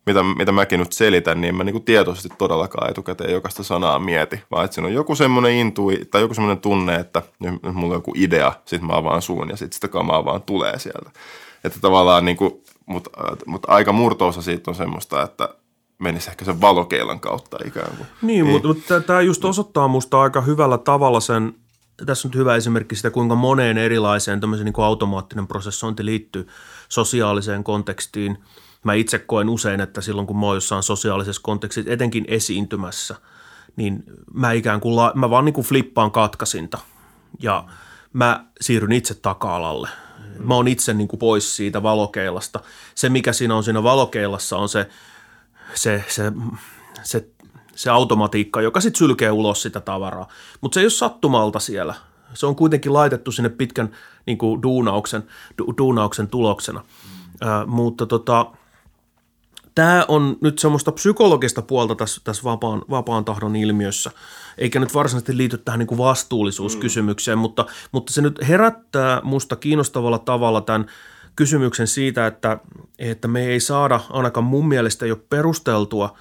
mitä, 0.06 0.22
mitä 0.22 0.52
mäkin 0.52 0.80
nyt 0.80 0.92
selitän, 0.92 1.40
niin 1.40 1.54
mä 1.54 1.64
niin 1.64 1.72
kuin 1.72 1.84
tietoisesti 1.84 2.28
todellakaan 2.38 2.90
etukäteen 2.90 3.32
jokaista 3.32 3.62
sanaa 3.62 3.98
mieti, 3.98 4.42
vaan 4.50 4.64
että 4.64 4.74
siinä 4.74 4.88
on 4.88 4.94
joku 4.94 5.14
semmoinen 5.14 5.52
intui, 5.52 6.00
tai 6.10 6.20
joku 6.20 6.34
semmoinen 6.34 6.62
tunne, 6.62 6.94
että 6.94 7.22
nyt 7.38 7.62
mulla 7.62 7.94
on 7.94 7.98
joku 7.98 8.12
idea, 8.16 8.52
sit 8.64 8.82
mä 8.82 8.96
avaan 8.96 9.22
suun 9.22 9.48
ja 9.48 9.56
sitten 9.56 9.74
sitä 9.74 9.88
kamaa 9.88 10.24
vaan 10.24 10.42
tulee 10.42 10.78
sieltä. 10.78 11.10
Että 11.64 11.78
tavallaan 11.80 12.24
niin 12.24 12.36
kuin, 12.36 12.62
mutta, 12.86 13.10
mutta 13.46 13.72
aika 13.72 13.92
murtoosa 13.92 14.42
siitä 14.42 14.70
on 14.70 14.74
semmoista, 14.74 15.22
että 15.22 15.48
menisi 16.02 16.30
ehkä 16.30 16.44
sen 16.44 16.60
valokeilan 16.60 17.20
kautta 17.20 17.56
ikään 17.66 17.96
kuin. 17.96 18.06
Niin, 18.22 18.26
niin. 18.26 18.46
mutta, 18.46 18.68
mutta 18.68 19.00
tämä 19.00 19.20
just 19.20 19.44
osoittaa 19.44 19.88
musta 19.88 20.20
aika 20.20 20.40
hyvällä 20.40 20.78
tavalla 20.78 21.20
sen, 21.20 21.54
tässä 22.06 22.28
on 22.28 22.30
nyt 22.30 22.38
hyvä 22.38 22.56
esimerkki 22.56 22.96
sitä, 22.96 23.10
kuinka 23.10 23.34
moneen 23.34 23.78
erilaiseen 23.78 24.40
tämmöisen 24.40 24.64
niin 24.64 24.72
kuin 24.72 24.84
automaattinen 24.84 25.46
prosessointi 25.46 26.04
liittyy 26.04 26.48
sosiaaliseen 26.88 27.64
kontekstiin. 27.64 28.38
Mä 28.84 28.94
itse 28.94 29.18
koen 29.18 29.48
usein, 29.48 29.80
että 29.80 30.00
silloin 30.00 30.26
kun 30.26 30.38
mä 30.38 30.46
oon 30.46 30.56
jossain 30.56 30.82
sosiaalisessa 30.82 31.42
kontekstissa, 31.42 31.92
etenkin 31.92 32.24
esiintymässä, 32.28 33.16
niin 33.76 34.04
mä 34.34 34.52
ikään 34.52 34.80
kuin, 34.80 35.10
mä 35.14 35.30
vaan 35.30 35.44
niin 35.44 35.52
kuin 35.52 35.66
flippaan 35.66 36.10
katkasinta 36.10 36.78
ja 37.42 37.64
mä 38.12 38.44
siirryn 38.60 38.92
itse 38.92 39.14
taka-alalle. 39.14 39.88
Mä 40.38 40.54
oon 40.54 40.68
itse 40.68 40.94
niin 40.94 41.08
kuin 41.08 41.18
pois 41.18 41.56
siitä 41.56 41.82
valokeilasta. 41.82 42.60
Se, 42.94 43.08
mikä 43.08 43.32
siinä 43.32 43.56
on 43.56 43.64
siinä 43.64 43.82
valokeilassa, 43.82 44.56
on 44.56 44.68
se– 44.68 44.88
se, 45.74 46.04
se, 46.08 46.32
se, 47.02 47.28
se 47.74 47.90
automatiikka, 47.90 48.60
joka 48.60 48.80
sitten 48.80 48.98
sylkee 48.98 49.30
ulos 49.30 49.62
sitä 49.62 49.80
tavaraa. 49.80 50.28
Mutta 50.60 50.74
se 50.74 50.80
ei 50.80 50.84
ole 50.84 50.90
sattumalta 50.90 51.58
siellä. 51.58 51.94
Se 52.34 52.46
on 52.46 52.56
kuitenkin 52.56 52.92
laitettu 52.92 53.32
sinne 53.32 53.48
pitkän 53.48 53.90
niin 54.26 54.38
kuin 54.38 54.62
duunauksen, 54.62 55.22
du, 55.58 55.74
duunauksen 55.78 56.28
tuloksena. 56.28 56.80
Mm. 56.80 57.48
Äh, 57.48 57.66
mutta 57.66 58.06
tota, 58.06 58.46
tämä 59.74 60.04
on 60.08 60.36
nyt 60.40 60.58
semmoista 60.58 60.92
psykologista 60.92 61.62
puolta 61.62 61.94
tässä, 61.94 62.20
tässä 62.24 62.44
vapaan, 62.44 62.82
vapaan 62.90 63.24
tahdon 63.24 63.56
ilmiössä, 63.56 64.10
eikä 64.58 64.80
nyt 64.80 64.94
varsinaisesti 64.94 65.36
liity 65.36 65.58
tähän 65.58 65.78
niin 65.78 65.86
kuin 65.86 65.98
vastuullisuuskysymykseen, 65.98 67.38
mm. 67.38 67.42
mutta, 67.42 67.66
mutta 67.92 68.12
se 68.12 68.22
nyt 68.22 68.48
herättää 68.48 69.20
musta 69.24 69.56
kiinnostavalla 69.56 70.18
tavalla 70.18 70.60
tämän– 70.60 70.86
kysymyksen 71.36 71.86
siitä, 71.86 72.26
että, 72.26 72.58
että 72.98 73.28
me 73.28 73.46
ei 73.46 73.60
saada, 73.60 74.00
ainakaan 74.10 74.44
mun 74.44 74.68
mielestä 74.68 75.06
jo 75.06 75.16
perusteltua, 75.16 76.16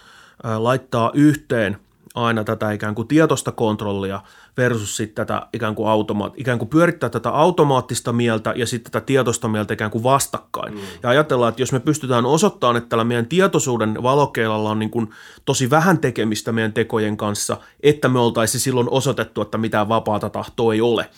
laittaa 0.58 1.12
yhteen 1.14 1.78
aina 2.16 2.44
tätä 2.44 2.72
ikään 2.72 2.96
kuin 2.96 3.08
tietoista 3.08 3.52
kontrollia 3.52 4.22
versus 4.58 4.98
sitten 4.98 5.28
tätä 5.28 5.48
ikään 5.54 5.76
kuin, 5.76 5.90
automaat, 5.90 6.34
ikään 6.38 6.60
kuin 6.60 6.70
pyörittää 6.70 7.10
tätä 7.10 7.30
automaattista 7.30 8.14
mieltä 8.14 8.54
ja 8.56 8.68
sitten 8.68 8.92
tätä 8.92 9.06
tietoista 9.06 9.48
mieltä 9.48 9.74
ikään 9.74 9.92
kuin 9.92 10.04
vastakkain. 10.04 10.74
Mm. 10.74 10.80
Ja 11.04 11.10
ajatellaan, 11.10 11.50
että 11.50 11.62
jos 11.62 11.72
me 11.72 11.80
pystytään 11.80 12.26
osoittamaan, 12.26 12.78
että 12.78 12.90
tällä 12.90 13.04
meidän 13.04 13.26
tietoisuuden 13.26 14.04
valokeilalla 14.04 14.70
on 14.70 14.80
niin 14.80 14.90
kuin 14.92 15.10
tosi 15.46 15.70
vähän 15.70 15.98
tekemistä 15.98 16.52
meidän 16.52 16.74
tekojen 16.74 17.18
kanssa, 17.18 17.58
että 17.84 18.10
me 18.10 18.20
oltaisiin 18.20 18.62
silloin 18.62 18.90
osoitettu, 18.90 19.42
että 19.42 19.58
mitään 19.58 19.90
vapaata 19.90 20.30
tahtoa 20.30 20.74
ei 20.74 20.82
ole. 20.82 21.10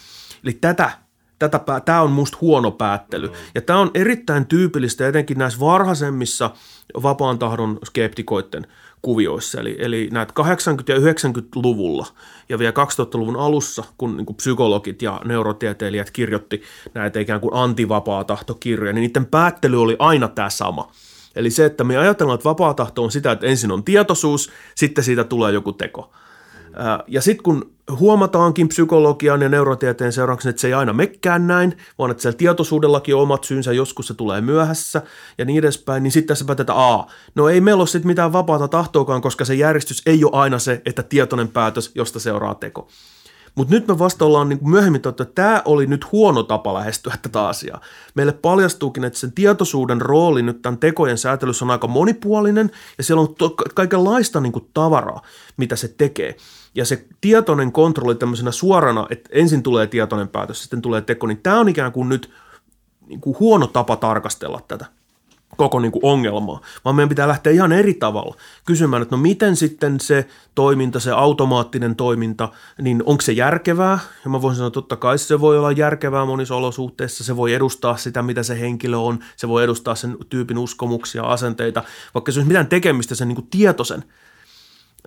Eli 0.43 0.53
tätä 0.53 0.91
tätä, 1.49 1.79
tämä 1.85 2.01
on 2.01 2.11
musta 2.11 2.37
huono 2.41 2.71
päättely. 2.71 3.31
Ja 3.55 3.61
tämä 3.61 3.79
on 3.79 3.91
erittäin 3.93 4.45
tyypillistä 4.45 5.07
etenkin 5.07 5.37
näissä 5.37 5.59
varhaisemmissa 5.59 6.51
vapaan 7.03 7.39
tahdon 7.39 7.79
skeptikoiden 7.85 8.67
kuvioissa. 9.01 9.59
Eli, 9.59 9.75
eli 9.79 10.09
näitä 10.11 10.33
80- 10.39 10.43
ja 10.87 10.95
90-luvulla 10.95 12.07
ja 12.49 12.59
vielä 12.59 12.71
2000-luvun 12.71 13.35
alussa, 13.35 13.83
kun 13.97 14.17
niin 14.17 14.25
kuin 14.25 14.35
psykologit 14.35 15.01
ja 15.01 15.21
neurotieteilijät 15.25 16.11
kirjoitti 16.11 16.61
näitä 16.93 17.19
ikään 17.19 17.41
kuin 17.41 17.53
antivapaa 17.53 18.23
tahtokirjoja, 18.23 18.93
niin 18.93 19.01
niiden 19.01 19.25
päättely 19.25 19.81
oli 19.81 19.95
aina 19.99 20.27
tämä 20.27 20.49
sama. 20.49 20.91
Eli 21.35 21.49
se, 21.49 21.65
että 21.65 21.83
me 21.83 21.97
ajatellaan, 21.97 22.35
että 22.35 22.49
vapaa 22.49 22.73
tahto 22.73 23.03
on 23.03 23.11
sitä, 23.11 23.31
että 23.31 23.45
ensin 23.45 23.71
on 23.71 23.83
tietoisuus, 23.83 24.51
sitten 24.75 25.03
siitä 25.03 25.23
tulee 25.23 25.51
joku 25.51 25.73
teko. 25.73 26.11
Ja 27.07 27.21
sitten 27.21 27.43
kun 27.43 27.72
huomataankin 27.91 28.67
psykologian 28.67 29.41
ja 29.41 29.49
neurotieteen 29.49 30.13
seurauksena, 30.13 30.49
että 30.49 30.61
se 30.61 30.67
ei 30.67 30.73
aina 30.73 30.93
mekkään 30.93 31.47
näin, 31.47 31.77
vaan 31.97 32.11
että 32.11 32.21
siellä 32.21 32.37
tietoisuudellakin 32.37 33.15
on 33.15 33.21
omat 33.21 33.43
syynsä, 33.43 33.73
joskus 33.73 34.07
se 34.07 34.13
tulee 34.13 34.41
myöhässä 34.41 35.01
ja 35.37 35.45
niin 35.45 35.59
edespäin, 35.59 36.03
niin 36.03 36.11
sitten 36.11 36.35
se 36.35 36.45
päätetään, 36.45 36.79
a, 36.79 37.05
no 37.35 37.49
ei 37.49 37.61
meillä 37.61 37.81
ole 37.81 37.87
sitten 37.87 38.07
mitään 38.07 38.33
vapaata 38.33 38.67
tahtoakaan, 38.67 39.21
koska 39.21 39.45
se 39.45 39.53
järjestys 39.53 40.01
ei 40.05 40.23
ole 40.23 40.31
aina 40.33 40.59
se, 40.59 40.81
että 40.85 41.03
tietoinen 41.03 41.47
päätös, 41.47 41.91
josta 41.95 42.19
seuraa 42.19 42.55
teko. 42.55 42.87
Mutta 43.55 43.73
nyt 43.73 43.87
me 43.87 43.99
vasta 43.99 44.25
ollaan 44.25 44.49
niin 44.49 44.69
myöhemmin 44.69 45.01
että 45.09 45.25
tämä 45.25 45.61
oli 45.65 45.87
nyt 45.87 46.11
huono 46.11 46.43
tapa 46.43 46.73
lähestyä 46.73 47.13
tätä 47.21 47.47
asiaa. 47.47 47.81
Meille 48.15 48.31
paljastuukin, 48.31 49.03
että 49.03 49.19
sen 49.19 49.31
tietoisuuden 49.31 50.01
rooli 50.01 50.41
nyt 50.41 50.61
tämän 50.61 50.79
tekojen 50.79 51.17
säätelyssä 51.17 51.65
on 51.65 51.71
aika 51.71 51.87
monipuolinen 51.87 52.71
ja 52.97 53.03
siellä 53.03 53.21
on 53.21 53.35
to- 53.35 53.55
kaikenlaista 53.73 54.39
niin 54.39 54.51
kuin 54.51 54.69
tavaraa, 54.73 55.21
mitä 55.57 55.75
se 55.75 55.87
tekee. 55.87 56.35
Ja 56.75 56.85
se 56.85 57.05
tietoinen 57.21 57.71
kontrolli 57.71 58.15
tämmöisenä 58.15 58.51
suorana, 58.51 59.07
että 59.09 59.29
ensin 59.33 59.63
tulee 59.63 59.87
tietoinen 59.87 60.27
päätös, 60.27 60.61
sitten 60.61 60.81
tulee 60.81 61.01
teko, 61.01 61.27
niin 61.27 61.41
tämä 61.43 61.59
on 61.59 61.69
ikään 61.69 61.91
kuin 61.91 62.09
nyt 62.09 62.31
niin 63.07 63.21
kuin 63.21 63.39
huono 63.39 63.67
tapa 63.67 63.95
tarkastella 63.95 64.61
tätä 64.67 64.85
koko 65.57 65.79
niin 65.79 65.91
kuin 65.91 66.05
ongelmaa, 66.05 66.61
vaan 66.85 66.95
meidän 66.95 67.09
pitää 67.09 67.27
lähteä 67.27 67.53
ihan 67.53 67.71
eri 67.71 67.93
tavalla 67.93 68.35
kysymään, 68.65 69.01
että 69.01 69.15
no 69.15 69.21
miten 69.21 69.55
sitten 69.55 69.99
se 69.99 70.27
toiminta, 70.55 70.99
se 70.99 71.11
automaattinen 71.11 71.95
toiminta, 71.95 72.49
niin 72.81 73.03
onko 73.05 73.21
se 73.21 73.31
järkevää? 73.31 73.99
Ja 74.23 74.29
mä 74.29 74.41
voisin 74.41 74.57
sanoa, 74.57 74.67
että 74.67 74.73
totta 74.73 74.95
kai 74.95 75.17
se 75.17 75.39
voi 75.39 75.57
olla 75.57 75.71
järkevää 75.71 76.25
monissa 76.25 76.55
olosuhteissa, 76.55 77.23
se 77.23 77.37
voi 77.37 77.53
edustaa 77.53 77.97
sitä, 77.97 78.21
mitä 78.21 78.43
se 78.43 78.59
henkilö 78.59 78.97
on, 78.97 79.19
se 79.35 79.47
voi 79.47 79.63
edustaa 79.63 79.95
sen 79.95 80.17
tyypin 80.29 80.57
uskomuksia, 80.57 81.23
asenteita, 81.23 81.83
vaikka 82.13 82.31
se 82.31 82.39
olisi 82.39 82.47
mitään 82.47 82.67
tekemistä 82.67 83.15
sen 83.15 83.27
niin 83.27 83.35
kuin 83.35 83.47
tietoisen 83.51 84.03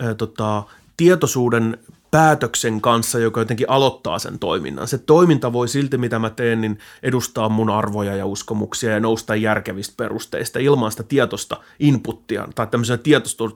ää, 0.00 0.14
tota, 0.14 0.62
tietoisuuden 0.96 1.78
päätöksen 2.10 2.80
kanssa, 2.80 3.18
joka 3.18 3.40
jotenkin 3.40 3.70
aloittaa 3.70 4.18
sen 4.18 4.38
toiminnan. 4.38 4.88
Se 4.88 4.98
toiminta 4.98 5.52
voi 5.52 5.68
silti, 5.68 5.98
mitä 5.98 6.18
mä 6.18 6.30
teen, 6.30 6.60
niin 6.60 6.78
edustaa 7.02 7.48
mun 7.48 7.70
arvoja 7.70 8.16
ja 8.16 8.26
uskomuksia 8.26 8.92
ja 8.92 9.00
nousta 9.00 9.34
järkevistä 9.34 9.94
perusteista 9.96 10.58
ilman 10.58 10.90
sitä 10.90 11.02
tietoista 11.02 11.56
inputtia 11.78 12.48
tai 12.54 12.66
tämmöisenä 12.66 12.98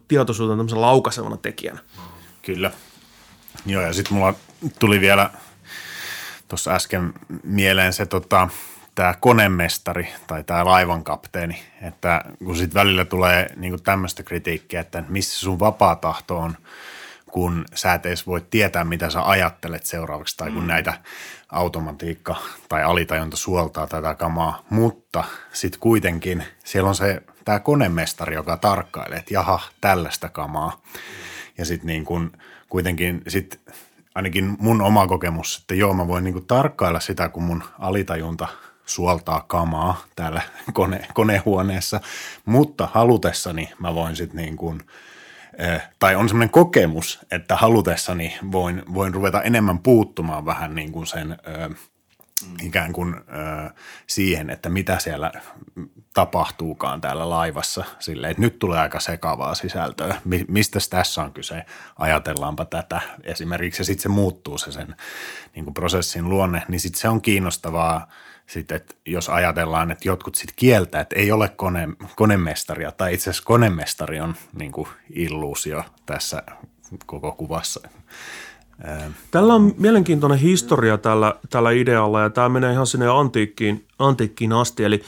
tietoisuutena 0.08 0.56
tämmöisenä 0.56 0.80
laukaisevana 0.80 1.36
tekijänä. 1.36 1.80
Kyllä. 2.42 2.70
Joo, 3.66 3.82
ja 3.82 3.92
sitten 3.92 4.16
mulla 4.16 4.34
tuli 4.78 5.00
vielä 5.00 5.30
tuossa 6.48 6.70
äsken 6.74 7.12
mieleen 7.42 7.92
se 7.92 8.06
tota, 8.06 8.48
tämä 8.94 9.14
konemestari 9.20 10.08
tai 10.26 10.44
tämä 10.44 10.64
laivankapteeni, 10.64 11.62
että 11.82 12.24
kun 12.44 12.56
sitten 12.56 12.80
välillä 12.80 13.04
tulee 13.04 13.46
niinku 13.56 13.78
tämmöistä 13.78 14.22
kritiikkiä, 14.22 14.80
että 14.80 15.04
missä 15.08 15.40
sun 15.40 15.58
vapaa 15.58 15.96
tahto 15.96 16.38
on– 16.38 16.56
kun 17.32 17.64
sä 17.74 17.94
et 17.94 18.06
edes 18.06 18.26
voi 18.26 18.40
tietää, 18.50 18.84
mitä 18.84 19.10
sä 19.10 19.28
ajattelet 19.28 19.84
seuraavaksi, 19.84 20.36
tai 20.36 20.50
kun 20.50 20.62
mm. 20.62 20.68
näitä 20.68 20.94
automatiikka 21.48 22.36
tai 22.68 22.82
alitajunta 22.82 23.36
suoltaa 23.36 23.86
tätä 23.86 24.14
kamaa, 24.14 24.64
mutta 24.70 25.24
sitten 25.52 25.80
kuitenkin 25.80 26.44
siellä 26.64 26.88
on 26.88 26.94
se 26.94 27.22
tämä 27.44 27.60
konemestari, 27.60 28.34
joka 28.34 28.56
tarkkailee, 28.56 29.18
että 29.18 29.34
jaha, 29.34 29.60
tällaista 29.80 30.28
kamaa. 30.28 30.80
Ja 31.58 31.64
sitten 31.64 31.86
niin 31.86 32.04
kun, 32.04 32.32
kuitenkin 32.68 33.22
sit 33.28 33.60
ainakin 34.14 34.56
mun 34.58 34.82
oma 34.82 35.06
kokemus, 35.06 35.58
että 35.60 35.74
joo, 35.74 35.94
mä 35.94 36.08
voin 36.08 36.24
niin 36.24 36.46
tarkkailla 36.46 37.00
sitä, 37.00 37.28
kun 37.28 37.42
mun 37.42 37.62
alitajunta 37.78 38.48
suoltaa 38.86 39.44
kamaa 39.46 40.04
täällä 40.16 40.42
kone, 40.72 41.06
konehuoneessa, 41.14 42.00
mutta 42.44 42.88
halutessani 42.92 43.70
mä 43.78 43.94
voin 43.94 44.16
sitten 44.16 44.36
niin 44.36 44.56
kuin, 44.56 44.82
tai 45.98 46.14
on 46.14 46.28
semmoinen 46.28 46.50
kokemus, 46.50 47.18
että 47.30 47.56
halutessani 47.56 48.38
voin, 48.52 48.82
voin 48.94 49.14
ruveta 49.14 49.42
enemmän 49.42 49.78
puuttumaan 49.78 50.44
vähän 50.44 50.74
niin 50.74 50.92
kuin 50.92 51.06
sen 51.06 51.30
eh, 51.32 51.76
ikään 52.62 52.92
kuin 52.92 53.14
ö, 53.14 53.20
siihen, 54.06 54.50
että 54.50 54.68
mitä 54.68 54.98
siellä 54.98 55.32
tapahtuukaan 56.14 57.00
täällä 57.00 57.30
laivassa. 57.30 57.84
Sille, 57.98 58.30
että 58.30 58.40
nyt 58.40 58.58
tulee 58.58 58.80
aika 58.80 59.00
sekavaa 59.00 59.54
sisältöä. 59.54 60.14
Mi- 60.24 60.44
mistä 60.48 60.78
tässä 60.90 61.22
on 61.22 61.32
kyse? 61.32 61.64
Ajatellaanpa 61.98 62.64
tätä 62.64 63.00
esimerkiksi 63.22 63.80
ja 63.80 63.84
sitten 63.84 64.02
se 64.02 64.08
muuttuu 64.08 64.58
se 64.58 64.72
sen 64.72 64.96
niin 65.54 65.64
kuin 65.64 65.74
prosessin 65.74 66.28
luonne, 66.28 66.62
niin 66.68 66.80
sitten 66.80 67.00
se 67.00 67.08
on 67.08 67.22
kiinnostavaa 67.22 68.08
sitten, 68.50 68.76
että 68.76 68.94
jos 69.06 69.28
ajatellaan, 69.28 69.90
että 69.90 70.08
jotkut 70.08 70.34
sitten 70.34 70.56
kieltää, 70.56 71.00
että 71.00 71.16
ei 71.16 71.32
ole 71.32 71.48
kone, 71.48 71.88
konemestaria 72.16 72.92
tai 72.92 73.14
itse 73.14 73.30
asiassa 73.30 73.46
konemestari 73.46 74.20
on 74.20 74.34
niin 74.52 74.72
kuin 74.72 74.88
illuusio 75.14 75.84
tässä 76.06 76.42
koko 77.06 77.32
kuvassa. 77.32 77.88
Tällä 79.30 79.54
on 79.54 79.74
mielenkiintoinen 79.78 80.38
historia 80.38 80.98
tällä, 80.98 81.34
tällä 81.50 81.70
idealla 81.70 82.20
ja 82.20 82.30
tämä 82.30 82.48
menee 82.48 82.72
ihan 82.72 82.86
sinne 82.86 83.08
antiikkiin, 83.08 83.86
antiikkiin 83.98 84.52
asti. 84.52 84.84
Eli 84.84 85.02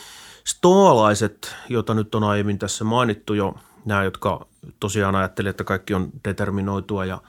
stoalaiset, 0.45 1.55
joita 1.69 1.95
nyt 1.95 2.15
on 2.15 2.25
aiemmin 2.25 2.59
tässä 2.59 2.85
mainittu 2.85 3.35
jo, 3.35 3.55
nämä, 3.85 4.05
jotka 4.05 4.47
tosiaan 4.81 5.15
ajattelivat, 5.15 5.51
että 5.51 5.65
kaikki 5.65 5.95
on 5.95 6.11
determinoitua 6.25 7.05
ja, 7.05 7.23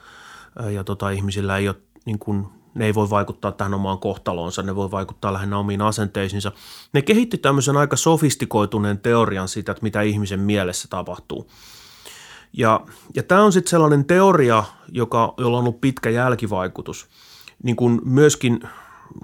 ja 0.70 0.84
tota, 0.84 1.10
ihmisillä 1.10 1.58
ei 1.58 1.68
ole, 1.68 1.76
niin 2.04 2.18
kuin, 2.18 2.46
ne 2.74 2.86
ei 2.86 2.94
voi 2.94 3.10
vaikuttaa 3.10 3.52
tähän 3.52 3.74
omaan 3.74 3.98
kohtaloonsa, 3.98 4.62
ne 4.62 4.76
voi 4.76 4.90
vaikuttaa 4.90 5.32
lähinnä 5.32 5.58
omiin 5.58 5.82
asenteisiinsa. 5.82 6.52
Ne 6.92 7.02
kehitti 7.02 7.38
tämmöisen 7.38 7.76
aika 7.76 7.96
sofistikoituneen 7.96 8.98
teorian 8.98 9.48
siitä, 9.48 9.72
että 9.72 9.82
mitä 9.82 10.02
ihmisen 10.02 10.40
mielessä 10.40 10.88
tapahtuu– 10.90 11.46
ja, 12.56 12.80
ja 13.14 13.22
tämä 13.22 13.42
on 13.42 13.52
sitten 13.52 13.70
sellainen 13.70 14.04
teoria, 14.04 14.64
joka, 14.88 15.34
jolla 15.38 15.58
on 15.58 15.64
ollut 15.64 15.80
pitkä 15.80 16.10
jälkivaikutus, 16.10 17.08
niin 17.62 17.76
kuin 17.76 18.00
myöskin 18.04 18.60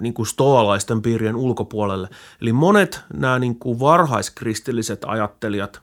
niin 0.01 0.13
kuin 0.13 0.25
stoalaisten 0.25 1.01
piirien 1.01 1.35
ulkopuolelle. 1.35 2.09
Eli 2.41 2.53
monet 2.53 3.01
nämä 3.13 3.39
niin 3.39 3.59
kuin 3.59 3.79
varhaiskristilliset 3.79 5.01
ajattelijat, 5.05 5.81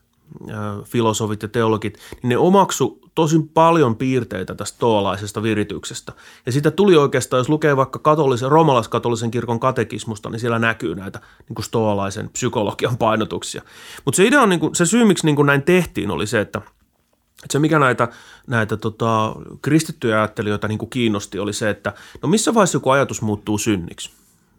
filosofit 0.84 1.42
ja 1.42 1.48
teologit, 1.48 1.98
niin 2.22 2.28
ne 2.28 2.36
omaksu 2.36 3.00
tosi 3.14 3.38
paljon 3.54 3.96
piirteitä 3.96 4.54
tästä 4.54 4.76
stoalaisesta 4.76 5.42
virityksestä. 5.42 6.12
Ja 6.46 6.52
siitä 6.52 6.70
tuli 6.70 6.96
oikeastaan, 6.96 7.40
jos 7.40 7.48
lukee 7.48 7.76
vaikka 7.76 7.98
katolisen, 7.98 8.50
romalaiskatolisen 8.50 9.30
kirkon 9.30 9.60
katekismusta, 9.60 10.30
niin 10.30 10.40
siellä 10.40 10.58
näkyy 10.58 10.94
näitä 10.94 11.20
niin 11.48 11.54
kuin 11.54 11.64
stoalaisen 11.64 12.28
psykologian 12.28 12.96
painotuksia. 12.98 13.62
Mutta 14.04 14.16
se 14.16 14.24
idea 14.24 14.42
on, 14.42 14.48
niin 14.48 14.60
kuin, 14.60 14.74
se 14.74 14.86
syy, 14.86 15.04
miksi 15.04 15.26
niin 15.26 15.36
kuin 15.36 15.46
näin 15.46 15.62
tehtiin, 15.62 16.10
oli 16.10 16.26
se, 16.26 16.40
että– 16.40 16.60
et 17.44 17.50
se, 17.50 17.58
mikä 17.58 17.78
näitä, 17.78 18.08
näitä 18.46 18.76
tota, 18.76 19.34
kristittyjä 19.62 20.18
ajattelijoita 20.18 20.68
niin 20.68 20.78
kuin 20.78 20.90
kiinnosti, 20.90 21.38
oli 21.38 21.52
se, 21.52 21.70
että 21.70 21.92
no 22.22 22.28
missä 22.28 22.54
vaiheessa 22.54 22.76
joku 22.76 22.90
ajatus 22.90 23.22
muuttuu 23.22 23.58
synniksi? 23.58 24.10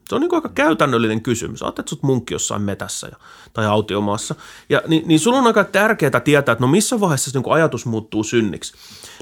Se 0.10 0.15
on 0.15 0.22
niin 0.22 0.36
aika 0.36 0.49
käytännöllinen 0.49 1.22
kysymys. 1.22 1.64
Ajattelet, 1.64 1.88
sut 1.88 2.03
munkki 2.03 2.34
jossain 2.34 2.61
metässä 2.61 3.07
ja, 3.07 3.18
tai 3.53 3.65
autiomaassa. 3.65 4.36
Ja, 4.69 4.81
niin, 4.88 5.07
niin 5.07 5.19
sulla 5.19 5.38
on 5.38 5.48
aika 5.48 5.64
tärkeää 5.64 6.19
tietää, 6.19 6.53
että 6.53 6.65
no 6.65 6.68
missä 6.68 6.99
vaiheessa 6.99 7.31
niin 7.34 7.44
kuin 7.44 7.53
ajatus 7.53 7.86
muuttuu 7.86 8.23
synniksi. 8.23 8.73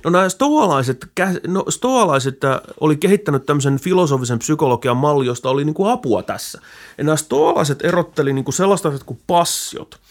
No 0.04 0.10
nämä 0.10 0.30
stoalaiset, 0.30 1.08
no 1.48 1.66
stoalaiset 1.70 2.44
äh, 2.44 2.60
oli 2.80 2.98
kehittänyt 2.98 3.46
tämmöisen 3.46 3.80
filosofisen 3.80 4.40
psykologian 4.40 4.98
malli, 4.98 5.26
josta 5.26 5.50
oli 5.50 5.66
niin 5.66 5.76
apua 5.92 6.24
tässä. 6.24 6.62
Ja 6.98 7.04
nämä 7.04 7.16
stoalaiset 7.16 7.86
erotteli 7.86 8.34
niin 8.34 8.54
sellaista 8.54 8.92
kuin 9.06 9.20
passiot– 9.28 10.00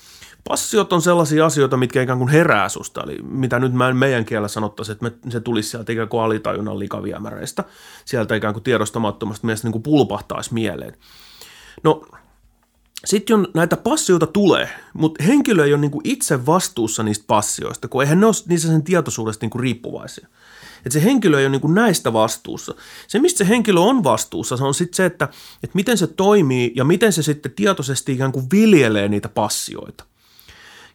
Passiot 0.48 0.92
on 0.92 1.02
sellaisia 1.02 1.46
asioita, 1.46 1.76
mitkä 1.76 2.02
ikään 2.02 2.18
kuin 2.18 2.28
herää 2.28 2.68
susta, 2.68 3.02
eli 3.02 3.18
mitä 3.22 3.58
nyt 3.58 3.72
mä 3.72 3.88
en 3.88 3.96
meidän 3.96 4.24
kielellä 4.24 4.48
sanottaisi, 4.48 4.92
että 4.92 5.04
me, 5.04 5.12
se 5.28 5.40
tulisi 5.40 5.70
sieltä 5.70 5.92
ikään 5.92 6.08
kuin 6.08 6.22
alitajunnan 6.22 6.78
likaviemäreistä, 6.78 7.64
sieltä 8.04 8.34
ikään 8.34 8.54
kuin 8.54 8.64
tiedostamattomasta 8.64 9.46
mielestä 9.46 9.66
niin 9.66 9.72
kuin 9.72 9.82
pulpahtaisi 9.82 10.54
mieleen. 10.54 10.94
No, 11.84 12.06
sitten 13.04 13.48
näitä 13.54 13.76
passioita 13.76 14.26
tulee, 14.26 14.68
mutta 14.92 15.24
henkilö 15.24 15.64
ei 15.64 15.72
ole 15.72 15.80
niin 15.80 15.90
kuin 15.90 16.00
itse 16.04 16.46
vastuussa 16.46 17.02
niistä 17.02 17.24
passioista, 17.26 17.88
kun 17.88 18.02
eihän 18.02 18.20
ne 18.20 18.26
ole 18.26 18.34
niissä 18.48 18.68
sen 18.68 18.82
tietoisuudesta 18.82 19.44
niin 19.44 19.50
kuin 19.50 19.62
riippuvaisia. 19.62 20.28
Että 20.76 20.90
se 20.90 21.04
henkilö 21.04 21.38
ei 21.38 21.44
ole 21.44 21.50
niin 21.50 21.60
kuin 21.60 21.74
näistä 21.74 22.12
vastuussa. 22.12 22.74
Se, 23.08 23.18
mistä 23.18 23.38
se 23.38 23.48
henkilö 23.48 23.80
on 23.80 24.04
vastuussa, 24.04 24.56
se 24.56 24.64
on 24.64 24.74
sitten 24.74 24.96
se, 24.96 25.04
että, 25.04 25.24
että 25.62 25.74
miten 25.74 25.98
se 25.98 26.06
toimii 26.06 26.72
ja 26.76 26.84
miten 26.84 27.12
se 27.12 27.22
sitten 27.22 27.52
tietoisesti 27.52 28.12
ikään 28.12 28.32
kuin 28.32 28.46
viljelee 28.52 29.08
niitä 29.08 29.28
passioita– 29.28 30.04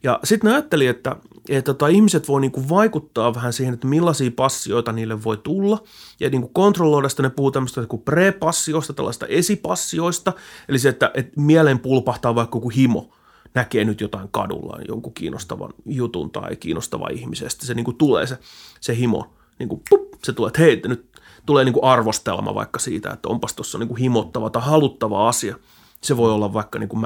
ja 0.03 0.19
sitten 0.23 0.49
ne 0.49 0.55
ajatteli, 0.55 0.87
että, 0.87 1.15
että 1.49 1.73
tota, 1.73 1.87
ihmiset 1.87 2.27
voi 2.27 2.41
niinku 2.41 2.69
vaikuttaa 2.69 3.35
vähän 3.35 3.53
siihen, 3.53 3.73
että 3.73 3.87
millaisia 3.87 4.31
passioita 4.35 4.91
niille 4.91 5.23
voi 5.23 5.37
tulla. 5.37 5.83
Ja 6.19 6.29
niinku 6.29 6.47
kontrolloida 6.47 7.09
sitä, 7.09 7.23
ne 7.23 7.29
puhuu 7.29 7.51
tämmöistä 7.51 7.85
kuin 7.85 8.01
prepassioista, 8.01 8.93
tällaista 8.93 9.25
esipassioista. 9.25 10.33
Eli 10.69 10.79
se, 10.79 10.89
että, 10.89 11.11
että 11.13 11.41
mieleen 11.41 11.79
pulpahtaa 11.79 12.35
vaikka 12.35 12.57
joku 12.57 12.69
himo, 12.69 13.13
näkee 13.53 13.83
nyt 13.83 14.01
jotain 14.01 14.29
kadulla, 14.31 14.79
jonkun 14.87 15.13
kiinnostavan 15.13 15.73
jutun 15.85 16.31
tai 16.31 16.55
kiinnostava 16.55 17.07
ihmisestä. 17.07 17.65
Se 17.65 17.73
niinku 17.73 17.93
tulee 17.93 18.27
se, 18.27 18.37
se 18.79 18.95
himo, 18.95 19.33
niinku, 19.59 19.81
pup, 19.89 20.13
se 20.23 20.33
tulee, 20.33 20.47
että 20.47 20.61
hei, 20.61 20.81
nyt 20.87 21.11
tulee 21.45 21.65
niinku 21.65 21.85
arvostelma 21.85 22.55
vaikka 22.55 22.79
siitä, 22.79 23.11
että 23.11 23.29
onpas 23.29 23.53
tuossa 23.53 23.77
niinku 23.77 23.95
himottava 23.95 24.49
tai 24.49 24.61
haluttava 24.61 25.29
asia. 25.29 25.55
Se 26.01 26.17
voi 26.17 26.31
olla 26.31 26.53
vaikka 26.53 26.79
niin 26.79 26.89
kuin 26.89 27.05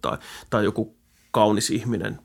tai, 0.00 0.18
tai 0.50 0.64
joku 0.64 0.96
kaunis 1.36 1.70
ihminen 1.70 2.18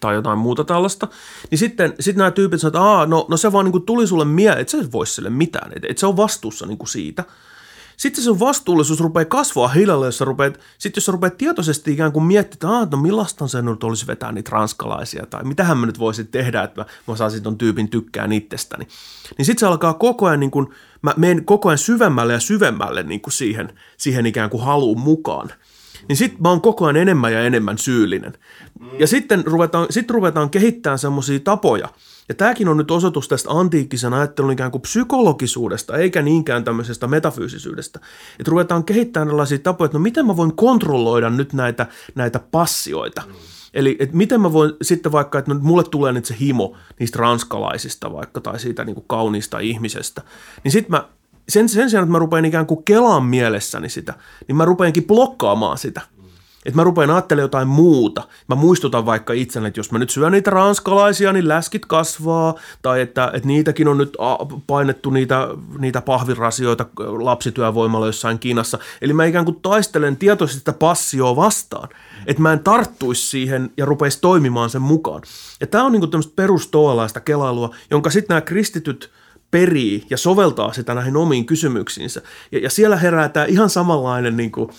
tai 0.00 0.14
jotain 0.14 0.38
muuta 0.38 0.64
tällaista, 0.64 1.08
niin 1.50 1.58
sitten 1.58 1.94
sit 2.00 2.16
nämä 2.16 2.30
tyypit 2.30 2.60
sanoo, 2.60 2.68
että 2.68 2.82
Aa, 2.82 3.06
no, 3.06 3.26
no 3.28 3.36
se 3.36 3.52
vaan 3.52 3.64
niin 3.64 3.72
kuin 3.72 3.86
tuli 3.86 4.06
sulle 4.06 4.24
mieleen, 4.24 4.60
että 4.60 4.70
sä 4.70 4.78
et 4.78 4.92
voi 4.92 5.06
sille 5.06 5.30
mitään, 5.30 5.72
että, 5.76 5.88
että 5.90 6.00
se 6.00 6.06
on 6.06 6.16
vastuussa 6.16 6.66
niin 6.66 6.78
kuin 6.78 6.88
siitä. 6.88 7.24
Sitten 7.96 8.24
se 8.24 8.38
vastuullisuus 8.38 9.00
rupeaa 9.00 9.24
kasvaa 9.24 9.68
hiljalleen, 9.68 10.08
jos 10.08 10.18
sä 10.18 10.24
rupeat, 10.24 10.60
sitten 10.78 11.00
jos 11.00 11.04
sä 11.04 11.12
rupeat 11.12 11.38
tietoisesti 11.38 11.92
ikään 11.92 12.12
kuin 12.12 12.24
miettimään, 12.24 12.82
että 12.82 12.96
no 12.96 13.02
millaista 13.02 13.48
se 13.48 13.62
nyt 13.62 13.84
olisi 13.84 14.06
vetää 14.06 14.32
niitä 14.32 14.50
ranskalaisia, 14.52 15.26
tai 15.26 15.44
mitähän 15.44 15.78
mä 15.78 15.86
nyt 15.86 15.98
voisin 15.98 16.28
tehdä, 16.28 16.62
että 16.62 16.80
mä, 16.80 16.86
mä 17.06 17.16
saisin 17.16 17.42
ton 17.42 17.58
tyypin 17.58 17.88
tykkään 17.88 18.32
itsestäni. 18.32 18.86
Niin 19.38 19.46
sitten 19.46 19.60
se 19.60 19.66
alkaa 19.66 19.94
koko 19.94 20.26
ajan, 20.26 20.40
niin 20.40 20.50
kuin, 20.50 20.66
mä 21.02 21.14
menen 21.16 21.44
koko 21.44 21.68
ajan 21.68 21.78
syvemmälle 21.78 22.32
ja 22.32 22.40
syvemmälle 22.40 23.02
niin 23.02 23.20
kuin 23.20 23.32
siihen, 23.32 23.72
siihen 23.96 24.26
ikään 24.26 24.50
kuin 24.50 24.64
haluun 24.64 25.00
mukaan 25.00 25.50
niin 26.10 26.16
sitten 26.16 26.42
mä 26.42 26.48
oon 26.48 26.60
koko 26.60 26.84
ajan 26.84 26.96
enemmän 26.96 27.32
ja 27.32 27.40
enemmän 27.40 27.78
syyllinen. 27.78 28.32
Ja 28.98 29.06
sitten 29.06 29.44
ruvetaan, 29.46 29.86
sit 29.90 30.10
ruvetaan 30.10 30.50
kehittämään 30.50 30.98
semmoisia 30.98 31.40
tapoja. 31.40 31.88
Ja 32.28 32.34
tämäkin 32.34 32.68
on 32.68 32.76
nyt 32.76 32.90
osoitus 32.90 33.28
tästä 33.28 33.50
antiikkisen 33.50 34.14
ajattelun 34.14 34.52
ikään 34.52 34.70
kuin 34.70 34.82
psykologisuudesta, 34.82 35.96
eikä 35.96 36.22
niinkään 36.22 36.64
tämmöisestä 36.64 37.06
metafyysisyydestä. 37.06 38.00
Että 38.38 38.50
ruvetaan 38.50 38.84
kehittämään 38.84 39.28
erilaisia 39.28 39.58
tapoja, 39.58 39.86
että 39.86 39.98
no 39.98 40.02
miten 40.02 40.26
mä 40.26 40.36
voin 40.36 40.56
kontrolloida 40.56 41.30
nyt 41.30 41.52
näitä, 41.52 41.86
näitä 42.14 42.40
passioita. 42.50 43.22
Eli 43.74 43.96
että 43.98 44.16
miten 44.16 44.40
mä 44.40 44.52
voin 44.52 44.72
sitten 44.82 45.12
vaikka, 45.12 45.38
että 45.38 45.54
no, 45.54 45.60
mulle 45.62 45.84
tulee 45.84 46.12
nyt 46.12 46.24
se 46.24 46.36
himo 46.40 46.76
niistä 46.98 47.18
ranskalaisista 47.18 48.12
vaikka 48.12 48.40
tai 48.40 48.60
siitä 48.60 48.84
niin 48.84 48.94
kuin 48.94 49.06
kauniista 49.08 49.58
ihmisestä, 49.58 50.22
niin 50.64 50.72
sitten 50.72 50.90
mä 50.90 51.08
sen, 51.50 51.68
sen 51.68 51.90
sijaan, 51.90 52.04
että 52.04 52.12
mä 52.12 52.18
rupean 52.18 52.44
ikään 52.44 52.66
kuin 52.66 52.84
kelaan 52.84 53.24
mielessäni 53.24 53.88
sitä, 53.88 54.14
niin 54.48 54.56
mä 54.56 54.64
rupeankin 54.64 55.04
blokkaamaan 55.06 55.78
sitä. 55.78 56.00
Että 56.66 56.76
mä 56.76 56.84
rupean 56.84 57.10
ajattelemaan 57.10 57.44
jotain 57.44 57.68
muuta. 57.68 58.22
Mä 58.48 58.54
muistutan 58.54 59.06
vaikka 59.06 59.32
itselleni, 59.32 59.68
että 59.68 59.80
jos 59.80 59.92
mä 59.92 59.98
nyt 59.98 60.10
syön 60.10 60.32
niitä 60.32 60.50
ranskalaisia, 60.50 61.32
niin 61.32 61.48
läskit 61.48 61.86
kasvaa. 61.86 62.54
Tai 62.82 63.00
että, 63.00 63.30
että 63.34 63.46
niitäkin 63.46 63.88
on 63.88 63.98
nyt 63.98 64.16
painettu 64.66 65.10
niitä, 65.10 65.48
niitä 65.78 66.00
pahvirasioita 66.00 66.86
lapsityövoimalla 67.18 68.06
jossain 68.06 68.38
Kiinassa. 68.38 68.78
Eli 69.02 69.12
mä 69.12 69.24
ikään 69.24 69.44
kuin 69.44 69.60
taistelen 69.62 70.16
tietoisesti 70.16 70.58
sitä 70.58 70.72
passioa 70.72 71.36
vastaan. 71.36 71.88
Että 72.26 72.42
mä 72.42 72.52
en 72.52 72.60
tarttuisi 72.60 73.26
siihen 73.26 73.70
ja 73.76 73.84
rupeisi 73.84 74.20
toimimaan 74.20 74.70
sen 74.70 74.82
mukaan. 74.82 75.22
Ja 75.60 75.66
tämä 75.66 75.84
on 75.84 75.92
niin 75.92 76.00
kuin 76.00 76.10
tämmöistä 76.10 76.32
perustoalaista 76.36 77.20
kelailua, 77.20 77.74
jonka 77.90 78.10
sitten 78.10 78.34
nämä 78.34 78.40
kristityt– 78.40 79.10
perii 79.50 80.06
ja 80.10 80.16
soveltaa 80.16 80.72
sitä 80.72 80.94
näihin 80.94 81.16
omiin 81.16 81.46
kysymyksiinsä. 81.46 82.22
Ja, 82.52 82.58
ja 82.58 82.70
siellä 82.70 82.96
herää 82.96 83.28
tämä 83.28 83.46
ihan 83.46 83.70
samanlainen 83.70 84.36
niin 84.36 84.52
kuin, 84.52 84.70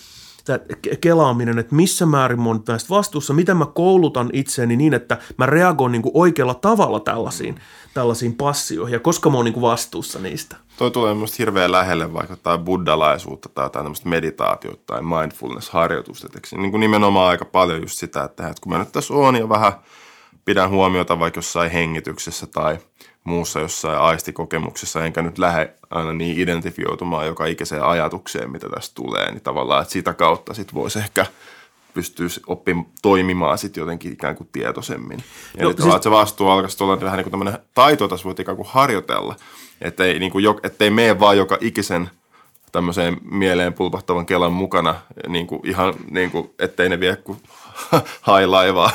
tämä 0.44 0.58
kelaaminen, 1.00 1.58
että 1.58 1.74
missä 1.74 2.06
määrin 2.06 2.40
mä 2.40 2.48
oon 2.48 2.62
näistä 2.68 2.90
vastuussa, 2.90 3.34
miten 3.34 3.56
mä 3.56 3.66
koulutan 3.66 4.30
itseäni 4.32 4.76
niin, 4.76 4.94
että 4.94 5.18
mä 5.36 5.46
reagoin 5.46 5.92
niin 5.92 6.02
kuin 6.02 6.12
oikealla 6.14 6.54
tavalla 6.54 7.00
tällaisiin, 7.00 7.60
tällaisiin 7.94 8.34
passioihin 8.34 8.92
ja 8.92 9.00
koska 9.00 9.30
mä 9.30 9.36
oon 9.36 9.44
niin 9.44 9.54
kuin 9.54 9.62
vastuussa 9.62 10.18
niistä. 10.18 10.56
Toi 10.76 10.90
tulee 10.90 11.14
minusta 11.14 11.36
hirveän 11.38 11.72
lähelle 11.72 12.12
vaikka 12.12 12.36
tai 12.36 12.58
buddalaisuutta 12.58 13.48
tai 13.48 13.64
jotain 13.64 13.84
tämmöistä 13.84 14.08
meditaatiota 14.08 14.82
tai 14.86 15.00
mindfulness-harjoitusta. 15.00 16.28
Niin 16.56 16.70
kuin 16.70 16.80
nimenomaan 16.80 17.30
aika 17.30 17.44
paljon 17.44 17.80
just 17.80 17.98
sitä, 17.98 18.24
että, 18.24 18.54
kun 18.62 18.72
mä 18.72 18.78
nyt 18.78 18.92
tässä 18.92 19.14
oon 19.14 19.36
ja 19.36 19.48
vähän 19.48 19.72
pidän 20.44 20.70
huomiota 20.70 21.18
vaikka 21.18 21.38
jossain 21.38 21.70
hengityksessä 21.70 22.46
tai 22.46 22.78
muussa 23.24 23.60
jossain 23.60 23.98
aistikokemuksessa, 23.98 25.04
enkä 25.04 25.22
nyt 25.22 25.38
lähde 25.38 25.74
aina 25.90 26.12
niin 26.12 26.40
identifioitumaan 26.40 27.26
joka 27.26 27.46
ikiseen 27.46 27.84
ajatukseen, 27.84 28.50
mitä 28.50 28.68
tästä 28.68 28.94
tulee, 28.94 29.30
niin 29.30 29.42
tavallaan, 29.42 29.82
että 29.82 29.92
sitä 29.92 30.14
kautta 30.14 30.54
sit 30.54 30.74
voisi 30.74 30.98
ehkä 30.98 31.26
pystyä 31.94 32.26
oppimaan 32.46 32.86
toimimaan 33.02 33.58
sitten 33.58 33.80
jotenkin 33.80 34.12
ikään 34.12 34.36
kuin 34.36 34.48
tietoisemmin. 34.52 35.24
Ja 35.56 35.62
no, 35.62 35.68
nyt 35.68 35.78
siis... 35.78 35.94
että 35.94 36.02
se 36.02 36.10
vastuu 36.10 36.48
alkaisi 36.48 36.84
olla 36.84 37.00
vähän 37.00 37.16
niin 37.16 37.24
kuin 37.24 37.30
tämmöinen 37.30 37.58
taito, 37.74 38.04
jota 38.04 38.16
voit 38.24 38.40
ikään 38.40 38.56
kuin 38.56 38.68
harjoitella, 38.70 39.36
ettei, 39.80 40.18
niin 40.18 40.32
kuin, 40.32 40.44
ettei 40.62 40.90
mene 40.90 41.20
vaan 41.20 41.36
joka 41.36 41.58
ikisen 41.60 42.10
tämmöiseen 42.72 43.16
mieleen 43.30 43.72
pulpahtavan 43.72 44.26
kelan 44.26 44.52
mukana, 44.52 44.94
niin 45.28 45.46
kuin 45.46 45.66
ihan 45.66 45.94
niin 46.10 46.30
kuin, 46.30 46.50
ettei 46.58 46.88
ne 46.88 47.00
vie 47.00 47.16
kuin 47.16 47.38
hailaivaa. 48.20 48.90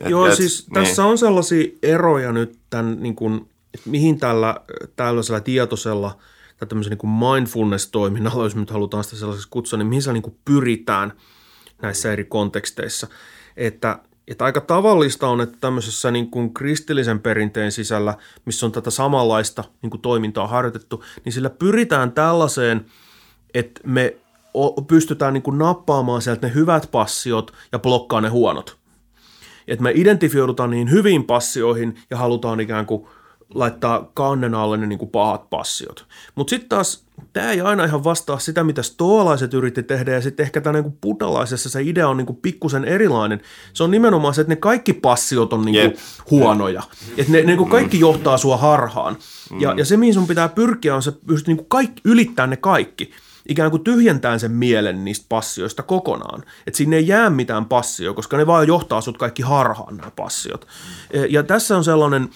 Et, 0.00 0.10
Joo, 0.10 0.26
et, 0.26 0.34
siis 0.34 0.66
niin. 0.66 0.74
tässä 0.74 1.04
on 1.04 1.18
sellaisia 1.18 1.68
eroja 1.82 2.32
nyt 2.32 2.58
tämän, 2.70 2.96
niin 3.00 3.16
kuin, 3.16 3.48
että 3.74 3.90
mihin 3.90 4.18
tällä 4.18 4.56
tällaisella 4.96 5.40
tietoisella 5.40 6.18
tai 6.58 6.68
tämmöisen 6.68 6.98
niin 7.02 7.12
mindfulness-toiminnalla, 7.12 8.44
jos 8.44 8.56
nyt 8.56 8.70
halutaan 8.70 9.04
sitä 9.04 9.16
sellaisessa 9.16 9.48
kutsua, 9.50 9.76
niin 9.76 9.86
mihin 9.86 10.02
se 10.02 10.12
niin 10.12 10.22
kuin 10.22 10.36
pyritään 10.44 11.12
näissä 11.82 12.12
eri 12.12 12.24
konteksteissa. 12.24 13.06
Että, 13.56 13.98
että 14.28 14.44
aika 14.44 14.60
tavallista 14.60 15.28
on, 15.28 15.40
että 15.40 15.58
tämmöisessä 15.60 16.10
niin 16.10 16.30
kuin 16.30 16.54
kristillisen 16.54 17.20
perinteen 17.20 17.72
sisällä, 17.72 18.14
missä 18.44 18.66
on 18.66 18.72
tätä 18.72 18.90
samanlaista 18.90 19.64
niin 19.82 19.90
kuin 19.90 20.00
toimintaa 20.00 20.46
harjoitettu, 20.46 21.04
niin 21.24 21.32
sillä 21.32 21.50
pyritään 21.50 22.12
tällaiseen, 22.12 22.86
että 23.54 23.80
me 23.84 24.16
pystytään 24.86 25.34
niin 25.34 25.42
kuin 25.42 25.58
nappaamaan 25.58 26.22
sieltä 26.22 26.46
ne 26.46 26.54
hyvät 26.54 26.88
passiot 26.90 27.52
ja 27.72 27.78
blokkaa 27.78 28.20
ne 28.20 28.28
huonot 28.28 28.79
että 29.70 29.82
me 29.82 29.92
identifioidutaan 29.94 30.70
niin 30.70 30.90
hyviin 30.90 31.24
passioihin 31.24 31.98
ja 32.10 32.16
halutaan 32.16 32.60
ikään 32.60 32.86
kuin 32.86 33.06
laittaa 33.54 34.10
kannen 34.14 34.54
alle 34.54 34.76
ne 34.76 34.86
niin 34.86 34.98
kuin 34.98 35.10
pahat 35.10 35.50
passiot. 35.50 36.06
Mutta 36.34 36.50
sitten 36.50 36.68
taas 36.68 37.04
tämä 37.32 37.50
ei 37.50 37.60
aina 37.60 37.84
ihan 37.84 38.04
vastaa 38.04 38.38
sitä, 38.38 38.64
mitä 38.64 38.82
stoalaiset 38.82 39.54
yritti 39.54 39.82
tehdä, 39.82 40.12
ja 40.12 40.20
sitten 40.20 40.44
ehkä 40.44 40.60
tämä 40.60 40.82
niin 40.82 40.94
se 41.56 41.82
idea 41.82 42.08
on 42.08 42.16
niin 42.16 42.38
pikkusen 42.42 42.84
erilainen. 42.84 43.40
Se 43.72 43.82
on 43.82 43.90
nimenomaan 43.90 44.34
se, 44.34 44.40
että 44.40 44.52
ne 44.52 44.56
kaikki 44.56 44.92
passiot 44.92 45.52
on 45.52 45.64
niin 45.64 45.90
kuin 45.90 46.02
huonoja. 46.30 46.82
Että 47.16 47.32
ne, 47.32 47.38
ne 47.38 47.46
niin 47.46 47.58
kuin 47.58 47.70
kaikki 47.70 48.00
johtaa 48.00 48.38
sua 48.38 48.56
harhaan. 48.56 49.16
Ja, 49.60 49.74
ja 49.76 49.84
se, 49.84 49.96
mihin 49.96 50.14
sun 50.14 50.26
pitää 50.26 50.48
pyrkiä, 50.48 50.94
on 50.94 51.02
se 51.02 51.12
pystyt 51.12 51.46
niin 51.46 51.56
kuin 51.56 51.68
kaikki, 51.68 52.02
ylittää 52.04 52.46
ne 52.46 52.56
kaikki 52.56 53.10
ikään 53.48 53.70
kuin 53.70 53.84
tyhjentää 53.84 54.38
sen 54.38 54.52
mielen 54.52 55.04
niistä 55.04 55.26
passioista 55.28 55.82
kokonaan. 55.82 56.42
Että 56.66 56.78
sinne 56.78 56.96
ei 56.96 57.08
jää 57.08 57.30
mitään 57.30 57.64
passio, 57.64 58.14
koska 58.14 58.36
ne 58.36 58.46
vaan 58.46 58.66
johtaa 58.66 59.00
sut 59.00 59.18
kaikki 59.18 59.42
harhaan 59.42 59.96
nämä 59.96 60.10
passiot. 60.16 60.66
Ja 61.28 61.42
tässä 61.42 61.76
on 61.76 61.84
sellainen 61.84 62.28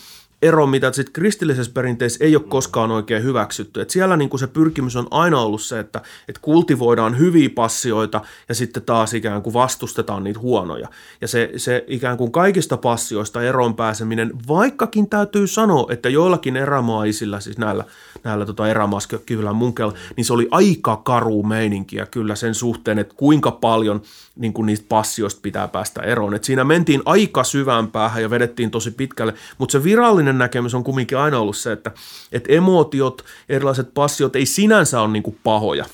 ero, 0.42 0.66
mitä 0.66 0.92
sit 0.92 1.10
kristillisessä 1.10 1.72
perinteessä 1.72 2.24
ei 2.24 2.36
ole 2.36 2.44
koskaan 2.48 2.90
oikein 2.90 3.22
hyväksytty. 3.22 3.80
Et 3.80 3.90
siellä 3.90 4.16
niin 4.16 4.38
se 4.38 4.46
pyrkimys 4.46 4.96
on 4.96 5.06
aina 5.10 5.40
ollut 5.40 5.62
se, 5.62 5.78
että 5.78 6.02
et 6.28 6.38
kultivoidaan 6.38 7.18
hyviä 7.18 7.50
passioita 7.54 8.20
ja 8.48 8.54
sitten 8.54 8.82
taas 8.82 9.14
ikään 9.14 9.42
kuin 9.42 9.54
vastustetaan 9.54 10.24
niitä 10.24 10.40
huonoja. 10.40 10.88
Ja 11.20 11.28
se, 11.28 11.50
se 11.56 11.84
ikään 11.86 12.16
kuin 12.16 12.32
kaikista 12.32 12.76
passioista 12.76 13.42
eroon 13.42 13.76
pääseminen, 13.76 14.32
vaikkakin 14.48 15.08
täytyy 15.10 15.46
sanoa, 15.46 15.86
että 15.90 16.08
joillakin 16.08 16.56
erämaisilla, 16.56 17.40
siis 17.40 17.58
näillä, 17.58 17.84
näillä 18.24 18.46
tota 18.46 18.68
erämaskivillä 18.68 19.52
munkella, 19.52 19.94
niin 20.16 20.24
se 20.24 20.32
oli 20.32 20.48
aika 20.50 20.96
karu 20.96 21.42
meininkiä 21.42 22.06
kyllä 22.06 22.34
sen 22.34 22.54
suhteen, 22.54 22.98
että 22.98 23.14
kuinka 23.16 23.50
paljon 23.50 24.02
niin 24.36 24.52
kuin 24.52 24.66
niistä 24.66 24.86
passioista 24.88 25.40
pitää 25.42 25.68
päästä 25.68 26.02
eroon. 26.02 26.34
Et 26.34 26.44
siinä 26.44 26.64
mentiin 26.64 27.02
aika 27.04 27.44
syvään 27.44 27.90
päähän 27.90 28.22
ja 28.22 28.30
vedettiin 28.30 28.70
tosi 28.70 28.90
pitkälle, 28.90 29.34
mutta 29.58 29.72
se 29.72 29.84
virallinen 29.84 30.38
näkemys 30.38 30.74
on 30.74 30.84
kumminkin 30.84 31.18
aina 31.18 31.38
ollut 31.38 31.56
se, 31.56 31.72
että, 31.72 31.90
että 32.32 32.52
emootiot, 32.52 33.24
erilaiset 33.48 33.94
passiot 33.94 34.36
ei 34.36 34.46
sinänsä 34.46 35.00
ole 35.00 35.12
niin 35.12 35.22
kuin 35.22 35.38
pahoja, 35.44 35.84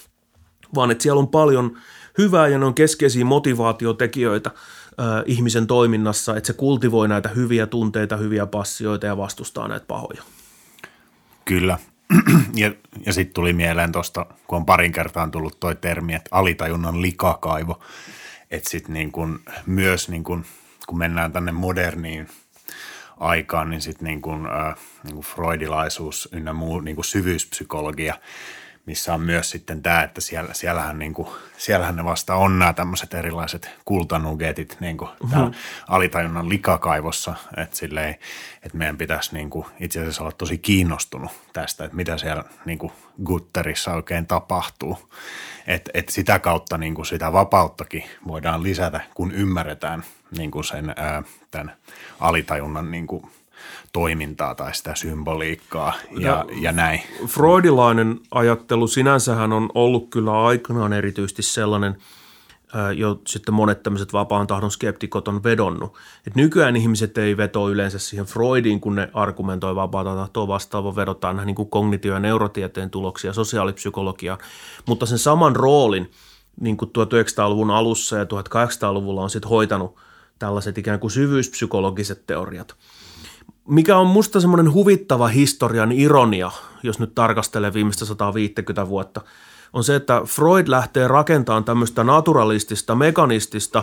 vaan 0.74 0.90
että 0.90 1.02
siellä 1.02 1.18
on 1.18 1.28
paljon 1.28 1.76
hyvää 2.18 2.48
ja 2.48 2.58
ne 2.58 2.64
on 2.64 2.74
keskeisiä 2.74 3.24
motivaatiotekijöitä 3.24 4.50
ihmisen 5.26 5.66
toiminnassa, 5.66 6.36
että 6.36 6.46
se 6.46 6.52
kultivoi 6.52 7.08
näitä 7.08 7.28
hyviä 7.28 7.66
tunteita, 7.66 8.16
hyviä 8.16 8.46
passioita 8.46 9.06
ja 9.06 9.16
vastustaa 9.16 9.68
näitä 9.68 9.86
pahoja. 9.86 10.22
Kyllä. 11.44 11.78
Ja, 12.54 12.72
ja 13.06 13.12
sitten 13.12 13.34
tuli 13.34 13.52
mieleen 13.52 13.92
tuosta, 13.92 14.26
kun 14.46 14.56
on 14.56 14.66
parin 14.66 14.92
kertaan 14.92 15.30
tullut 15.30 15.60
toi 15.60 15.76
termi, 15.76 16.14
että 16.14 16.28
alitajunnan 16.32 17.02
likakaivo, 17.02 17.80
että 18.50 18.70
sitten 18.70 18.92
niin 18.92 19.12
kun 19.12 19.40
myös 19.66 20.08
niin 20.08 20.24
kun, 20.24 20.44
kun 20.86 20.98
mennään 20.98 21.32
tänne 21.32 21.52
moderniin 21.52 22.28
aikaan, 23.20 23.70
niin 23.70 23.80
sitten 23.80 24.04
niin 24.04 24.22
kun, 24.22 24.46
äh, 24.46 24.74
niin 25.04 25.14
kun 25.14 25.24
freudilaisuus 25.24 26.28
ynnä 26.32 26.52
muu 26.52 26.80
niin 26.80 26.96
kun 26.96 27.04
syvyyspsykologia– 27.04 28.14
missä 28.86 29.14
on 29.14 29.20
myös 29.20 29.50
sitten 29.50 29.82
tämä, 29.82 30.02
että 30.02 30.20
siellä, 30.20 30.54
siellähän, 30.54 30.98
niin 30.98 31.14
kuin, 31.14 31.28
siellähän 31.56 31.96
ne 31.96 32.04
vasta 32.04 32.34
on 32.34 32.58
nämä 32.58 32.72
tämmöiset 32.72 33.14
erilaiset 33.14 33.70
kultanugetit 33.84 34.76
niin 34.80 34.96
kuin 34.96 35.10
mm-hmm. 35.22 35.54
alitajunnan 35.88 36.48
likakaivossa, 36.48 37.34
että, 37.56 37.76
silleen, 37.76 38.16
että 38.62 38.78
meidän 38.78 38.98
pitäisi 38.98 39.34
niin 39.34 39.50
kuin, 39.50 39.66
itse 39.80 40.00
asiassa 40.00 40.22
olla 40.22 40.32
tosi 40.32 40.58
kiinnostunut 40.58 41.30
tästä, 41.52 41.84
että 41.84 41.96
mitä 41.96 42.18
siellä 42.18 42.44
niin 42.64 42.78
kuin 42.78 42.92
Gutterissa 43.24 43.94
oikein 43.94 44.26
tapahtuu. 44.26 44.98
Että 45.66 45.90
et 45.94 46.08
sitä 46.08 46.38
kautta 46.38 46.78
niin 46.78 46.94
kuin 46.94 47.06
sitä 47.06 47.32
vapauttakin 47.32 48.04
voidaan 48.26 48.62
lisätä, 48.62 49.00
kun 49.14 49.32
ymmärretään 49.32 50.04
niin 50.36 50.50
kuin 50.50 50.64
sen 50.64 50.94
ää, 50.96 51.22
tämän 51.50 51.76
alitajunnan 52.20 52.90
niin 52.90 53.06
kuin 53.06 53.30
toimintaa 53.92 54.54
tai 54.54 54.74
sitä 54.74 54.94
symboliikkaa 54.94 55.94
ja, 56.10 56.20
ja, 56.20 56.44
ja 56.60 56.72
näin. 56.72 57.00
Freudilainen 57.26 58.20
ajattelu 58.30 58.86
sinänsähän 58.86 59.52
on 59.52 59.68
ollut 59.74 60.10
kyllä 60.10 60.42
aikanaan 60.42 60.92
erityisesti 60.92 61.42
sellainen, 61.42 61.96
jo 62.96 63.20
sitten 63.26 63.54
monet 63.54 63.82
tämmöiset 63.82 64.12
vapaan 64.12 64.46
tahdon 64.46 64.70
skeptikot 64.70 65.28
on 65.28 65.44
vedonnut. 65.44 65.96
Et 66.26 66.34
nykyään 66.34 66.76
ihmiset 66.76 67.18
ei 67.18 67.36
veto 67.36 67.70
yleensä 67.70 67.98
siihen 67.98 68.26
Freudiin, 68.26 68.80
kun 68.80 68.94
ne 68.94 69.10
argumentoi 69.14 69.74
vapaata 69.74 70.14
tahtoa 70.14 70.48
vastaava 70.48 70.96
vedotaan 70.96 71.36
näihin 71.36 71.54
niin 71.56 71.70
kognitio- 71.70 72.14
ja 72.14 72.20
neurotieteen 72.20 72.90
tuloksia, 72.90 73.32
sosiaalipsykologiaa, 73.32 74.38
mutta 74.86 75.06
sen 75.06 75.18
saman 75.18 75.56
roolin 75.56 76.10
niin 76.60 76.76
kuin 76.76 76.88
1900-luvun 76.88 77.70
alussa 77.70 78.16
ja 78.16 78.24
1800-luvulla 78.24 79.22
on 79.22 79.30
sitten 79.30 79.48
hoitanut 79.48 79.96
tällaiset 80.38 80.78
ikään 80.78 81.00
kuin 81.00 81.10
syvyyspsykologiset 81.10 82.26
teoriat– 82.26 82.76
mikä 83.70 83.98
on 83.98 84.06
musta 84.06 84.40
semmoinen 84.40 84.72
huvittava 84.72 85.28
historian 85.28 85.92
ironia, 85.92 86.50
jos 86.82 86.98
nyt 86.98 87.14
tarkastelee 87.14 87.74
viimeistä 87.74 88.04
150 88.04 88.88
vuotta, 88.88 89.20
on 89.72 89.84
se, 89.84 89.96
että 89.96 90.22
Freud 90.24 90.68
lähtee 90.68 91.08
rakentamaan 91.08 91.64
tämmöistä 91.64 92.04
naturalistista, 92.04 92.94
mekanistista, 92.94 93.82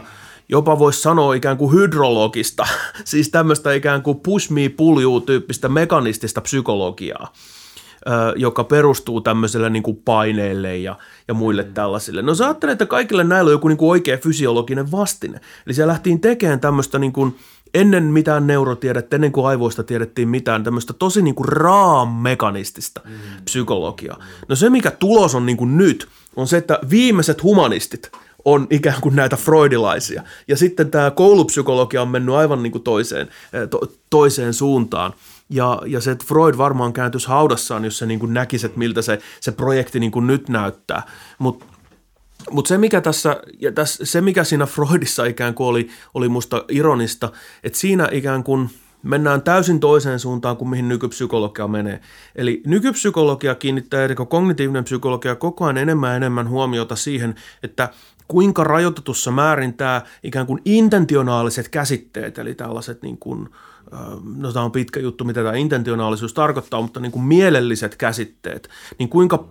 jopa 0.50 0.80
voisi 0.80 1.02
sanoa 1.02 1.34
ikään 1.34 1.58
kuin 1.58 1.74
hydrologista, 1.74 2.68
siis 3.04 3.30
tämmöistä 3.30 3.74
ikään 3.74 4.02
kuin 4.02 4.20
push 4.20 4.52
me 4.52 4.70
pull 4.70 5.02
you 5.02 5.22
tyyppistä 5.22 5.70
mekanistista 5.70 6.42
psykologiaa 6.42 7.34
joka 8.36 8.64
perustuu 8.64 9.22
tämmöiselle 9.22 9.70
niin 9.70 9.84
kuin 9.84 10.02
paineille 10.06 10.78
ja, 10.78 10.98
ja 11.28 11.34
muille 11.34 11.64
mm. 11.64 11.74
tällaisille. 11.74 12.22
No 12.22 12.36
sä 12.36 12.46
ajattelet, 12.46 12.74
että 12.74 12.86
kaikille 12.86 13.24
näillä 13.24 13.50
on 13.50 13.52
joku 13.52 13.68
niin 13.68 13.78
kuin 13.78 13.90
oikea 13.90 14.18
fysiologinen 14.18 14.92
vastine. 14.92 15.40
Eli 15.66 15.74
siellä 15.74 15.92
lähtiin 15.92 16.22
tekemään 16.22 16.60
tämmöistä 16.60 17.00
niin 17.00 17.14
kuin– 17.14 17.36
ennen 17.80 18.04
mitään 18.04 18.48
neurotiedettä, 18.48 19.16
ennen 19.16 19.32
kuin 19.32 19.48
aivoista 19.48 19.84
tiedettiin 19.84 20.30
mitään, 20.30 20.64
tämmöistä 20.64 20.94
tosi 20.94 21.22
niin 21.22 21.36
kuin 21.36 21.50
raammekanistista 21.50 23.02
mm. 23.06 23.12
psykologiaa. 23.46 24.20
No 24.48 24.56
se, 24.56 24.70
mikä 24.70 24.92
tulos 24.92 25.36
on 25.36 25.46
niin 25.46 25.58
kuin 25.58 25.78
nyt, 25.78 26.08
on 26.36 26.48
se, 26.48 26.58
että 26.58 26.80
viimeiset 26.90 27.44
humanistit 27.44 28.12
on 28.46 28.68
ikään 28.70 29.02
kuin 29.02 29.16
näitä 29.16 29.36
freudilaisia. 29.36 30.24
Ja 30.48 30.58
sitten 30.58 30.92
tämä 30.92 31.12
koulupsykologia 31.12 32.02
on 32.02 32.08
mennyt 32.08 32.36
aivan 32.36 32.64
niin 32.64 32.72
kuin 32.72 32.84
toiseen, 32.84 33.28
eh, 33.54 33.70
to, 33.70 33.82
toiseen 34.10 34.54
suuntaan. 34.54 35.14
Ja, 35.50 35.82
ja 35.86 36.02
se, 36.02 36.12
että 36.12 36.26
Freud 36.28 36.58
varmaan 36.58 36.94
kääntyisi 36.94 37.28
haudassaan, 37.28 37.86
jos 37.86 37.98
se 37.98 38.06
niin 38.06 38.20
kuin 38.20 38.34
näkisi, 38.34 38.66
että 38.66 38.80
miltä 38.80 39.02
se, 39.02 39.20
se 39.40 39.52
projekti 39.52 40.00
niin 40.00 40.12
kuin 40.12 40.28
nyt 40.28 40.50
näyttää. 40.50 41.04
Mutta 41.40 41.66
mutta 42.52 42.70
se, 42.70 42.78
mikä 42.78 43.02
tässä, 43.02 43.38
ja 43.60 43.72
tässä, 43.72 44.06
se 44.06 44.22
mikä 44.22 44.44
siinä 44.44 44.66
Freudissa 44.66 45.26
ikään 45.26 45.54
kuin 45.54 45.68
oli, 45.68 45.90
oli 46.14 46.30
musta 46.30 46.66
ironista, 46.70 47.32
että 47.64 47.80
siinä 47.80 48.10
ikään 48.12 48.44
kuin 48.44 48.70
mennään 49.04 49.42
täysin 49.42 49.80
toiseen 49.80 50.20
suuntaan 50.20 50.58
kuin 50.58 50.70
mihin 50.70 50.88
nykypsykologia 50.88 51.68
menee. 51.68 52.02
Eli 52.36 52.62
nykypsykologia 52.66 53.56
kiinnittää, 53.56 54.06
eli 54.06 54.16
kognitiivinen 54.16 54.84
psykologia 54.84 55.36
koko 55.36 55.66
ajan 55.66 55.78
enemmän 55.78 56.10
ja 56.10 56.16
enemmän 56.16 56.50
huomiota 56.50 56.96
siihen, 56.96 57.36
että 57.64 57.90
kuinka 58.28 58.64
rajoitetussa 58.64 59.32
määrin 59.32 59.74
tämä 59.74 60.02
ikään 60.24 60.48
kuin 60.48 60.62
intentionaaliset 60.66 61.70
käsitteet, 61.70 62.38
eli 62.38 62.56
tällaiset 62.56 63.02
niin 63.02 63.18
kuin, 63.18 63.50
no 64.36 64.54
tämä 64.54 64.66
on 64.66 64.72
pitkä 64.72 65.00
juttu, 65.00 65.24
mitä 65.24 65.44
tämä 65.44 65.56
intentionaalisuus 65.56 66.34
tarkoittaa, 66.34 66.82
mutta 66.82 67.00
niin 67.00 67.12
kuin 67.12 67.24
mielelliset 67.24 67.96
käsitteet, 67.96 68.70
niin 69.00 69.10
kuinka 69.10 69.50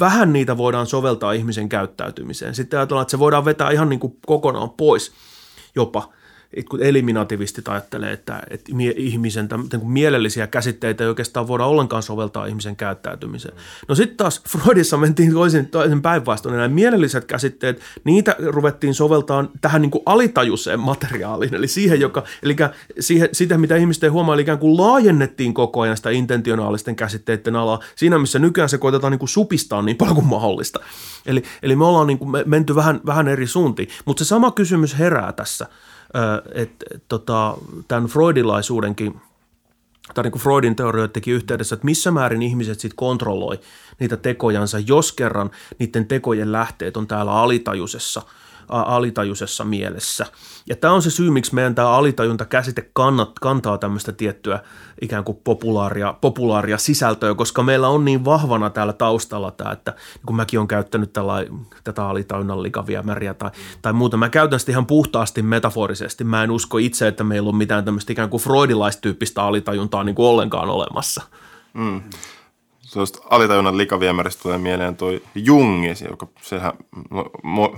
vähän 0.00 0.32
niitä 0.32 0.56
voidaan 0.56 0.86
soveltaa 0.86 1.32
ihmisen 1.32 1.68
käyttäytymiseen. 1.68 2.54
Sitten 2.54 2.78
ajatellaan, 2.78 3.02
että 3.02 3.10
se 3.10 3.18
voidaan 3.18 3.44
vetää 3.44 3.70
ihan 3.70 3.88
niin 3.88 4.00
kuin 4.00 4.16
kokonaan 4.26 4.70
pois 4.70 5.12
jopa– 5.74 6.08
kun 6.62 6.82
eliminativistit 6.82 7.68
ajattelee, 7.68 8.12
että, 8.12 8.42
että 8.50 8.72
ihmisen 8.96 9.48
niin 9.72 9.90
mielellisiä 9.90 10.46
käsitteitä 10.46 11.04
ei 11.04 11.08
oikeastaan 11.08 11.48
voida 11.48 11.64
ollenkaan 11.64 12.02
soveltaa 12.02 12.46
ihmisen 12.46 12.76
käyttäytymiseen. 12.76 13.54
No 13.88 13.94
sitten 13.94 14.16
taas 14.16 14.42
Freudissa 14.48 14.96
mentiin 14.96 15.32
toisen, 15.32 15.66
toisen 15.66 16.02
päinvastoin. 16.02 16.54
Nämä 16.54 16.68
mielelliset 16.68 17.24
käsitteet, 17.24 17.80
niitä 18.04 18.36
ruvettiin 18.38 18.94
soveltaa 18.94 19.44
tähän 19.60 19.82
niin 19.82 19.90
kuin 19.90 20.02
alitajuiseen 20.06 20.80
materiaaliin, 20.80 21.54
eli 21.54 21.68
siihen, 21.68 22.00
joka, 22.00 22.24
eli 22.42 22.56
siihen, 23.00 23.28
sitä, 23.32 23.58
mitä 23.58 23.76
ihmiset 23.76 24.04
ei 24.04 24.10
huomaa, 24.10 24.34
eli 24.34 24.42
ikään 24.42 24.58
kuin 24.58 24.76
laajennettiin 24.76 25.54
koko 25.54 25.80
ajan 25.80 25.96
sitä 25.96 26.10
intentionaalisten 26.10 26.96
käsitteiden 26.96 27.56
alaa, 27.56 27.80
siinä 27.96 28.18
missä 28.18 28.38
nykyään 28.38 28.68
se 28.68 28.78
koitetaan 28.78 29.10
niin 29.10 29.18
kuin 29.18 29.28
supistaa 29.28 29.82
niin 29.82 29.96
paljon 29.96 30.14
kuin 30.14 30.26
mahdollista. 30.26 30.80
Eli, 31.26 31.42
eli 31.62 31.76
me 31.76 31.84
ollaan 31.84 32.06
niin 32.06 32.18
kuin 32.18 32.30
menty 32.46 32.74
vähän, 32.74 33.00
vähän 33.06 33.28
eri 33.28 33.46
suuntiin, 33.46 33.88
mutta 34.04 34.24
se 34.24 34.28
sama 34.28 34.50
kysymys 34.50 34.98
herää 34.98 35.32
tässä– 35.32 35.66
että 36.54 36.86
tota, 37.08 37.56
tämän 37.88 38.06
freudilaisuudenkin 38.06 39.20
tai 40.14 40.24
niin 40.24 40.32
kuin 40.32 40.42
Freudin 40.42 40.76
teorioidenkin 40.76 41.34
yhteydessä, 41.34 41.74
että 41.74 41.84
missä 41.84 42.10
määrin 42.10 42.42
ihmiset 42.42 42.80
sitten 42.80 42.96
kontrolloi 42.96 43.60
niitä 44.00 44.16
tekojansa, 44.16 44.78
jos 44.78 45.12
kerran 45.12 45.50
niiden 45.78 46.06
tekojen 46.06 46.52
lähteet 46.52 46.96
on 46.96 47.06
täällä 47.06 47.32
alitajuisessa– 47.32 48.22
alitajuisessa 48.68 49.64
mielessä. 49.64 50.26
Ja 50.68 50.76
tämä 50.76 50.92
on 50.92 51.02
se 51.02 51.10
syy, 51.10 51.30
miksi 51.30 51.54
meidän 51.54 51.74
tämä 51.74 51.90
alitajunta 51.90 52.44
käsite 52.44 52.90
kannat, 52.92 53.38
kantaa 53.40 53.78
tämmöistä 53.78 54.12
tiettyä 54.12 54.60
ikään 55.00 55.24
kuin 55.24 55.38
populaaria, 55.44 56.14
populaaria 56.20 56.78
sisältöä, 56.78 57.34
koska 57.34 57.62
meillä 57.62 57.88
on 57.88 58.04
niin 58.04 58.24
vahvana 58.24 58.70
täällä 58.70 58.92
taustalla 58.92 59.50
tämä, 59.50 59.72
että 59.72 59.90
niin 59.90 60.26
kun 60.26 60.36
mäkin 60.36 60.58
olen 60.58 60.68
käyttänyt 60.68 61.12
tällä, 61.12 61.46
tätä 61.84 62.06
alitajunnan 62.06 62.58
märiä 63.02 63.34
tai, 63.34 63.50
tai 63.82 63.92
muuta, 63.92 64.16
mä 64.16 64.28
käytän 64.28 64.60
sitä 64.60 64.72
ihan 64.72 64.86
puhtaasti 64.86 65.42
metaforisesti. 65.42 66.24
Mä 66.24 66.44
en 66.44 66.50
usko 66.50 66.78
itse, 66.78 67.08
että 67.08 67.24
meillä 67.24 67.48
on 67.48 67.56
mitään 67.56 67.84
tämmöistä 67.84 68.12
ikään 68.12 68.30
kuin 68.30 68.42
freudilaistyyppistä 68.42 69.42
alitajuntaa 69.42 70.04
niin 70.04 70.14
kuin 70.14 70.26
ollenkaan 70.26 70.68
olemassa. 70.68 71.22
Mm 71.74 72.02
tuosta 72.94 73.18
alitajunnan 73.30 73.78
likaviemäristä 73.78 74.42
tulee 74.42 74.58
mieleen 74.58 74.96
toi 74.96 75.22
Jungi, 75.34 75.88
joka 76.10 76.26
sehän, 76.42 76.72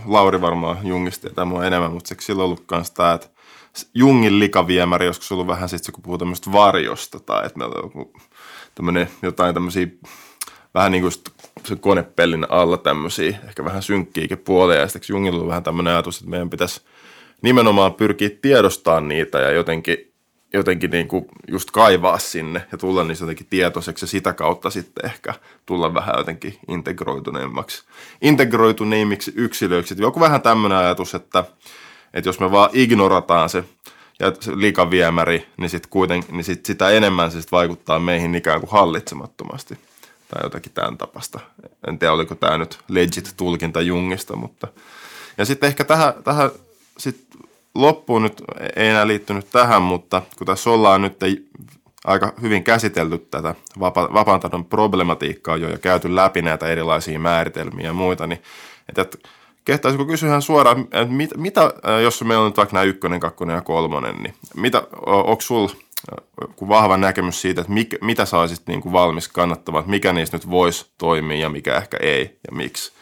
Lauri 0.07 0.41
varmaan 0.41 0.79
Jungista 0.87 1.21
tietää 1.21 1.45
mua 1.45 1.65
enemmän, 1.65 1.93
mutta 1.93 2.09
sekin 2.09 2.25
silloin 2.25 2.45
ollut 2.45 2.63
kanssa 2.67 2.95
tämä, 2.95 3.13
että 3.13 3.29
Jungin 3.95 4.39
likaviemäri, 4.39 5.07
joskus 5.07 5.33
ollut 5.33 5.47
vähän 5.47 5.69
sitten, 5.69 5.95
kun 5.95 6.03
puhuu 6.03 6.19
tämmöistä 6.19 6.53
varjosta 6.53 7.21
tai 7.21 7.47
että 7.47 7.59
meillä 7.59 7.75
on 7.75 7.83
joku, 7.85 8.13
tämmöinen, 8.75 9.09
jotain 9.23 9.55
tämmöisiä 9.55 9.87
vähän 10.75 10.93
niin 10.93 11.03
kuin 11.03 11.13
se 11.65 11.77
konepellin 11.77 12.47
alla 12.51 12.77
tämmöisiä, 12.77 13.39
ehkä 13.49 13.65
vähän 13.65 13.83
synkkiäkin 13.83 14.39
puolia, 14.39 14.81
ja 14.81 14.89
sitten 14.89 15.15
Jungilla 15.15 15.43
on 15.43 15.49
vähän 15.49 15.63
tämmöinen 15.63 15.93
ajatus, 15.93 16.17
että 16.17 16.31
meidän 16.31 16.51
pitäisi 16.51 16.81
nimenomaan 17.43 17.95
pyrkiä 17.95 18.31
tiedostamaan 18.43 19.09
niitä 19.09 19.39
ja 19.39 19.51
jotenkin 19.51 20.16
jotenkin 20.53 20.91
niin 20.91 21.09
kuin 21.09 21.27
just 21.49 21.71
kaivaa 21.71 22.19
sinne 22.19 22.67
ja 22.73 22.79
tulla 22.79 23.05
niistä 23.05 23.23
jotenkin 23.23 23.47
tietoiseksi 23.51 24.05
ja 24.05 24.09
sitä 24.09 24.33
kautta 24.33 24.71
sitten 24.71 25.07
ehkä 25.07 25.35
tulla 25.67 25.95
vähän 25.95 26.15
jotenkin 26.19 26.59
integroituneemmaksi, 26.69 27.85
integroituneimmiksi 28.23 29.33
yksilöiksi. 29.37 29.95
Joku 29.99 30.21
vähän 30.21 30.43
tämmöinen 30.43 30.79
ajatus, 30.79 31.15
että, 31.15 31.45
että 32.15 32.29
jos 32.29 32.41
me 32.41 32.51
vaan 32.51 32.71
ignorataan 32.73 33.49
se 33.49 33.65
ja 34.21 34.33
se 34.41 34.53
liikaviemäri, 34.55 35.47
niin, 35.57 35.71
sit 35.71 35.87
kuiten, 35.87 36.25
niin 36.31 36.45
sit 36.45 36.67
sitä 36.67 36.91
enemmän 36.91 37.31
se 37.31 37.41
sit 37.41 37.53
vaikuttaa 37.53 37.99
meihin 37.99 38.35
ikään 38.35 38.61
kuin 38.61 38.71
hallitsemattomasti 38.71 39.79
tai 40.29 40.41
jotakin 40.43 40.73
tämän 40.73 40.99
tapasta. 40.99 41.41
En 41.89 41.99
tiedä, 41.99 42.13
oliko 42.13 42.35
tämä 42.35 42.59
nyt 42.59 42.79
legit 42.89 43.35
tulkinta 43.37 43.81
Jungista, 43.81 44.37
mutta 44.37 44.69
ja 45.39 45.45
sitten 45.45 45.69
ehkä 45.69 45.85
tähän, 45.85 46.15
tähän 46.25 46.51
sit 46.99 47.27
loppuun 47.77 48.23
nyt 48.23 48.43
ei 48.77 48.89
enää 48.89 49.07
liittynyt 49.07 49.51
tähän, 49.53 49.83
mutta 49.83 50.23
kun 50.39 50.47
tässä 50.47 50.71
ollaan 50.71 51.03
nyt 51.03 51.19
aika 52.05 52.33
hyvin 52.43 52.65
käsitelty 52.65 53.19
tätä 53.19 53.55
vapa- 53.81 54.09
vapaan 54.13 54.41
tahdon 54.41 54.65
problematiikkaa 54.65 55.57
jo 55.57 55.69
ja 55.69 55.79
käyty 55.79 56.17
läpi 56.17 56.43
näitä 56.43 56.67
erilaisia 56.67 57.19
määritelmiä 57.19 57.87
ja 57.87 57.93
muita, 57.93 58.27
niin 58.27 58.43
että, 58.97 59.19
kehtaisiko 59.65 60.05
kysyä 60.05 60.41
suoraan, 60.41 60.81
että 60.81 61.05
mit, 61.07 61.31
mitä, 61.37 61.73
jos 62.03 62.25
meillä 62.25 62.43
on 62.43 62.49
nyt 62.49 62.57
vaikka 62.57 62.75
nämä 62.75 62.85
ykkönen, 62.85 63.21
kakkonen 63.21 63.55
ja 63.55 63.61
kolmonen, 63.63 64.17
niin 64.17 64.35
mitä, 64.57 64.83
onko 65.07 65.41
sulla 65.41 65.71
vahva 66.69 66.97
näkemys 66.97 67.41
siitä, 67.41 67.61
että 67.61 67.73
mikä, 67.73 67.97
mitä 68.01 68.25
sä 68.25 68.39
olisit 68.39 68.67
niin 68.67 68.81
kuin 68.81 68.93
valmis 68.93 69.29
kannattamaan, 69.29 69.81
että 69.81 69.91
mikä 69.91 70.13
niistä 70.13 70.37
nyt 70.37 70.51
voisi 70.51 70.87
toimia 70.99 71.39
ja 71.39 71.49
mikä 71.49 71.77
ehkä 71.77 71.97
ei 72.01 72.39
ja 72.47 72.57
miksi? 72.57 72.93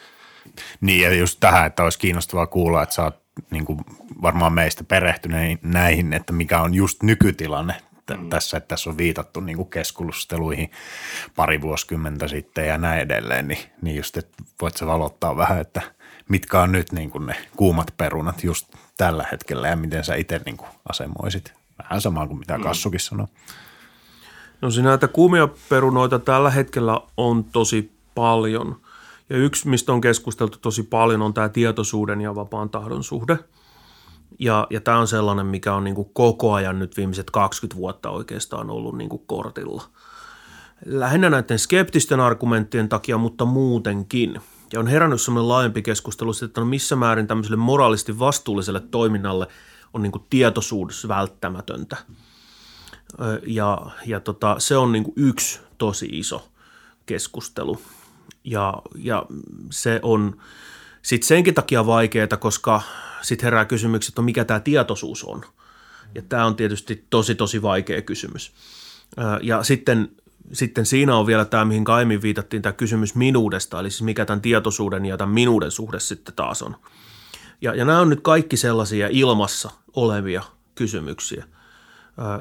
Niin 0.80 1.02
ja 1.02 1.14
just 1.14 1.40
tähän, 1.40 1.66
että 1.66 1.82
olisi 1.82 1.98
kiinnostavaa 1.98 2.46
kuulla, 2.46 2.82
että 2.82 2.94
sä 2.94 3.02
oot 3.02 3.23
niin 3.50 3.64
kuin 3.64 3.80
varmaan 4.22 4.52
meistä 4.52 4.84
perehtynein 4.84 5.58
näihin, 5.62 6.12
että 6.12 6.32
mikä 6.32 6.60
on 6.60 6.74
just 6.74 7.02
nykytilanne 7.02 7.74
mm. 8.16 8.28
tässä, 8.28 8.56
että 8.56 8.68
tässä 8.68 8.90
on 8.90 8.98
viitattu 8.98 9.40
niin 9.40 9.56
kuin 9.56 9.70
keskusteluihin 9.70 10.70
pari 11.36 11.60
vuosikymmentä 11.60 12.28
sitten 12.28 12.68
ja 12.68 12.78
näin 12.78 13.00
edelleen, 13.00 13.48
niin, 13.48 13.58
niin 13.82 13.96
just, 13.96 14.16
että 14.16 14.42
voit 14.60 14.76
sä 14.76 14.86
valottaa 14.86 15.36
vähän, 15.36 15.60
että 15.60 15.82
mitkä 16.28 16.60
on 16.60 16.72
nyt 16.72 16.92
niin 16.92 17.10
kuin 17.10 17.26
ne 17.26 17.36
kuumat 17.56 17.94
perunat 17.96 18.44
just 18.44 18.74
tällä 18.96 19.26
hetkellä 19.32 19.68
ja 19.68 19.76
miten 19.76 20.04
sä 20.04 20.14
itse 20.14 20.40
niin 20.44 20.56
kuin 20.56 20.70
asemoisit. 20.88 21.52
Vähän 21.82 22.00
samaa 22.00 22.26
kuin 22.26 22.38
mitä 22.38 22.58
mm. 22.58 22.64
Kassukin 22.64 23.00
sanoi. 23.00 23.26
No 24.60 24.70
siinä 24.70 24.88
näitä 24.88 25.08
kuumia 25.08 25.48
perunoita 25.68 26.18
tällä 26.18 26.50
hetkellä 26.50 27.00
on 27.16 27.44
tosi 27.44 27.92
paljon– 28.14 28.76
ja 29.30 29.36
yksi, 29.36 29.68
mistä 29.68 29.92
on 29.92 30.00
keskusteltu 30.00 30.58
tosi 30.58 30.82
paljon, 30.82 31.22
on 31.22 31.34
tämä 31.34 31.48
tietoisuuden 31.48 32.20
ja 32.20 32.34
vapaan 32.34 32.70
tahdon 32.70 33.04
suhde. 33.04 33.38
Ja, 34.38 34.66
ja 34.70 34.80
tämä 34.80 34.98
on 34.98 35.08
sellainen, 35.08 35.46
mikä 35.46 35.74
on 35.74 35.84
niin 35.84 35.94
kuin 35.94 36.10
koko 36.12 36.52
ajan 36.52 36.78
nyt 36.78 36.96
viimeiset 36.96 37.30
20 37.30 37.76
vuotta 37.76 38.10
oikeastaan 38.10 38.70
ollut 38.70 38.98
niin 38.98 39.08
kuin 39.08 39.22
kortilla. 39.26 39.82
Lähinnä 40.86 41.30
näiden 41.30 41.58
skeptisten 41.58 42.20
argumenttien 42.20 42.88
takia, 42.88 43.18
mutta 43.18 43.44
muutenkin. 43.44 44.40
Ja 44.72 44.80
on 44.80 44.86
herännyt 44.86 45.20
sellainen 45.20 45.48
laajempi 45.48 45.82
keskustelu, 45.82 46.32
että 46.44 46.60
no 46.60 46.66
missä 46.66 46.96
määrin 46.96 47.26
tämmöiselle 47.26 47.56
moraalisti 47.56 48.18
vastuulliselle 48.18 48.80
toiminnalle 48.80 49.46
on 49.94 50.02
niin 50.02 50.12
kuin 50.12 50.24
tietoisuus 50.30 51.08
välttämätöntä. 51.08 51.96
Ja, 53.46 53.86
ja 54.06 54.20
tota, 54.20 54.56
se 54.58 54.76
on 54.76 54.92
niin 54.92 55.04
kuin 55.04 55.14
yksi 55.16 55.60
tosi 55.78 56.08
iso 56.12 56.48
keskustelu. 57.06 57.80
Ja, 58.44 58.82
ja 58.98 59.26
se 59.70 60.00
on 60.02 60.36
sitten 61.02 61.28
senkin 61.28 61.54
takia 61.54 61.86
vaikeaa, 61.86 62.36
koska 62.38 62.82
sitten 63.22 63.46
herää 63.46 63.64
kysymykset, 63.64 64.12
että 64.12 64.22
no 64.22 64.24
mikä 64.24 64.44
tämä 64.44 64.60
tietoisuus 64.60 65.24
on. 65.24 65.44
Ja 66.14 66.22
tämä 66.22 66.46
on 66.46 66.56
tietysti 66.56 67.04
tosi, 67.10 67.34
tosi 67.34 67.62
vaikea 67.62 68.02
kysymys. 68.02 68.52
Ja 69.42 69.62
sitten, 69.62 70.10
sitten 70.52 70.86
siinä 70.86 71.16
on 71.16 71.26
vielä 71.26 71.44
tämä, 71.44 71.64
mihin 71.64 71.84
aiemmin 71.90 72.22
viitattiin, 72.22 72.62
tämä 72.62 72.72
kysymys 72.72 73.14
minuudesta, 73.14 73.80
eli 73.80 73.90
siis 73.90 74.02
mikä 74.02 74.24
tämän 74.24 74.40
tietoisuuden 74.40 75.06
ja 75.06 75.16
tämän 75.16 75.34
minuuden 75.34 75.70
suhde 75.70 76.00
sitten 76.00 76.34
taas 76.34 76.62
on. 76.62 76.76
Ja, 77.60 77.74
ja 77.74 77.84
nämä 77.84 78.00
on 78.00 78.10
nyt 78.10 78.20
kaikki 78.20 78.56
sellaisia 78.56 79.08
ilmassa 79.10 79.70
olevia 79.94 80.42
kysymyksiä 80.74 81.44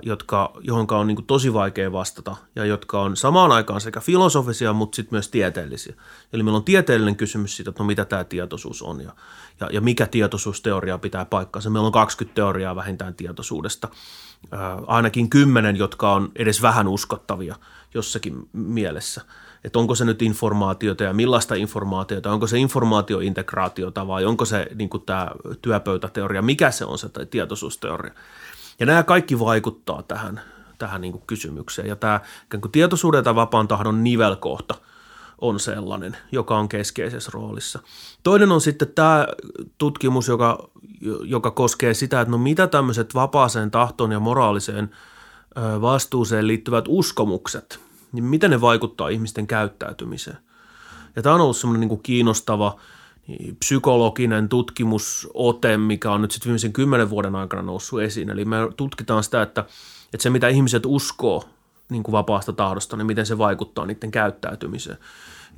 jotka, 0.02 0.54
johon 0.62 0.88
on 0.90 1.08
niin 1.08 1.26
tosi 1.26 1.54
vaikea 1.54 1.92
vastata 1.92 2.36
ja 2.56 2.66
jotka 2.66 3.02
on 3.02 3.18
samaan 3.18 3.52
aikaan 3.52 3.82
sekä 3.82 4.00
filosofisia, 4.00 4.74
mutta 4.74 4.96
sitten 4.96 5.16
myös 5.16 5.30
tieteellisiä. 5.30 5.96
Eli 6.34 6.44
meillä 6.44 6.58
on 6.58 6.64
tieteellinen 6.64 7.16
kysymys 7.16 7.56
siitä, 7.56 7.70
että 7.70 7.84
no 7.84 7.88
mitä 7.88 8.06
tämä 8.06 8.24
tietoisuus 8.24 8.82
on 8.82 9.02
ja, 9.02 9.12
ja, 9.60 9.70
ja 9.72 9.82
mikä 9.82 10.06
tietoisuusteoria 10.08 10.98
pitää 10.98 11.26
paikkaansa. 11.26 11.70
Meillä 11.70 11.86
on 11.86 11.92
20 11.92 12.36
teoriaa 12.36 12.76
vähintään 12.76 13.16
tietoisuudesta, 13.16 13.88
ainakin 14.88 15.30
kymmenen, 15.30 15.76
jotka 15.76 16.14
on 16.14 16.32
edes 16.36 16.62
vähän 16.62 16.88
uskottavia 16.88 17.56
jossakin 17.94 18.50
mielessä. 18.54 19.22
Että 19.64 19.80
onko 19.80 19.96
se 19.96 20.06
nyt 20.06 20.22
informaatiota 20.22 21.04
ja 21.04 21.14
millaista 21.14 21.56
informaatiota, 21.56 22.32
onko 22.32 22.48
se 22.48 22.58
informaatiointegraatiota 22.58 24.08
vai 24.08 24.26
onko 24.26 24.46
se 24.46 24.68
niin 24.76 24.90
tämä 25.06 25.28
työpöytäteoria, 25.62 26.42
mikä 26.42 26.72
se 26.72 26.86
on 26.86 26.98
se 26.98 27.10
tietoisuusteoria. 27.30 28.14
Ja 28.80 28.86
nämä 28.86 29.04
kaikki 29.04 29.40
vaikuttaa 29.40 30.04
tähän, 30.04 30.42
tähän 30.78 31.02
niin 31.02 31.12
kuin 31.12 31.24
kysymykseen. 31.28 31.88
Ja 31.88 31.96
tämä 31.96 32.22
kuin 32.62 32.72
tietoisuuden 32.72 33.24
tai 33.24 33.36
vapaan 33.36 33.68
tahdon 33.68 34.04
nivelkohta 34.04 34.76
on 35.42 35.60
sellainen, 35.60 36.18
joka 36.32 36.58
on 36.58 36.70
keskeisessä 36.70 37.32
roolissa. 37.34 37.80
Toinen 38.24 38.52
on 38.52 38.62
sitten 38.62 38.88
tämä 38.96 39.28
tutkimus, 39.78 40.28
joka, 40.28 40.70
joka 41.24 41.52
koskee 41.52 41.94
sitä, 41.94 42.22
että 42.22 42.32
no 42.32 42.38
mitä 42.38 42.68
tämmöiset 42.68 43.16
vapaaseen 43.16 43.72
tahtoon 43.72 44.12
ja 44.12 44.20
moraaliseen 44.20 44.90
vastuuseen 45.82 46.48
liittyvät 46.48 46.86
uskomukset, 46.88 47.80
niin 48.12 48.24
miten 48.24 48.52
ne 48.52 48.62
vaikuttaa 48.62 49.10
ihmisten 49.10 49.48
käyttäytymiseen. 49.48 50.38
Ja 51.16 51.22
tämä 51.22 51.36
on 51.36 51.42
ollut 51.42 51.58
semmoinen 51.58 51.88
niin 51.88 52.04
kiinnostava 52.04 52.80
psykologinen 53.60 54.50
tutkimusote, 54.50 55.78
mikä 55.78 56.12
on 56.12 56.22
nyt 56.22 56.32
sitten 56.32 56.48
viimeisen 56.48 56.74
kymmenen 56.74 57.10
vuoden 57.10 57.36
aikana 57.36 57.62
noussut 57.62 58.02
esiin. 58.02 58.30
Eli 58.30 58.46
me 58.46 58.58
tutkitaan 58.78 59.24
sitä, 59.24 59.42
että, 59.42 59.62
että 60.14 60.24
se 60.24 60.30
mitä 60.30 60.48
ihmiset 60.48 60.84
uskoo 60.86 61.44
niin 61.90 62.04
kuin 62.04 62.14
vapaasta 62.14 62.54
tahdosta, 62.54 62.98
niin 62.98 63.08
miten 63.08 63.26
se 63.26 63.38
vaikuttaa 63.38 63.86
niiden 63.86 64.12
käyttäytymiseen. 64.12 64.98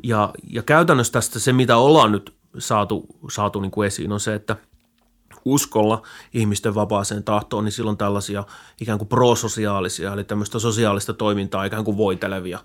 Ja, 0.03 0.33
ja 0.49 0.63
käytännössä 0.63 1.13
tästä 1.13 1.39
se, 1.39 1.53
mitä 1.53 1.77
ollaan 1.77 2.11
nyt 2.11 2.33
saatu, 2.57 3.05
saatu 3.31 3.59
niin 3.59 3.71
kuin 3.71 3.87
esiin, 3.87 4.11
on 4.11 4.19
se, 4.19 4.35
että 4.35 4.55
uskolla 5.45 6.01
ihmisten 6.33 6.75
vapaaseen 6.75 7.23
tahtoon, 7.23 7.63
niin 7.63 7.71
silloin 7.71 7.97
tällaisia 7.97 8.43
ikään 8.81 8.97
kuin 8.97 9.07
prososiaalisia, 9.07 10.13
eli 10.13 10.23
tämmöistä 10.23 10.59
sosiaalista 10.59 11.13
toimintaa 11.13 11.65
ikään 11.65 11.85
kuin 11.85 11.97
voitelevia 11.97 12.59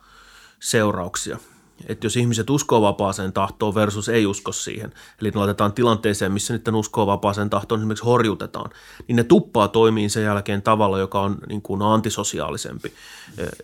seurauksia– 0.60 1.39
että 1.86 2.07
jos 2.07 2.16
ihmiset 2.16 2.51
uskoo 2.51 2.82
vapaaseen 2.82 3.32
tahtoon 3.32 3.74
versus 3.74 4.09
ei 4.09 4.27
usko 4.27 4.52
siihen, 4.52 4.93
eli 5.20 5.31
ne 5.31 5.39
laitetaan 5.39 5.73
tilanteeseen, 5.73 6.32
missä 6.32 6.55
niiden 6.55 6.74
uskoo 6.74 7.07
vapaaseen 7.07 7.51
tahtoon, 7.51 7.81
esimerkiksi 7.81 8.05
horjutetaan, 8.05 8.70
niin 9.09 9.16
ne 9.16 9.24
tuppaa 9.24 9.69
toimiin 9.69 10.11
sen 10.11 10.24
jälkeen 10.24 10.62
tavalla, 10.62 10.98
joka 10.98 11.20
on 11.20 11.39
niin 11.48 11.62
kuin 11.62 11.82
antisosiaalisempi. 11.82 12.93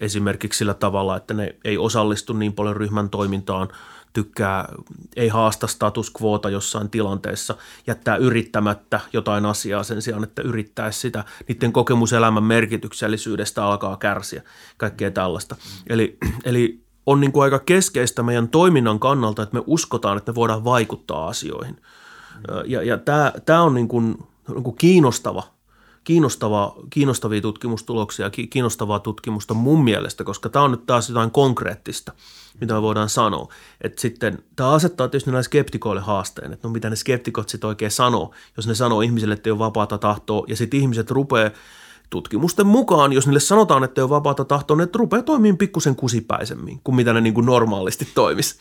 Esimerkiksi 0.00 0.58
sillä 0.58 0.74
tavalla, 0.74 1.16
että 1.16 1.34
ne 1.34 1.56
ei 1.64 1.78
osallistu 1.78 2.32
niin 2.32 2.52
paljon 2.52 2.76
ryhmän 2.76 3.10
toimintaan, 3.10 3.68
tykkää, 4.12 4.68
ei 5.16 5.28
haasta 5.28 5.66
status 5.66 6.12
quota 6.22 6.50
jossain 6.50 6.90
tilanteessa, 6.90 7.56
jättää 7.86 8.16
yrittämättä 8.16 9.00
jotain 9.12 9.46
asiaa 9.46 9.82
sen 9.82 10.02
sijaan, 10.02 10.24
että 10.24 10.42
yrittäisi 10.42 11.00
sitä. 11.00 11.24
Niiden 11.48 11.72
kokemuselämän 11.72 12.44
merkityksellisyydestä 12.44 13.64
alkaa 13.64 13.96
kärsiä, 13.96 14.42
kaikkea 14.76 15.10
tällaista. 15.10 15.56
Eli, 15.86 16.16
eli 16.44 16.85
on 17.06 17.20
niin 17.20 17.32
kuin 17.32 17.44
aika 17.44 17.58
keskeistä 17.58 18.22
meidän 18.22 18.48
toiminnan 18.48 18.98
kannalta, 18.98 19.42
että 19.42 19.56
me 19.56 19.62
uskotaan, 19.66 20.18
että 20.18 20.32
me 20.32 20.34
voidaan 20.34 20.64
vaikuttaa 20.64 21.28
asioihin. 21.28 21.76
Ja, 22.64 22.82
ja 22.82 22.98
tämä, 22.98 23.32
tämä 23.46 23.62
on 23.62 23.74
niin 23.74 23.88
kuin, 23.88 24.18
niin 24.48 24.64
kuin 24.64 24.76
kiinnostava, 24.76 25.42
kiinnostava, 26.04 26.74
kiinnostavia 26.90 27.40
tutkimustuloksia, 27.40 28.30
kiinnostavaa 28.50 28.98
tutkimusta 28.98 29.54
mun 29.54 29.84
mielestä, 29.84 30.24
koska 30.24 30.48
tämä 30.48 30.64
on 30.64 30.70
nyt 30.70 30.86
taas 30.86 31.08
jotain 31.08 31.30
konkreettista, 31.30 32.12
mitä 32.60 32.74
me 32.74 32.82
voidaan 32.82 33.08
sanoa. 33.08 33.48
Että 33.80 34.00
sitten 34.00 34.38
tämä 34.56 34.70
asettaa 34.70 35.08
tietysti 35.08 35.30
näille 35.30 35.42
skeptikoille 35.42 36.02
haasteen, 36.02 36.52
että 36.52 36.68
no 36.68 36.72
mitä 36.72 36.90
ne 36.90 36.96
skeptikot 36.96 37.48
sitten 37.48 37.68
oikein 37.68 37.90
sanoo, 37.90 38.34
jos 38.56 38.66
ne 38.66 38.74
sanoo 38.74 39.00
ihmisille, 39.00 39.34
että 39.34 39.48
ei 39.48 39.52
ole 39.52 39.58
vapaata 39.58 39.98
tahtoa, 39.98 40.44
ja 40.48 40.56
sitten 40.56 40.80
ihmiset 40.80 41.10
rupeaa 41.10 41.50
tutkimusten 42.10 42.66
mukaan, 42.66 43.12
jos 43.12 43.26
niille 43.26 43.40
sanotaan, 43.40 43.84
että 43.84 44.02
ole 44.02 44.10
vapaata 44.10 44.44
tahtoa, 44.44 44.76
ne 44.76 44.88
rupeaa 44.94 45.22
toimimaan 45.22 45.58
pikkusen 45.58 45.96
kusipäisemmin 45.96 46.80
kuin 46.84 46.96
mitä 46.96 47.12
ne 47.12 47.20
niin 47.20 47.34
kuin 47.34 47.46
normaalisti 47.46 48.08
toimisi. 48.14 48.56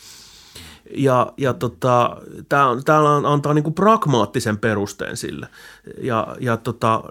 Ja, 0.98 1.34
ja 1.38 1.54
tota, 1.54 2.18
tämä 2.50 3.16
antaa 3.24 3.54
niin 3.54 3.64
kuin 3.64 3.74
pragmaattisen 3.74 4.58
perusteen 4.58 5.18
sille. 5.18 5.48
Ja, 6.02 6.36
ja 6.40 6.58
tota, 6.58 7.04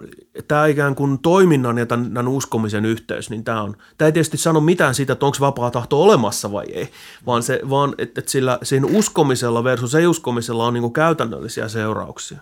tämä 0.47 0.65
ikään 0.65 0.95
kuin 0.95 1.19
toiminnan 1.19 1.77
ja 1.77 1.85
tämän, 1.85 2.27
uskomisen 2.27 2.85
yhteys, 2.85 3.29
niin 3.29 3.43
tämä 3.43 3.61
on, 3.61 3.75
tämä 3.97 4.05
ei 4.05 4.11
tietysti 4.11 4.37
sano 4.37 4.61
mitään 4.61 4.95
siitä, 4.95 5.13
että 5.13 5.25
onko 5.25 5.37
vapaa 5.39 5.71
tahto 5.71 6.03
olemassa 6.03 6.51
vai 6.51 6.65
ei, 6.65 6.91
vaan, 7.25 7.43
vaan 7.69 7.95
että, 7.97 8.21
että 8.21 8.31
sillä, 8.31 8.59
siinä 8.63 8.87
uskomisella 8.91 9.63
versus 9.63 9.95
ei-uskomisella 9.95 10.65
on 10.65 10.73
niin 10.73 10.81
kuin 10.81 10.93
käytännöllisiä 10.93 11.67
seurauksia. 11.67 12.39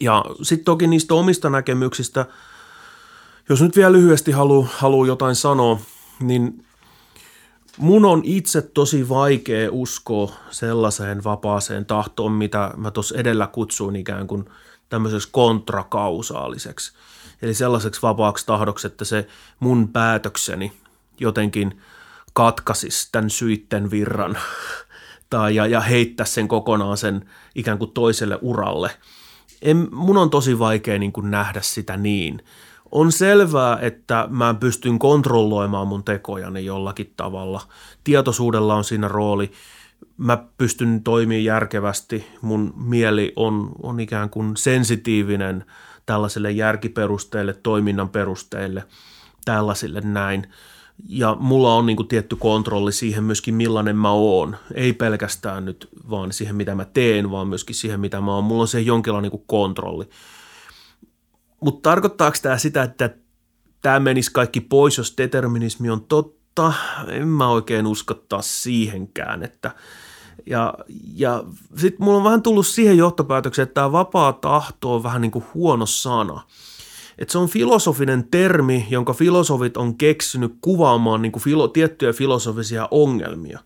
Ja 0.00 0.24
sitten 0.42 0.64
toki 0.64 0.86
niistä 0.86 1.14
omista 1.14 1.50
näkemyksistä, 1.50 2.26
jos 3.48 3.62
nyt 3.62 3.76
vielä 3.76 3.92
lyhyesti 3.92 4.32
haluaa 4.32 4.68
halu 4.72 5.04
jotain 5.04 5.34
sanoa, 5.34 5.80
niin 6.20 6.64
mun 7.78 8.04
on 8.04 8.20
itse 8.24 8.62
tosi 8.62 9.08
vaikea 9.08 9.68
uskoa 9.72 10.32
sellaiseen 10.50 11.24
vapaaseen 11.24 11.86
tahtoon, 11.86 12.32
mitä 12.32 12.70
mä 12.76 12.90
tuossa 12.90 13.18
edellä 13.18 13.46
kutsuin 13.46 13.96
ikään 13.96 14.26
kuin 14.26 14.44
tämmöiseksi 14.88 15.28
kontrakausaaliseksi. 15.32 16.92
Eli 17.42 17.54
sellaiseksi 17.54 18.02
vapaaksi 18.02 18.46
tahdoksi, 18.46 18.86
että 18.86 19.04
se 19.04 19.26
mun 19.60 19.88
päätökseni 19.88 20.72
jotenkin 21.20 21.80
katkaisisi 22.32 23.08
tämän 23.12 23.30
syitten 23.30 23.90
virran 23.90 24.38
tai 25.30 25.54
ja, 25.54 25.66
ja 25.66 25.80
heittäisi 25.80 26.32
sen 26.32 26.48
kokonaan 26.48 26.96
sen 26.96 27.28
ikään 27.54 27.78
kuin 27.78 27.90
toiselle 27.90 28.38
uralle– 28.42 28.90
en, 29.62 29.88
mun 29.92 30.16
on 30.16 30.30
tosi 30.30 30.58
vaikea 30.58 30.98
niin 30.98 31.12
kuin 31.12 31.30
nähdä 31.30 31.60
sitä 31.62 31.96
niin. 31.96 32.44
On 32.92 33.12
selvää, 33.12 33.78
että 33.80 34.26
mä 34.30 34.54
pystyn 34.54 34.98
kontrolloimaan 34.98 35.88
mun 35.88 36.04
tekojani 36.04 36.64
jollakin 36.64 37.12
tavalla. 37.16 37.60
Tietoisuudella 38.04 38.74
on 38.74 38.84
siinä 38.84 39.08
rooli. 39.08 39.52
Mä 40.16 40.44
pystyn 40.58 41.02
toimimaan 41.02 41.44
järkevästi. 41.44 42.26
Mun 42.42 42.74
mieli 42.76 43.32
on, 43.36 43.70
on 43.82 44.00
ikään 44.00 44.30
kuin 44.30 44.56
sensitiivinen 44.56 45.64
tällaiselle 46.06 46.50
järkiperusteille, 46.50 47.54
toiminnan 47.62 48.08
perusteille, 48.08 48.84
tällaisille 49.44 50.00
näin– 50.00 50.46
ja 51.06 51.36
mulla 51.40 51.74
on 51.74 51.86
niin 51.86 51.96
kuin 51.96 52.08
tietty 52.08 52.36
kontrolli 52.36 52.92
siihen 52.92 53.24
myöskin 53.24 53.54
millainen 53.54 53.96
mä 53.96 54.10
oon. 54.10 54.56
Ei 54.74 54.92
pelkästään 54.92 55.64
nyt 55.64 55.88
vaan 56.10 56.32
siihen 56.32 56.56
mitä 56.56 56.74
mä 56.74 56.84
teen, 56.84 57.30
vaan 57.30 57.48
myöskin 57.48 57.74
siihen 57.74 58.00
mitä 58.00 58.20
mä 58.20 58.34
oon. 58.34 58.44
Mulla 58.44 58.62
on 58.62 58.68
se 58.68 58.80
jonkinlainen 58.80 59.30
niin 59.30 59.44
kontrolli. 59.46 60.08
Mutta 61.60 61.90
tarkoittaako 61.90 62.36
tämä 62.42 62.58
sitä, 62.58 62.82
että 62.82 63.14
tämä 63.82 64.00
menisi 64.00 64.32
kaikki 64.32 64.60
pois, 64.60 64.98
jos 64.98 65.14
determinismi 65.18 65.90
on 65.90 66.04
totta? 66.04 66.72
En 67.08 67.28
mä 67.28 67.48
oikein 67.48 67.86
uskottaa 67.86 68.42
siihenkään, 68.42 69.42
että 69.42 69.70
ja, 70.46 70.74
ja 71.14 71.44
sitten 71.76 72.04
mulla 72.04 72.18
on 72.18 72.24
vähän 72.24 72.42
tullut 72.42 72.66
siihen 72.66 72.96
johtopäätökseen, 72.96 73.64
että 73.64 73.74
tämä 73.74 73.92
vapaa 73.92 74.32
tahto 74.32 74.94
on 74.94 75.02
vähän 75.02 75.20
niin 75.20 75.30
kuin 75.30 75.44
huono 75.54 75.86
sana– 75.86 76.40
että 77.18 77.32
se 77.32 77.38
on 77.38 77.48
filosofinen 77.48 78.28
termi, 78.30 78.86
jonka 78.90 79.12
filosofit 79.12 79.76
on 79.76 79.98
keksinyt 79.98 80.54
kuvaamaan 80.60 81.22
niin 81.22 81.32
kuin 81.32 81.42
filo, 81.42 81.68
tiettyjä 81.68 82.12
filosofisia 82.12 82.88
ongelmia. 82.90 83.58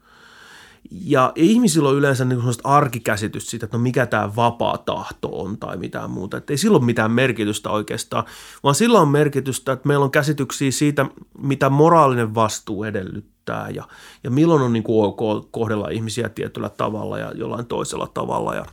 Ja 0.91 1.33
ihmisillä 1.35 1.89
on 1.89 1.97
yleensä 1.97 2.25
niin 2.25 2.41
arkikäsitys 2.65 3.47
siitä, 3.47 3.67
että 3.67 3.77
no 3.77 3.83
mikä 3.83 4.07
tämä 4.07 4.37
vapaa 4.37 4.79
tahto 4.79 5.29
on 5.33 5.59
tai 5.59 5.77
mitään 5.77 6.11
muuta. 6.11 6.37
Että 6.37 6.53
ei 6.53 6.57
sillä 6.57 6.77
ole 6.77 6.85
mitään 6.85 7.11
merkitystä 7.11 7.71
oikeastaan, 7.71 8.25
vaan 8.63 8.75
sillä 8.75 9.01
on 9.01 9.09
merkitystä, 9.09 9.73
että 9.73 9.89
meillä 9.89 10.05
on 10.05 10.11
käsityksiä 10.11 10.71
siitä, 10.71 11.07
mitä 11.39 11.71
moraalinen 11.71 12.35
vastuu 12.35 12.85
edellyttää 12.85 13.69
ja, 13.71 13.89
ja 14.25 14.31
milloin 14.31 14.63
on 14.63 14.73
niin 14.73 14.83
kuin 14.83 15.07
ok 15.07 15.49
kohdella 15.51 15.89
ihmisiä 15.89 16.29
tietyllä 16.29 16.69
tavalla 16.69 17.19
ja 17.19 17.33
jollain 17.35 17.67
toisella 17.67 18.07
tavalla. 18.15 18.55
Ja, 18.55 18.65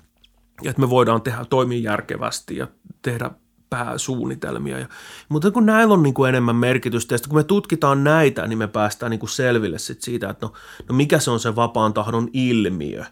ja 0.62 0.70
että 0.70 0.82
me 0.82 0.90
voidaan 0.90 1.22
tehdä, 1.22 1.46
toimia 1.46 1.80
järkevästi 1.92 2.58
ja 2.58 2.68
tehdä 3.02 3.32
pääsuunnitelmia. 3.70 4.80
Ja, 4.80 4.88
mutta 5.30 5.52
kun 5.52 5.66
näillä 5.66 5.94
on 5.94 6.04
niin 6.04 6.14
kuin 6.14 6.30
enemmän 6.30 6.56
merkitystä, 6.56 7.16
ja 7.16 7.20
kun 7.28 7.38
me 7.38 7.44
tutkitaan 7.44 8.04
näitä, 8.04 8.48
niin 8.48 8.58
me 8.58 8.68
päästään 8.68 9.10
niin 9.10 9.20
kuin 9.20 9.30
selville 9.30 9.80
sit 9.80 10.02
siitä, 10.02 10.30
että 10.30 10.46
no, 10.46 10.54
no 10.90 10.96
mikä 10.96 11.20
se 11.20 11.32
on 11.32 11.40
se 11.40 11.56
vapaan 11.56 11.94
tahdon 11.94 12.28
ilmiö. 12.34 13.04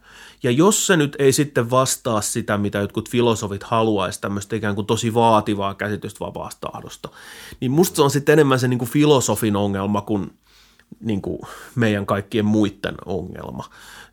Ja 0.43 0.51
jos 0.51 0.87
se 0.87 0.97
nyt 0.97 1.15
ei 1.19 1.31
sitten 1.31 1.69
vastaa 1.69 2.21
sitä, 2.21 2.57
mitä 2.57 2.77
jotkut 2.77 3.09
filosofit 3.09 3.63
haluaisi, 3.63 4.21
tämmöistä 4.21 4.55
ikään 4.55 4.75
kuin 4.75 4.87
tosi 4.87 5.13
vaativaa 5.13 5.73
käsitystä 5.73 6.19
vapaasta 6.19 6.71
tahdosta, 6.71 7.09
niin 7.61 7.71
musta 7.71 7.95
se 7.95 8.01
on 8.01 8.11
sitten 8.11 8.33
enemmän 8.33 8.59
se 8.59 8.67
niin 8.67 8.79
kuin 8.79 8.89
filosofin 8.89 9.55
ongelma 9.55 10.01
kuin, 10.01 10.33
niin 10.99 11.21
kuin 11.21 11.39
meidän 11.75 12.05
kaikkien 12.05 12.45
muiden 12.45 12.95
ongelma. 13.05 13.63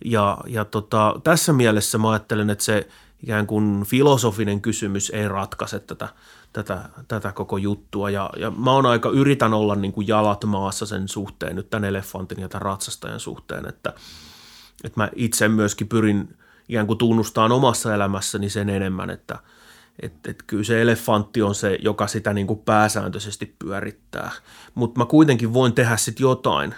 Ja, 0.04 0.38
ja 0.46 0.64
tota, 0.64 1.20
tässä 1.24 1.52
mielessä 1.52 1.98
mä 1.98 2.10
ajattelen, 2.10 2.50
että 2.50 2.64
se 2.64 2.88
ikään 3.24 3.46
kuin 3.46 3.84
filosofinen 3.84 4.60
kysymys 4.60 5.10
ei 5.10 5.28
ratkaise 5.28 5.80
tätä, 5.80 6.08
tätä, 6.52 6.88
tätä 7.08 7.32
koko 7.32 7.56
juttua. 7.56 8.10
Ja, 8.10 8.30
ja 8.36 8.50
mä 8.50 8.72
oon 8.72 8.86
aika, 8.86 9.10
yritän 9.10 9.54
olla 9.54 9.74
niin 9.74 9.92
kuin 9.92 10.08
jalat 10.08 10.44
maassa 10.44 10.86
sen 10.86 11.08
suhteen, 11.08 11.56
nyt 11.56 11.70
tämän 11.70 11.84
elefantin 11.84 12.40
ja 12.40 12.48
tämän 12.48 12.62
ratsastajan 12.62 13.20
suhteen, 13.20 13.68
että, 13.68 13.92
että 14.84 15.00
mä 15.00 15.08
itse 15.16 15.48
myöskin 15.48 15.88
pyrin 15.88 16.36
ikään 16.68 16.86
kuin 16.86 16.98
tunnustamaan 16.98 17.52
omassa 17.52 17.94
elämässäni 17.94 18.50
sen 18.50 18.68
enemmän, 18.68 19.10
että 19.10 19.38
että 20.02 20.30
et 20.30 20.42
kyllä 20.46 20.64
se 20.64 20.82
elefantti 20.82 21.42
on 21.42 21.54
se, 21.54 21.78
joka 21.82 22.06
sitä 22.06 22.32
niin 22.32 22.46
kuin 22.46 22.58
pääsääntöisesti 22.58 23.56
pyörittää. 23.58 24.30
Mutta 24.74 25.00
mä 25.00 25.06
kuitenkin 25.06 25.54
voin 25.54 25.72
tehdä 25.72 25.96
sitten 25.96 26.24
jotain 26.24 26.74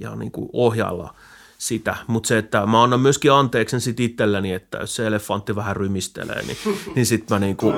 ja 0.00 0.16
niin 0.16 0.32
kuin 0.32 0.50
ohjailla– 0.52 1.14
sitä, 1.60 1.96
mutta 2.06 2.26
se, 2.26 2.38
että 2.38 2.66
mä 2.66 2.82
annan 2.82 3.00
myöskin 3.00 3.32
anteeksi 3.32 3.80
sit 3.80 4.00
itselläni, 4.00 4.52
että 4.52 4.78
jos 4.78 4.96
se 4.96 5.06
elefantti 5.06 5.56
vähän 5.56 5.76
rymistelee, 5.76 6.42
niin, 6.42 6.56
niin 6.94 7.06
sitten 7.06 7.34
mä 7.34 7.38
niinku, 7.38 7.72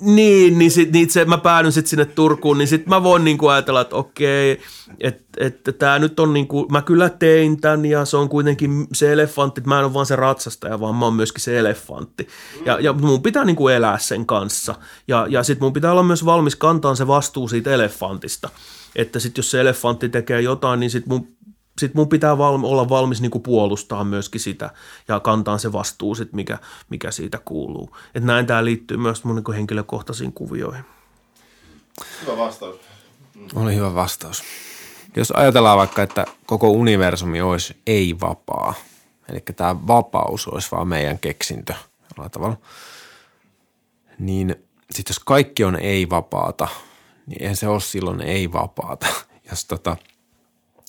niin, 0.00 0.58
niin, 0.58 0.70
sit, 0.70 0.92
niin 0.92 1.10
se, 1.10 1.24
mä 1.24 1.38
päädyn 1.38 1.72
sitten 1.72 1.90
sinne 1.90 2.04
Turkuun, 2.04 2.58
niin 2.58 2.68
sitten 2.68 2.88
mä 2.88 3.02
voin 3.02 3.24
niinku 3.24 3.48
ajatella, 3.48 3.80
että 3.80 3.96
okei, 3.96 4.60
että 5.00 5.26
että 5.36 5.72
tämä 5.72 5.98
nyt 5.98 6.20
on 6.20 6.32
niinku, 6.32 6.66
mä 6.70 6.82
kyllä 6.82 7.08
tein 7.08 7.60
tämän 7.60 7.84
ja 7.84 8.04
se 8.04 8.16
on 8.16 8.28
kuitenkin 8.28 8.86
se 8.92 9.12
elefantti, 9.12 9.60
että 9.60 9.68
mä 9.68 9.78
en 9.78 9.84
ole 9.84 9.94
vaan 9.94 10.06
se 10.06 10.16
ratsastaja, 10.16 10.80
vaan 10.80 10.94
mä 10.94 11.04
oon 11.04 11.14
myöskin 11.14 11.40
se 11.40 11.58
elefantti. 11.58 12.28
Ja, 12.64 12.80
ja 12.80 12.92
mun 12.92 13.22
pitää 13.22 13.44
niinku 13.44 13.68
elää 13.68 13.98
sen 13.98 14.26
kanssa 14.26 14.74
ja, 15.08 15.26
ja 15.30 15.42
sitten 15.42 15.64
mun 15.64 15.72
pitää 15.72 15.92
olla 15.92 16.02
myös 16.02 16.24
valmis 16.24 16.56
kantaa 16.56 16.94
se 16.94 17.06
vastuu 17.06 17.48
siitä 17.48 17.70
elefantista. 17.70 18.48
Että 18.96 19.18
sitten 19.18 19.38
jos 19.38 19.50
se 19.50 19.60
elefantti 19.60 20.08
tekee 20.08 20.40
jotain, 20.40 20.80
niin 20.80 20.90
sitten 20.90 21.12
mun 21.12 21.35
sit 21.80 21.94
mun 21.94 22.08
pitää 22.08 22.38
val, 22.38 22.58
olla 22.62 22.88
valmis 22.88 23.20
niin 23.20 23.42
puolustaa 23.42 24.04
myöskin 24.04 24.40
sitä 24.40 24.70
ja 25.08 25.20
kantaa 25.20 25.58
se 25.58 25.72
vastuu, 25.72 26.14
sit, 26.14 26.32
mikä, 26.32 26.58
mikä 26.90 27.10
siitä 27.10 27.38
kuuluu. 27.44 27.96
Et 28.14 28.24
näin 28.24 28.46
tämä 28.46 28.64
liittyy 28.64 28.96
myös 28.96 29.24
mun 29.24 29.34
niin 29.34 29.54
henkilökohtaisiin 29.54 30.32
kuvioihin. 30.32 30.84
Hyvä 32.22 32.36
vastaus. 32.36 32.76
Oli 33.54 33.74
hyvä 33.74 33.94
vastaus. 33.94 34.42
Jos 35.16 35.30
ajatellaan 35.30 35.78
vaikka, 35.78 36.02
että 36.02 36.24
koko 36.46 36.70
universumi 36.70 37.40
olisi 37.40 37.76
ei-vapaa, 37.86 38.74
eli 39.28 39.40
tämä 39.56 39.86
vapaus 39.86 40.48
olisi 40.48 40.70
vaan 40.72 40.88
meidän 40.88 41.18
keksintö 41.18 41.74
jollain 42.10 42.30
tavalla, 42.30 42.56
niin 44.18 44.56
sitten 44.90 45.14
jos 45.14 45.18
kaikki 45.18 45.64
on 45.64 45.76
ei-vapaata, 45.76 46.68
niin 47.26 47.42
eihän 47.42 47.56
se 47.56 47.68
ole 47.68 47.80
silloin 47.80 48.20
ei-vapaata. 48.20 49.06
Jos, 49.50 49.64
tota, 49.64 49.96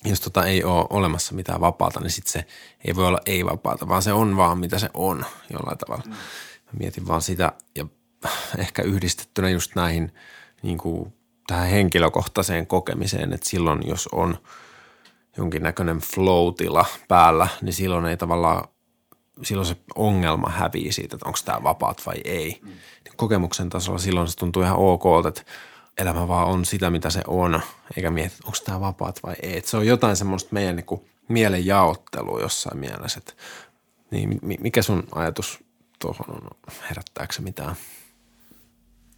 jos 0.08 0.20
tota 0.20 0.46
ei 0.46 0.64
ole 0.64 0.86
olemassa 0.90 1.34
mitään 1.34 1.60
vapaata, 1.60 2.00
niin 2.00 2.10
sitten 2.10 2.32
se 2.32 2.46
ei 2.84 2.96
voi 2.96 3.06
olla 3.06 3.20
ei-vapaata, 3.26 3.88
vaan 3.88 4.02
se 4.02 4.12
on 4.12 4.36
vaan 4.36 4.58
mitä 4.58 4.78
se 4.78 4.90
on 4.94 5.24
jollain 5.52 5.78
tavalla. 5.78 6.04
Mm. 6.06 6.12
Mä 6.12 6.72
mietin 6.78 7.06
vaan 7.06 7.22
sitä 7.22 7.52
ja 7.76 7.86
ehkä 8.58 8.82
yhdistettynä 8.82 9.50
just 9.50 9.74
näihin 9.74 10.12
niin 10.62 10.78
kuin 10.78 11.12
tähän 11.46 11.68
henkilökohtaiseen 11.68 12.66
kokemiseen, 12.66 13.32
että 13.32 13.48
silloin 13.48 13.80
jos 13.86 14.08
on 14.12 14.38
jonkinnäköinen 15.36 15.98
flow-tila 15.98 16.84
päällä, 17.08 17.48
niin 17.62 17.72
silloin 17.72 18.06
ei 18.06 18.16
tavallaan, 18.16 18.68
silloin 19.42 19.66
se 19.66 19.76
ongelma 19.94 20.48
hävii 20.48 20.92
siitä, 20.92 21.16
että 21.16 21.28
onko 21.28 21.38
tämä 21.44 21.62
vapaat 21.62 22.06
vai 22.06 22.16
ei. 22.24 22.60
Mm. 22.62 22.70
Kokemuksen 23.16 23.68
tasolla 23.68 23.98
silloin 23.98 24.28
se 24.28 24.36
tuntuu 24.36 24.62
ihan 24.62 24.76
ok, 24.76 25.04
että 25.28 25.42
elämä 25.98 26.28
vaan 26.28 26.48
on 26.48 26.64
sitä, 26.64 26.90
mitä 26.90 27.10
se 27.10 27.22
on, 27.26 27.60
eikä 27.96 28.10
mieti, 28.10 28.36
onko 28.44 28.58
tämä 28.64 28.80
vapaat 28.80 29.22
vai 29.22 29.34
ei. 29.42 29.58
Että 29.58 29.70
se 29.70 29.76
on 29.76 29.86
jotain 29.86 30.16
semmoista 30.16 30.48
meidän 30.52 30.76
niin 30.76 30.86
kuin 30.86 31.00
mielen 31.28 31.66
jaottelua 31.66 32.40
jossain 32.40 32.78
mielessä. 32.78 33.18
Että, 33.18 33.32
niin 34.10 34.40
mikä 34.60 34.82
sun 34.82 35.04
ajatus 35.12 35.64
tuohon 35.98 36.30
on, 36.30 36.50
herättääkö 36.90 37.32
se 37.32 37.42
mitään? 37.42 37.76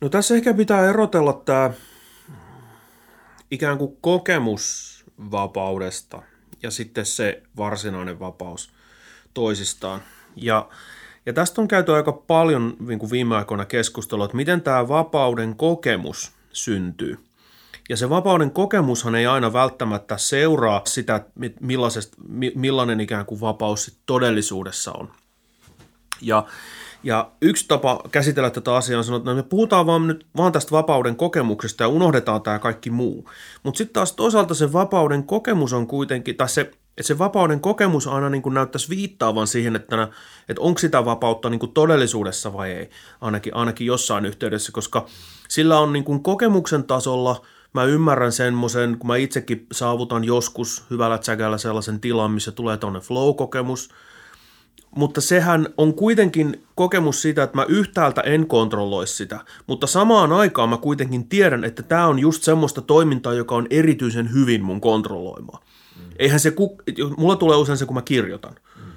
No 0.01 0.09
tässä 0.09 0.35
ehkä 0.35 0.55
pitää 0.55 0.89
erotella 0.89 1.33
tämä 1.33 1.71
ikään 3.51 3.79
kuin 3.79 3.97
kokemus 4.01 4.91
vapaudesta 5.31 6.23
ja 6.63 6.71
sitten 6.71 7.07
se 7.07 7.43
varsinainen 7.57 8.21
vapaus 8.21 8.73
toisistaan. 9.35 10.03
Ja, 10.37 10.69
ja 11.27 11.33
tästä 11.33 11.61
on 11.61 11.69
käyty 11.69 11.95
aika 11.95 12.13
paljon 12.13 12.77
niin 12.81 12.99
kuin 12.99 13.11
viime 13.11 13.37
aikoina 13.37 13.65
keskustelua, 13.65 14.25
että 14.25 14.37
miten 14.37 14.63
tämä 14.63 14.89
vapauden 14.89 15.57
kokemus 15.57 16.40
syntyy. 16.53 17.19
Ja 17.89 17.97
se 17.97 18.11
vapauden 18.11 18.51
kokemushan 18.51 19.15
ei 19.15 19.27
aina 19.27 19.53
välttämättä 19.53 20.19
seuraa 20.19 20.83
sitä, 20.87 21.25
millainen 22.55 23.01
ikään 23.01 23.27
kuin 23.27 23.41
vapaus 23.41 23.99
todellisuudessa 24.07 24.93
on. 24.93 25.11
Ja 26.23 26.47
ja 27.05 27.31
yksi 27.43 27.65
tapa 27.69 28.01
käsitellä 28.11 28.51
tätä 28.51 28.77
asiaa 28.77 28.99
on 28.99 29.05
sanoa, 29.05 29.17
että 29.19 29.31
no 29.31 29.37
me 29.37 29.43
puhutaan 29.43 29.87
vaan 29.87 30.07
nyt 30.07 30.27
vaan 30.37 30.53
tästä 30.53 30.71
vapauden 30.71 31.17
kokemuksesta 31.17 31.85
ja 31.85 31.89
unohdetaan 31.89 32.43
tämä 32.43 32.59
kaikki 32.59 32.91
muu. 32.91 33.31
Mutta 33.63 33.79
sitten 33.79 33.95
taas 33.95 34.13
toisaalta 34.13 34.55
se 34.55 34.73
vapauden 34.73 35.25
kokemus 35.25 35.73
on 35.73 35.87
kuitenkin, 35.87 36.37
tai 36.37 36.49
se, 36.49 36.61
että 36.61 37.03
se 37.03 37.19
vapauden 37.19 37.61
kokemus 37.61 38.07
aina 38.07 38.31
niin 38.31 38.43
kuin 38.43 38.55
näyttäisi 38.55 38.89
viittaavan 38.91 39.47
siihen, 39.47 39.77
että, 39.77 40.09
että 40.49 40.63
onko 40.63 40.79
sitä 40.79 41.05
vapautta 41.05 41.51
niin 41.51 41.61
kuin 41.61 41.73
todellisuudessa 41.73 42.53
vai 42.53 42.71
ei, 42.73 42.91
ainakin, 43.21 43.55
ainakin 43.55 43.87
jossain 43.87 44.27
yhteydessä, 44.27 44.73
koska 44.73 45.07
sillä 45.51 45.79
on 45.79 45.93
niin 45.93 46.05
kuin 46.05 46.23
kokemuksen 46.23 46.85
tasolla– 46.85 47.41
mä 47.73 47.85
ymmärrän 47.85 48.33
semmoisen, 48.33 48.99
kun 48.99 49.09
mä 49.09 49.17
itsekin 49.17 49.67
saavutan 49.73 50.25
joskus 50.25 50.85
hyvällä 50.91 51.19
tsäkällä 51.19 51.59
sellaisen 51.59 52.01
tilan, 52.01 52.31
missä 52.31 52.53
tulee 52.53 52.77
tuonne 52.77 53.01
flow-kokemus, 53.01 53.91
mutta 54.97 55.21
sehän 55.21 55.69
on 55.77 55.95
kuitenkin 55.95 56.65
kokemus 56.75 57.23
siitä, 57.23 57.43
että 57.43 57.57
mä 57.57 57.65
yhtäältä 57.69 58.21
en 58.21 58.47
kontrolloi 58.47 59.07
sitä, 59.07 59.41
mutta 59.67 59.87
samaan 59.87 60.33
aikaan 60.33 60.69
mä 60.69 60.77
kuitenkin 60.77 61.29
tiedän, 61.29 61.65
että 61.65 61.83
tämä 61.83 62.07
on 62.07 62.19
just 62.19 62.43
semmoista 62.43 62.81
toimintaa, 62.81 63.35
joka 63.35 63.55
on 63.55 63.67
erityisen 63.71 64.33
hyvin 64.33 64.65
mun 64.65 64.81
kontrolloimaa. 64.81 65.61
Mm. 65.97 66.03
Eihän 66.19 66.41
se, 66.41 66.53
mulla 67.17 67.37
tulee 67.37 67.57
usein 67.57 67.79
se, 67.79 67.87
kun 67.87 67.95
mä 67.95 68.03
kirjoitan, 68.03 68.55
mm. 68.77 68.90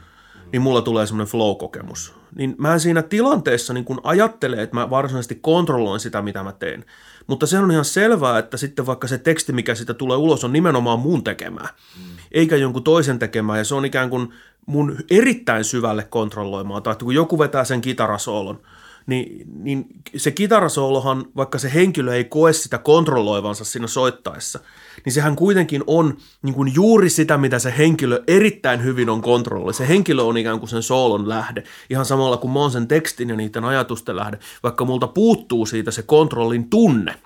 Niin 0.53 0.61
mulla 0.61 0.81
tulee 0.81 1.05
semmoinen 1.05 1.31
flow-kokemus. 1.31 2.13
Niin 2.35 2.55
mä 2.57 2.79
siinä 2.79 3.01
tilanteessa 3.01 3.73
niin 3.73 3.85
kun 3.85 4.01
ajattelen, 4.03 4.59
että 4.59 4.75
mä 4.75 4.89
varsinaisesti 4.89 5.35
kontrolloin 5.35 5.99
sitä, 5.99 6.21
mitä 6.21 6.43
mä 6.43 6.51
teen. 6.51 6.85
Mutta 7.27 7.47
se 7.47 7.59
on 7.59 7.71
ihan 7.71 7.85
selvää, 7.85 8.39
että 8.39 8.57
sitten 8.57 8.85
vaikka 8.85 9.07
se 9.07 9.17
teksti, 9.17 9.53
mikä 9.53 9.75
sitä 9.75 9.93
tulee 9.93 10.17
ulos, 10.17 10.43
on 10.43 10.53
nimenomaan 10.53 10.99
mun 10.99 11.23
tekemää, 11.23 11.67
mm. 11.97 12.17
eikä 12.31 12.55
jonkun 12.55 12.83
toisen 12.83 13.19
tekemää. 13.19 13.57
Ja 13.57 13.63
se 13.63 13.75
on 13.75 13.85
ikään 13.85 14.09
kuin 14.09 14.29
mun 14.65 14.97
erittäin 15.11 15.63
syvälle 15.63 16.03
kontrolloimaan. 16.03 16.83
Tai 16.83 16.91
että 16.91 17.05
kun 17.05 17.15
joku 17.15 17.39
vetää 17.39 17.63
sen 17.63 17.81
kitarasoolon, 17.81 18.61
niin, 19.07 19.47
niin 19.63 19.85
se 20.15 20.31
kitarasoolohan, 20.31 21.25
vaikka 21.35 21.59
se 21.59 21.73
henkilö 21.73 22.15
ei 22.15 22.23
koe 22.23 22.53
sitä 22.53 22.77
kontrolloivansa 22.77 23.65
siinä 23.65 23.87
soittaessa, 23.87 24.59
niin 25.05 25.13
sehän 25.13 25.35
kuitenkin 25.35 25.83
on 25.87 26.17
niin 26.41 26.55
kuin 26.55 26.71
juuri 26.75 27.09
sitä, 27.09 27.37
mitä 27.37 27.59
se 27.59 27.73
henkilö 27.77 28.23
erittäin 28.27 28.83
hyvin 28.83 29.09
on 29.09 29.21
kontrolloilla. 29.21 29.73
Se 29.73 29.87
henkilö 29.87 30.23
on 30.23 30.37
ikään 30.37 30.59
kuin 30.59 30.69
sen 30.69 30.83
soolon 30.83 31.29
lähde, 31.29 31.63
ihan 31.89 32.05
samalla 32.05 32.37
kuin 32.37 32.51
mä 32.51 32.59
oon 32.59 32.71
sen 32.71 32.87
tekstin 32.87 33.29
ja 33.29 33.35
niiden 33.35 33.65
ajatusten 33.65 34.15
lähde, 34.15 34.39
vaikka 34.63 34.85
multa 34.85 35.07
puuttuu 35.07 35.65
siitä 35.65 35.91
se 35.91 36.01
kontrollin 36.01 36.69
tunne– 36.69 37.15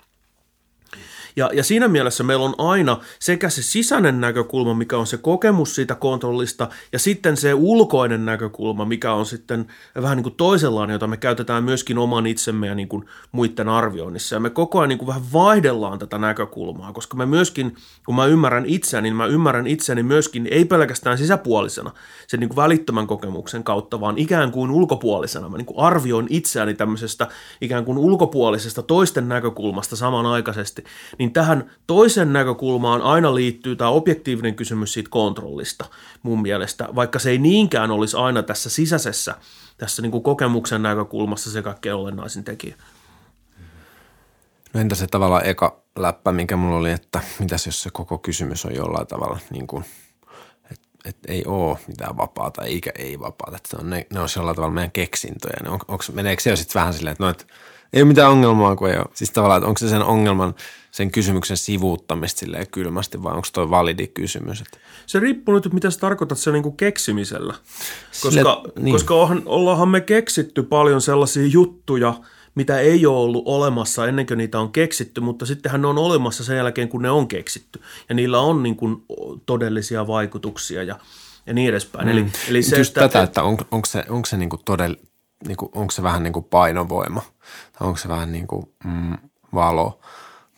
ja, 1.38 1.50
ja 1.52 1.64
siinä 1.64 1.88
mielessä 1.88 2.24
meillä 2.24 2.44
on 2.44 2.54
aina 2.58 3.00
sekä 3.18 3.48
se 3.48 3.62
sisäinen 3.62 4.20
näkökulma, 4.20 4.74
mikä 4.74 4.98
on 4.98 5.06
se 5.06 5.16
kokemus 5.16 5.74
siitä 5.74 5.94
kontrollista, 5.94 6.68
ja 6.92 6.98
sitten 6.98 7.36
se 7.36 7.54
ulkoinen 7.54 8.24
näkökulma, 8.24 8.84
mikä 8.84 9.12
on 9.12 9.26
sitten 9.26 9.66
vähän 10.02 10.16
niin 10.16 10.22
kuin 10.22 10.34
toisenlainen, 10.34 10.94
jota 10.94 11.06
me 11.06 11.16
käytetään 11.16 11.64
myöskin 11.64 11.98
oman 11.98 12.26
itsemme 12.26 12.66
ja 12.66 12.74
niin 12.74 12.88
kuin 12.88 13.04
muiden 13.32 13.68
arvioinnissa. 13.68 14.36
Ja 14.36 14.40
me 14.40 14.50
koko 14.50 14.78
ajan 14.78 14.88
niin 14.88 14.98
kuin 14.98 15.06
vähän 15.06 15.22
vaihdellaan 15.32 15.98
tätä 15.98 16.18
näkökulmaa, 16.18 16.92
koska 16.92 17.16
me 17.16 17.26
myöskin, 17.26 17.76
kun 18.06 18.14
mä 18.14 18.26
ymmärrän 18.26 18.66
itseäni, 18.66 19.02
niin 19.02 19.16
mä 19.16 19.26
ymmärrän 19.26 19.66
itseäni 19.66 20.02
myöskin 20.02 20.48
ei 20.50 20.64
pelkästään 20.64 21.18
sisäpuolisena, 21.18 21.90
sen 22.26 22.40
niin 22.40 22.48
kuin 22.48 22.56
välittömän 22.56 23.06
kokemuksen 23.06 23.64
kautta, 23.64 24.00
vaan 24.00 24.18
ikään 24.18 24.50
kuin 24.50 24.70
ulkopuolisena. 24.70 25.48
Mä 25.48 25.56
niin 25.56 25.66
kuin 25.66 25.78
arvioin 25.78 26.26
itseäni 26.30 26.74
tämmöisestä 26.74 27.28
ikään 27.60 27.84
kuin 27.84 27.98
ulkopuolisesta 27.98 28.82
toisten 28.82 29.28
näkökulmasta 29.28 29.96
samanaikaisesti, 29.96 30.84
niin 31.18 31.27
niin 31.28 31.34
tähän 31.34 31.70
toisen 31.86 32.32
näkökulmaan 32.32 33.02
aina 33.02 33.34
liittyy 33.34 33.76
tämä 33.76 33.90
objektiivinen 33.90 34.54
kysymys 34.54 34.92
siitä 34.92 35.10
kontrollista 35.10 35.84
mun 36.22 36.42
mielestä, 36.42 36.88
vaikka 36.94 37.18
se 37.18 37.30
ei 37.30 37.38
niinkään 37.38 37.90
olisi 37.90 38.16
aina 38.16 38.42
tässä 38.42 38.70
sisäisessä, 38.70 39.34
tässä 39.78 40.02
niin 40.02 40.12
kuin 40.12 40.22
kokemuksen 40.22 40.82
näkökulmassa 40.82 41.50
se 41.50 41.62
kaikkein 41.62 41.94
olennaisin 41.94 42.44
tekijä. 42.44 42.74
No 44.74 44.80
entä 44.80 44.94
se 44.94 45.06
tavallaan 45.06 45.46
eka 45.46 45.80
läppä, 45.98 46.32
mikä 46.32 46.56
mulla 46.56 46.76
oli, 46.76 46.90
että 46.90 47.20
mitäs 47.38 47.66
jos 47.66 47.82
se 47.82 47.90
koko 47.92 48.18
kysymys 48.18 48.64
on 48.64 48.74
jollain 48.74 49.06
tavalla 49.06 49.38
niin 49.50 49.66
kuin, 49.66 49.84
että 50.70 50.88
et 51.04 51.16
ei 51.28 51.44
ole 51.46 51.78
mitään 51.86 52.16
vapaata 52.16 52.64
eikä 52.64 52.92
ei 52.98 53.20
vapaata, 53.20 53.56
että 53.56 53.76
on, 53.80 53.90
ne, 53.90 54.06
ne 54.12 54.20
on 54.20 54.28
jollain 54.36 54.56
tavalla 54.56 54.74
meidän 54.74 54.92
keksintöjä. 54.92 55.56
Ne 55.62 55.70
on, 55.70 55.78
onko, 55.88 56.04
meneekö 56.12 56.42
se 56.42 56.50
jo 56.50 56.56
sitten 56.56 56.80
vähän 56.80 56.94
silleen, 56.94 57.12
että 57.12 57.24
no, 57.24 57.30
et, 57.30 57.46
ei 57.92 58.02
ole 58.02 58.08
mitään 58.08 58.30
ongelmaa, 58.30 58.76
kun 58.76 58.90
ei 58.90 58.96
ole. 58.96 59.06
Siis 59.14 59.30
tavallaan, 59.30 59.58
että 59.58 59.68
onko 59.68 59.78
se 59.78 59.88
sen 59.88 60.02
ongelman– 60.02 60.54
sen 60.98 61.10
kysymyksen 61.10 61.56
sivuuttamista 61.56 62.40
silleen 62.40 62.66
kylmästi 62.70 63.22
vai 63.22 63.34
onko 63.34 63.48
toi 63.52 63.70
validi 63.70 64.06
kysymys? 64.06 64.60
Että... 64.60 64.78
Se 65.06 65.20
riippuu 65.20 65.54
nyt, 65.54 65.72
mitä 65.72 65.90
sä 65.90 66.00
tarkoitat 66.00 66.38
sen 66.38 66.52
niin 66.52 66.76
keksimisellä. 66.76 67.54
Koska, 68.22 68.30
Sille, 68.30 68.72
niin. 68.78 68.92
koska 68.92 69.14
on, 69.14 69.42
ollaanhan 69.46 69.88
me 69.88 70.00
keksitty 70.00 70.62
paljon 70.62 71.00
sellaisia 71.00 71.46
juttuja, 71.46 72.14
mitä 72.54 72.80
ei 72.80 73.06
ole 73.06 73.18
ollut 73.18 73.42
olemassa 73.46 74.06
ennen 74.06 74.26
kuin 74.26 74.38
niitä 74.38 74.60
on 74.60 74.72
keksitty, 74.72 75.20
mutta 75.20 75.46
sittenhän 75.46 75.82
ne 75.82 75.88
on 75.88 75.98
olemassa 75.98 76.44
sen 76.44 76.56
jälkeen, 76.56 76.88
kun 76.88 77.02
ne 77.02 77.10
on 77.10 77.28
keksitty. 77.28 77.80
Ja 78.08 78.14
niillä 78.14 78.40
on 78.40 78.62
niin 78.62 78.76
kuin 78.76 79.04
todellisia 79.46 80.06
vaikutuksia 80.06 80.82
ja, 80.82 80.98
ja 81.46 81.54
niin 81.54 81.68
edespäin. 81.68 82.06
Mm. 82.06 82.12
Eli, 82.12 82.26
eli 82.48 82.62
se, 82.62 82.78
Just 82.78 82.90
että, 82.90 83.00
tätä, 83.00 83.22
että 83.22 83.42
on, 83.42 83.58
onko 83.70 83.86
se, 83.86 84.04
onko 84.08 84.26
se, 84.26 84.36
niin 84.36 84.50
kuin 84.50 84.62
todell, 84.64 84.94
niin 85.46 85.56
kuin, 85.56 85.70
onko 85.74 85.90
se 85.90 86.02
vähän 86.02 86.22
niin 86.22 86.32
kuin 86.32 86.44
painovoima 86.44 87.22
tai 87.78 87.88
onko 87.88 87.98
se 87.98 88.08
vähän 88.08 88.32
niin 88.32 88.46
kuin 88.46 88.66
mm, 88.84 89.18
valo– 89.54 89.98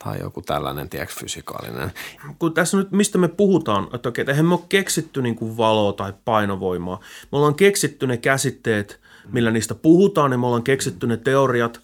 tai 0.05 0.21
joku 0.21 0.43
tällainen, 0.43 0.89
tiedätkö, 0.89 1.15
fysikaalinen. 1.21 1.93
Kun 2.39 2.55
tässä 2.55 2.77
nyt, 2.77 2.91
mistä 2.91 3.19
me 3.19 3.29
puhutaan, 3.29 3.89
että 3.95 4.09
okei, 4.09 4.25
eihän 4.29 4.47
me 4.47 4.55
ole 4.55 4.65
keksitty 4.69 5.23
niin 5.23 5.35
kuin 5.35 5.57
valoa 5.57 5.93
tai 5.93 6.13
painovoimaa. 6.25 7.01
Me 7.33 7.39
ollaan 7.39 7.55
keksitty 7.55 8.07
ne 8.07 8.17
käsitteet, 8.17 9.01
millä 9.33 9.51
niistä 9.51 9.75
puhutaan, 9.75 10.33
ja 10.33 10.39
me 10.39 10.47
ollaan 10.47 10.63
keksitty 10.63 11.07
ne 11.07 11.17
teoriat. 11.17 11.81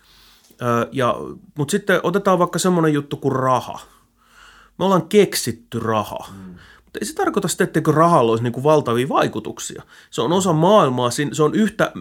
Ja, 0.92 1.14
mutta 1.58 1.70
sitten 1.70 2.00
otetaan 2.02 2.38
vaikka 2.38 2.58
semmoinen 2.58 2.92
juttu 2.92 3.16
kuin 3.16 3.32
raha. 3.32 3.80
Me 4.78 4.84
ollaan 4.84 5.08
keksitty 5.08 5.78
raha. 5.78 6.18
Mm. 6.32 6.54
Mutta 6.84 6.98
ei 7.00 7.06
se 7.06 7.14
tarkoita 7.14 7.48
sitä, 7.48 7.64
etteikö 7.64 7.92
rahalla 7.92 8.30
olisi 8.30 8.44
niin 8.44 8.52
kuin 8.52 8.64
valtavia 8.64 9.08
vaikutuksia. 9.08 9.82
Se 10.10 10.22
on 10.22 10.32
osa 10.32 10.52
maailmaa, 10.52 11.10
se 11.10 11.42
on 11.42 11.54
yhtä, 11.54 11.92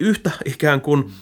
yhtä 0.00 0.30
ikään 0.44 0.80
kuin– 0.80 1.10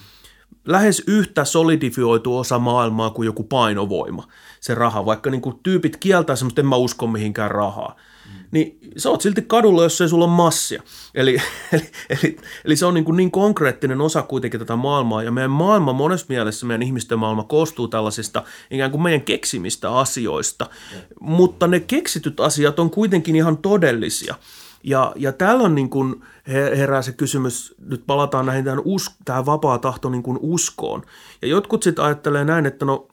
lähes 0.64 1.02
yhtä 1.06 1.44
solidifioitu 1.44 2.38
osa 2.38 2.58
maailmaa 2.58 3.10
kuin 3.10 3.26
joku 3.26 3.44
painovoima, 3.44 4.28
se 4.60 4.74
raha. 4.74 5.06
Vaikka 5.06 5.30
niin 5.30 5.40
kuin 5.40 5.60
tyypit 5.62 5.96
kieltää 5.96 6.36
semmoista, 6.36 6.60
en 6.60 6.66
mä 6.66 6.76
usko 6.76 7.06
mihinkään 7.06 7.50
rahaa. 7.50 7.96
Mm. 8.26 8.44
niin 8.50 8.78
sä 8.96 9.10
oot 9.10 9.20
silti 9.20 9.42
kadulla, 9.42 9.82
jos 9.82 10.00
ei 10.00 10.08
sulla 10.08 10.24
ole 10.24 10.32
massia. 10.32 10.82
Eli, 11.14 11.36
eli, 11.72 11.90
eli, 12.10 12.36
eli 12.64 12.76
se 12.76 12.86
on 12.86 12.94
niin, 12.94 13.04
kuin 13.04 13.16
niin 13.16 13.30
konkreettinen 13.30 14.00
osa 14.00 14.22
kuitenkin 14.22 14.60
tätä 14.60 14.76
maailmaa, 14.76 15.22
ja 15.22 15.30
meidän 15.30 15.50
maailma 15.50 15.92
monessa 15.92 16.26
mielessä, 16.28 16.66
meidän 16.66 16.82
ihmisten 16.82 17.18
maailma 17.18 17.44
koostuu 17.44 17.88
tällaisista 17.88 18.44
ikään 18.70 18.90
kuin 18.90 19.02
meidän 19.02 19.22
keksimistä 19.22 19.92
asioista, 19.92 20.66
mutta 21.20 21.66
ne 21.66 21.80
keksityt 21.80 22.40
asiat 22.40 22.78
on 22.78 22.90
kuitenkin 22.90 23.36
ihan 23.36 23.58
todellisia. 23.58 24.34
Ja, 24.84 25.12
ja 25.16 25.32
täällä 25.32 25.62
on 25.62 25.74
niin 25.74 25.90
kuin 25.90 26.24
herää 26.50 27.02
se 27.02 27.12
kysymys, 27.12 27.74
nyt 27.78 28.02
palataan 28.06 28.46
näihin 28.46 28.64
tähän, 28.64 28.82
us, 28.84 29.10
tähän 29.24 29.46
vapaa 29.46 29.78
tahto 29.78 30.10
niin 30.10 30.22
kuin 30.22 30.38
uskoon. 30.40 31.02
Ja 31.42 31.48
jotkut 31.48 31.82
sitten 31.82 32.04
ajattelee 32.04 32.44
näin, 32.44 32.66
että 32.66 32.84
no 32.84 33.08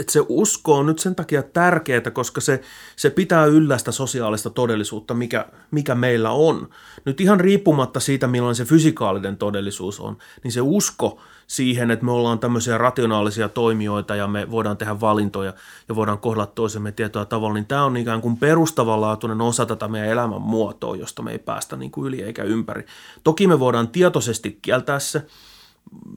että 0.00 0.12
se 0.12 0.22
usko 0.28 0.74
on 0.74 0.86
nyt 0.86 0.98
sen 0.98 1.14
takia 1.14 1.42
tärkeää, 1.42 2.10
koska 2.12 2.40
se, 2.40 2.60
se 2.96 3.10
pitää 3.10 3.44
yllä 3.44 3.78
sitä 3.78 3.92
sosiaalista 3.92 4.50
todellisuutta, 4.50 5.14
mikä, 5.14 5.46
mikä 5.70 5.94
meillä 5.94 6.30
on. 6.30 6.68
Nyt 7.04 7.20
ihan 7.20 7.40
riippumatta 7.40 8.00
siitä, 8.00 8.26
millainen 8.26 8.54
se 8.54 8.64
fysikaalinen 8.64 9.36
todellisuus 9.36 10.00
on, 10.00 10.16
niin 10.42 10.52
se 10.52 10.60
usko 10.60 11.20
siihen, 11.46 11.90
että 11.90 12.04
me 12.04 12.12
ollaan 12.12 12.38
tämmöisiä 12.38 12.78
rationaalisia 12.78 13.48
toimijoita 13.48 14.16
ja 14.16 14.26
me 14.26 14.50
voidaan 14.50 14.76
tehdä 14.76 15.00
valintoja 15.00 15.52
ja 15.88 15.96
voidaan 15.96 16.18
kohdella 16.18 16.46
toisemme 16.46 16.92
tietoa 16.92 17.24
tavalla, 17.24 17.54
niin 17.54 17.66
tämä 17.66 17.84
on 17.84 17.96
ikään 17.96 18.20
kuin 18.20 18.36
perustavanlaatuinen 18.36 19.40
osa 19.40 19.66
tätä 19.66 19.88
meidän 19.88 20.08
elämän 20.08 20.42
muotoa, 20.42 20.96
josta 20.96 21.22
me 21.22 21.32
ei 21.32 21.38
päästä 21.38 21.76
niin 21.76 21.90
kuin 21.90 22.06
yli 22.08 22.22
eikä 22.22 22.42
ympäri. 22.42 22.86
Toki 23.24 23.46
me 23.46 23.60
voidaan 23.60 23.88
tietoisesti 23.88 24.58
kieltää 24.62 24.98
se, 24.98 25.26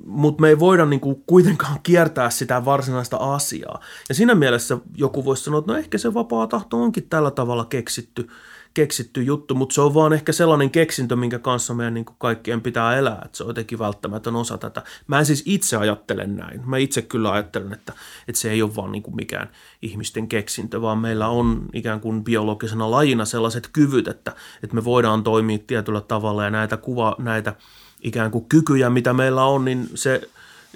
mutta 0.06 0.42
me 0.42 0.50
ei 0.50 0.60
voida 0.60 0.86
niin 0.86 1.00
kuin 1.00 1.24
kuitenkaan 1.26 1.80
kiertää 1.84 2.30
sitä 2.30 2.66
varsinaista 2.66 3.18
asiaa. 3.18 3.80
Ja 4.10 4.16
siinä 4.16 4.36
mielessä 4.36 4.78
joku 4.96 5.26
voisi 5.26 5.44
sanoa, 5.44 5.60
että 5.60 5.72
no 5.72 5.78
ehkä 5.78 5.98
se 5.98 6.14
vapaa 6.14 6.48
tahto 6.48 6.84
onkin 6.84 7.10
tällä 7.10 7.32
tavalla 7.32 7.66
keksitty, 7.66 8.28
keksitty 8.78 9.24
juttu, 9.24 9.56
mutta 9.56 9.74
se 9.74 9.82
on 9.82 9.94
vaan 9.94 10.14
ehkä 10.14 10.32
sellainen 10.32 10.70
keksintö, 10.70 11.16
minkä 11.16 11.40
kanssa 11.40 11.74
meidän 11.74 11.94
niin 11.94 12.06
kuin 12.06 12.16
kaikkien 12.20 12.62
pitää 12.62 12.98
elää, 12.98 13.22
että 13.26 13.38
se 13.38 13.44
on 13.44 13.50
jotenkin 13.50 13.80
välttämätön 13.80 14.36
osa 14.36 14.58
tätä. 14.58 14.84
Mä 15.08 15.20
en 15.20 15.26
siis 15.26 15.44
itse 15.46 15.78
ajattele 15.78 16.28
näin. 16.28 16.62
Mä 16.66 16.78
itse 16.78 17.02
kyllä 17.02 17.32
ajattelen, 17.32 17.74
että, 17.74 17.94
että 18.28 18.42
se 18.42 18.52
ei 18.52 18.62
ole 18.62 18.76
vaan 18.76 18.92
niin 18.92 19.04
kuin 19.04 19.16
mikään 19.16 19.50
ihmisten 19.82 20.28
keksintö, 20.28 20.82
vaan 20.82 20.98
meillä 20.98 21.28
on 21.28 21.66
ikään 21.74 22.00
kuin 22.00 22.24
biologisena 22.24 22.92
lajina 22.92 23.26
sellaiset 23.26 23.70
kyvyt, 23.74 24.08
että, 24.08 24.36
että 24.64 24.76
me 24.76 24.84
voidaan 24.84 25.24
toimia 25.24 25.58
tietyllä 25.68 26.02
tavalla 26.02 26.44
ja 26.44 26.50
näitä, 26.50 26.78
kuva, 26.78 27.16
näitä– 27.20 27.56
ikään 28.02 28.32
kuin 28.32 28.46
kykyjä, 28.46 28.90
mitä 28.90 29.14
meillä 29.14 29.44
on, 29.44 29.66
niin 29.66 29.90
se, 29.96 30.22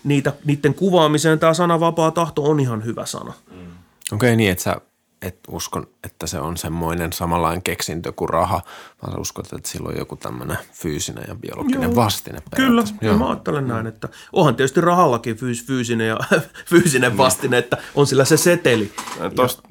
niitä, 0.03 0.33
niiden 0.45 0.73
kuvaamiseen 0.73 1.39
tämä 1.39 1.53
sana 1.53 1.79
vapaa 1.79 2.11
tahto 2.11 2.43
on 2.43 2.59
ihan 2.59 2.85
hyvä 2.85 3.05
sana. 3.05 3.33
Mm. 3.51 3.57
Okei, 3.57 3.71
okay, 4.13 4.35
niin 4.35 4.51
että 4.51 4.63
sä 4.63 4.81
et 5.21 5.39
uskon, 5.47 5.87
että 6.03 6.27
se 6.27 6.39
on 6.39 6.57
semmoinen 6.57 7.13
samanlainen 7.13 7.61
keksintö 7.63 8.11
kuin 8.11 8.29
raha, 8.29 8.61
vaan 9.01 9.13
sä 9.13 9.19
uskot, 9.19 9.53
että 9.53 9.69
sillä 9.69 9.89
on 9.89 9.97
joku 9.97 10.15
tämmöinen 10.15 10.57
fyysinen 10.73 11.25
ja 11.27 11.35
biologinen 11.35 11.81
Joo. 11.81 11.95
vastine. 11.95 12.39
Kyllä, 12.55 12.83
Joo. 13.01 13.17
mä 13.17 13.29
ajattelen 13.29 13.67
näin, 13.67 13.87
että 13.87 14.09
onhan 14.33 14.55
tietysti 14.55 14.81
rahallakin 14.81 15.35
fyys, 15.35 15.65
fyysinen 15.65 16.07
ja 16.07 16.17
fyysinen 16.69 17.17
vastine, 17.17 17.57
että 17.57 17.77
on 17.95 18.07
sillä 18.07 18.25
se 18.25 18.37
seteli. 18.37 18.91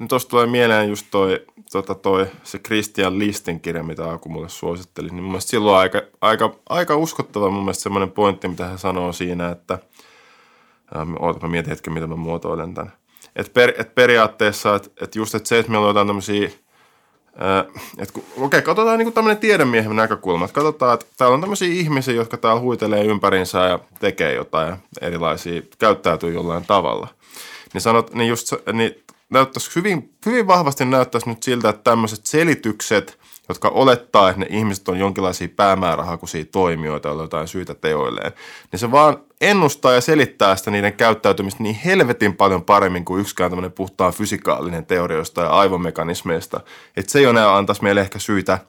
Tuosta 0.09 0.29
tulee 0.29 0.47
mieleen 0.47 0.89
just 0.89 1.07
toi, 1.11 1.45
tota 1.71 1.95
toi, 1.95 2.27
se 2.43 2.59
Christian 2.59 3.19
Listin 3.19 3.59
kirja, 3.59 3.83
mitä 3.83 4.11
Aku 4.11 4.29
mulle 4.29 4.49
suositteli, 4.49 5.07
niin 5.07 5.23
mun 5.23 5.31
mielestä 5.31 5.49
silloin 5.49 5.77
aika, 5.77 6.01
aika, 6.21 6.55
aika 6.69 6.95
uskottava 6.95 7.49
mun 7.49 7.63
mielestä 7.63 7.83
semmoinen 7.83 8.11
pointti, 8.11 8.47
mitä 8.47 8.65
hän 8.67 8.79
sanoo 8.79 9.13
siinä, 9.13 9.49
että 9.49 9.79
oota, 11.19 11.47
mä 11.47 11.51
mietin 11.51 11.69
hetken, 11.69 11.93
mitä 11.93 12.07
mä 12.07 12.15
muotoilen 12.15 12.73
tämän 12.73 12.91
et 13.35 13.53
per, 13.53 13.73
et 13.77 13.95
periaatteessa, 13.95 14.75
että 14.75 14.89
et 15.01 15.15
just 15.15 15.35
et 15.35 15.45
se, 15.45 15.59
että 15.59 15.71
meillä 15.71 15.85
on 15.85 15.89
jotain 15.89 16.07
tämmöisiä, 16.07 16.49
että 17.97 18.19
okei, 18.19 18.37
okay, 18.37 18.61
katsotaan 18.61 18.99
niin 18.99 19.13
tämmöinen 19.13 19.37
tiedemiehen 19.37 19.95
näkökulma. 19.95 20.45
Että 20.45 20.55
katsotaan, 20.55 20.93
että 20.93 21.05
täällä 21.17 21.33
on 21.33 21.41
tämmöisiä 21.41 21.73
ihmisiä, 21.73 22.13
jotka 22.13 22.37
täällä 22.37 22.61
huitelee 22.61 23.05
ympärinsä 23.05 23.59
ja 23.59 23.79
tekee 23.99 24.33
jotain 24.33 24.75
erilaisia, 25.01 25.61
käyttäytyy 25.79 26.33
jollain 26.33 26.65
tavalla. 26.65 27.07
Niin 27.73 27.81
sanot, 27.81 28.13
niin 28.13 28.29
just 28.29 28.53
niin 28.73 29.03
näyttäisi 29.29 29.75
hyvin, 29.75 30.13
hyvin 30.25 30.47
vahvasti 30.47 30.85
näyttäisi 30.85 31.29
nyt 31.29 31.43
siltä, 31.43 31.69
että 31.69 31.83
tämmöiset 31.83 32.25
selitykset– 32.25 33.17
jotka 33.49 33.69
olettaa, 33.69 34.29
että 34.29 34.39
ne 34.39 34.47
ihmiset 34.49 34.87
on 34.87 34.99
jonkinlaisia 34.99 35.47
päämäärähakuisia 35.55 36.45
toimijoita, 36.45 37.07
joilla 37.07 37.23
jotain 37.23 37.47
syytä 37.47 37.75
teoilleen, 37.75 38.31
niin 38.71 38.79
se 38.79 38.91
vaan 38.91 39.17
ennustaa 39.41 39.93
ja 39.93 40.01
selittää 40.01 40.55
sitä 40.55 40.71
niiden 40.71 40.93
käyttäytymistä 40.93 41.63
niin 41.63 41.75
helvetin 41.75 42.35
paljon 42.35 42.63
paremmin 42.63 43.05
kuin 43.05 43.21
yksikään 43.21 43.51
tämmöinen 43.51 43.71
puhtaan 43.71 44.13
fysikaalinen 44.13 44.85
teorioista 44.85 45.41
ja 45.41 45.49
aivomekanismeista. 45.49 46.59
Että 46.97 47.11
se 47.11 47.21
jo 47.21 47.29
enää 47.29 47.57
antaisi 47.57 47.83
meille 47.83 48.01
ehkä 48.01 48.19
syytä 48.19 48.59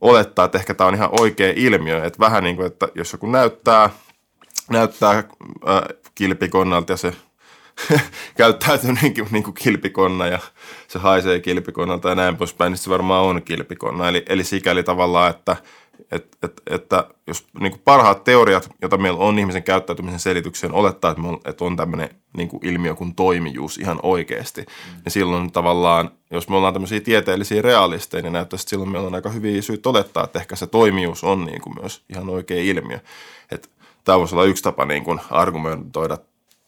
olettaa, 0.00 0.44
että 0.44 0.58
ehkä 0.58 0.74
tämä 0.74 0.88
on 0.88 0.94
ihan 0.94 1.20
oikea 1.20 1.52
ilmiö. 1.56 2.04
Että 2.04 2.18
vähän 2.18 2.44
niin 2.44 2.56
kuin, 2.56 2.66
että 2.66 2.88
jos 2.94 3.12
joku 3.12 3.26
näyttää, 3.26 3.90
näyttää 4.70 5.10
äh, 5.10 5.24
kilpikonnalta 6.14 6.92
ja 6.92 6.96
se 6.96 7.12
käyttäytyy 8.36 8.92
niin 9.02 9.14
kuin, 9.14 9.28
niin 9.30 9.42
kuin 9.42 9.54
kilpikonna 9.54 10.26
ja 10.26 10.38
se 10.88 10.98
haisee 10.98 11.40
kilpikonnalta 11.40 12.08
ja 12.08 12.14
näin 12.14 12.36
poispäin, 12.36 12.70
niin 12.70 12.78
se 12.78 12.90
varmaan 12.90 13.24
on 13.24 13.42
kilpikonna. 13.42 14.08
Eli, 14.08 14.24
eli 14.28 14.44
sikäli 14.44 14.82
tavallaan, 14.82 15.30
että, 15.30 15.56
että, 16.12 16.36
että, 16.42 16.62
että 16.70 17.04
jos 17.26 17.46
niin 17.60 17.72
kuin 17.72 17.82
parhaat 17.84 18.24
teoriat, 18.24 18.70
joita 18.82 18.98
meillä 18.98 19.18
on 19.18 19.38
ihmisen 19.38 19.62
käyttäytymisen 19.62 20.20
selitykseen, 20.20 20.72
olettaa, 20.72 21.10
että, 21.10 21.22
on, 21.22 21.40
että 21.44 21.64
on 21.64 21.76
tämmöinen 21.76 22.08
niin 22.36 22.48
kuin 22.48 22.66
ilmiö 22.66 22.94
kuin 22.94 23.14
toimijuus 23.14 23.78
ihan 23.78 24.00
oikeasti, 24.02 24.60
mm. 24.60 24.94
niin 25.04 25.12
silloin 25.12 25.52
tavallaan, 25.52 26.10
jos 26.30 26.48
me 26.48 26.56
ollaan 26.56 26.72
tämmöisiä 26.72 27.00
tieteellisiä 27.00 27.62
realisteja, 27.62 28.22
niin 28.22 28.32
näyttäisi, 28.32 28.62
että 28.62 28.70
silloin 28.70 28.90
meillä 28.90 29.06
on 29.06 29.14
aika 29.14 29.30
hyviä 29.30 29.62
syyt 29.62 29.86
olettaa, 29.86 30.24
että 30.24 30.38
ehkä 30.38 30.56
se 30.56 30.66
toimijuus 30.66 31.24
on 31.24 31.44
niin 31.44 31.60
kuin 31.60 31.74
myös 31.80 32.02
ihan 32.08 32.28
oikea 32.28 32.62
ilmiö. 32.62 32.98
Että 33.50 33.68
tämä 34.04 34.18
voisi 34.18 34.34
olla 34.34 34.44
yksi 34.44 34.62
tapa 34.62 34.84
niin 34.84 35.04
kuin 35.04 35.20
argumentoida 35.30 36.18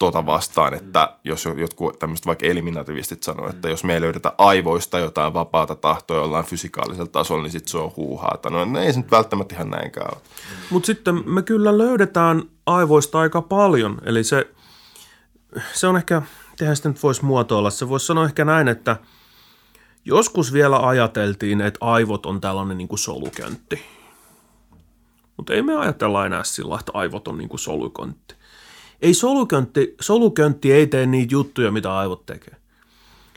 tuota 0.01 0.25
vastaan, 0.25 0.73
että 0.73 1.17
jos 1.23 1.45
jotkut 1.57 1.99
tämmöiset 1.99 2.25
vaikka 2.25 2.45
eliminativistit 2.45 3.23
sanoo, 3.23 3.49
että 3.49 3.69
jos 3.69 3.83
me 3.83 3.93
ei 3.93 4.01
löydetä 4.01 4.33
aivoista 4.37 4.99
jotain 4.99 5.33
vapaata 5.33 5.75
tahtoa 5.75 6.17
jollain 6.17 6.45
fysikaalisella 6.45 7.11
tasolla, 7.11 7.43
niin 7.43 7.51
sitten 7.51 7.71
se 7.71 7.77
on 7.77 7.91
huuhaata. 7.95 8.49
No, 8.49 8.65
no 8.65 8.79
ei 8.79 8.93
se 8.93 8.99
nyt 8.99 9.11
välttämättä 9.11 9.55
ihan 9.55 9.69
näinkään 9.69 10.13
ole. 10.13 10.21
Mutta 10.69 10.87
sitten 10.87 11.29
me 11.29 11.41
kyllä 11.41 11.77
löydetään 11.77 12.43
aivoista 12.65 13.19
aika 13.19 13.41
paljon, 13.41 13.97
eli 14.05 14.23
se, 14.23 14.47
se 15.73 15.87
on 15.87 15.97
ehkä, 15.97 16.21
tehän 16.57 16.75
sitä 16.75 16.89
nyt 16.89 17.03
voisi 17.03 17.25
muotoilla, 17.25 17.69
se 17.69 17.89
voisi 17.89 18.05
sanoa 18.05 18.25
ehkä 18.25 18.45
näin, 18.45 18.67
että 18.67 18.97
joskus 20.05 20.53
vielä 20.53 20.87
ajateltiin, 20.87 21.61
että 21.61 21.79
aivot 21.81 22.25
on 22.25 22.41
tällainen 22.41 22.77
niin 22.77 22.87
kuin 22.87 22.99
soluköntti. 22.99 23.81
Mutta 25.37 25.53
ei 25.53 25.61
me 25.61 25.75
ajatella 25.75 26.25
enää 26.25 26.43
sillä, 26.43 26.77
että 26.79 26.91
aivot 26.95 27.27
on 27.27 27.37
niin 27.37 27.49
kuin 27.49 27.59
soluköntti 27.59 28.40
ei 29.01 29.13
soluköntti, 29.13 29.95
soluköntti 30.01 30.73
ei 30.73 30.87
tee 30.87 31.05
niitä 31.05 31.33
juttuja, 31.33 31.71
mitä 31.71 31.97
aivot 31.97 32.25
tekee. 32.25 32.61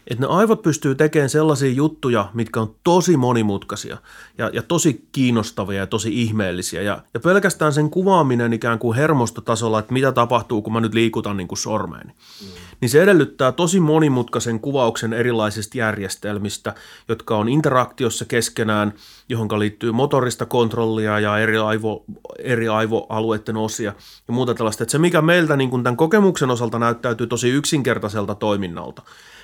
Että 0.06 0.26
ne 0.26 0.32
aivot 0.32 0.62
pystyy 0.62 0.94
tekemään 0.94 1.30
sellaisia 1.30 1.72
juttuja, 1.72 2.30
mitkä 2.34 2.60
on 2.60 2.74
tosi 2.84 3.16
monimutkaisia 3.16 3.96
ja, 4.38 4.50
ja 4.52 4.62
tosi 4.62 5.08
kiinnostavia 5.12 5.78
ja 5.78 5.86
tosi 5.86 6.22
ihmeellisiä. 6.22 6.82
Ja, 6.82 7.02
ja 7.14 7.20
pelkästään 7.20 7.72
sen 7.72 7.90
kuvaaminen 7.90 8.52
ikään 8.52 8.78
kuin 8.78 8.96
hermostotasolla, 8.96 9.78
että 9.78 9.92
mitä 9.92 10.12
tapahtuu, 10.12 10.62
kun 10.62 10.72
mä 10.72 10.80
nyt 10.80 10.94
liikutan 10.94 11.36
niin 11.36 11.48
kuin 11.48 11.58
sormeeni. 11.58 12.12
Mm. 12.12 12.48
Niin 12.80 12.88
se 12.88 13.02
edellyttää 13.02 13.52
tosi 13.52 13.80
monimutkaisen 13.80 14.60
kuvauksen 14.60 15.12
erilaisista 15.12 15.78
järjestelmistä, 15.78 16.74
jotka 17.08 17.36
on 17.36 17.48
interaktiossa 17.48 18.24
keskenään, 18.24 18.94
johon 19.28 19.48
liittyy 19.58 19.92
motorista 19.92 20.46
kontrollia 20.46 21.20
ja 21.20 21.38
eri, 21.38 21.56
aivo, 21.58 22.04
eri 22.38 22.68
aivoalueiden 22.68 23.56
osia 23.56 23.92
ja 24.28 24.34
muuta 24.34 24.54
tällaista. 24.54 24.84
Että 24.84 24.92
se, 24.92 24.98
mikä 24.98 25.22
meiltä 25.22 25.56
niin 25.56 25.70
kuin 25.70 25.82
tämän 25.82 25.96
kokemuksen 25.96 26.50
osalta 26.50 26.78
näyttäytyy 26.78 27.26
tosi 27.26 27.48
yksinkertaiselta 27.48 28.34
toiminnalta, 28.34 29.02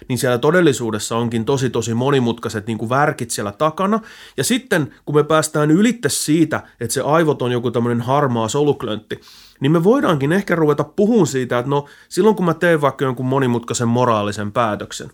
niin 0.08 0.18
siellä 0.18 0.38
todellisuudessa 0.38 1.16
onkin 1.16 1.44
tosi 1.44 1.70
tosi 1.70 1.94
monimutkaiset 1.94 2.66
niin 2.66 2.78
kuin 2.78 2.88
värkit 2.88 3.30
siellä 3.30 3.52
takana. 3.52 4.00
Ja 4.36 4.44
sitten 4.44 4.94
kun 5.04 5.14
me 5.14 5.24
päästään 5.24 5.70
ylitte 5.70 6.08
siitä, 6.08 6.62
että 6.80 6.94
se 6.94 7.00
aivot 7.00 7.42
on 7.42 7.52
joku 7.52 7.70
tämmöinen 7.70 8.00
harmaa 8.00 8.48
soluklöntti, 8.48 9.20
niin 9.60 9.72
me 9.72 9.84
voidaankin 9.84 10.32
ehkä 10.32 10.54
ruveta 10.54 10.84
puhumaan 10.84 11.26
siitä, 11.26 11.58
että 11.58 11.70
no 11.70 11.86
silloin 12.08 12.36
kun 12.36 12.44
mä 12.44 12.54
teen 12.54 12.80
vaikka 12.80 13.04
jonkun 13.04 13.26
monimutkaisen 13.26 13.88
moraalisen 13.88 14.52
päätöksen, 14.52 15.10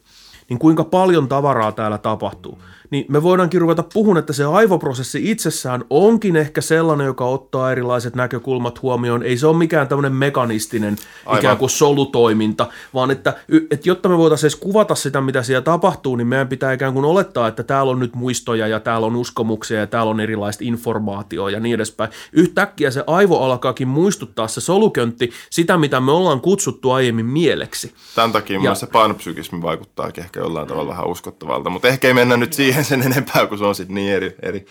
niin 0.48 0.58
kuinka 0.58 0.84
paljon 0.84 1.28
tavaraa 1.28 1.72
täällä 1.72 1.98
tapahtuu 1.98 2.58
niin 2.90 3.04
me 3.08 3.22
voidaankin 3.22 3.60
ruveta 3.60 3.84
puhun, 3.94 4.18
että 4.18 4.32
se 4.32 4.44
aivoprosessi 4.44 5.30
itsessään 5.30 5.84
onkin 5.90 6.36
ehkä 6.36 6.60
sellainen, 6.60 7.04
joka 7.04 7.24
ottaa 7.24 7.72
erilaiset 7.72 8.16
näkökulmat 8.16 8.82
huomioon. 8.82 9.22
Ei 9.22 9.38
se 9.38 9.46
ole 9.46 9.56
mikään 9.56 9.88
tämmöinen 9.88 10.12
mekanistinen 10.12 10.96
Aivan. 11.26 11.40
ikään 11.40 11.56
kuin 11.56 11.70
solutoiminta, 11.70 12.66
vaan 12.94 13.10
että, 13.10 13.34
että 13.70 13.88
jotta 13.88 14.08
me 14.08 14.18
voitaisiin 14.18 14.48
edes 14.48 14.56
kuvata 14.56 14.94
sitä, 14.94 15.20
mitä 15.20 15.42
siellä 15.42 15.62
tapahtuu, 15.62 16.16
niin 16.16 16.26
meidän 16.26 16.48
pitää 16.48 16.72
ikään 16.72 16.92
kuin 16.92 17.04
olettaa, 17.04 17.48
että 17.48 17.62
täällä 17.62 17.92
on 17.92 17.98
nyt 17.98 18.14
muistoja 18.14 18.66
ja 18.66 18.80
täällä 18.80 19.06
on 19.06 19.16
uskomuksia 19.16 19.80
ja 19.80 19.86
täällä 19.86 20.10
on 20.10 20.20
erilaista 20.20 20.64
informaatiota 20.64 21.50
ja 21.50 21.60
niin 21.60 21.74
edespäin. 21.74 22.10
Yhtäkkiä 22.32 22.90
se 22.90 23.04
aivo 23.06 23.38
alkaakin 23.38 23.88
muistuttaa 23.88 24.48
se 24.48 24.60
soluköntti 24.60 25.30
sitä, 25.50 25.78
mitä 25.78 26.00
me 26.00 26.12
ollaan 26.12 26.40
kutsuttu 26.40 26.90
aiemmin 26.90 27.26
mieleksi. 27.26 27.94
Tämän 28.14 28.32
takia 28.32 28.60
ja, 28.62 28.74
se 28.74 28.86
painopsykismi 28.86 29.62
vaikuttaa 29.62 30.06
ehkä 30.06 30.26
ehkä 30.26 30.40
jollain 30.40 30.68
tavalla 30.68 30.90
vähän 30.90 31.06
uskottavalta. 31.06 31.70
Mutta 31.70 31.88
ehkä 31.88 32.08
ei 32.08 32.14
mennä 32.14 32.36
nyt 32.36 32.52
siihen 32.52 32.75
sen 32.84 33.02
enempää, 33.02 33.46
kun 33.46 33.58
se 33.58 33.64
on 33.64 33.74
sitten 33.74 33.94
niin 33.94 34.12
eri, 34.12 34.36
eri, 34.42 34.66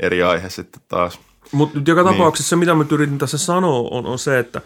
eri 0.00 0.22
aihe 0.22 0.50
sitten 0.50 0.82
taas. 0.88 1.20
Mutta 1.52 1.78
joka 1.86 2.02
niin. 2.02 2.12
tapauksessa 2.12 2.48
se, 2.48 2.56
mitä 2.56 2.74
mä 2.74 2.84
yritin 2.90 3.18
tässä 3.18 3.38
sanoa, 3.38 3.88
on, 3.90 4.06
on 4.06 4.18
se, 4.18 4.38
että, 4.38 4.60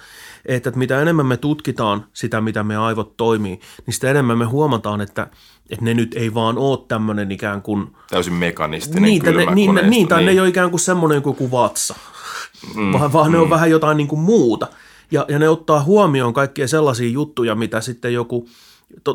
että, 0.46 0.72
mitä 0.74 1.02
enemmän 1.02 1.26
me 1.26 1.36
tutkitaan 1.36 2.06
sitä, 2.12 2.40
mitä 2.40 2.62
me 2.62 2.76
aivot 2.76 3.16
toimii, 3.16 3.60
niin 3.86 3.94
sitä 3.94 4.10
enemmän 4.10 4.38
me 4.38 4.44
huomataan, 4.44 5.00
että, 5.00 5.26
että 5.70 5.84
ne 5.84 5.94
nyt 5.94 6.14
ei 6.14 6.34
vaan 6.34 6.58
ole 6.58 6.78
tämmöinen 6.88 7.32
ikään 7.32 7.62
kuin... 7.62 7.96
Täysin 8.10 8.34
mekanistinen 8.34 9.02
niin, 9.02 9.22
kylmä 9.22 9.44
ne, 9.44 9.54
niin, 9.54 9.68
koneisto, 9.68 9.90
niin, 9.90 10.08
tai 10.08 10.18
niin. 10.18 10.26
ne 10.26 10.32
ei 10.32 10.40
ole 10.40 10.48
ikään 10.48 10.70
kuin 10.70 10.80
semmoinen 10.80 11.22
kuin 11.22 11.50
vatsa, 11.50 11.94
mm, 12.74 12.92
vaan, 12.92 13.12
vaan 13.12 13.26
mm. 13.26 13.32
ne 13.32 13.38
on 13.38 13.46
mm. 13.46 13.50
vähän 13.50 13.70
jotain 13.70 13.96
niin 13.96 14.08
kuin 14.08 14.20
muuta. 14.20 14.66
Ja, 15.10 15.24
ja 15.28 15.38
ne 15.38 15.48
ottaa 15.48 15.82
huomioon 15.82 16.32
kaikkia 16.32 16.68
sellaisia 16.68 17.10
juttuja, 17.10 17.54
mitä 17.54 17.80
sitten 17.80 18.14
joku 18.14 18.48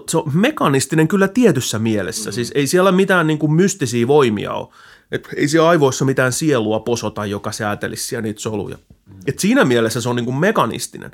se 0.09 0.17
on 0.17 0.31
mekanistinen 0.33 1.07
kyllä 1.07 1.27
tietyssä 1.27 1.79
mielessä. 1.79 2.29
Mm. 2.29 2.33
Siis 2.33 2.51
ei 2.55 2.67
siellä 2.67 2.91
mitään 2.91 3.27
niin 3.27 3.39
kuin 3.39 3.53
mystisiä 3.53 4.07
voimia 4.07 4.53
ole. 4.53 4.67
Et 5.11 5.29
ei 5.35 5.47
siellä 5.47 5.69
aivoissa 5.69 6.05
mitään 6.05 6.31
sielua 6.31 6.79
posota, 6.79 7.25
joka 7.25 7.51
säätelisi 7.51 8.07
siellä 8.07 8.21
niitä 8.21 8.41
soluja. 8.41 8.77
Mm. 8.77 9.13
Et 9.27 9.39
siinä 9.39 9.65
mielessä 9.65 10.01
se 10.01 10.09
on 10.09 10.15
niin 10.15 10.25
kuin 10.25 10.37
mekanistinen. 10.37 11.11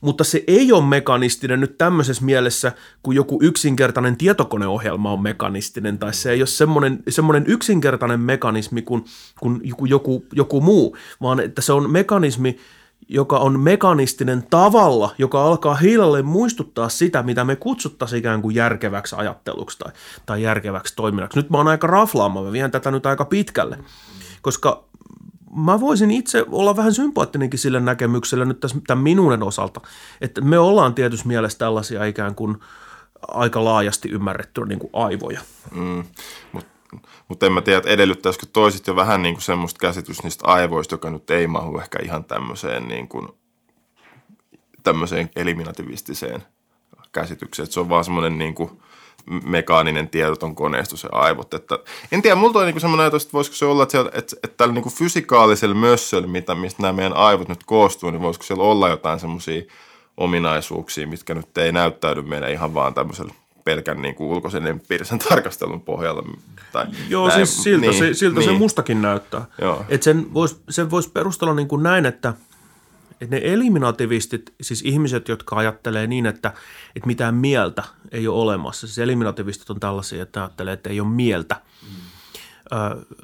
Mutta 0.00 0.24
se 0.24 0.44
ei 0.46 0.72
ole 0.72 0.84
mekanistinen 0.84 1.60
nyt 1.60 1.78
tämmöisessä 1.78 2.24
mielessä, 2.24 2.72
kun 3.02 3.14
joku 3.14 3.38
yksinkertainen 3.42 4.16
tietokoneohjelma 4.16 5.12
on 5.12 5.22
mekanistinen, 5.22 5.98
tai 5.98 6.14
se 6.14 6.30
ei 6.30 6.40
ole 6.40 6.46
semmoinen, 6.46 7.02
semmoinen 7.08 7.44
yksinkertainen 7.46 8.20
mekanismi 8.20 8.82
kuin, 8.82 9.04
kuin 9.40 9.60
joku, 9.64 9.86
joku, 9.86 10.26
joku 10.32 10.60
muu, 10.60 10.96
vaan 11.22 11.40
että 11.40 11.62
se 11.62 11.72
on 11.72 11.90
mekanismi, 11.90 12.56
joka 13.08 13.38
on 13.38 13.60
mekanistinen 13.60 14.46
tavalla, 14.50 15.14
joka 15.18 15.44
alkaa 15.44 15.74
hiljalleen 15.74 16.26
muistuttaa 16.26 16.88
sitä, 16.88 17.22
mitä 17.22 17.44
me 17.44 17.56
kutsuttaisiin 17.56 18.18
ikään 18.18 18.42
kuin 18.42 18.54
järkeväksi 18.54 19.16
ajatteluksi 19.18 19.78
tai, 19.78 19.92
tai 20.26 20.42
järkeväksi 20.42 20.96
toiminnaksi. 20.96 21.38
Nyt 21.38 21.50
mä 21.50 21.56
oon 21.56 21.68
aika 21.68 21.86
raflaama, 21.86 22.42
mä 22.42 22.52
vien 22.52 22.70
tätä 22.70 22.90
nyt 22.90 23.06
aika 23.06 23.24
pitkälle, 23.24 23.78
koska 24.42 24.84
mä 25.56 25.80
voisin 25.80 26.10
itse 26.10 26.44
olla 26.50 26.76
vähän 26.76 26.94
sympaattinenkin 26.94 27.58
sille 27.58 27.80
näkemykselle 27.80 28.44
nyt 28.44 28.60
tässä 28.60 28.76
tämän 28.86 29.02
minuuden 29.02 29.42
osalta, 29.42 29.80
että 30.20 30.40
me 30.40 30.58
ollaan 30.58 30.94
tietysti 30.94 31.28
mielessä 31.28 31.58
tällaisia 31.58 32.04
ikään 32.04 32.34
kuin 32.34 32.56
aika 33.28 33.64
laajasti 33.64 34.08
ymmärrettyä 34.08 34.64
niin 34.64 34.78
kuin 34.78 34.90
aivoja. 34.92 35.40
Mm, 35.74 36.04
mutta 36.52 36.77
mutta 37.28 37.46
en 37.46 37.52
mä 37.52 37.60
tiedä, 37.60 37.78
että 37.78 37.90
edellyttäisikö 37.90 38.46
toiset 38.52 38.86
jo 38.86 38.96
vähän 38.96 39.22
niin 39.22 39.34
kuin 39.34 39.42
semmoista 39.42 39.78
käsitystä 39.78 40.22
niistä 40.22 40.46
aivoista, 40.46 40.94
joka 40.94 41.10
nyt 41.10 41.30
ei 41.30 41.46
mahu 41.46 41.78
ehkä 41.78 41.98
ihan 42.02 42.24
tämmöiseen, 42.24 42.88
niin 42.88 43.08
kuin, 43.08 43.28
tämmöiseen 44.82 45.30
eliminativistiseen 45.36 46.42
käsitykseen. 47.12 47.64
Että 47.64 47.74
se 47.74 47.80
on 47.80 47.88
vaan 47.88 48.04
semmoinen 48.04 48.38
niin 48.38 48.54
kuin 48.54 48.70
mekaaninen 49.44 50.08
tiedoton 50.08 50.54
koneisto 50.54 50.96
se 50.96 51.08
aivot. 51.12 51.54
Että, 51.54 51.78
en 52.12 52.22
tiedä, 52.22 52.36
mulla 52.36 52.60
on 52.60 52.66
niin 52.66 52.80
semmoinen 52.80 53.04
ajatus, 53.04 53.22
että 53.22 53.32
voisiko 53.32 53.56
se 53.56 53.66
olla, 53.66 53.82
että, 53.82 53.90
siellä, 53.90 54.10
että, 54.14 54.36
että 54.44 54.56
tällä 54.56 54.74
niin 54.74 54.82
kuin 54.82 54.94
fysikaalisella 54.94 55.74
mössöllä, 55.74 56.26
mitä, 56.28 56.54
mistä 56.54 56.82
nämä 56.82 56.92
meidän 56.92 57.16
aivot 57.16 57.48
nyt 57.48 57.64
koostuu, 57.64 58.10
niin 58.10 58.22
voisiko 58.22 58.44
siellä 58.44 58.64
olla 58.64 58.88
jotain 58.88 59.20
semmoisia 59.20 59.62
ominaisuuksia, 60.16 61.06
mitkä 61.06 61.34
nyt 61.34 61.58
ei 61.58 61.72
näyttäydy 61.72 62.22
meidän 62.22 62.50
ihan 62.50 62.74
vaan 62.74 62.94
tämmöisellä 62.94 63.34
pelkän 63.68 64.02
niin 64.02 64.14
kuin 64.14 64.28
ulkoisen 64.30 64.66
empiirisen 64.66 65.18
tarkastelun 65.28 65.80
pohjalla. 65.80 66.22
Tai 66.72 66.86
Joo, 67.08 67.28
näin, 67.28 67.46
siis 67.46 67.62
siltä, 67.62 67.80
niin, 67.80 67.94
se, 67.94 68.14
siltä 68.14 68.40
niin. 68.40 68.50
se 68.50 68.58
mustakin 68.58 69.02
näyttää. 69.02 69.44
Joo. 69.60 69.84
Et 69.88 70.02
sen 70.02 70.34
voisi 70.34 70.56
sen 70.68 70.90
vois 70.90 71.08
perustella 71.08 71.54
niin 71.54 71.68
kuin 71.68 71.82
näin, 71.82 72.06
että, 72.06 72.34
että 73.20 73.36
ne 73.36 73.40
eliminativistit, 73.44 74.54
siis 74.60 74.82
ihmiset, 74.82 75.28
jotka 75.28 75.56
ajattelee 75.56 76.06
niin, 76.06 76.26
että, 76.26 76.52
että 76.96 77.06
mitään 77.06 77.34
mieltä 77.34 77.82
ei 78.12 78.28
ole 78.28 78.42
olemassa. 78.42 78.86
Siis 78.86 78.98
eliminativistit 78.98 79.70
on 79.70 79.80
tällaisia, 79.80 80.22
että 80.22 80.40
ajattelee, 80.40 80.74
että 80.74 80.90
ei 80.90 81.00
ole 81.00 81.08
mieltä, 81.08 81.56
mm. 81.82 81.88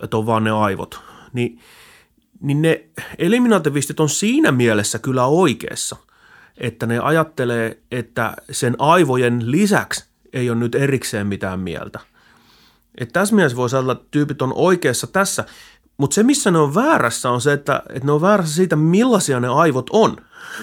että 0.03 0.17
on 0.17 0.27
vaan 0.27 0.45
ne 0.45 0.51
aivot. 0.51 1.01
Niin, 1.33 1.61
niin 2.41 2.63
ne 2.63 2.85
eliminativistit 3.19 4.01
on 4.01 4.09
siinä 4.09 4.53
mielessä 4.53 4.99
kyllä 4.99 5.27
oikeassa, 5.27 5.97
että 6.59 6.87
ne 6.87 6.99
ajattelee, 6.99 7.79
että 7.91 8.37
sen 8.51 8.77
aivojen 8.79 9.51
lisäksi 9.51 10.14
ei 10.35 10.51
ole 10.51 10.59
nyt 10.59 10.75
erikseen 10.75 11.27
mitään 11.27 11.61
mieltä. 11.61 12.01
Et 12.99 13.13
tässä 13.13 13.35
mielessä 13.35 13.57
voisi 13.57 13.77
olla, 13.77 13.93
että 13.93 14.05
tyypit 14.11 14.43
on 14.43 14.53
oikeassa 14.55 15.07
tässä, 15.07 15.45
mutta 15.97 16.15
se, 16.15 16.23
missä 16.23 16.51
ne 16.51 16.59
on 16.59 16.75
väärässä, 16.75 17.31
on 17.31 17.41
se, 17.41 17.53
että, 17.53 17.83
että 17.89 18.07
ne 18.07 18.13
on 18.13 18.21
väärässä 18.21 18.55
siitä, 18.55 18.77
millaisia 18.77 19.41
ne 19.41 19.49
aivot 19.49 19.91
on. 19.93 20.17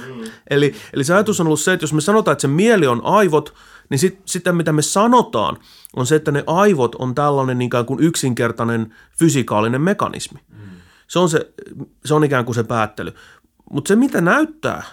Mm. 0.08 0.24
Eli, 0.50 0.76
eli 0.94 1.04
se 1.04 1.14
ajatus 1.14 1.40
on 1.40 1.48
ollut 1.48 1.60
se, 1.60 1.74
että 1.74 1.84
jos 1.84 1.94
me 1.94 2.02
sanotaan, 2.02 2.34
että 2.34 2.42
se 2.42 2.48
mieli 2.48 2.88
on 2.88 3.02
aivot, 3.04 3.54
niin 3.90 4.00
sit, 4.00 4.22
sitä, 4.26 4.52
mitä 4.52 4.72
me 4.72 4.82
sanotaan, 4.82 5.58
on 5.96 6.06
se, 6.06 6.16
että 6.16 6.32
ne 6.32 6.44
aivot 6.48 6.96
on 6.96 7.16
tällainen 7.16 7.62
ikään 7.62 7.86
kuin 7.86 8.04
yksinkertainen 8.04 8.96
fysikaalinen 9.20 9.82
mekanismi. 9.82 10.40
Mm. 10.50 10.58
Se, 11.08 11.20
on 11.20 11.30
se, 11.30 11.54
se 12.06 12.14
on 12.14 12.24
ikään 12.24 12.46
kuin 12.46 12.56
se 12.56 12.64
päättely. 12.64 13.14
Mutta 13.72 13.88
se, 13.88 13.96
mitä 13.96 14.22
näyttää, 14.22 14.84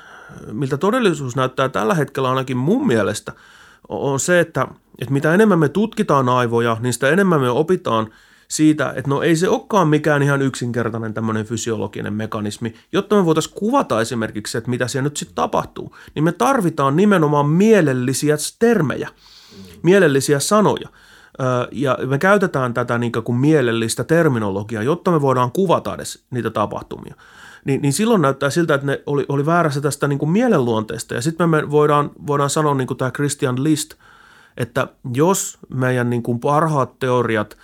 miltä 0.52 0.76
todellisuus 0.76 1.36
näyttää 1.36 1.68
tällä 1.68 1.94
hetkellä 1.94 2.28
ainakin 2.28 2.56
mun 2.56 2.86
mielestä– 2.86 3.32
on 3.88 4.20
se, 4.20 4.40
että, 4.40 4.68
että 4.98 5.12
mitä 5.12 5.34
enemmän 5.34 5.58
me 5.58 5.68
tutkitaan 5.68 6.28
aivoja, 6.28 6.76
niin 6.80 6.92
sitä 6.92 7.08
enemmän 7.08 7.40
me 7.40 7.50
opitaan 7.50 8.10
siitä, 8.48 8.92
että 8.96 9.10
no 9.10 9.22
ei 9.22 9.36
se 9.36 9.48
olekaan 9.48 9.88
mikään 9.88 10.22
ihan 10.22 10.42
yksinkertainen 10.42 11.14
tämmöinen 11.14 11.46
fysiologinen 11.46 12.12
mekanismi. 12.12 12.74
Jotta 12.92 13.16
me 13.16 13.24
voitaisiin 13.24 13.54
kuvata 13.54 14.00
esimerkiksi, 14.00 14.58
että 14.58 14.70
mitä 14.70 14.88
siellä 14.88 15.04
nyt 15.04 15.16
sitten 15.16 15.34
tapahtuu, 15.34 15.96
niin 16.14 16.24
me 16.24 16.32
tarvitaan 16.32 16.96
nimenomaan 16.96 17.48
mielellisiä 17.48 18.36
termejä, 18.58 19.08
mielellisiä 19.82 20.40
sanoja. 20.40 20.88
Ja 21.72 21.98
me 22.06 22.18
käytetään 22.18 22.74
tätä 22.74 22.98
niin 22.98 23.12
kuin 23.12 23.38
mielellistä 23.38 24.04
terminologiaa, 24.04 24.82
jotta 24.82 25.10
me 25.10 25.20
voidaan 25.20 25.52
kuvata 25.52 25.94
edes 25.94 26.24
niitä 26.30 26.50
tapahtumia 26.50 27.14
niin, 27.68 27.82
niin 27.82 27.92
silloin 27.92 28.22
näyttää 28.22 28.50
siltä, 28.50 28.74
että 28.74 28.86
ne 28.86 29.02
oli, 29.06 29.26
oli 29.28 29.46
väärässä 29.46 29.80
tästä 29.80 30.08
niin 30.08 30.18
kuin 30.18 30.30
mielenluonteesta. 30.30 31.14
Ja 31.14 31.22
sitten 31.22 31.48
me 31.50 31.70
voidaan, 31.70 32.10
voidaan 32.26 32.50
sanoa, 32.50 32.74
niin 32.74 32.86
kuin 32.86 32.98
tämä 32.98 33.10
Christian 33.10 33.64
List, 33.64 33.94
että 34.56 34.88
jos 35.14 35.58
meidän 35.68 36.10
niin 36.10 36.22
kuin 36.22 36.40
parhaat 36.40 36.98
teoriat 36.98 37.56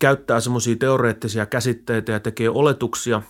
käyttää 0.00 0.40
semmoisia 0.40 0.76
teoreettisia 0.76 1.46
käsitteitä 1.46 2.12
ja 2.12 2.20
tekee 2.20 2.50
oletuksia, 2.50 3.22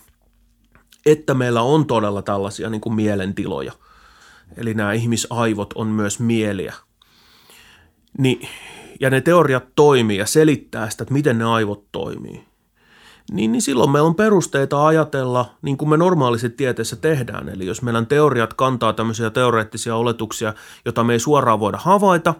että 1.05 1.33
meillä 1.33 1.61
on 1.61 1.85
todella 1.85 2.21
tällaisia 2.21 2.69
niin 2.69 2.81
kuin 2.81 2.95
mielentiloja, 2.95 3.71
eli 4.57 4.73
nämä 4.73 4.93
ihmisaivot 4.93 5.73
on 5.75 5.87
myös 5.87 6.19
mieliä, 6.19 6.73
niin, 8.17 8.47
ja 8.99 9.09
ne 9.09 9.21
teoriat 9.21 9.65
toimii 9.75 10.17
ja 10.17 10.25
selittää 10.25 10.89
sitä, 10.89 11.03
että 11.03 11.13
miten 11.13 11.37
ne 11.37 11.45
aivot 11.45 11.91
toimii, 11.91 12.45
niin, 13.31 13.51
niin 13.51 13.61
silloin 13.61 13.91
meillä 13.91 14.07
on 14.07 14.15
perusteita 14.15 14.87
ajatella 14.87 15.45
niin 15.61 15.77
kuin 15.77 15.89
me 15.89 15.97
normaalisesti 15.97 16.57
tieteessä 16.57 16.95
tehdään. 16.95 17.49
Eli 17.49 17.65
jos 17.65 17.81
meidän 17.81 18.07
teoriat 18.07 18.53
kantaa 18.53 18.93
tämmöisiä 18.93 19.29
teoreettisia 19.29 19.95
oletuksia, 19.95 20.53
joita 20.85 21.03
me 21.03 21.13
ei 21.13 21.19
suoraan 21.19 21.59
voida 21.59 21.77
havaita, 21.77 22.33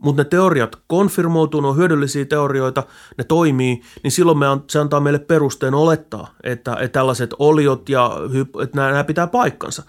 mutta 0.00 0.22
ne 0.22 0.28
teoriat 0.28 0.76
konfirmoituu, 0.86 1.60
ne 1.60 1.68
on 1.68 1.76
hyödyllisiä 1.76 2.24
teorioita, 2.24 2.82
ne 3.18 3.24
toimii, 3.24 3.82
niin 4.02 4.10
silloin 4.12 4.38
me, 4.38 4.46
se 4.70 4.78
antaa 4.78 5.00
meille 5.00 5.18
perusteen 5.18 5.74
olettaa, 5.74 6.34
että, 6.42 6.76
että 6.80 6.98
tällaiset 6.98 7.34
oliot 7.38 7.88
ja 7.88 8.10
että 8.62 8.76
nämä, 8.76 8.90
nämä 8.90 9.04
pitää 9.04 9.26
paikkansa. 9.26 9.82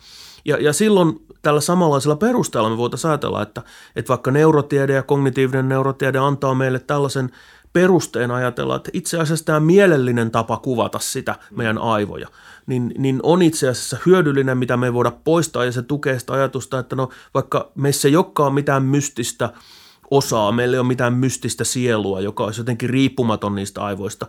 Ja, 0.45 0.57
ja 0.57 0.73
silloin 0.73 1.25
tällä 1.41 1.61
samanlaisella 1.61 2.15
perusteella 2.15 2.69
me 2.69 2.77
voitaisiin 2.77 3.11
ajatella, 3.11 3.41
että, 3.41 3.61
että 3.95 4.09
vaikka 4.09 4.31
neurotiede 4.31 4.93
ja 4.93 5.03
kognitiivinen 5.03 5.69
neurotiede 5.69 6.17
antaa 6.17 6.55
meille 6.55 6.79
tällaisen 6.79 7.31
perusteen 7.75 8.31
ajatella, 8.31 8.75
että 8.75 8.89
itse 8.93 9.19
asiassa 9.19 9.45
tämä 9.45 9.59
mielellinen 9.59 10.31
tapa 10.31 10.57
kuvata 10.57 10.99
sitä 10.99 11.35
meidän 11.51 11.77
aivoja, 11.77 12.27
niin, 12.65 12.93
niin 12.97 13.19
on 13.23 13.41
itse 13.41 13.69
asiassa 13.69 13.97
hyödyllinen, 14.05 14.57
mitä 14.57 14.77
me 14.77 14.85
ei 14.85 14.93
voida 14.93 15.11
poistaa, 15.23 15.65
ja 15.65 15.71
se 15.71 15.81
tukee 15.81 16.19
sitä 16.19 16.33
ajatusta, 16.33 16.79
että 16.79 16.95
no 16.95 17.09
vaikka 17.33 17.71
meissä 17.75 18.07
ei 18.07 18.15
olekaan 18.15 18.53
mitään 18.53 18.83
mystistä– 18.83 19.49
osaa, 20.11 20.51
meillä 20.51 20.75
ei 20.75 20.79
ole 20.79 20.87
mitään 20.87 21.13
mystistä 21.13 21.63
sielua, 21.63 22.21
joka 22.21 22.43
olisi 22.43 22.61
jotenkin 22.61 22.89
riippumaton 22.89 23.55
niistä 23.55 23.83
aivoista, 23.83 24.27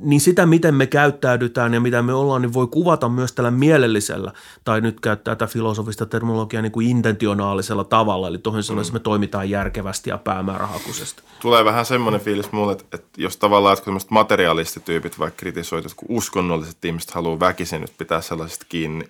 niin 0.00 0.20
sitä, 0.20 0.46
miten 0.46 0.74
me 0.74 0.86
käyttäydytään 0.86 1.74
ja 1.74 1.80
mitä 1.80 2.02
me 2.02 2.14
ollaan, 2.14 2.42
niin 2.42 2.52
voi 2.52 2.66
kuvata 2.66 3.08
myös 3.08 3.32
tällä 3.32 3.50
mielellisellä, 3.50 4.32
tai 4.64 4.80
nyt 4.80 5.00
käyttää 5.00 5.34
tätä 5.34 5.52
filosofista 5.52 6.06
terminologiaa 6.06 6.62
niin 6.62 6.72
kuin 6.72 6.88
intentionaalisella 6.88 7.84
tavalla, 7.84 8.28
eli 8.28 8.38
toisin 8.38 8.62
sanoen 8.62 8.86
mm. 8.86 8.92
me 8.92 8.98
toimitaan 8.98 9.50
järkevästi 9.50 10.10
ja 10.10 10.18
päämäärähakuisesti. 10.18 11.22
Tulee 11.40 11.64
vähän 11.64 11.86
semmoinen 11.86 12.20
fiilis 12.20 12.52
mulle, 12.52 12.72
että, 12.72 12.84
että 12.92 13.22
jos 13.22 13.36
tavallaan 13.36 13.78
että 13.78 13.90
materialistityypit 14.10 15.18
vaikka 15.18 15.36
kritisoivat, 15.36 15.86
että 15.86 15.96
kun 15.96 16.16
uskonnolliset 16.16 16.84
ihmiset 16.84 17.10
haluaa 17.10 17.40
väkisin 17.40 17.80
nyt 17.80 17.92
pitää 17.98 18.20
sellaisesta 18.20 18.66
kiinni, 18.68 19.04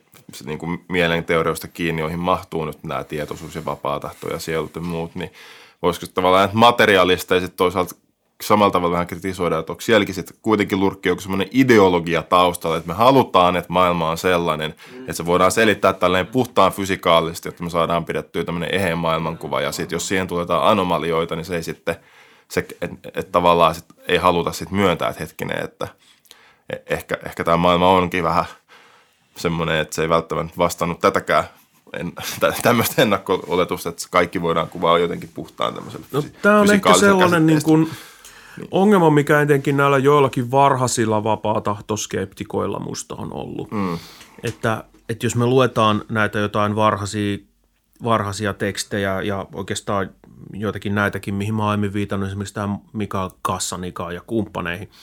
niin 0.44 0.59
kuin 0.59 0.84
mielenteorioista 0.88 1.68
kiinni, 1.68 2.02
joihin 2.02 2.18
mahtuu 2.18 2.64
nyt 2.64 2.84
nämä 2.84 3.05
tietoisuus 3.05 3.55
ja 3.55 3.64
vapaa 3.64 4.01
tahto 4.01 4.28
ja 4.28 4.38
sielut 4.38 4.74
ja 4.74 4.80
muut, 4.80 5.14
niin– 5.14 5.30
voisiko 5.86 6.06
tavallaan 6.14 6.44
että 6.44 6.56
materialista 6.56 7.34
ja 7.34 7.40
sitten 7.40 7.56
toisaalta 7.56 7.94
samalla 8.42 8.70
tavalla 8.70 8.92
vähän 8.92 9.06
kritisoida, 9.06 9.58
että 9.58 9.72
onko 9.72 9.80
sielläkin 9.80 10.14
sitten 10.14 10.36
kuitenkin 10.42 10.80
lurkki 10.80 11.08
joku 11.08 11.20
semmoinen 11.20 11.48
ideologia 11.52 12.22
taustalla, 12.22 12.76
että 12.76 12.88
me 12.88 12.94
halutaan, 12.94 13.56
että 13.56 13.72
maailma 13.72 14.10
on 14.10 14.18
sellainen, 14.18 14.74
että 14.98 15.12
se 15.12 15.26
voidaan 15.26 15.52
selittää 15.52 15.92
tälleen 15.92 16.26
puhtaan 16.26 16.72
fysikaalisesti, 16.72 17.48
että 17.48 17.64
me 17.64 17.70
saadaan 17.70 18.04
pidettyä 18.04 18.44
tämmöinen 18.44 18.74
eheä 18.74 18.96
maailmankuva, 18.96 19.60
ja 19.60 19.72
sitten 19.72 19.96
jos 19.96 20.08
siihen 20.08 20.26
tulee 20.26 20.42
jotain 20.42 20.62
anomalioita, 20.62 21.36
niin 21.36 21.44
se 21.44 21.56
ei 21.56 21.62
sitten, 21.62 21.96
se, 22.48 22.66
että 22.80 23.10
et 23.14 23.32
tavallaan 23.32 23.74
sit 23.74 23.84
ei 24.08 24.16
haluta 24.16 24.52
sitten 24.52 24.78
myöntää, 24.78 25.08
että 25.08 25.22
hetkinen, 25.22 25.64
että 25.64 25.88
e- 26.70 26.94
ehkä, 26.94 27.18
ehkä 27.26 27.44
tämä 27.44 27.56
maailma 27.56 27.90
onkin 27.90 28.24
vähän 28.24 28.44
semmoinen, 29.36 29.80
että 29.80 29.94
se 29.94 30.02
ei 30.02 30.08
välttämättä 30.08 30.54
vastannut 30.58 31.00
tätäkään 31.00 31.44
en, 31.92 32.12
tämmöistä 32.62 33.02
ennakko-oletusta, 33.02 33.88
että 33.88 34.06
kaikki 34.10 34.42
voidaan 34.42 34.68
kuvaa 34.68 34.98
jotenkin 34.98 35.30
puhtaan 35.34 35.74
tämmöisellä 35.74 36.06
no, 36.12 36.22
Tämä 36.42 36.60
on 36.60 36.72
ehkä 36.72 36.94
sellainen 36.94 37.46
niin 37.46 37.62
kuin, 37.62 37.90
niin. 38.56 38.68
ongelma, 38.70 39.10
mikä 39.10 39.40
etenkin 39.40 39.76
näillä 39.76 39.98
joillakin 39.98 40.50
varhaisilla 40.50 41.24
vapaatahtoskeptikoilla 41.24 42.78
musta 42.78 43.14
on 43.14 43.32
ollut. 43.32 43.70
Mm. 43.70 43.98
Että, 44.42 44.84
että 45.08 45.26
jos 45.26 45.36
me 45.36 45.46
luetaan 45.46 46.02
näitä 46.08 46.38
jotain 46.38 46.76
varhaisia, 46.76 47.38
varhaisia 48.04 48.54
tekstejä 48.54 49.22
ja 49.22 49.46
oikeastaan 49.52 50.10
joitakin 50.52 50.94
näitäkin, 50.94 51.34
mihin 51.34 51.54
mä 51.54 51.68
aiemmin 51.68 51.92
viitannut, 51.92 52.28
esimerkiksi 52.28 52.54
tämä 52.54 52.78
Mikael 52.92 53.30
Kassanika 53.42 54.12
ja 54.12 54.20
kumppaneihin– 54.26 54.90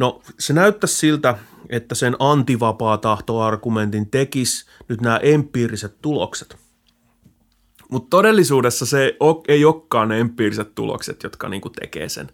No 0.00 0.22
se 0.38 0.52
näyttäisi 0.52 0.96
siltä, 0.96 1.38
että 1.68 1.94
sen 1.94 2.16
antivapaa 2.18 2.98
tahtoargumentin 2.98 4.10
tekisi 4.10 4.66
nyt 4.88 5.00
nämä 5.00 5.16
empiiriset 5.16 5.96
tulokset. 6.02 6.56
Mutta 7.90 8.10
todellisuudessa 8.10 8.86
se 8.86 9.16
ei 9.48 9.64
olekaan 9.64 10.08
ne 10.08 10.20
empiiriset 10.20 10.74
tulokset, 10.74 11.22
jotka 11.22 11.48
niinku 11.48 11.70
tekee 11.70 12.08
sen 12.08 12.28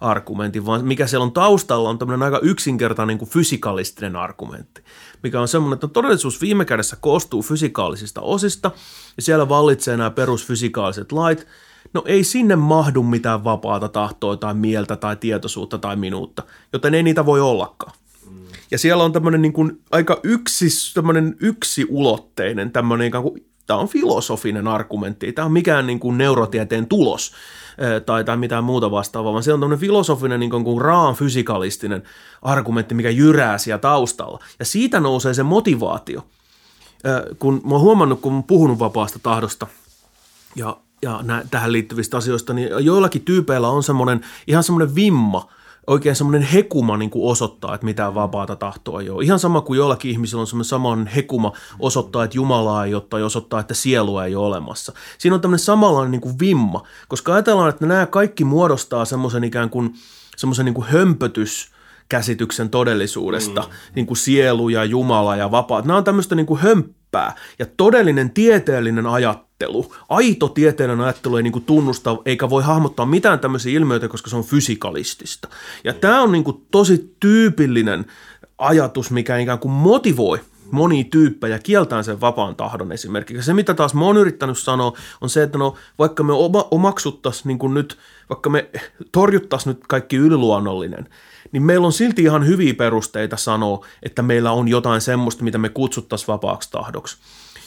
argumentin, 0.00 0.66
vaan 0.66 0.84
mikä 0.84 1.06
siellä 1.06 1.24
on 1.24 1.32
taustalla 1.32 1.88
on 1.88 1.98
tämmöinen 1.98 2.22
aika 2.22 2.38
yksinkertainen 2.42 3.08
niinku 3.14 3.26
fysikalistinen 3.26 4.16
argumentti, 4.16 4.82
mikä 5.22 5.40
on 5.40 5.48
semmoinen, 5.48 5.74
että 5.74 5.88
todellisuus 5.88 6.40
viime 6.40 6.64
kädessä 6.64 6.96
koostuu 7.00 7.42
fysikaalisista 7.42 8.20
osista 8.20 8.70
ja 9.16 9.22
siellä 9.22 9.48
vallitsee 9.48 9.96
nämä 9.96 10.10
perusfysikaaliset 10.10 11.12
lait– 11.12 11.46
No 11.94 12.02
ei 12.06 12.24
sinne 12.24 12.56
mahdu 12.56 13.02
mitään 13.02 13.44
vapaata 13.44 13.88
tahtoa 13.88 14.36
tai 14.36 14.54
mieltä 14.54 14.96
tai 14.96 15.16
tietoisuutta 15.16 15.78
tai 15.78 15.96
minuutta, 15.96 16.42
joten 16.72 16.94
ei 16.94 17.02
niitä 17.02 17.26
voi 17.26 17.40
ollakaan. 17.40 17.92
Ja 18.70 18.78
siellä 18.78 19.04
on 19.04 19.12
tämmöinen 19.12 19.42
niin 19.42 19.52
kuin 19.52 19.80
aika 19.90 20.20
yksi, 20.22 20.94
tämmöinen 20.94 21.36
yksiulotteinen, 21.40 22.70
tämmöinen 22.70 23.06
ikään 23.06 23.22
kuin, 23.22 23.46
tämä 23.66 23.80
on 23.80 23.88
filosofinen 23.88 24.68
argumentti, 24.68 25.32
tämä 25.32 25.46
on 25.46 25.52
mikään 25.52 25.86
niin 25.86 26.00
kuin 26.00 26.18
neurotieteen 26.18 26.86
tulos 26.86 27.32
tai, 28.06 28.24
tai 28.24 28.36
mitään 28.36 28.64
muuta 28.64 28.90
vastaavaa, 28.90 29.32
vaan 29.32 29.42
se 29.42 29.52
on 29.52 29.60
tämmöinen 29.60 29.80
filosofinen 29.80 30.40
niin 30.40 30.50
kuin 30.50 30.80
raan 30.80 31.14
fysikalistinen 31.14 32.02
argumentti, 32.42 32.94
mikä 32.94 33.10
jyrää 33.10 33.58
siellä 33.58 33.78
taustalla. 33.78 34.38
Ja 34.58 34.64
siitä 34.64 35.00
nousee 35.00 35.34
se 35.34 35.42
motivaatio. 35.42 36.26
Kun 37.38 37.60
mä 37.64 37.70
oon 37.70 37.80
huomannut, 37.80 38.20
kun 38.20 38.32
mä 38.32 38.36
oon 38.36 38.44
puhunut 38.44 38.78
vapaasta 38.78 39.18
tahdosta 39.18 39.66
ja 40.56 40.76
ja 41.02 41.20
nä- 41.22 41.44
tähän 41.50 41.72
liittyvistä 41.72 42.16
asioista, 42.16 42.52
niin 42.52 42.68
joillakin 42.80 43.22
tyypeillä 43.22 43.68
on 43.68 43.82
semmoinen 43.82 44.20
ihan 44.46 44.62
semmoinen 44.62 44.94
vimma, 44.94 45.48
oikein 45.86 46.16
semmoinen 46.16 46.42
hekuma 46.42 46.96
niin 46.96 47.10
kuin 47.10 47.30
osoittaa, 47.30 47.74
että 47.74 47.84
mitään 47.84 48.14
vapaata 48.14 48.56
tahtoa 48.56 49.00
ei 49.00 49.10
ole. 49.10 49.24
Ihan 49.24 49.38
sama 49.38 49.60
kuin 49.60 49.76
joillakin 49.76 50.10
ihmisillä 50.10 50.40
on 50.40 50.46
semmoinen 50.46 50.68
saman 50.68 51.06
hekuma 51.06 51.52
osoittaa, 51.78 52.24
että 52.24 52.36
Jumalaa 52.36 52.84
ei 52.84 52.94
ole 52.94 53.02
tai 53.10 53.22
osoittaa, 53.22 53.60
että 53.60 53.74
sielua 53.74 54.24
ei 54.24 54.34
ole 54.34 54.46
olemassa. 54.46 54.92
Siinä 55.18 55.34
on 55.34 55.40
tämmöinen 55.40 55.64
samanlainen 55.64 56.10
niin 56.10 56.20
kuin 56.20 56.38
vimma, 56.40 56.82
koska 57.08 57.34
ajatellaan, 57.34 57.68
että 57.68 57.86
nämä 57.86 58.06
kaikki 58.06 58.44
muodostaa 58.44 59.04
semmoisen 59.04 59.44
ikään 59.44 59.70
kuin 59.70 59.94
semmoisen 60.36 60.64
niin 60.64 60.74
kuin 60.74 60.86
hömpötys, 60.86 61.70
käsityksen 62.08 62.70
todellisuudesta, 62.70 63.60
mm. 63.60 63.68
niin 63.94 64.06
kuin 64.06 64.16
sielu 64.16 64.68
ja 64.68 64.84
Jumala 64.84 65.36
ja 65.36 65.50
vapaa. 65.50 65.80
Nämä 65.80 65.96
on 65.96 66.04
tämmöistä 66.04 66.34
niin 66.34 66.46
kuin 66.46 66.60
hömppää 66.60 67.34
ja 67.58 67.66
todellinen 67.76 68.30
tieteellinen 68.30 69.06
ajattelu, 69.06 69.94
aito 70.08 70.48
tieteellinen 70.48 71.04
ajattelu 71.04 71.36
ei 71.36 71.42
niin 71.42 71.52
kuin 71.52 71.64
tunnusta 71.64 72.16
eikä 72.24 72.50
voi 72.50 72.62
hahmottaa 72.62 73.06
mitään 73.06 73.38
tämmöisiä 73.38 73.78
ilmiöitä, 73.78 74.08
koska 74.08 74.30
se 74.30 74.36
on 74.36 74.44
fysikalistista. 74.44 75.48
Ja 75.84 75.92
mm. 75.92 75.98
tämä 75.98 76.22
on 76.22 76.32
niin 76.32 76.44
kuin 76.44 76.66
tosi 76.70 77.16
tyypillinen 77.20 78.06
ajatus, 78.58 79.10
mikä 79.10 79.36
ikään 79.36 79.58
kuin 79.58 79.72
motivoi 79.72 80.40
monia 80.70 81.04
tyyppejä 81.10 81.58
kieltään 81.58 82.04
sen 82.04 82.20
vapaan 82.20 82.56
tahdon 82.56 82.92
esimerkiksi. 82.92 83.42
Se, 83.42 83.54
mitä 83.54 83.74
taas 83.74 83.94
mä 83.94 84.04
oon 84.04 84.16
yrittänyt 84.16 84.58
sanoa, 84.58 84.92
on 85.20 85.30
se, 85.30 85.42
että 85.42 85.58
no, 85.58 85.74
vaikka 85.98 86.22
me 86.22 86.32
omaksuttaisiin 86.70 87.58
niin 87.58 87.74
nyt, 87.74 87.98
vaikka 88.28 88.50
me 88.50 88.70
torjuttaisiin 89.12 89.74
nyt 89.74 89.86
kaikki 89.88 90.16
yliluonnollinen, 90.16 91.08
niin 91.52 91.62
meillä 91.62 91.86
on 91.86 91.92
silti 91.92 92.22
ihan 92.22 92.46
hyviä 92.46 92.74
perusteita 92.74 93.36
sanoa, 93.36 93.86
että 94.02 94.22
meillä 94.22 94.52
on 94.52 94.68
jotain 94.68 95.00
semmoista, 95.00 95.44
mitä 95.44 95.58
me 95.58 95.68
kutsuttaisiin 95.68 96.26
vapaaksi 96.26 96.70
tahdoksi. 96.70 97.16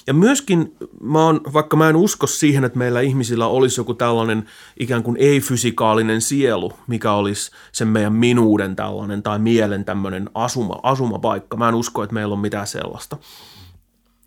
Ja 0.08 0.14
myöskin, 0.14 0.76
mä 1.02 1.26
oon, 1.26 1.42
vaikka 1.54 1.78
mä 1.78 1.90
en 1.90 1.96
usko 1.96 2.28
siihen, 2.28 2.64
että 2.64 2.78
meillä 2.78 3.02
ihmisillä 3.02 3.48
olisi 3.48 3.80
joku 3.80 3.94
tällainen 3.94 4.46
ikään 4.80 5.04
kuin 5.04 5.18
ei-fysikaalinen 5.20 6.22
sielu, 6.22 6.74
mikä 6.88 7.14
olisi 7.14 7.52
sen 7.72 7.88
meidän 7.88 8.14
minuuden 8.14 8.76
tällainen 8.76 9.24
tai 9.24 9.40
mielen 9.40 9.86
tämmöinen 9.86 10.30
asuma, 10.34 10.80
asumapaikka. 10.84 11.58
Mä 11.58 11.70
en 11.70 11.76
usko, 11.76 12.04
että 12.04 12.14
meillä 12.14 12.34
on 12.34 12.40
mitään 12.40 12.68
sellaista. 12.68 13.18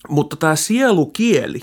Mutta 0.08 0.36
tämä 0.36 0.56
sielukieli, 0.56 1.60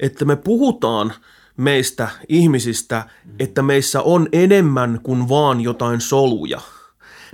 että 0.00 0.24
me 0.24 0.36
puhutaan 0.36 1.12
meistä 1.56 2.08
ihmisistä, 2.28 3.06
että 3.38 3.62
meissä 3.62 4.02
on 4.02 4.28
enemmän 4.32 5.00
kuin 5.02 5.28
vaan 5.28 5.60
jotain 5.60 6.00
soluja– 6.00 6.60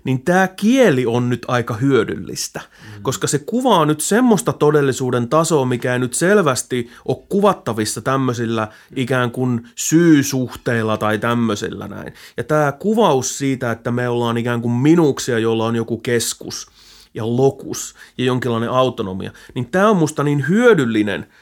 niin 0.05 0.25
tämä 0.25 0.49
kieli 0.49 1.07
on 1.07 1.29
nyt 1.29 1.45
aika 1.49 1.75
hyödyllistä, 1.75 2.61
mm. 2.61 3.03
koska 3.03 3.27
se 3.27 3.39
kuvaa 3.39 3.87
nyt 3.87 4.01
semmoista 4.01 4.53
todellisuuden 4.53 5.29
tasoa, 5.29 5.65
mikä 5.65 5.93
ei 5.93 5.99
nyt 5.99 6.15
selvästi 6.15 6.91
ole 7.05 7.17
kuvattavissa 7.29 8.01
tämmöisillä 8.01 8.69
ikään 8.97 9.31
kuin 9.31 9.69
syysuhteilla 9.75 10.97
tai 10.97 11.19
tämmöisillä 11.19 11.89
näin. 11.89 12.15
Ja 12.37 12.45
tämä 12.45 12.73
kuvaus 12.73 13.39
siitä, 13.39 13.71
että 13.71 13.91
me 13.91 14.09
ollaan 14.09 14.37
ikään 14.37 14.63
kuin 14.63 14.73
minuksia, 14.73 15.39
jolla 15.39 15.67
on 15.67 15.77
joku 15.77 15.99
keskus 15.99 16.67
ja 17.15 17.37
lokus 17.37 17.95
ja 18.19 18.25
jonkinlainen 18.25 18.71
autonomia, 18.71 19.33
niin 19.55 19.67
tämä 19.67 19.91
on 19.91 19.97
musta 19.97 20.25
niin 20.25 20.49
hyödyllinen– 20.49 21.27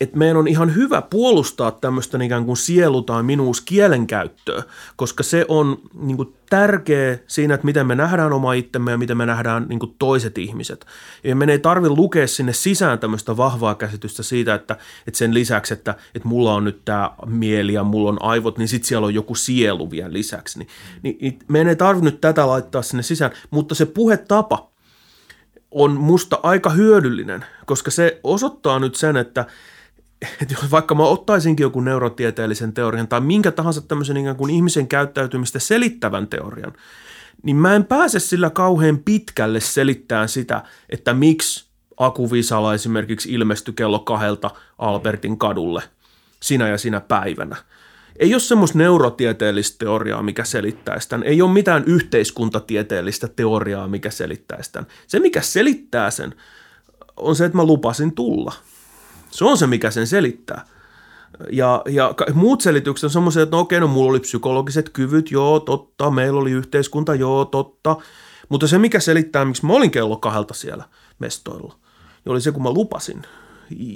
että 0.00 0.18
meidän 0.18 0.36
on 0.36 0.48
ihan 0.48 0.74
hyvä 0.74 1.02
puolustaa 1.02 1.70
tämmöistä 1.70 2.24
ikään 2.24 2.44
kuin 2.44 2.56
sielu- 2.56 3.02
tai 3.02 3.22
minuus 3.22 3.60
kielenkäyttöä, 3.60 4.62
koska 4.96 5.22
se 5.22 5.44
on 5.48 5.78
niin 5.94 6.16
kuin, 6.16 6.34
tärkeä 6.50 7.18
siinä, 7.26 7.54
että 7.54 7.64
miten 7.64 7.86
me 7.86 7.94
nähdään 7.94 8.32
oma 8.32 8.52
itsemme 8.52 8.90
ja 8.90 8.98
miten 8.98 9.16
me 9.16 9.26
nähdään 9.26 9.66
niin 9.68 9.78
kuin, 9.78 9.94
toiset 9.98 10.38
ihmiset. 10.38 10.86
Ja 11.24 11.36
meidän 11.36 11.52
ei 11.52 11.58
tarvitse 11.58 11.96
lukea 11.96 12.26
sinne 12.26 12.52
sisään 12.52 12.98
tämmöistä 12.98 13.36
vahvaa 13.36 13.74
käsitystä 13.74 14.22
siitä, 14.22 14.54
että, 14.54 14.76
että 15.06 15.18
sen 15.18 15.34
lisäksi, 15.34 15.74
että, 15.74 15.94
että 16.14 16.28
mulla 16.28 16.54
on 16.54 16.64
nyt 16.64 16.84
tämä 16.84 17.10
mieli 17.26 17.72
ja 17.72 17.84
mulla 17.84 18.08
on 18.08 18.22
aivot, 18.22 18.58
niin 18.58 18.68
sitten 18.68 18.88
siellä 18.88 19.06
on 19.06 19.14
joku 19.14 19.34
sielu 19.34 19.90
vielä 19.90 20.12
lisäksi. 20.12 20.58
Niin, 20.58 20.68
niin, 21.02 21.18
niin 21.20 21.38
meidän 21.48 21.68
ei 21.68 21.76
tarvitse 21.76 22.10
nyt 22.10 22.20
tätä 22.20 22.46
laittaa 22.46 22.82
sinne 22.82 23.02
sisään, 23.02 23.32
mutta 23.50 23.74
se 23.74 23.86
puhetapa 23.86 24.70
on 25.70 25.92
musta 25.96 26.40
aika 26.42 26.70
hyödyllinen, 26.70 27.44
koska 27.66 27.90
se 27.90 28.20
osoittaa 28.24 28.78
nyt 28.78 28.94
sen, 28.94 29.16
että– 29.16 29.46
että 30.42 30.54
vaikka 30.70 30.94
mä 30.94 31.02
ottaisinkin 31.02 31.64
joku 31.64 31.80
neurotieteellisen 31.80 32.72
teorian 32.72 33.08
tai 33.08 33.20
minkä 33.20 33.50
tahansa 33.50 33.80
tämmöisen 33.80 34.16
ikään 34.16 34.36
kuin 34.36 34.54
ihmisen 34.54 34.88
käyttäytymistä 34.88 35.58
selittävän 35.58 36.28
teorian, 36.28 36.72
niin 37.42 37.56
mä 37.56 37.74
en 37.74 37.84
pääse 37.84 38.20
sillä 38.20 38.50
kauhean 38.50 38.98
pitkälle 38.98 39.60
selittämään 39.60 40.28
sitä, 40.28 40.62
että 40.88 41.14
miksi 41.14 41.70
Aku 41.96 42.32
Visala 42.32 42.74
esimerkiksi 42.74 43.32
ilmestyi 43.32 43.74
kello 43.74 43.98
kahdelta 43.98 44.50
Albertin 44.78 45.38
kadulle 45.38 45.82
sinä 46.42 46.68
ja 46.68 46.78
sinä 46.78 47.00
päivänä. 47.00 47.56
Ei 48.16 48.34
ole 48.34 48.40
semmoista 48.40 48.78
neurotieteellistä 48.78 49.78
teoriaa, 49.78 50.22
mikä 50.22 50.44
selittäisi 50.44 51.08
tämän. 51.08 51.26
Ei 51.26 51.42
ole 51.42 51.52
mitään 51.52 51.84
yhteiskuntatieteellistä 51.84 53.28
teoriaa, 53.28 53.88
mikä 53.88 54.10
selittäisi 54.10 54.72
tämän. 54.72 54.86
Se, 55.06 55.18
mikä 55.18 55.40
selittää 55.40 56.10
sen, 56.10 56.34
on 57.16 57.36
se, 57.36 57.44
että 57.44 57.56
mä 57.56 57.64
lupasin 57.64 58.14
tulla– 58.14 58.52
se 59.30 59.44
on 59.44 59.58
se, 59.58 59.66
mikä 59.66 59.90
sen 59.90 60.06
selittää. 60.06 60.64
Ja, 61.52 61.82
ja 61.88 62.14
muut 62.34 62.60
selitykset 62.60 63.04
on 63.04 63.10
semmoisia, 63.10 63.42
että 63.42 63.56
no 63.56 63.60
okei, 63.60 63.80
no 63.80 63.86
mulla 63.86 64.10
oli 64.10 64.20
psykologiset 64.20 64.88
kyvyt, 64.88 65.30
joo, 65.30 65.60
totta, 65.60 66.10
meillä 66.10 66.40
oli 66.40 66.50
yhteiskunta, 66.50 67.14
joo, 67.14 67.44
totta. 67.44 67.96
Mutta 68.48 68.66
se, 68.66 68.78
mikä 68.78 69.00
selittää, 69.00 69.44
miksi 69.44 69.66
mä 69.66 69.72
olin 69.72 69.90
kello 69.90 70.16
kahdelta 70.16 70.54
siellä 70.54 70.84
mestoilla, 71.18 71.74
niin 72.24 72.32
oli 72.32 72.40
se, 72.40 72.52
kun 72.52 72.62
mä 72.62 72.70
lupasin 72.70 73.22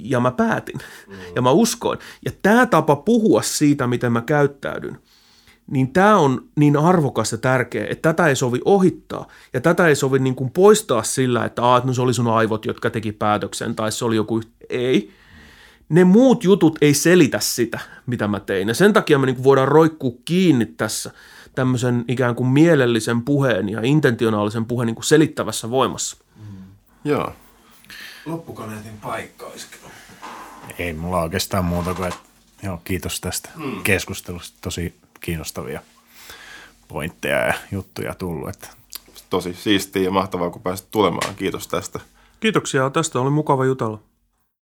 ja 0.03 0.19
mä 0.19 0.31
päätin 0.31 0.79
mm. 1.07 1.15
ja 1.35 1.41
mä 1.41 1.51
uskoin. 1.51 1.99
Ja 2.25 2.31
tämä 2.41 2.65
tapa 2.65 2.95
puhua 2.95 3.41
siitä, 3.41 3.87
miten 3.87 4.11
mä 4.11 4.21
käyttäydyn, 4.21 4.97
niin 5.71 5.93
tämä 5.93 6.17
on 6.17 6.45
niin 6.55 6.77
arvokas 6.77 7.31
ja 7.31 7.37
tärkeä, 7.37 7.87
että 7.89 8.13
tätä 8.13 8.27
ei 8.27 8.35
sovi 8.35 8.61
ohittaa. 8.65 9.27
Ja 9.53 9.61
tätä 9.61 9.87
ei 9.87 9.95
sovi 9.95 10.19
niin 10.19 10.35
kuin 10.35 10.51
poistaa 10.51 11.03
sillä, 11.03 11.45
että, 11.45 11.63
Aa, 11.63 11.81
no 11.83 11.93
se 11.93 12.01
oli 12.01 12.13
sun 12.13 12.27
aivot, 12.27 12.65
jotka 12.65 12.89
teki 12.89 13.11
päätöksen, 13.11 13.75
tai 13.75 13.91
se 13.91 14.05
oli 14.05 14.15
joku... 14.15 14.41
Ei, 14.69 15.11
ne 15.89 16.03
muut 16.03 16.43
jutut 16.43 16.77
ei 16.81 16.93
selitä 16.93 17.39
sitä, 17.39 17.79
mitä 18.05 18.27
mä 18.27 18.39
tein. 18.39 18.67
Ja 18.67 18.73
sen 18.73 18.93
takia 18.93 19.19
me 19.19 19.25
niin 19.25 19.43
voidaan 19.43 19.67
roikkua 19.67 20.11
kiinni 20.25 20.65
tässä 20.65 21.11
tämmöisen 21.55 22.05
ikään 22.07 22.35
kuin 22.35 22.49
mielellisen 22.49 23.21
puheen 23.21 23.69
ja 23.69 23.79
intentionaalisen 23.83 24.65
puheen 24.65 24.87
niin 24.87 24.95
kuin 24.95 25.05
selittävässä 25.05 25.69
voimassa. 25.69 26.17
Joo. 27.03 27.33
Loppukaneetin 28.25 28.97
paikka 29.01 29.45
olisiko? 29.45 29.75
Ei 30.79 30.93
mulla 30.93 31.21
oikeastaan 31.21 31.65
muuta 31.65 31.93
kuin, 31.93 32.07
että 32.07 32.19
joo, 32.63 32.81
kiitos 32.83 33.21
tästä 33.21 33.49
hmm. 33.55 33.83
keskustelusta. 33.83 34.57
Tosi 34.61 34.93
kiinnostavia 35.19 35.81
pointteja 36.87 37.47
ja 37.47 37.53
juttuja 37.71 38.13
tullut. 38.13 38.49
Että. 38.49 38.67
Tosi 39.29 39.53
siistiä 39.53 40.01
ja 40.01 40.11
mahtavaa, 40.11 40.49
kun 40.49 40.61
pääsit 40.61 40.87
tulemaan. 40.91 41.35
Kiitos 41.35 41.67
tästä. 41.67 41.99
Kiitoksia. 42.39 42.89
Tästä 42.89 43.19
oli 43.19 43.29
mukava 43.29 43.65
jutella. 43.65 43.99